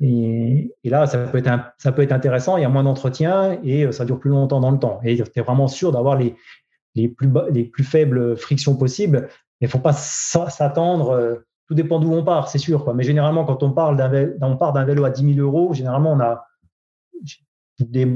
Et, 0.00 0.72
là, 0.84 1.06
ça 1.06 1.18
peut 1.18 1.38
être 1.38 1.50
ça 1.78 1.92
peut 1.92 2.02
être 2.02 2.12
intéressant. 2.12 2.56
Il 2.56 2.62
y 2.62 2.66
a 2.66 2.68
moins 2.68 2.84
d'entretien 2.84 3.58
et 3.62 3.90
ça 3.92 4.04
dure 4.04 4.18
plus 4.18 4.30
longtemps 4.30 4.60
dans 4.60 4.70
le 4.70 4.78
temps. 4.78 5.00
Et 5.04 5.16
tu 5.16 5.22
es 5.34 5.42
vraiment 5.42 5.68
sûr 5.68 5.92
d'avoir 5.92 6.16
les 6.16 6.34
les 6.94 7.08
plus 7.08 7.30
les 7.50 7.64
plus 7.64 7.84
faibles 7.84 8.36
frictions 8.36 8.76
possibles. 8.76 9.28
Mais 9.60 9.66
il 9.66 9.68
faut 9.68 9.78
pas 9.78 9.92
s'attendre 9.92 11.44
tout 11.72 11.74
dépend 11.74 12.00
d'où 12.00 12.12
on 12.12 12.24
part, 12.24 12.48
c'est 12.48 12.58
sûr. 12.58 12.92
Mais 12.94 13.02
généralement, 13.02 13.44
quand 13.44 13.62
on, 13.62 13.72
parle 13.72 13.96
d'un 13.96 14.32
on 14.42 14.56
part 14.56 14.72
d'un 14.72 14.84
vélo 14.84 15.04
à 15.04 15.10
10 15.10 15.34
000 15.36 15.46
euros, 15.46 15.72
généralement, 15.72 16.12
on 16.12 16.20
a 16.20 16.46
des, 17.78 18.06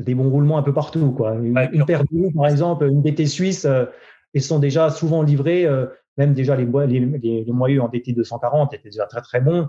des 0.00 0.14
bons 0.14 0.30
roulements 0.30 0.58
un 0.58 0.62
peu 0.62 0.72
partout. 0.72 1.12
Quoi. 1.12 1.34
Une, 1.34 1.84
paire 1.86 2.04
de 2.04 2.08
roues, 2.10 2.32
par 2.34 2.46
exemple, 2.46 2.86
une 2.86 3.02
DT 3.02 3.26
suisse, 3.26 3.64
euh, 3.64 3.86
ils 4.34 4.42
sont 4.42 4.58
déjà 4.58 4.90
souvent 4.90 5.22
livrés. 5.22 5.66
Euh, 5.66 5.86
même 6.16 6.34
déjà 6.34 6.56
les, 6.56 6.66
les, 6.66 7.00
les, 7.00 7.44
les 7.44 7.52
moyeux 7.52 7.80
en 7.80 7.88
DT 7.88 8.12
240 8.12 8.74
étaient 8.74 8.90
déjà 8.90 9.06
très 9.06 9.22
très 9.22 9.40
bons. 9.40 9.68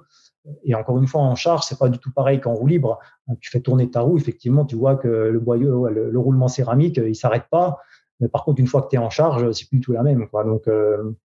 Et 0.63 0.73
encore 0.75 0.97
une 0.97 1.07
fois, 1.07 1.21
en 1.21 1.36
charge, 1.36 1.63
c'est 1.63 1.77
pas 1.77 1.89
du 1.89 1.99
tout 1.99 2.11
pareil 2.11 2.39
qu'en 2.39 2.53
roue 2.53 2.67
libre. 2.67 2.99
Tu 3.39 3.49
fais 3.49 3.61
tourner 3.61 3.89
ta 3.89 4.01
roue, 4.01 4.17
effectivement, 4.17 4.65
tu 4.65 4.75
vois 4.75 4.95
que 4.95 5.07
le 5.07 5.39
boyau, 5.39 5.88
le, 5.88 6.19
roulement 6.19 6.47
céramique, 6.47 6.97
il 6.97 7.15
s'arrête 7.15 7.45
pas. 7.51 7.79
Mais 8.19 8.27
par 8.27 8.43
contre, 8.43 8.59
une 8.59 8.67
fois 8.67 8.82
que 8.82 8.89
tu 8.89 8.95
es 8.95 8.99
en 8.99 9.09
charge, 9.09 9.51
c'est 9.51 9.67
plus 9.67 9.77
du 9.77 9.86
tout 9.86 9.91
la 9.93 10.03
même. 10.03 10.27
Quoi. 10.29 10.43
Donc, 10.43 10.67
euh, 10.67 11.15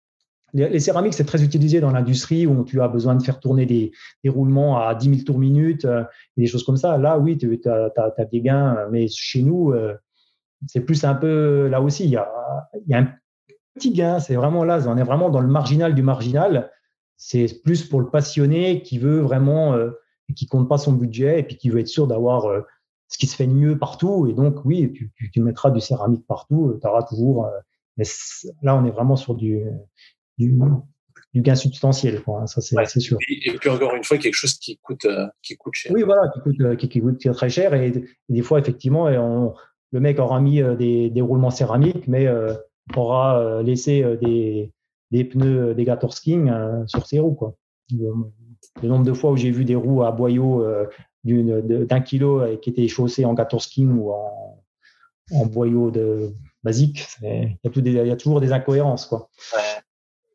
les, 0.52 0.80
céramiques, 0.80 1.14
c'est 1.14 1.24
très 1.24 1.42
utilisé 1.42 1.80
dans 1.80 1.90
l'industrie 1.90 2.46
où 2.46 2.64
tu 2.64 2.80
as 2.80 2.88
besoin 2.88 3.14
de 3.14 3.22
faire 3.22 3.40
tourner 3.40 3.66
des, 3.66 3.92
roulements 4.26 4.78
à 4.78 4.94
10 4.94 5.08
000 5.10 5.20
tours 5.24 5.38
minute 5.38 5.84
euh, 5.84 6.04
et 6.36 6.42
des 6.42 6.46
choses 6.46 6.64
comme 6.64 6.76
ça. 6.76 6.96
Là, 6.98 7.18
oui, 7.18 7.36
tu 7.36 7.60
as, 7.66 8.24
des 8.30 8.40
gains, 8.40 8.86
mais 8.90 9.08
chez 9.08 9.42
nous, 9.42 9.72
euh, 9.72 9.94
c'est 10.66 10.80
plus 10.80 11.04
un 11.04 11.14
peu, 11.14 11.68
là 11.68 11.80
aussi, 11.80 12.04
il 12.04 12.10
y 12.10 12.16
a, 12.16 12.28
un 12.92 13.08
petit 13.74 13.92
gain. 13.92 14.18
C'est 14.20 14.36
vraiment 14.36 14.64
là, 14.64 14.80
on 14.86 14.96
est 14.96 15.02
vraiment 15.02 15.30
dans 15.30 15.40
le 15.40 15.48
marginal 15.48 15.94
du 15.94 16.02
marginal. 16.02 16.70
C'est 17.16 17.62
plus 17.64 17.88
pour 17.88 18.00
le 18.00 18.10
passionné 18.10 18.82
qui 18.82 18.98
veut 18.98 19.20
vraiment, 19.20 19.74
euh, 19.74 19.90
qui 20.34 20.46
compte 20.46 20.68
pas 20.68 20.78
son 20.78 20.92
budget 20.92 21.40
et 21.40 21.42
puis 21.42 21.56
qui 21.56 21.70
veut 21.70 21.80
être 21.80 21.88
sûr 21.88 22.06
d'avoir 22.06 22.46
ce 23.08 23.18
qui 23.18 23.26
se 23.26 23.36
fait 23.36 23.46
mieux 23.46 23.78
partout. 23.78 24.26
Et 24.26 24.32
donc, 24.32 24.64
oui, 24.64 24.92
tu, 25.32 25.40
mettras 25.40 25.70
du 25.70 25.80
céramique 25.80 26.26
partout, 26.26 26.78
tu 26.80 26.86
auras 26.86 27.02
toujours. 27.04 27.48
mais 27.96 28.04
là, 28.62 28.76
on 28.76 28.84
est 28.84 28.90
vraiment 28.90 29.16
sur 29.16 29.34
du, 29.34 29.64
du, 30.38 30.58
du 31.36 31.42
gain 31.42 31.54
substantiel. 31.54 32.22
Quoi. 32.22 32.46
Ça, 32.46 32.62
c'est 32.62 33.00
sûr. 33.00 33.18
Et, 33.28 33.52
puis 33.58 33.68
encore 33.68 33.94
une 33.94 34.04
fois, 34.04 34.16
quelque 34.16 34.34
chose 34.34 34.54
qui 34.54 34.78
coûte, 34.78 35.04
euh, 35.04 35.26
qui 35.42 35.56
coûte 35.56 35.74
cher. 35.74 35.92
Oui, 35.92 36.02
voilà, 36.02 36.30
qui 36.32 36.40
coûte, 36.40 36.60
euh, 36.62 36.76
qui, 36.76 37.00
coûte 37.00 37.30
très 37.32 37.50
cher. 37.50 37.74
Et, 37.74 37.92
des 38.28 38.42
fois, 38.42 38.58
effectivement, 38.58 39.04
on, 39.04 39.54
le 39.92 40.00
mec 40.00 40.18
aura 40.18 40.40
mis 40.40 40.62
euh, 40.62 40.76
des, 40.76 41.10
des 41.10 41.20
roulements 41.20 41.50
céramiques, 41.50 42.08
mais 42.08 42.26
aura 42.96 43.62
laissé 43.62 44.02
des, 44.22 44.72
des 45.10 45.24
pneus 45.24 45.74
des 45.74 45.86
King 46.22 46.52
sur 46.86 47.06
ses 47.06 47.18
roues. 47.18 47.34
Quoi. 47.34 47.54
Le 47.92 48.88
nombre 48.88 49.04
de 49.04 49.12
fois 49.12 49.32
où 49.32 49.36
j'ai 49.36 49.50
vu 49.50 49.64
des 49.64 49.74
roues 49.74 50.04
à 50.04 50.12
boyau 50.12 50.64
d'un 51.24 52.00
kilo 52.00 52.56
qui 52.62 52.70
étaient 52.70 52.88
chaussées 52.88 53.24
en 53.24 53.34
King 53.34 53.90
ou 53.98 54.12
en, 54.12 54.62
en 55.32 55.46
boyau 55.46 55.90
de 55.90 56.30
basique, 56.62 57.06
il 57.22 57.58
y, 57.64 57.90
y, 57.90 58.10
a 58.10 58.16
toujours 58.16 58.40
des 58.40 58.52
incohérences. 58.52 59.06
Quoi. 59.06 59.28
Ouais. 59.54 59.82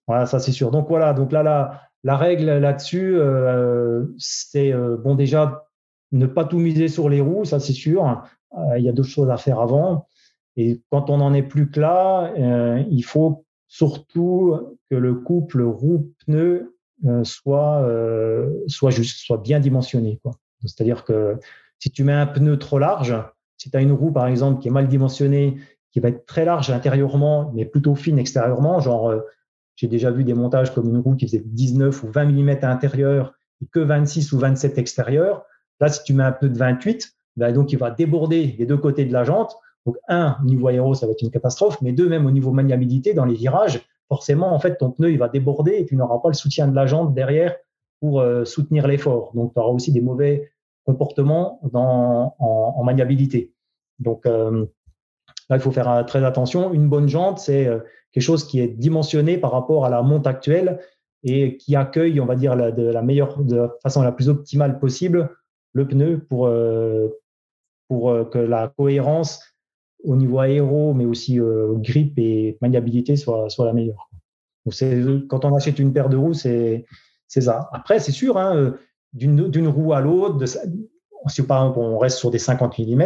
Voilà, 0.07 0.25
ça 0.25 0.39
c'est 0.39 0.51
sûr. 0.51 0.71
Donc 0.71 0.87
voilà, 0.89 1.13
donc 1.13 1.31
là, 1.31 1.43
la, 1.43 1.81
la 2.03 2.17
règle 2.17 2.45
là-dessus, 2.45 3.15
euh, 3.15 4.05
c'est 4.17 4.73
euh, 4.73 4.97
bon 4.97 5.15
déjà 5.15 5.67
ne 6.11 6.25
pas 6.25 6.45
tout 6.45 6.59
miser 6.59 6.87
sur 6.87 7.09
les 7.09 7.21
roues, 7.21 7.45
ça 7.45 7.59
c'est 7.59 7.73
sûr. 7.73 8.23
Euh, 8.57 8.77
il 8.77 8.83
y 8.83 8.89
a 8.89 8.91
d'autres 8.91 9.09
choses 9.09 9.29
à 9.29 9.37
faire 9.37 9.59
avant. 9.59 10.07
Et 10.57 10.81
quand 10.91 11.09
on 11.09 11.17
n'en 11.17 11.33
est 11.33 11.43
plus 11.43 11.69
que 11.69 11.79
là, 11.79 12.33
il 12.89 13.03
faut 13.03 13.45
surtout 13.69 14.77
que 14.89 14.95
le 14.97 15.13
couple 15.13 15.61
roue-pneu 15.61 16.75
soit, 17.23 17.87
soit 18.67 18.89
juste, 18.89 19.19
soit 19.19 19.37
bien 19.37 19.61
dimensionné. 19.61 20.19
C'est-à-dire 20.65 21.05
que 21.05 21.39
si 21.79 21.89
tu 21.89 22.03
mets 22.03 22.11
un 22.11 22.27
pneu 22.27 22.59
trop 22.59 22.79
large, 22.79 23.15
si 23.55 23.71
tu 23.71 23.77
as 23.77 23.79
une 23.79 23.93
roue, 23.93 24.11
par 24.11 24.27
exemple, 24.27 24.61
qui 24.61 24.67
est 24.67 24.71
mal 24.71 24.89
dimensionnée, 24.89 25.55
qui 25.93 26.01
va 26.01 26.09
être 26.09 26.25
très 26.25 26.43
large 26.43 26.69
intérieurement, 26.69 27.53
mais 27.55 27.63
plutôt 27.63 27.95
fine 27.95 28.19
extérieurement, 28.19 28.81
genre, 28.81 29.13
j'ai 29.76 29.88
déjà 29.88 30.11
vu 30.11 30.23
des 30.23 30.34
montages 30.34 30.73
comme 30.73 30.89
une 30.89 30.98
roue 30.98 31.15
qui 31.15 31.27
faisait 31.27 31.43
19 31.45 32.03
ou 32.03 32.07
20 32.11 32.26
mm 32.26 32.49
à 32.61 32.68
l'intérieur 32.68 33.34
et 33.61 33.68
que 33.72 33.80
26 33.80 34.31
ou 34.31 34.39
27 34.39 34.77
extérieur. 34.77 35.43
Là, 35.80 35.89
si 35.89 36.03
tu 36.03 36.14
mets 36.14 36.23
un 36.23 36.31
pneu 36.31 36.49
de 36.49 36.57
28, 36.57 37.11
ben 37.38 37.53
donc 37.53 37.72
il 37.72 37.77
va 37.77 37.91
déborder 37.91 38.48
des 38.57 38.65
deux 38.65 38.77
côtés 38.77 39.06
de 39.06 39.14
la 39.14 39.23
jante. 39.23 39.56
Donc, 39.85 39.98
un, 40.07 40.38
au 40.41 40.45
niveau 40.45 40.68
aéro, 40.68 40.93
ça 40.93 41.07
va 41.07 41.14
être 41.14 41.22
une 41.22 41.31
catastrophe, 41.31 41.81
mais 41.81 41.91
deux, 41.91 42.07
même 42.07 42.26
au 42.26 42.31
niveau 42.31 42.52
maniabilité, 42.52 43.14
dans 43.14 43.26
les 43.26 43.34
virages, 43.34 43.81
forcément, 44.07 44.53
en 44.53 44.60
fait, 44.60 44.77
ton 44.77 44.91
pneu, 44.91 45.11
il 45.11 45.18
va 45.18 45.27
déborder 45.27 45.72
et 45.72 45.85
tu 45.85 45.95
n'auras 45.95 46.19
pas 46.19 46.30
le 46.30 46.35
soutien 46.35 46.68
de 46.68 46.76
la 46.76 46.85
jante 46.85 47.14
derrière 47.14 47.56
pour 47.99 48.19
euh, 48.19 48.45
soutenir 48.45 48.88
l'effort. 48.88 49.31
Donc, 49.34 49.53
tu 49.53 49.60
auras 49.60 49.72
aussi 49.72 49.91
des 49.91 50.02
mauvais 50.02 50.52
comportements 50.85 51.60
en, 51.73 52.84
maniabilité. 52.84 53.53
Donc, 53.99 54.26
euh, 54.26 54.65
là, 55.49 55.56
il 55.56 55.61
faut 55.61 55.72
faire 55.72 55.89
euh, 55.89 56.03
très 56.03 56.23
attention. 56.23 56.73
Une 56.73 56.89
bonne 56.89 57.07
jante, 57.07 57.39
c'est 57.39 57.69
quelque 58.11 58.23
chose 58.23 58.45
qui 58.45 58.59
est 58.59 58.67
dimensionné 58.67 59.38
par 59.38 59.51
rapport 59.51 59.85
à 59.85 59.89
la 59.89 60.01
monte 60.01 60.27
actuelle 60.27 60.79
et 61.23 61.57
qui 61.57 61.75
accueille, 61.75 62.19
on 62.19 62.25
va 62.25 62.35
dire, 62.35 62.55
de 62.55 62.83
la 62.83 63.01
meilleure, 63.01 63.38
façon 63.83 64.01
la 64.01 64.11
plus 64.11 64.29
optimale 64.29 64.79
possible, 64.79 65.29
le 65.73 65.88
pneu 65.88 66.19
pour, 66.27 66.49
pour 67.88 68.29
que 68.29 68.39
la 68.39 68.73
cohérence 68.75 69.51
au 70.03 70.15
niveau 70.15 70.39
aéro, 70.39 70.93
mais 70.93 71.05
aussi 71.05 71.39
euh, 71.39 71.73
grip 71.75 72.17
et 72.17 72.57
maniabilité 72.61 73.15
soit, 73.15 73.49
soit 73.49 73.65
la 73.65 73.73
meilleure. 73.73 74.09
Quand 75.27 75.45
on 75.45 75.55
achète 75.55 75.79
une 75.79 75.93
paire 75.93 76.09
de 76.09 76.17
roues, 76.17 76.33
c'est, 76.33 76.85
ça. 77.27 77.69
Après, 77.71 77.99
c'est 77.99 78.11
sûr, 78.11 78.38
hein, 78.38 78.55
euh, 78.55 78.71
d'une, 79.13 79.67
roue 79.67 79.93
à 79.93 80.01
l'autre, 80.01 80.45
si 81.27 81.41
on 81.49 81.97
reste 81.97 82.17
sur 82.17 82.31
des 82.31 82.39
50 82.39 82.77
mm, 82.79 83.03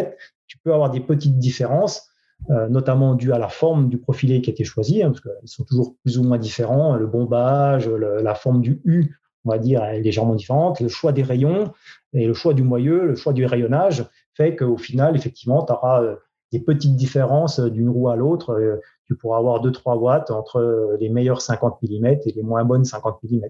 tu 0.47 0.57
peux 0.59 0.73
avoir 0.73 0.89
des 0.89 0.99
petites 0.99 1.37
différences, 1.37 2.09
euh, 2.49 2.67
notamment 2.69 3.15
dues 3.15 3.33
à 3.33 3.39
la 3.39 3.49
forme 3.49 3.89
du 3.89 3.97
profilé 3.97 4.41
qui 4.41 4.49
a 4.49 4.53
été 4.53 4.63
choisi, 4.63 5.01
hein, 5.01 5.11
parce 5.11 5.21
qu'ils 5.21 5.49
sont 5.49 5.63
toujours 5.63 5.95
plus 6.03 6.17
ou 6.17 6.23
moins 6.23 6.37
différents. 6.37 6.95
Le 6.95 7.07
bombage, 7.07 7.89
la 7.89 8.35
forme 8.35 8.61
du 8.61 8.81
U, 8.85 9.15
on 9.45 9.51
va 9.51 9.57
dire, 9.57 9.83
est 9.83 10.01
légèrement 10.01 10.35
différente. 10.35 10.79
Le 10.79 10.87
choix 10.87 11.11
des 11.11 11.23
rayons 11.23 11.71
et 12.13 12.27
le 12.27 12.33
choix 12.33 12.53
du 12.53 12.63
moyeu, 12.63 13.05
le 13.05 13.15
choix 13.15 13.33
du 13.33 13.45
rayonnage 13.45 14.05
fait 14.33 14.55
qu'au 14.55 14.77
final, 14.77 15.15
effectivement, 15.15 15.63
tu 15.63 15.73
auras 15.73 16.03
euh, 16.03 16.15
des 16.51 16.59
petites 16.59 16.95
différences 16.95 17.59
euh, 17.59 17.69
d'une 17.69 17.89
roue 17.89 18.09
à 18.09 18.15
l'autre. 18.15 18.51
Euh, 18.53 18.81
tu 19.07 19.15
pourras 19.15 19.37
avoir 19.37 19.63
2-3 19.63 19.97
watts 19.97 20.31
entre 20.31 20.57
euh, 20.57 20.97
les 20.99 21.09
meilleurs 21.09 21.41
50 21.41 21.81
mm 21.83 22.05
et 22.05 22.31
les 22.35 22.43
moins 22.43 22.63
bonnes 22.63 22.85
50 22.85 23.19
mm. 23.23 23.41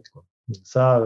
Ça, 0.64 1.02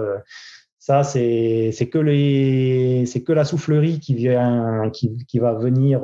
ça 0.79 1.03
c'est 1.03 1.89
que 1.89 1.97
les 1.97 3.05
c'est 3.05 3.23
que 3.23 3.31
la 3.31 3.45
soufflerie 3.45 4.01
qui 4.01 4.15
vient 4.15 4.89
qui, 4.91 5.15
qui 5.27 5.39
va 5.39 5.53
venir 5.53 6.01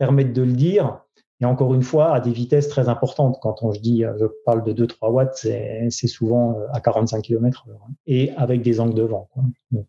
permettre 0.00 0.32
de 0.32 0.42
le 0.42 0.52
dire. 0.52 1.02
Et 1.40 1.44
encore 1.44 1.72
une 1.72 1.84
fois, 1.84 2.12
à 2.12 2.20
des 2.20 2.32
vitesses 2.32 2.68
très 2.68 2.88
importantes. 2.88 3.38
Quand 3.40 3.62
on, 3.62 3.72
je 3.72 3.80
dis, 3.80 4.02
je 4.18 4.26
parle 4.44 4.64
de 4.64 4.72
2-3 4.72 5.10
watts, 5.10 5.36
c'est 5.36 6.06
souvent 6.08 6.58
à 6.72 6.80
45 6.80 7.22
km 7.22 7.66
heure. 7.68 7.80
Hein, 7.88 7.92
et 8.06 8.32
avec 8.32 8.62
des 8.62 8.80
angles 8.80 8.94
de 8.94 9.04
vent. 9.04 9.30
Donc, 9.70 9.86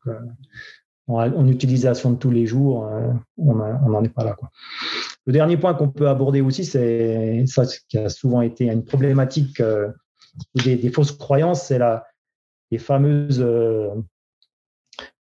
en, 1.07 1.47
utilisation 1.47 2.11
de 2.11 2.17
tous 2.17 2.31
les 2.31 2.45
jours, 2.45 2.85
euh, 2.85 3.11
on 3.37 3.55
n'en 3.55 4.03
est 4.03 4.09
pas 4.09 4.23
là. 4.23 4.33
Quoi. 4.33 4.49
Le 5.25 5.33
dernier 5.33 5.57
point 5.57 5.73
qu'on 5.73 5.89
peut 5.89 6.07
aborder 6.07 6.41
aussi, 6.41 6.65
c'est 6.65 7.45
ça 7.47 7.63
qui 7.89 7.97
a 7.97 8.09
souvent 8.09 8.41
été 8.41 8.65
une 8.65 8.83
problématique 8.83 9.59
euh, 9.59 9.89
des, 10.63 10.89
fausses 10.89 11.11
croyances, 11.11 11.63
c'est 11.67 11.79
les 12.71 12.77
fameuses 12.77 13.41
euh, 13.41 13.89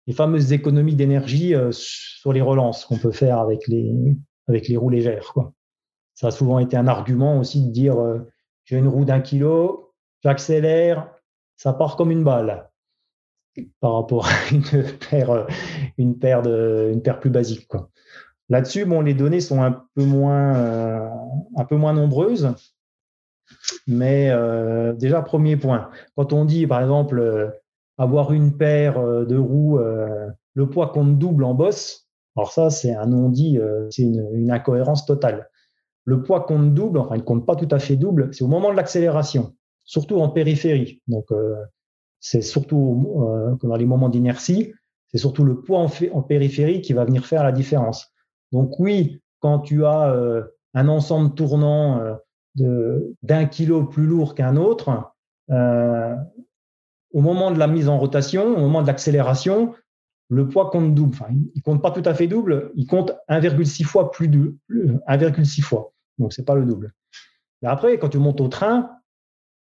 les 0.06 0.14
fameuses 0.14 0.52
économies 0.52 0.96
d'énergie 0.96 1.54
sur 1.70 2.32
les 2.32 2.40
relances 2.40 2.84
qu'on 2.84 2.96
peut 2.96 3.12
faire 3.12 3.38
avec 3.38 3.68
les 3.68 4.16
avec 4.50 4.68
les 4.68 4.76
roues 4.76 4.90
légères. 4.90 5.30
Quoi. 5.32 5.52
Ça 6.14 6.28
a 6.28 6.30
souvent 6.30 6.58
été 6.58 6.76
un 6.76 6.86
argument 6.86 7.38
aussi 7.38 7.66
de 7.66 7.70
dire 7.70 7.96
j'ai 8.64 8.76
une 8.76 8.88
roue 8.88 9.04
d'un 9.04 9.20
kilo, 9.20 9.92
j'accélère, 10.22 11.10
ça 11.56 11.72
part 11.72 11.96
comme 11.96 12.10
une 12.10 12.24
balle 12.24 12.70
par 13.80 13.94
rapport 13.94 14.26
à 14.26 14.30
une 14.52 14.62
paire, 15.10 15.46
une 15.98 16.18
paire, 16.18 16.42
de, 16.42 16.90
une 16.92 17.02
paire 17.02 17.20
plus 17.20 17.30
basique. 17.30 17.70
Là-dessus, 18.48 18.84
bon, 18.84 19.00
les 19.00 19.14
données 19.14 19.40
sont 19.40 19.62
un 19.62 19.84
peu 19.94 20.04
moins, 20.04 20.56
euh, 20.56 21.08
un 21.56 21.64
peu 21.64 21.76
moins 21.76 21.92
nombreuses. 21.92 22.52
Mais 23.86 24.30
euh, 24.30 24.92
déjà, 24.92 25.22
premier 25.22 25.56
point, 25.56 25.90
quand 26.16 26.32
on 26.32 26.44
dit, 26.44 26.66
par 26.66 26.80
exemple, 26.80 27.18
euh, 27.18 27.50
avoir 27.98 28.32
une 28.32 28.56
paire 28.56 29.02
de 29.02 29.36
roues, 29.36 29.78
le 30.54 30.70
poids 30.70 30.88
compte 30.88 31.18
double 31.18 31.44
en 31.44 31.52
bosse, 31.52 32.08
alors 32.36 32.52
ça, 32.52 32.70
c'est 32.70 32.94
un 32.94 33.06
non-dit, 33.06 33.58
c'est 33.90 34.02
une, 34.02 34.50
incohérence 34.50 35.04
totale. 35.04 35.48
Le 36.04 36.22
poids 36.22 36.40
compte 36.42 36.74
double, 36.74 36.98
enfin, 36.98 37.16
il 37.16 37.20
ne 37.20 37.24
compte 37.24 37.44
pas 37.44 37.56
tout 37.56 37.68
à 37.70 37.78
fait 37.78 37.96
double, 37.96 38.32
c'est 38.32 38.44
au 38.44 38.48
moment 38.48 38.70
de 38.70 38.76
l'accélération, 38.76 39.54
surtout 39.84 40.20
en 40.20 40.28
périphérie. 40.28 41.02
Donc, 41.08 41.26
c'est 42.20 42.42
surtout 42.42 43.18
euh, 43.18 43.56
dans 43.66 43.76
les 43.76 43.86
moments 43.86 44.10
d'inertie, 44.10 44.72
c'est 45.08 45.18
surtout 45.18 45.42
le 45.42 45.62
poids 45.62 45.88
en, 46.12 46.22
périphérie 46.22 46.82
qui 46.82 46.92
va 46.92 47.04
venir 47.04 47.26
faire 47.26 47.42
la 47.42 47.50
différence. 47.50 48.12
Donc 48.52 48.78
oui, 48.78 49.20
quand 49.40 49.60
tu 49.60 49.84
as 49.84 50.12
euh, 50.12 50.42
un 50.74 50.86
ensemble 50.88 51.34
tournant 51.34 52.00
euh, 52.60 53.14
d'un 53.22 53.46
kilo 53.46 53.84
plus 53.84 54.06
lourd 54.06 54.34
qu'un 54.34 54.56
autre, 54.56 55.12
euh, 55.50 56.14
au 57.12 57.22
moment 57.22 57.50
de 57.50 57.58
la 57.58 57.66
mise 57.66 57.88
en 57.88 57.98
rotation, 57.98 58.54
au 58.56 58.60
moment 58.60 58.82
de 58.82 58.86
l'accélération, 58.86 59.74
le 60.30 60.48
poids 60.48 60.70
compte 60.70 60.94
double. 60.94 61.14
Enfin, 61.14 61.34
il 61.54 61.62
compte 61.62 61.82
pas 61.82 61.90
tout 61.90 62.02
à 62.04 62.14
fait 62.14 62.28
double, 62.28 62.70
il 62.76 62.86
compte 62.86 63.12
1,6 63.28 63.84
fois 63.84 64.10
plus 64.10 64.28
de 64.28 64.56
1,6 64.70 65.60
fois. 65.60 65.92
Donc 66.18 66.32
c'est 66.32 66.44
pas 66.44 66.54
le 66.54 66.64
double. 66.64 66.94
Après, 67.62 67.98
quand 67.98 68.08
tu 68.08 68.18
montes 68.18 68.40
au 68.40 68.48
train, 68.48 68.90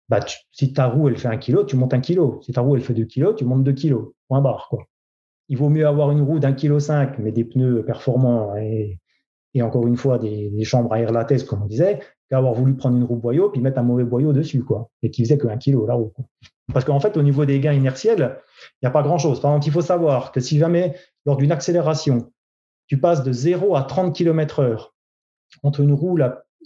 bah, 0.10 0.20
si 0.52 0.74
ta 0.74 0.88
roue, 0.88 1.08
elle 1.08 1.18
fait 1.18 1.28
un 1.28 1.38
kilo, 1.38 1.64
tu 1.64 1.76
montes 1.76 1.94
un 1.94 2.02
kilo. 2.02 2.42
Si 2.42 2.52
ta 2.52 2.62
roue, 2.62 2.76
elle 2.76 2.82
fait 2.82 2.94
deux 2.94 3.06
kilos, 3.06 3.36
tu 3.36 3.46
montes 3.46 3.64
deux 3.64 3.74
kilos. 3.74 4.14
Point 4.28 4.42
barre, 4.42 4.68
quoi. 4.70 4.86
Il 5.48 5.58
vaut 5.58 5.70
mieux 5.70 5.88
avoir 5.88 6.12
une 6.12 6.22
roue 6.22 6.40
d'un 6.40 6.54
kilo 6.54 6.80
cinq, 6.80 7.20
mais 7.20 7.32
des 7.32 7.46
pneus 7.46 7.86
performants 7.86 8.56
et, 8.58 9.00
encore 9.62 9.88
une 9.88 9.96
fois, 9.96 10.20
des, 10.20 10.64
chambres 10.64 10.92
à 10.94 11.00
air 11.00 11.12
latesse, 11.12 11.44
comme 11.44 11.64
on 11.64 11.68
disait, 11.68 12.00
qu'avoir 12.30 12.54
voulu 12.54 12.76
prendre 12.76 12.98
une 12.98 13.04
roue 13.04 13.16
boyau 13.16 13.50
puis 13.50 13.62
mettre 13.62 13.80
un 13.80 13.84
mauvais 13.84 14.04
boyau 14.04 14.34
dessus, 14.34 14.64
quoi. 14.64 14.90
Et 15.02 15.12
qui 15.12 15.24
faisait 15.24 15.38
que 15.38 15.48
un 15.48 15.58
kilo, 15.58 15.86
la 15.86 15.94
roue, 15.94 16.14
Parce 16.74 16.86
qu'en 16.86 17.00
fait, 17.00 17.16
au 17.18 17.24
niveau 17.24 17.46
des 17.46 17.60
gains 17.60 17.74
inertiels, 17.74 18.38
il 18.74 18.86
n'y 18.86 18.88
a 18.88 18.92
pas 18.92 19.04
grand 19.04 19.18
chose. 19.18 19.40
Par 19.40 19.52
exemple, 19.52 19.68
il 19.68 19.72
faut 19.72 19.82
savoir 19.82 20.32
que 20.32 20.40
si 20.40 20.58
jamais, 20.58 20.96
lors 21.26 21.38
d'une 21.38 21.52
accélération, 21.52 22.32
tu 22.88 23.00
passes 23.00 23.24
de 23.24 23.32
0 23.32 23.76
à 23.76 23.84
30 23.84 24.14
km 24.14 24.60
heure 24.60 24.94
entre 25.64 25.80
une 25.80 25.94
roue, 25.94 26.18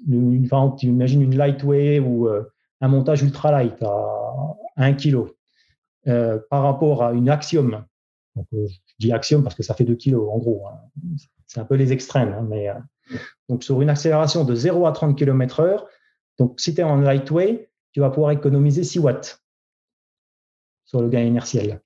une, 0.07 0.43
enfin, 0.45 0.75
tu 0.77 0.87
imagines 0.87 1.21
une 1.21 1.37
lightweight 1.37 2.01
ou, 2.03 2.27
euh, 2.27 2.51
un 2.81 2.87
montage 2.87 3.21
ultra 3.21 3.51
light 3.51 3.81
à 3.83 4.57
1 4.77 4.93
kg 4.93 5.27
euh, 6.07 6.39
par 6.49 6.63
rapport 6.63 7.03
à 7.03 7.13
une 7.13 7.29
Axiom. 7.29 7.83
Donc, 8.35 8.47
euh, 8.53 8.67
je 8.67 8.95
dis 8.99 9.13
Axiom 9.13 9.43
parce 9.43 9.55
que 9.55 9.63
ça 9.63 9.75
fait 9.75 9.83
2 9.83 9.95
kg 9.95 10.15
en 10.15 10.39
gros. 10.39 10.65
Hein. 10.67 10.79
C'est 11.45 11.59
un 11.59 11.65
peu 11.65 11.75
les 11.75 11.93
extrêmes. 11.93 12.33
Hein, 12.33 12.45
mais, 12.49 12.69
euh, 12.69 12.73
donc 13.49 13.63
sur 13.63 13.81
une 13.81 13.89
accélération 13.89 14.43
de 14.43 14.55
0 14.55 14.87
à 14.87 14.91
30 14.91 15.17
km 15.17 15.59
heure, 15.59 15.87
donc 16.39 16.59
si 16.59 16.73
tu 16.73 16.81
es 16.81 16.83
en 16.83 16.97
lightweight, 16.97 17.69
tu 17.91 17.99
vas 17.99 18.09
pouvoir 18.09 18.31
économiser 18.31 18.83
6 18.83 18.99
watts 18.99 19.40
sur 20.91 21.01
le 21.01 21.07
gain 21.07 21.21
inertiel. 21.21 21.79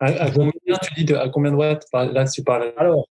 À, 0.00 0.30
combien 0.30 0.52
tu 0.82 1.04
dis 1.04 1.14
à 1.14 1.28
combien 1.28 1.50
de 1.50 1.56
watts 1.56 1.86
là 1.92 2.24
tu 2.26 2.42
parles? 2.42 2.72
Alors, 2.78 3.06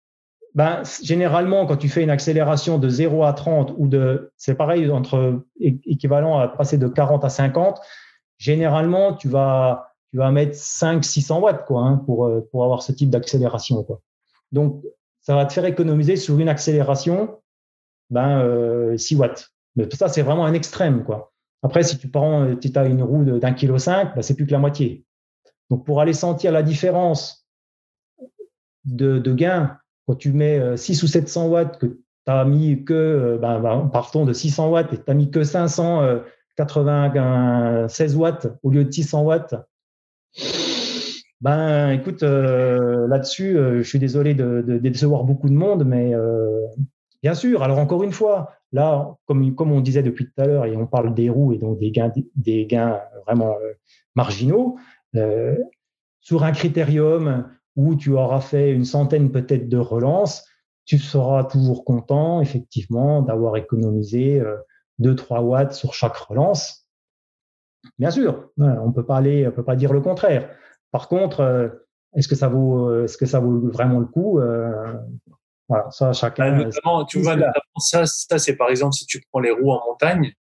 ben, 0.55 0.81
généralement, 1.03 1.65
quand 1.67 1.77
tu 1.77 1.87
fais 1.87 2.01
une 2.01 2.09
accélération 2.09 2.79
de 2.79 2.89
0 2.89 3.23
à 3.23 3.33
30 3.33 3.73
ou 3.77 3.87
de, 3.87 4.31
c'est 4.37 4.55
pareil, 4.55 4.89
entre 4.89 5.43
équivalent 5.59 6.39
à 6.39 6.47
passer 6.47 6.77
de 6.77 6.87
40 6.87 7.23
à 7.23 7.29
50, 7.29 7.79
généralement, 8.37 9.13
tu 9.13 9.29
vas, 9.29 9.93
tu 10.11 10.17
vas 10.17 10.31
mettre 10.31 10.55
5 10.55 11.03
600 11.03 11.39
watts, 11.41 11.65
quoi, 11.65 11.81
hein, 11.81 11.97
pour, 11.97 12.25
euh, 12.25 12.41
pour 12.51 12.63
avoir 12.63 12.81
ce 12.81 12.91
type 12.91 13.11
d'accélération, 13.11 13.83
quoi. 13.83 14.01
Donc, 14.51 14.83
ça 15.21 15.35
va 15.35 15.45
te 15.45 15.53
faire 15.53 15.65
économiser 15.65 16.15
sur 16.15 16.39
une 16.39 16.49
accélération, 16.49 17.39
ben, 18.09 18.39
euh, 18.39 18.97
6 18.97 19.15
watts. 19.15 19.51
Mais 19.75 19.87
tout 19.87 19.97
ça, 19.97 20.07
c'est 20.09 20.23
vraiment 20.23 20.45
un 20.45 20.53
extrême, 20.53 21.03
quoi. 21.03 21.32
Après, 21.63 21.83
si 21.83 21.97
tu 21.97 22.09
prends, 22.09 22.43
as 22.43 22.85
une 22.85 23.01
roue 23.01 23.23
d'un 23.23 23.53
kilo 23.53 23.77
5, 23.77 24.15
ben, 24.15 24.21
c'est 24.21 24.35
plus 24.35 24.45
que 24.45 24.51
la 24.51 24.59
moitié. 24.59 25.05
Donc, 25.69 25.85
pour 25.85 26.01
aller 26.01 26.11
sentir 26.13 26.51
la 26.51 26.61
différence 26.61 27.47
de, 28.83 29.17
de 29.17 29.33
gain 29.33 29.77
quand 30.05 30.15
tu 30.15 30.33
mets 30.33 30.75
6 30.77 31.01
euh, 31.01 31.05
ou 31.05 31.07
700 31.07 31.47
watts, 31.47 31.79
que 31.79 31.85
tu 31.85 32.03
as 32.27 32.43
mis 32.43 32.83
que, 32.83 32.93
euh, 32.93 33.37
ben, 33.37 33.61
ben, 33.61 33.89
partons 33.91 34.25
de 34.25 34.33
600 34.33 34.69
watts 34.69 34.91
et 34.91 34.97
tu 34.97 35.03
n'as 35.07 35.13
mis 35.13 35.31
que 35.31 35.43
596 35.43 38.13
euh, 38.13 38.17
watts 38.17 38.47
au 38.61 38.69
lieu 38.69 38.83
de 38.83 38.91
600 38.91 39.23
watts, 39.23 39.55
ben 41.39 41.91
écoute, 41.91 42.23
là-dessus, 42.23 43.55
je 43.55 43.83
suis 43.83 43.99
désolé 43.99 44.33
de, 44.33 44.61
décevoir 44.81 45.23
beaucoup 45.25 45.49
de 45.49 45.53
monde, 45.53 45.85
mais 45.85 46.13
bien 47.21 47.33
sûr, 47.33 47.63
alors 47.63 47.79
encore 47.79 48.03
une 48.03 48.13
fois, 48.13 48.53
Là, 48.73 49.15
comme, 49.27 49.71
on 49.71 49.81
disait 49.81 50.03
depuis 50.03 50.25
tout 50.25 50.41
à 50.41 50.45
l'heure, 50.45 50.65
et 50.65 50.75
on 50.75 50.87
parle 50.87 51.13
des 51.13 51.29
roues 51.29 51.53
et 51.53 51.57
donc 51.57 51.79
des 51.79 51.91
gains, 51.91 52.11
des 52.35 52.65
gains 52.65 52.99
vraiment 53.25 53.55
marginaux, 54.15 54.77
sur 56.19 56.43
un 56.43 56.51
critérium 56.51 57.49
où 57.75 57.95
tu 57.95 58.11
auras 58.11 58.41
fait 58.41 58.71
une 58.71 58.85
centaine 58.85 59.31
peut-être 59.31 59.69
de 59.69 59.77
relances, 59.77 60.45
tu 60.85 60.97
seras 60.97 61.43
toujours 61.43 61.85
content, 61.85 62.41
effectivement, 62.41 63.21
d'avoir 63.21 63.55
économisé 63.57 64.43
2-3 64.99 65.41
watts 65.41 65.73
sur 65.73 65.93
chaque 65.93 66.15
relance. 66.15 66.87
Bien 67.99 68.11
sûr, 68.11 68.49
on 68.57 68.91
peut 68.91 69.05
pas 69.05 69.21
on 69.21 69.51
peut 69.51 69.63
pas 69.63 69.75
dire 69.75 69.93
le 69.93 70.01
contraire. 70.01 70.49
Par 70.91 71.07
contre, 71.07 71.79
est-ce 72.15 72.27
que 72.27 72.35
ça 72.35 72.47
vaut, 72.47 73.03
est-ce 73.03 73.17
que 73.17 73.25
ça 73.25 73.39
vaut 73.39 73.69
vraiment 73.69 73.99
le 73.99 74.05
coup? 74.05 74.39
Voilà, 75.69 75.89
ça 75.91 76.13
chacun. 76.13 76.51
Bah, 76.51 76.63
notamment, 76.65 77.05
tu 77.05 77.19
vois, 77.19 77.37
ça, 77.77 78.05
ça 78.05 78.37
c'est 78.37 78.55
par 78.55 78.69
exemple 78.69 78.93
si 78.93 79.05
tu 79.05 79.21
prends 79.31 79.39
les 79.39 79.51
roues 79.51 79.71
en 79.71 79.85
montagne, 79.87 80.33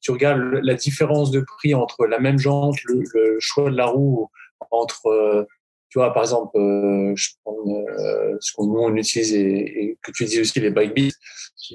tu 0.00 0.10
regardes 0.10 0.40
la 0.62 0.74
différence 0.74 1.30
de 1.30 1.40
prix 1.40 1.74
entre 1.74 2.06
la 2.06 2.18
même 2.18 2.38
jante, 2.38 2.76
le, 2.84 3.36
choix 3.38 3.70
de 3.70 3.76
la 3.76 3.86
roue 3.86 4.28
entre 4.70 5.46
tu 5.92 5.98
vois, 5.98 6.14
par 6.14 6.22
exemple, 6.22 6.56
euh, 6.56 7.12
je 7.14 7.28
prends 7.44 7.54
euh, 7.68 8.34
ce 8.40 8.54
qu'on 8.54 8.66
nous 8.66 8.78
on 8.78 8.96
utilise 8.96 9.34
et, 9.34 9.98
que 10.02 10.10
tu 10.10 10.24
dis 10.24 10.40
aussi 10.40 10.58
les 10.58 10.70
bike 10.70 10.94
beats. 10.94 11.12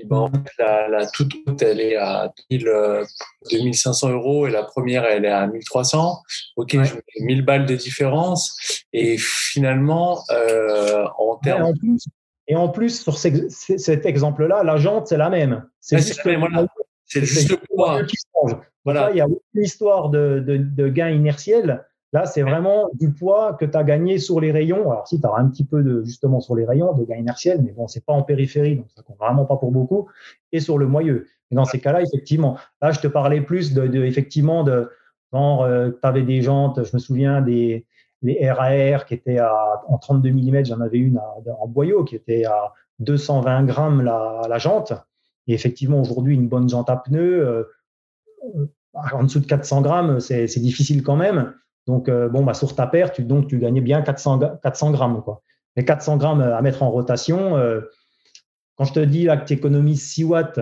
Bon, 0.06 0.32
la, 0.58 0.88
la, 0.88 1.06
toute 1.06 1.36
haute, 1.46 1.62
elle 1.62 1.80
est 1.80 1.96
à 1.98 2.34
2000, 2.50 3.04
2500 3.52 4.10
euh, 4.10 4.14
euros 4.14 4.48
et 4.48 4.50
la 4.50 4.64
première, 4.64 5.06
elle 5.06 5.26
est 5.26 5.30
à 5.30 5.46
1300. 5.46 6.20
Ok, 6.56 6.72
je 6.72 6.96
mets 6.96 7.02
1000 7.20 7.46
balles 7.46 7.68
de 7.68 7.76
différence 7.76 8.84
et 8.92 9.18
finalement, 9.20 10.24
euh, 10.32 11.06
en 11.20 11.36
termes. 11.36 11.62
Et 11.62 11.66
en 11.66 11.74
plus, 11.76 12.06
et 12.48 12.56
en 12.56 12.70
plus 12.70 13.02
sur 13.02 13.18
cet 13.18 14.06
exemple-là, 14.06 14.64
la 14.64 14.78
jante, 14.78 15.08
c'est 15.08 15.18
la 15.18 15.30
même. 15.30 15.66
C'est 15.80 15.98
juste, 15.98 16.22
C'est 17.06 17.26
juste 17.26 17.50
le 17.50 17.58
poids. 17.74 18.02
Voilà. 18.86 19.12
il 19.12 19.18
y 19.18 19.22
a 19.22 19.28
une 19.28 19.64
histoire 19.64 20.10
de, 20.10 20.40
de, 20.40 20.58
de 20.58 20.88
gain 20.88 21.10
inertiel 21.10 21.86
Là, 22.14 22.26
c'est 22.26 22.42
vraiment 22.42 22.90
du 22.94 23.12
poids 23.12 23.54
que 23.60 23.66
tu 23.66 23.78
as 23.78 23.84
gagné 23.84 24.18
sur 24.18 24.40
les 24.40 24.52
rayons. 24.52 24.90
Alors, 24.92 25.08
si 25.08 25.20
tu 25.20 25.28
as 25.28 25.36
un 25.36 25.50
petit 25.50 25.66
peu 25.66 25.84
de, 25.84 26.04
justement, 26.06 26.40
sur 26.40 26.56
les 26.56 26.66
rayons, 26.66 26.94
de 26.94 27.04
gain 27.04 27.18
inertiel, 27.18 27.62
mais 27.62 27.74
bon, 27.74 27.88
c'est 27.88 28.06
pas 28.06 28.14
en 28.14 28.24
périphérie, 28.24 28.78
donc 28.78 28.86
ça 28.96 29.02
compte 29.02 29.18
vraiment 29.18 29.46
pas 29.46 29.58
pour 29.58 29.72
beaucoup, 29.72 30.08
et 30.54 30.62
sur 30.62 30.78
le 30.78 30.88
moyeu. 30.88 31.28
Et 31.52 31.56
dans 31.56 31.66
ces 31.66 31.80
cas-là, 31.80 32.02
effectivement, 32.02 32.58
là, 32.82 32.92
je 32.92 33.02
te 33.02 33.08
parlais 33.08 33.42
plus 33.42 33.74
de, 33.74 34.04
effectivement, 34.06 34.64
de, 34.64 34.90
genre, 35.34 35.64
euh, 35.64 35.90
tu 35.90 36.08
avais 36.08 36.24
des 36.24 36.42
jantes, 36.42 36.82
je 36.86 36.96
me 36.96 37.00
souviens 37.00 37.42
des, 37.42 37.86
les 38.22 38.52
RAR 38.52 39.06
qui 39.06 39.14
étaient 39.14 39.40
en 39.40 39.98
32 39.98 40.32
mm, 40.32 40.66
j'en 40.66 40.82
avais 40.82 40.98
une 40.98 41.20
en 41.20 41.68
boyau 41.68 42.04
qui 42.04 42.16
était 42.16 42.46
à 42.46 42.74
220 43.00 43.64
grammes 43.64 44.02
la, 44.02 44.58
jante. 44.58 44.94
Et 45.48 45.54
effectivement, 45.54 46.02
aujourd'hui, 46.02 46.36
une 46.36 46.48
bonne 46.48 46.68
jante 46.68 46.90
à 46.90 46.98
pneus, 46.98 47.48
euh, 47.48 47.64
euh, 48.56 48.66
en 48.94 49.24
dessous 49.24 49.40
de 49.40 49.46
400 49.46 49.82
grammes, 49.82 50.20
c'est 50.20 50.60
difficile 50.60 51.04
quand 51.04 51.16
même. 51.16 51.54
Donc, 51.86 52.10
euh, 52.10 52.28
bon, 52.28 52.44
bah, 52.44 52.54
sur 52.54 52.76
ta 52.76 52.86
paire, 52.86 53.12
tu, 53.12 53.24
donc, 53.24 53.48
tu 53.48 53.60
gagnais 53.60 53.82
bien 53.82 54.02
400, 54.02 54.40
400 54.62 54.92
grammes. 54.92 55.22
Quoi. 55.24 55.42
Les 55.76 55.86
400 55.86 56.18
grammes 56.18 56.42
à 56.42 56.62
mettre 56.62 56.84
en 56.84 56.92
rotation, 56.92 57.58
euh, 57.58 57.82
quand 58.76 58.86
je 58.86 58.94
te 58.94 59.00
dis 59.00 59.24
là, 59.24 59.38
que 59.38 59.46
tu 59.46 59.54
économises 59.54 60.04
6 60.04 60.26
watts, 60.26 60.60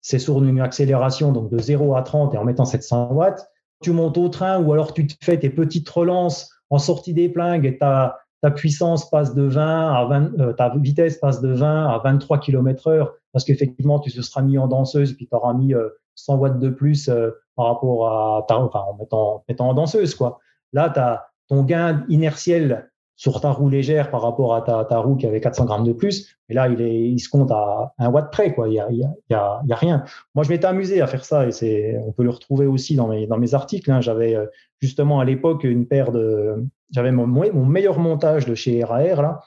c'est 0.00 0.18
sur 0.18 0.42
une 0.42 0.60
accélération 0.60 1.32
donc 1.32 1.50
de 1.50 1.58
0 1.58 1.94
à 1.96 2.02
30 2.02 2.34
et 2.34 2.38
en 2.38 2.44
mettant 2.44 2.64
700 2.64 3.12
watts. 3.12 3.48
Tu 3.82 3.92
montes 3.92 4.18
au 4.18 4.28
train 4.28 4.60
ou 4.60 4.72
alors 4.72 4.92
tu 4.92 5.06
te 5.06 5.14
fais 5.24 5.38
tes 5.38 5.50
petites 5.50 5.88
relances 5.88 6.50
en 6.70 6.78
sortie 6.78 7.14
des 7.14 7.28
plingues 7.28 7.78
ta, 7.78 8.18
ta 8.42 8.50
puissance 8.50 9.08
passe 9.10 9.34
de 9.34 9.42
20 9.42 9.94
à 9.94 10.04
20, 10.06 10.40
euh, 10.40 10.52
ta 10.52 10.74
vitesse 10.76 11.18
passe 11.18 11.40
de 11.40 11.52
20 11.52 11.86
à 11.88 11.98
23 11.98 12.38
km 12.38 12.88
heure 12.88 13.14
parce 13.32 13.44
qu'effectivement, 13.44 14.00
tu 14.00 14.10
te 14.10 14.20
seras 14.20 14.42
mis 14.42 14.58
en 14.58 14.68
danseuse 14.68 15.12
puis 15.14 15.26
tu 15.26 15.34
auras 15.34 15.54
mis 15.54 15.74
100 16.14 16.36
watts 16.36 16.58
de 16.58 16.70
plus 16.70 17.10
par 17.56 17.66
rapport 17.66 18.08
à 18.08 18.46
enfin, 18.50 18.80
en 18.80 18.96
mettant, 18.96 19.34
en 19.34 19.44
mettant 19.48 19.68
en 19.68 19.74
danseuse, 19.74 20.14
quoi. 20.14 20.38
Là, 20.72 20.92
as 20.96 21.28
ton 21.48 21.62
gain 21.62 22.04
inertiel 22.08 22.90
sur 23.18 23.40
ta 23.40 23.50
roue 23.50 23.68
légère 23.68 24.12
par 24.12 24.22
rapport 24.22 24.54
à 24.54 24.62
ta, 24.62 24.98
roue 25.00 25.16
qui 25.16 25.26
avait 25.26 25.40
400 25.40 25.64
grammes 25.64 25.84
de 25.84 25.92
plus. 25.92 26.38
Et 26.48 26.54
là, 26.54 26.68
il, 26.68 26.80
est, 26.80 27.00
il 27.10 27.18
se 27.18 27.28
compte 27.28 27.50
à 27.50 27.92
un 27.98 28.08
watt 28.10 28.30
près, 28.30 28.54
quoi. 28.54 28.68
Il 28.68 28.74
y 28.74 28.80
a, 28.80 28.88
y 28.92 29.02
a, 29.02 29.12
il 29.28 29.68
y 29.68 29.72
a, 29.72 29.76
rien. 29.76 30.04
Moi, 30.36 30.44
je 30.44 30.50
m'étais 30.50 30.66
amusé 30.66 31.00
à 31.00 31.08
faire 31.08 31.24
ça 31.24 31.44
et 31.44 31.50
c'est, 31.50 31.98
on 32.06 32.12
peut 32.12 32.22
le 32.22 32.30
retrouver 32.30 32.66
aussi 32.66 32.94
dans 32.94 33.08
mes, 33.08 33.26
dans 33.26 33.36
mes 33.36 33.54
articles. 33.54 33.90
Hein. 33.90 34.00
J'avais 34.00 34.36
euh, 34.36 34.46
justement 34.80 35.18
à 35.18 35.24
l'époque 35.24 35.64
une 35.64 35.86
paire 35.86 36.12
de, 36.12 36.64
j'avais 36.92 37.10
mon, 37.10 37.26
mon 37.26 37.66
meilleur 37.66 37.98
montage 37.98 38.46
de 38.46 38.54
chez 38.54 38.84
RAR 38.84 39.20
là. 39.20 39.40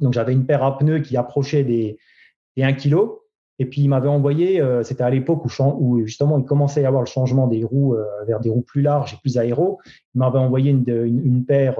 Donc, 0.00 0.12
j'avais 0.12 0.32
une 0.32 0.44
paire 0.44 0.64
à 0.64 0.76
pneus 0.76 0.98
qui 0.98 1.16
approchait 1.16 1.62
des, 1.62 1.98
des 2.56 2.64
1 2.64 2.72
kg 2.72 2.96
et 3.60 3.66
puis 3.66 3.82
il 3.82 3.88
m'avait 3.88 4.08
envoyé, 4.08 4.60
euh, 4.60 4.82
c'était 4.82 5.04
à 5.04 5.10
l'époque 5.10 5.44
où, 5.78 6.04
justement 6.04 6.38
il 6.38 6.44
commençait 6.44 6.80
à 6.80 6.82
y 6.82 6.86
avoir 6.86 7.02
le 7.02 7.08
changement 7.08 7.46
des 7.46 7.62
roues 7.62 7.94
euh, 7.94 8.04
vers 8.26 8.40
des 8.40 8.50
roues 8.50 8.62
plus 8.62 8.82
larges 8.82 9.14
et 9.14 9.16
plus 9.16 9.38
aéro. 9.38 9.78
Il 10.14 10.18
m'avait 10.18 10.38
envoyé 10.38 10.72
une, 10.72 10.84
une, 10.88 11.44
paire 11.46 11.78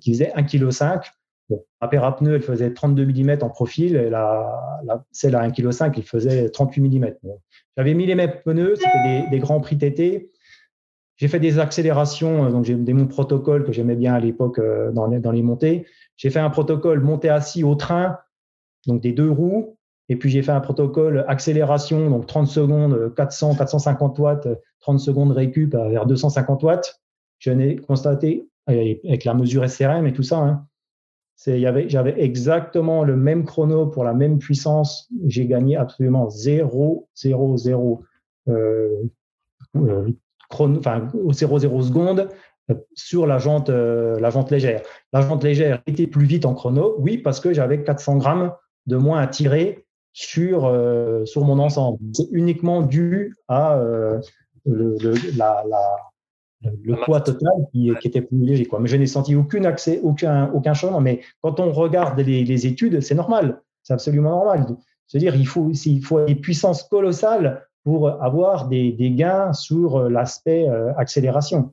qui 0.00 0.12
faisait 0.12 0.32
1,5 0.36 1.00
kg. 1.00 1.10
Bon, 1.48 1.64
ma 1.80 1.88
paire 1.88 2.04
à 2.04 2.14
pneus, 2.14 2.34
elle 2.34 2.42
faisait 2.42 2.74
32 2.74 3.06
mm 3.06 3.38
en 3.40 3.48
profil, 3.48 3.96
et 3.96 4.10
la, 4.10 4.76
celle 5.12 5.34
à 5.34 5.48
1,5 5.48 5.52
kg, 5.92 5.96
elle 5.96 6.02
faisait 6.02 6.50
38 6.50 6.80
mm. 6.80 7.14
Bon. 7.22 7.40
J'avais 7.76 7.94
mis 7.94 8.06
les 8.06 8.14
mêmes 8.14 8.34
pneus, 8.44 8.76
c'était 8.76 9.28
des, 9.30 9.38
grands 9.38 9.60
prix 9.60 9.78
TT. 9.78 10.30
J'ai 11.16 11.28
fait 11.28 11.40
des 11.40 11.58
accélérations, 11.58 12.50
donc 12.50 12.64
j'ai 12.64 12.74
des 12.74 12.92
mon 12.92 13.06
protocole 13.06 13.64
que 13.64 13.72
j'aimais 13.72 13.96
bien 13.96 14.14
à 14.14 14.20
l'époque 14.20 14.60
dans 14.92 15.06
les, 15.06 15.18
dans 15.18 15.32
les 15.32 15.42
montées. 15.42 15.86
J'ai 16.16 16.30
fait 16.30 16.38
un 16.38 16.50
protocole 16.50 17.00
monté 17.00 17.28
assis 17.28 17.64
au 17.64 17.74
train, 17.74 18.18
donc 18.86 19.00
des 19.00 19.12
deux 19.12 19.30
roues, 19.30 19.78
et 20.08 20.16
puis 20.16 20.30
j'ai 20.30 20.42
fait 20.42 20.52
un 20.52 20.60
protocole 20.60 21.24
accélération, 21.28 22.10
donc 22.10 22.26
30 22.26 22.46
secondes, 22.46 23.14
400, 23.14 23.56
450 23.56 24.18
watts, 24.18 24.48
30 24.80 25.00
secondes 25.00 25.32
récup 25.32 25.74
vers 25.74 26.06
250 26.06 26.62
watts. 26.62 27.00
Je 27.38 27.50
n'ai 27.50 27.76
constaté 27.76 28.48
avec 28.68 29.24
la 29.24 29.34
mesure 29.34 29.68
SRM 29.68 30.06
et 30.06 30.12
tout 30.12 30.22
ça, 30.22 30.38
hein, 30.38 30.66
j'avais 31.46 32.20
exactement 32.20 33.04
le 33.04 33.16
même 33.16 33.44
chrono 33.44 33.86
pour 33.86 34.04
la 34.04 34.12
même 34.12 34.38
puissance. 34.38 35.08
J'ai 35.26 35.46
gagné 35.46 35.76
absolument 35.76 36.28
0, 36.28 37.08
0, 37.14 37.56
0 37.56 38.02
euh, 38.48 38.88
euh, 39.76 40.10
chrono, 40.48 40.78
enfin 40.78 41.08
0, 41.30 41.58
0 41.58 41.82
secondes 41.82 42.28
euh, 42.70 42.74
sur 42.94 43.26
la 43.26 43.38
jante, 43.38 43.70
euh, 43.70 44.18
la 44.20 44.30
jante 44.30 44.50
légère. 44.50 44.82
La 45.12 45.20
jante 45.22 45.44
légère 45.44 45.82
était 45.86 46.06
plus 46.06 46.26
vite 46.26 46.44
en 46.44 46.54
chrono, 46.54 46.96
oui, 46.98 47.18
parce 47.18 47.40
que 47.40 47.52
j'avais 47.52 47.82
400 47.82 48.16
grammes 48.16 48.52
de 48.86 48.96
moins 48.96 49.20
à 49.20 49.26
tirer 49.26 49.86
sur, 50.12 50.66
euh, 50.66 51.24
sur 51.24 51.44
mon 51.44 51.58
ensemble. 51.58 51.98
C'est 52.14 52.28
uniquement 52.32 52.82
dû 52.82 53.34
à 53.48 53.80
la, 54.66 55.64
le 56.62 56.96
poids 57.04 57.20
total 57.20 57.52
qui, 57.72 57.92
qui, 58.00 58.08
était 58.08 58.22
plus 58.22 58.38
léger. 58.38 58.66
Quoi. 58.66 58.80
Mais 58.80 58.88
je 58.88 58.96
n'ai 58.96 59.06
senti 59.06 59.34
aucun 59.34 59.64
accès, 59.64 60.00
aucun, 60.02 60.50
aucun 60.52 60.74
changement. 60.74 61.00
Mais 61.00 61.20
quand 61.40 61.60
on 61.60 61.72
regarde 61.72 62.18
les, 62.18 62.44
les 62.44 62.66
études, 62.66 63.00
c'est 63.00 63.14
normal. 63.14 63.62
C'est 63.82 63.92
absolument 63.92 64.30
normal. 64.30 64.66
C'est-à-dire 65.06 65.36
il 65.36 65.46
faut, 65.46 65.70
il 65.72 66.04
faut 66.04 66.24
des 66.24 66.34
puissances 66.34 66.82
colossales 66.82 67.66
pour 67.84 68.08
avoir 68.22 68.68
des, 68.68 68.92
des 68.92 69.12
gains 69.12 69.52
sur 69.52 70.08
l'aspect 70.10 70.68
euh, 70.68 70.92
accélération. 70.96 71.72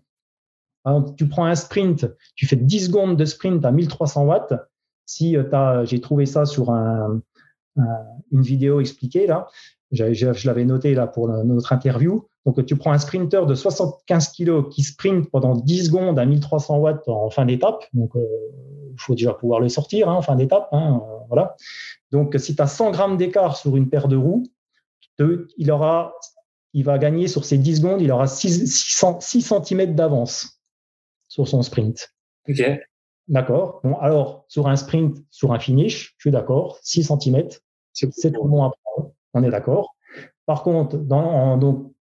Alors, 0.85 1.15
tu 1.15 1.27
prends 1.27 1.45
un 1.45 1.55
sprint, 1.55 2.05
tu 2.35 2.45
fais 2.45 2.55
10 2.55 2.85
secondes 2.85 3.17
de 3.17 3.25
sprint 3.25 3.65
à 3.65 3.71
1300 3.71 4.25
watts. 4.25 4.53
Si 5.07 5.35
j'ai 5.83 6.01
trouvé 6.01 6.25
ça 6.25 6.45
sur 6.45 6.71
un, 6.71 7.21
une 8.31 8.41
vidéo 8.41 8.79
expliquée 8.79 9.27
là. 9.27 9.47
Je, 9.91 10.47
l'avais 10.47 10.65
noté 10.65 10.93
là 10.93 11.07
pour 11.07 11.27
notre 11.27 11.73
interview. 11.73 12.27
Donc, 12.45 12.63
tu 12.65 12.75
prends 12.75 12.91
un 12.91 12.99
sprinter 12.99 13.45
de 13.47 13.55
75 13.55 14.33
kg 14.33 14.69
qui 14.69 14.83
sprint 14.83 15.29
pendant 15.31 15.55
10 15.55 15.85
secondes 15.85 16.19
à 16.19 16.25
1300 16.25 16.77
watts 16.77 17.07
en 17.07 17.29
fin 17.31 17.45
d'étape. 17.45 17.83
Donc, 17.93 18.11
il 18.13 18.21
euh, 18.21 18.93
faut 18.97 19.15
déjà 19.15 19.33
pouvoir 19.33 19.59
le 19.59 19.69
sortir 19.69 20.09
hein, 20.09 20.13
en 20.13 20.21
fin 20.21 20.35
d'étape. 20.35 20.69
Hein, 20.71 21.01
euh, 21.03 21.25
voilà. 21.27 21.55
Donc, 22.11 22.35
si 22.37 22.55
tu 22.55 22.61
as 22.61 22.67
100 22.67 22.91
grammes 22.91 23.17
d'écart 23.17 23.57
sur 23.57 23.75
une 23.75 23.89
paire 23.89 24.07
de 24.07 24.15
roues, 24.15 24.43
il, 25.57 25.71
aura, 25.71 26.13
il 26.73 26.83
va 26.83 26.99
gagner 26.99 27.27
sur 27.27 27.45
ces 27.45 27.57
10 27.57 27.77
secondes, 27.77 28.01
il 28.01 28.11
aura 28.11 28.27
6, 28.27 28.67
6, 29.19 29.41
cm 29.41 29.95
d'avance 29.95 30.61
sur 31.27 31.47
son 31.47 31.63
sprint. 31.63 32.13
OK. 32.47 32.61
D'accord. 33.27 33.79
Bon, 33.83 33.97
alors, 33.97 34.45
sur 34.49 34.67
un 34.67 34.75
sprint, 34.75 35.17
sur 35.31 35.51
un 35.51 35.57
finish, 35.57 36.13
je 36.17 36.23
suis 36.23 36.31
d'accord, 36.31 36.77
6 36.83 37.11
cm, 37.19 37.47
c'est 37.91 38.31
tout 38.31 38.43
bon 38.43 38.63
à 38.63 38.71
prendre. 38.83 39.13
On 39.33 39.43
est 39.43 39.49
d'accord. 39.49 39.95
Par 40.45 40.61
contre, 40.61 40.97
dans, 40.97 41.23
en, 41.23 41.57
donc, 41.57 41.94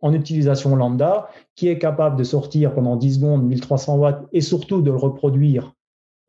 en 0.00 0.12
utilisation 0.12 0.76
lambda, 0.76 1.28
qui 1.56 1.68
est 1.68 1.78
capable 1.78 2.16
de 2.16 2.24
sortir 2.24 2.74
pendant 2.74 2.96
10 2.96 3.16
secondes 3.16 3.44
1300 3.46 3.96
watts 3.96 4.28
et 4.32 4.40
surtout 4.40 4.80
de 4.80 4.90
le 4.90 4.96
reproduire 4.96 5.74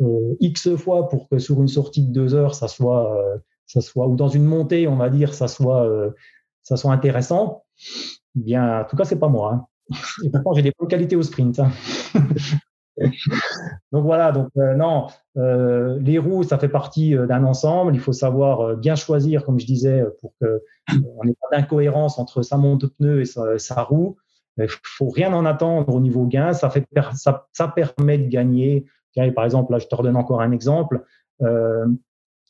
euh, 0.01 0.35
X 0.39 0.75
fois 0.75 1.09
pour 1.09 1.27
que 1.29 1.39
sur 1.39 1.61
une 1.61 1.67
sortie 1.67 2.03
de 2.03 2.11
2 2.11 2.33
heures, 2.33 2.55
ça 2.55 2.67
soit, 2.67 3.15
euh, 3.15 3.37
ça 3.65 3.81
soit, 3.81 4.07
ou 4.07 4.15
dans 4.15 4.29
une 4.29 4.45
montée, 4.45 4.87
on 4.87 4.95
va 4.95 5.09
dire, 5.09 5.33
ça 5.33 5.47
soit, 5.47 5.83
euh, 5.85 6.11
ça 6.63 6.77
soit 6.77 6.91
intéressant, 6.91 7.63
eh 8.35 8.41
bien, 8.41 8.81
en 8.81 8.85
tout 8.85 8.95
cas, 8.95 9.05
c'est 9.05 9.19
pas 9.19 9.27
moi. 9.27 9.53
Hein. 9.53 9.65
Et 10.23 10.29
pourtant, 10.29 10.53
j'ai 10.53 10.61
des 10.61 10.73
bonnes 10.77 10.87
qualités 10.87 11.15
au 11.15 11.23
sprint. 11.23 11.59
Hein. 11.59 11.71
donc 13.91 14.03
voilà, 14.03 14.31
donc 14.31 14.49
euh, 14.57 14.75
non, 14.75 15.07
euh, 15.37 15.97
les 15.99 16.17
roues, 16.17 16.43
ça 16.43 16.57
fait 16.57 16.69
partie 16.69 17.15
euh, 17.15 17.25
d'un 17.25 17.43
ensemble. 17.43 17.93
Il 17.93 17.99
faut 17.99 18.13
savoir 18.13 18.75
bien 18.75 18.95
choisir, 18.95 19.45
comme 19.45 19.59
je 19.59 19.65
disais, 19.65 20.03
pour 20.21 20.33
que 20.41 20.63
on 20.91 21.23
n'ait 21.23 21.35
pas 21.41 21.57
d'incohérence 21.57 22.19
entre 22.19 22.41
sa 22.41 22.57
monte 22.57 22.87
pneu 22.97 23.21
et 23.21 23.25
sa, 23.25 23.83
roue. 23.83 24.17
Il 24.57 24.67
faut 24.67 25.09
rien 25.09 25.33
en 25.33 25.45
attendre 25.45 25.93
au 25.93 25.99
niveau 25.99 26.25
gain. 26.25 26.53
Ça, 26.53 26.69
fait, 26.69 26.85
ça, 27.13 27.47
ça 27.53 27.67
permet 27.67 28.17
de 28.17 28.27
gagner. 28.27 28.85
par 29.35 29.45
exemple, 29.45 29.71
là, 29.71 29.79
je 29.79 29.87
te 29.87 29.95
redonne 29.95 30.17
encore 30.17 30.41
un 30.41 30.51
exemple. 30.51 31.03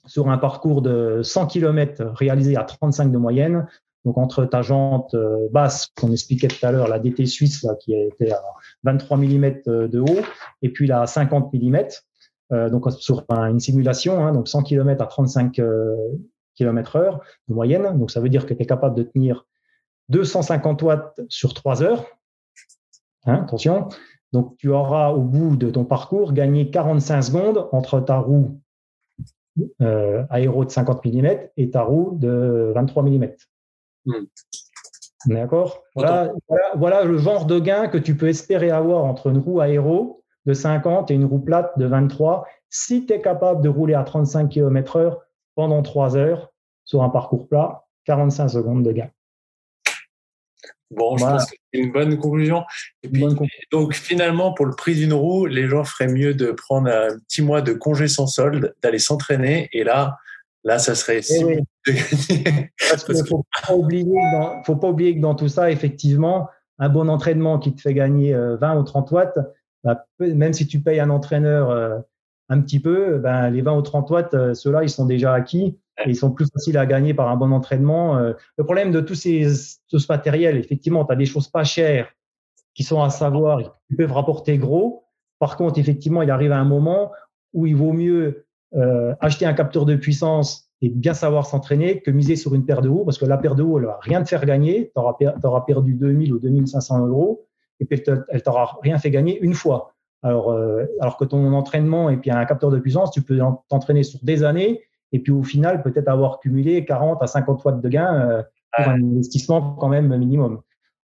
sur 0.05 0.30
un 0.30 0.38
parcours 0.38 0.81
de 0.81 1.21
100 1.21 1.47
km 1.47 2.03
réalisé 2.15 2.55
à 2.55 2.63
35 2.63 3.11
de 3.11 3.17
moyenne, 3.17 3.67
donc 4.05 4.17
entre 4.17 4.45
ta 4.45 4.61
jante 4.61 5.13
euh, 5.13 5.47
basse 5.51 5.88
qu'on 5.99 6.11
expliquait 6.11 6.47
tout 6.47 6.65
à 6.65 6.71
l'heure, 6.71 6.88
la 6.88 6.99
DT 6.99 7.26
suisse 7.26 7.63
là, 7.63 7.76
qui 7.76 7.93
était 7.93 8.31
à 8.31 8.41
23 8.84 9.17
mm 9.17 9.61
de 9.65 9.99
haut, 9.99 10.21
et 10.61 10.69
puis 10.69 10.88
la 10.88 11.05
50 11.05 11.53
mm, 11.53 11.77
euh, 12.51 12.69
donc 12.69 12.89
sur 12.93 13.26
une 13.30 13.59
simulation, 13.59 14.26
hein, 14.26 14.31
donc 14.31 14.47
100 14.47 14.63
km 14.63 15.03
à 15.03 15.07
35 15.07 15.59
euh, 15.59 15.95
km 16.55 16.95
heure 16.95 17.21
de 17.47 17.53
moyenne. 17.53 17.97
Donc 17.97 18.11
ça 18.11 18.21
veut 18.21 18.30
dire 18.30 18.45
que 18.45 18.53
tu 18.53 18.63
es 18.63 18.65
capable 18.65 18.95
de 18.95 19.03
tenir 19.03 19.45
250 20.09 20.81
watts 20.81 21.21
sur 21.27 21.53
3 21.53 21.84
heures. 21.84 22.05
Hein, 23.26 23.43
attention. 23.43 23.89
Donc 24.31 24.55
tu 24.57 24.69
auras 24.69 25.09
au 25.09 25.21
bout 25.21 25.57
de 25.57 25.69
ton 25.69 25.84
parcours 25.84 26.34
gagné 26.34 26.71
45 26.71 27.21
secondes 27.21 27.67
entre 27.73 27.99
ta 27.99 28.17
roue 28.19 28.59
aéro 30.30 30.63
de 30.63 30.69
50 30.69 31.03
mm 31.03 31.27
et 31.57 31.69
ta 31.71 31.81
roue 31.81 32.17
de 32.17 32.71
23 32.73 33.03
mm. 33.03 33.27
Hmm. 34.10 34.26
D'accord? 35.26 35.84
Voilà, 35.95 36.31
voilà, 36.76 37.03
le 37.03 37.18
genre 37.18 37.45
de 37.45 37.60
gain 37.60 37.88
que 37.88 37.98
tu 37.98 38.15
peux 38.15 38.30
espérer 38.30 38.72
avoir 38.72 39.03
entre 39.03 39.27
une 39.27 39.38
roue 39.38 39.60
aéro 39.60 40.23
de 40.45 40.53
50 40.53 41.11
et 41.11 41.14
une 41.14 41.26
roue 41.26 41.40
plate 41.40 41.77
de 41.77 41.86
23 41.86 42.48
si 42.69 43.06
tu 43.06 43.14
es 43.14 43.22
capable 43.22 43.61
de 43.61 43.69
rouler 43.69 43.95
à 43.95 44.03
35 44.03 44.48
km/h 44.49 45.18
pendant 45.56 45.81
3 45.81 46.15
heures 46.15 46.52
sur 46.86 47.03
un 47.03 47.10
parcours 47.10 47.48
plat, 47.48 47.86
45 48.06 48.49
secondes 48.49 48.84
de 48.84 48.91
gain. 48.91 49.10
Bon, 50.91 51.18
je 51.18 51.26
pense 51.26 51.45
que 51.45 51.57
c'est 51.72 51.80
une 51.80 51.91
bonne 51.91 52.18
conclusion. 52.18 52.64
Et 53.03 53.10
puis, 53.10 53.23
donc 53.72 53.94
finalement, 53.94 54.53
pour 54.53 54.65
le 54.65 54.76
prix 54.76 54.95
d'une 54.95 55.14
roue, 55.14 55.45
les 55.45 55.68
gens 55.68 55.84
feraient 55.84 56.07
mieux 56.07 56.34
de 56.34 56.52
prendre 56.52 56.90
un 56.90 57.19
petit 57.27 57.44
mois 57.44 57.61
de 57.61 57.73
congé 57.73 58.07
sans 58.07 58.26
solde, 58.26 58.73
d'aller 58.81 58.98
s'entraîner, 58.98 59.69
et 59.72 59.84
là, 59.84 60.18
Là, 60.69 60.77
ça 60.77 60.93
serait 60.93 61.21
eh 61.31 61.63
Parce 62.91 63.03
qu'il 63.03 63.17
ne 63.17 63.23
faut 63.23 63.43
pas, 63.65 63.73
oublier 63.73 64.05
que 64.05 64.65
faut 64.67 64.75
pas 64.75 64.89
oublier 64.89 65.15
que 65.15 65.19
dans 65.19 65.33
tout 65.33 65.47
ça, 65.47 65.71
effectivement, 65.71 66.47
un 66.77 66.89
bon 66.89 67.09
entraînement 67.09 67.57
qui 67.57 67.73
te 67.73 67.81
fait 67.81 67.95
gagner 67.95 68.33
20 68.35 68.37
euh, 68.37 68.79
ou 68.79 68.83
30 68.83 69.09
watts, 69.09 69.39
bah, 69.83 70.05
même 70.19 70.53
si 70.53 70.67
tu 70.67 70.79
payes 70.79 70.99
un 70.99 71.09
entraîneur 71.09 71.71
euh, 71.71 71.97
un 72.49 72.61
petit 72.61 72.79
peu, 72.79 73.17
ben, 73.17 73.49
les 73.49 73.63
20 73.63 73.77
ou 73.77 73.81
30 73.81 74.11
watts, 74.11 74.33
euh, 74.35 74.53
ceux-là, 74.53 74.83
ils 74.83 74.91
sont 74.91 75.07
déjà 75.07 75.33
acquis 75.33 75.79
et 76.05 76.09
ils 76.09 76.15
sont 76.15 76.29
plus 76.29 76.45
faciles 76.53 76.77
à 76.77 76.85
gagner 76.85 77.15
par 77.15 77.29
un 77.29 77.35
bon 77.35 77.51
entraînement. 77.51 78.19
Le 78.19 78.63
problème 78.63 78.91
de 78.91 79.01
tous 79.01 79.15
ces, 79.15 79.47
tout 79.89 79.97
ce 79.97 80.05
matériel, 80.07 80.55
effectivement, 80.55 81.03
tu 81.03 81.13
as 81.13 81.15
des 81.15 81.25
choses 81.25 81.47
pas 81.47 81.63
chères 81.63 82.13
qui 82.75 82.83
sont 82.83 83.01
à 83.01 83.09
savoir, 83.09 83.59
qui 83.87 83.95
peuvent 83.95 84.13
rapporter 84.13 84.59
gros. 84.59 85.03
Par 85.39 85.57
contre, 85.57 85.79
effectivement, 85.79 86.21
il 86.21 86.29
arrive 86.29 86.51
à 86.51 86.59
un 86.59 86.63
moment 86.63 87.11
où 87.53 87.65
il 87.65 87.75
vaut 87.75 87.91
mieux 87.91 88.45
euh, 88.75 89.15
acheter 89.19 89.45
un 89.45 89.53
capteur 89.53 89.85
de 89.85 89.95
puissance 89.95 90.69
et 90.81 90.89
bien 90.89 91.13
savoir 91.13 91.45
s'entraîner 91.45 92.01
que 92.01 92.11
miser 92.11 92.35
sur 92.35 92.55
une 92.55 92.65
paire 92.65 92.81
de 92.81 92.89
roues, 92.89 93.03
parce 93.03 93.17
que 93.17 93.25
la 93.25 93.37
paire 93.37 93.55
de 93.55 93.63
roues, 93.63 93.79
elle 93.79 93.85
va 93.85 93.99
rien 94.01 94.23
te 94.23 94.29
faire 94.29 94.45
gagner. 94.45 94.91
Tu 94.95 95.01
auras, 95.01 95.61
perdu 95.61 95.93
2000 95.93 96.33
ou 96.33 96.39
2500 96.39 97.07
euros 97.07 97.45
et 97.79 97.85
puis 97.85 98.01
elle 98.29 98.43
t'aura 98.43 98.77
rien 98.81 98.97
fait 98.97 99.11
gagner 99.11 99.39
une 99.41 99.53
fois. 99.53 99.93
Alors, 100.21 100.51
euh, 100.51 100.85
alors 100.99 101.17
que 101.17 101.25
ton 101.25 101.53
entraînement 101.53 102.09
et 102.09 102.17
puis 102.17 102.29
un 102.29 102.45
capteur 102.45 102.71
de 102.71 102.79
puissance, 102.79 103.11
tu 103.11 103.21
peux 103.21 103.39
t'entraîner 103.69 104.03
sur 104.03 104.19
des 104.23 104.43
années 104.43 104.81
et 105.11 105.19
puis 105.19 105.31
au 105.31 105.43
final, 105.43 105.81
peut-être 105.81 106.07
avoir 106.07 106.39
cumulé 106.39 106.85
40 106.85 107.21
à 107.21 107.27
50 107.27 107.63
watts 107.65 107.81
de 107.81 107.89
gain 107.89 108.13
euh, 108.13 108.43
pour 108.75 108.87
un 108.87 109.01
investissement 109.01 109.75
quand 109.79 109.89
même 109.89 110.15
minimum. 110.15 110.61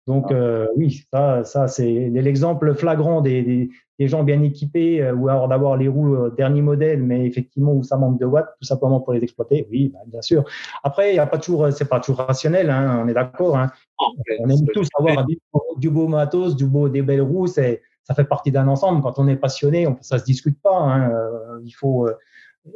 Donc 0.08 0.32
euh, 0.32 0.66
oui, 0.74 1.04
ça, 1.12 1.44
ça 1.44 1.68
c'est 1.68 2.08
l'exemple 2.08 2.74
flagrant 2.74 3.20
des, 3.20 3.68
des, 3.98 4.08
gens 4.08 4.24
bien 4.24 4.42
équipés 4.42 5.02
euh, 5.02 5.12
ou 5.12 5.28
alors 5.28 5.48
d'avoir 5.48 5.76
les 5.76 5.86
roues 5.86 6.14
euh, 6.14 6.34
dernier 6.34 6.62
modèle, 6.62 7.02
mais 7.02 7.26
effectivement 7.26 7.74
où 7.74 7.82
ça 7.82 7.98
manque 7.98 8.18
de 8.18 8.24
watts, 8.24 8.48
tout 8.58 8.66
simplement 8.66 9.00
pour 9.00 9.12
les 9.12 9.22
exploiter. 9.22 9.68
Oui, 9.70 9.90
bah, 9.92 9.98
bien 10.06 10.22
sûr. 10.22 10.44
Après, 10.82 11.12
il 11.12 11.16
y 11.16 11.18
a 11.18 11.26
pas 11.26 11.36
toujours, 11.36 11.70
c'est 11.72 11.90
pas 11.90 12.00
toujours 12.00 12.20
rationnel. 12.20 12.70
Hein, 12.70 13.02
on 13.04 13.08
est 13.08 13.12
d'accord. 13.12 13.58
Hein. 13.58 13.70
On 14.40 14.48
aime 14.48 14.66
tous 14.72 14.88
avoir 14.98 15.26
du, 15.76 15.90
beau 15.90 16.08
matos, 16.08 16.56
du 16.56 16.64
beau, 16.64 16.88
des 16.88 17.02
belles 17.02 17.20
roues. 17.20 17.46
C'est, 17.46 17.82
ça 18.02 18.14
fait 18.14 18.24
partie 18.24 18.50
d'un 18.50 18.66
ensemble. 18.66 19.02
Quand 19.02 19.18
on 19.18 19.28
est 19.28 19.36
passionné, 19.36 19.86
on, 19.86 19.98
ça 20.00 20.18
se 20.18 20.24
discute 20.24 20.58
pas. 20.62 20.74
Hein, 20.74 21.12
il 21.66 21.72
faut. 21.72 22.08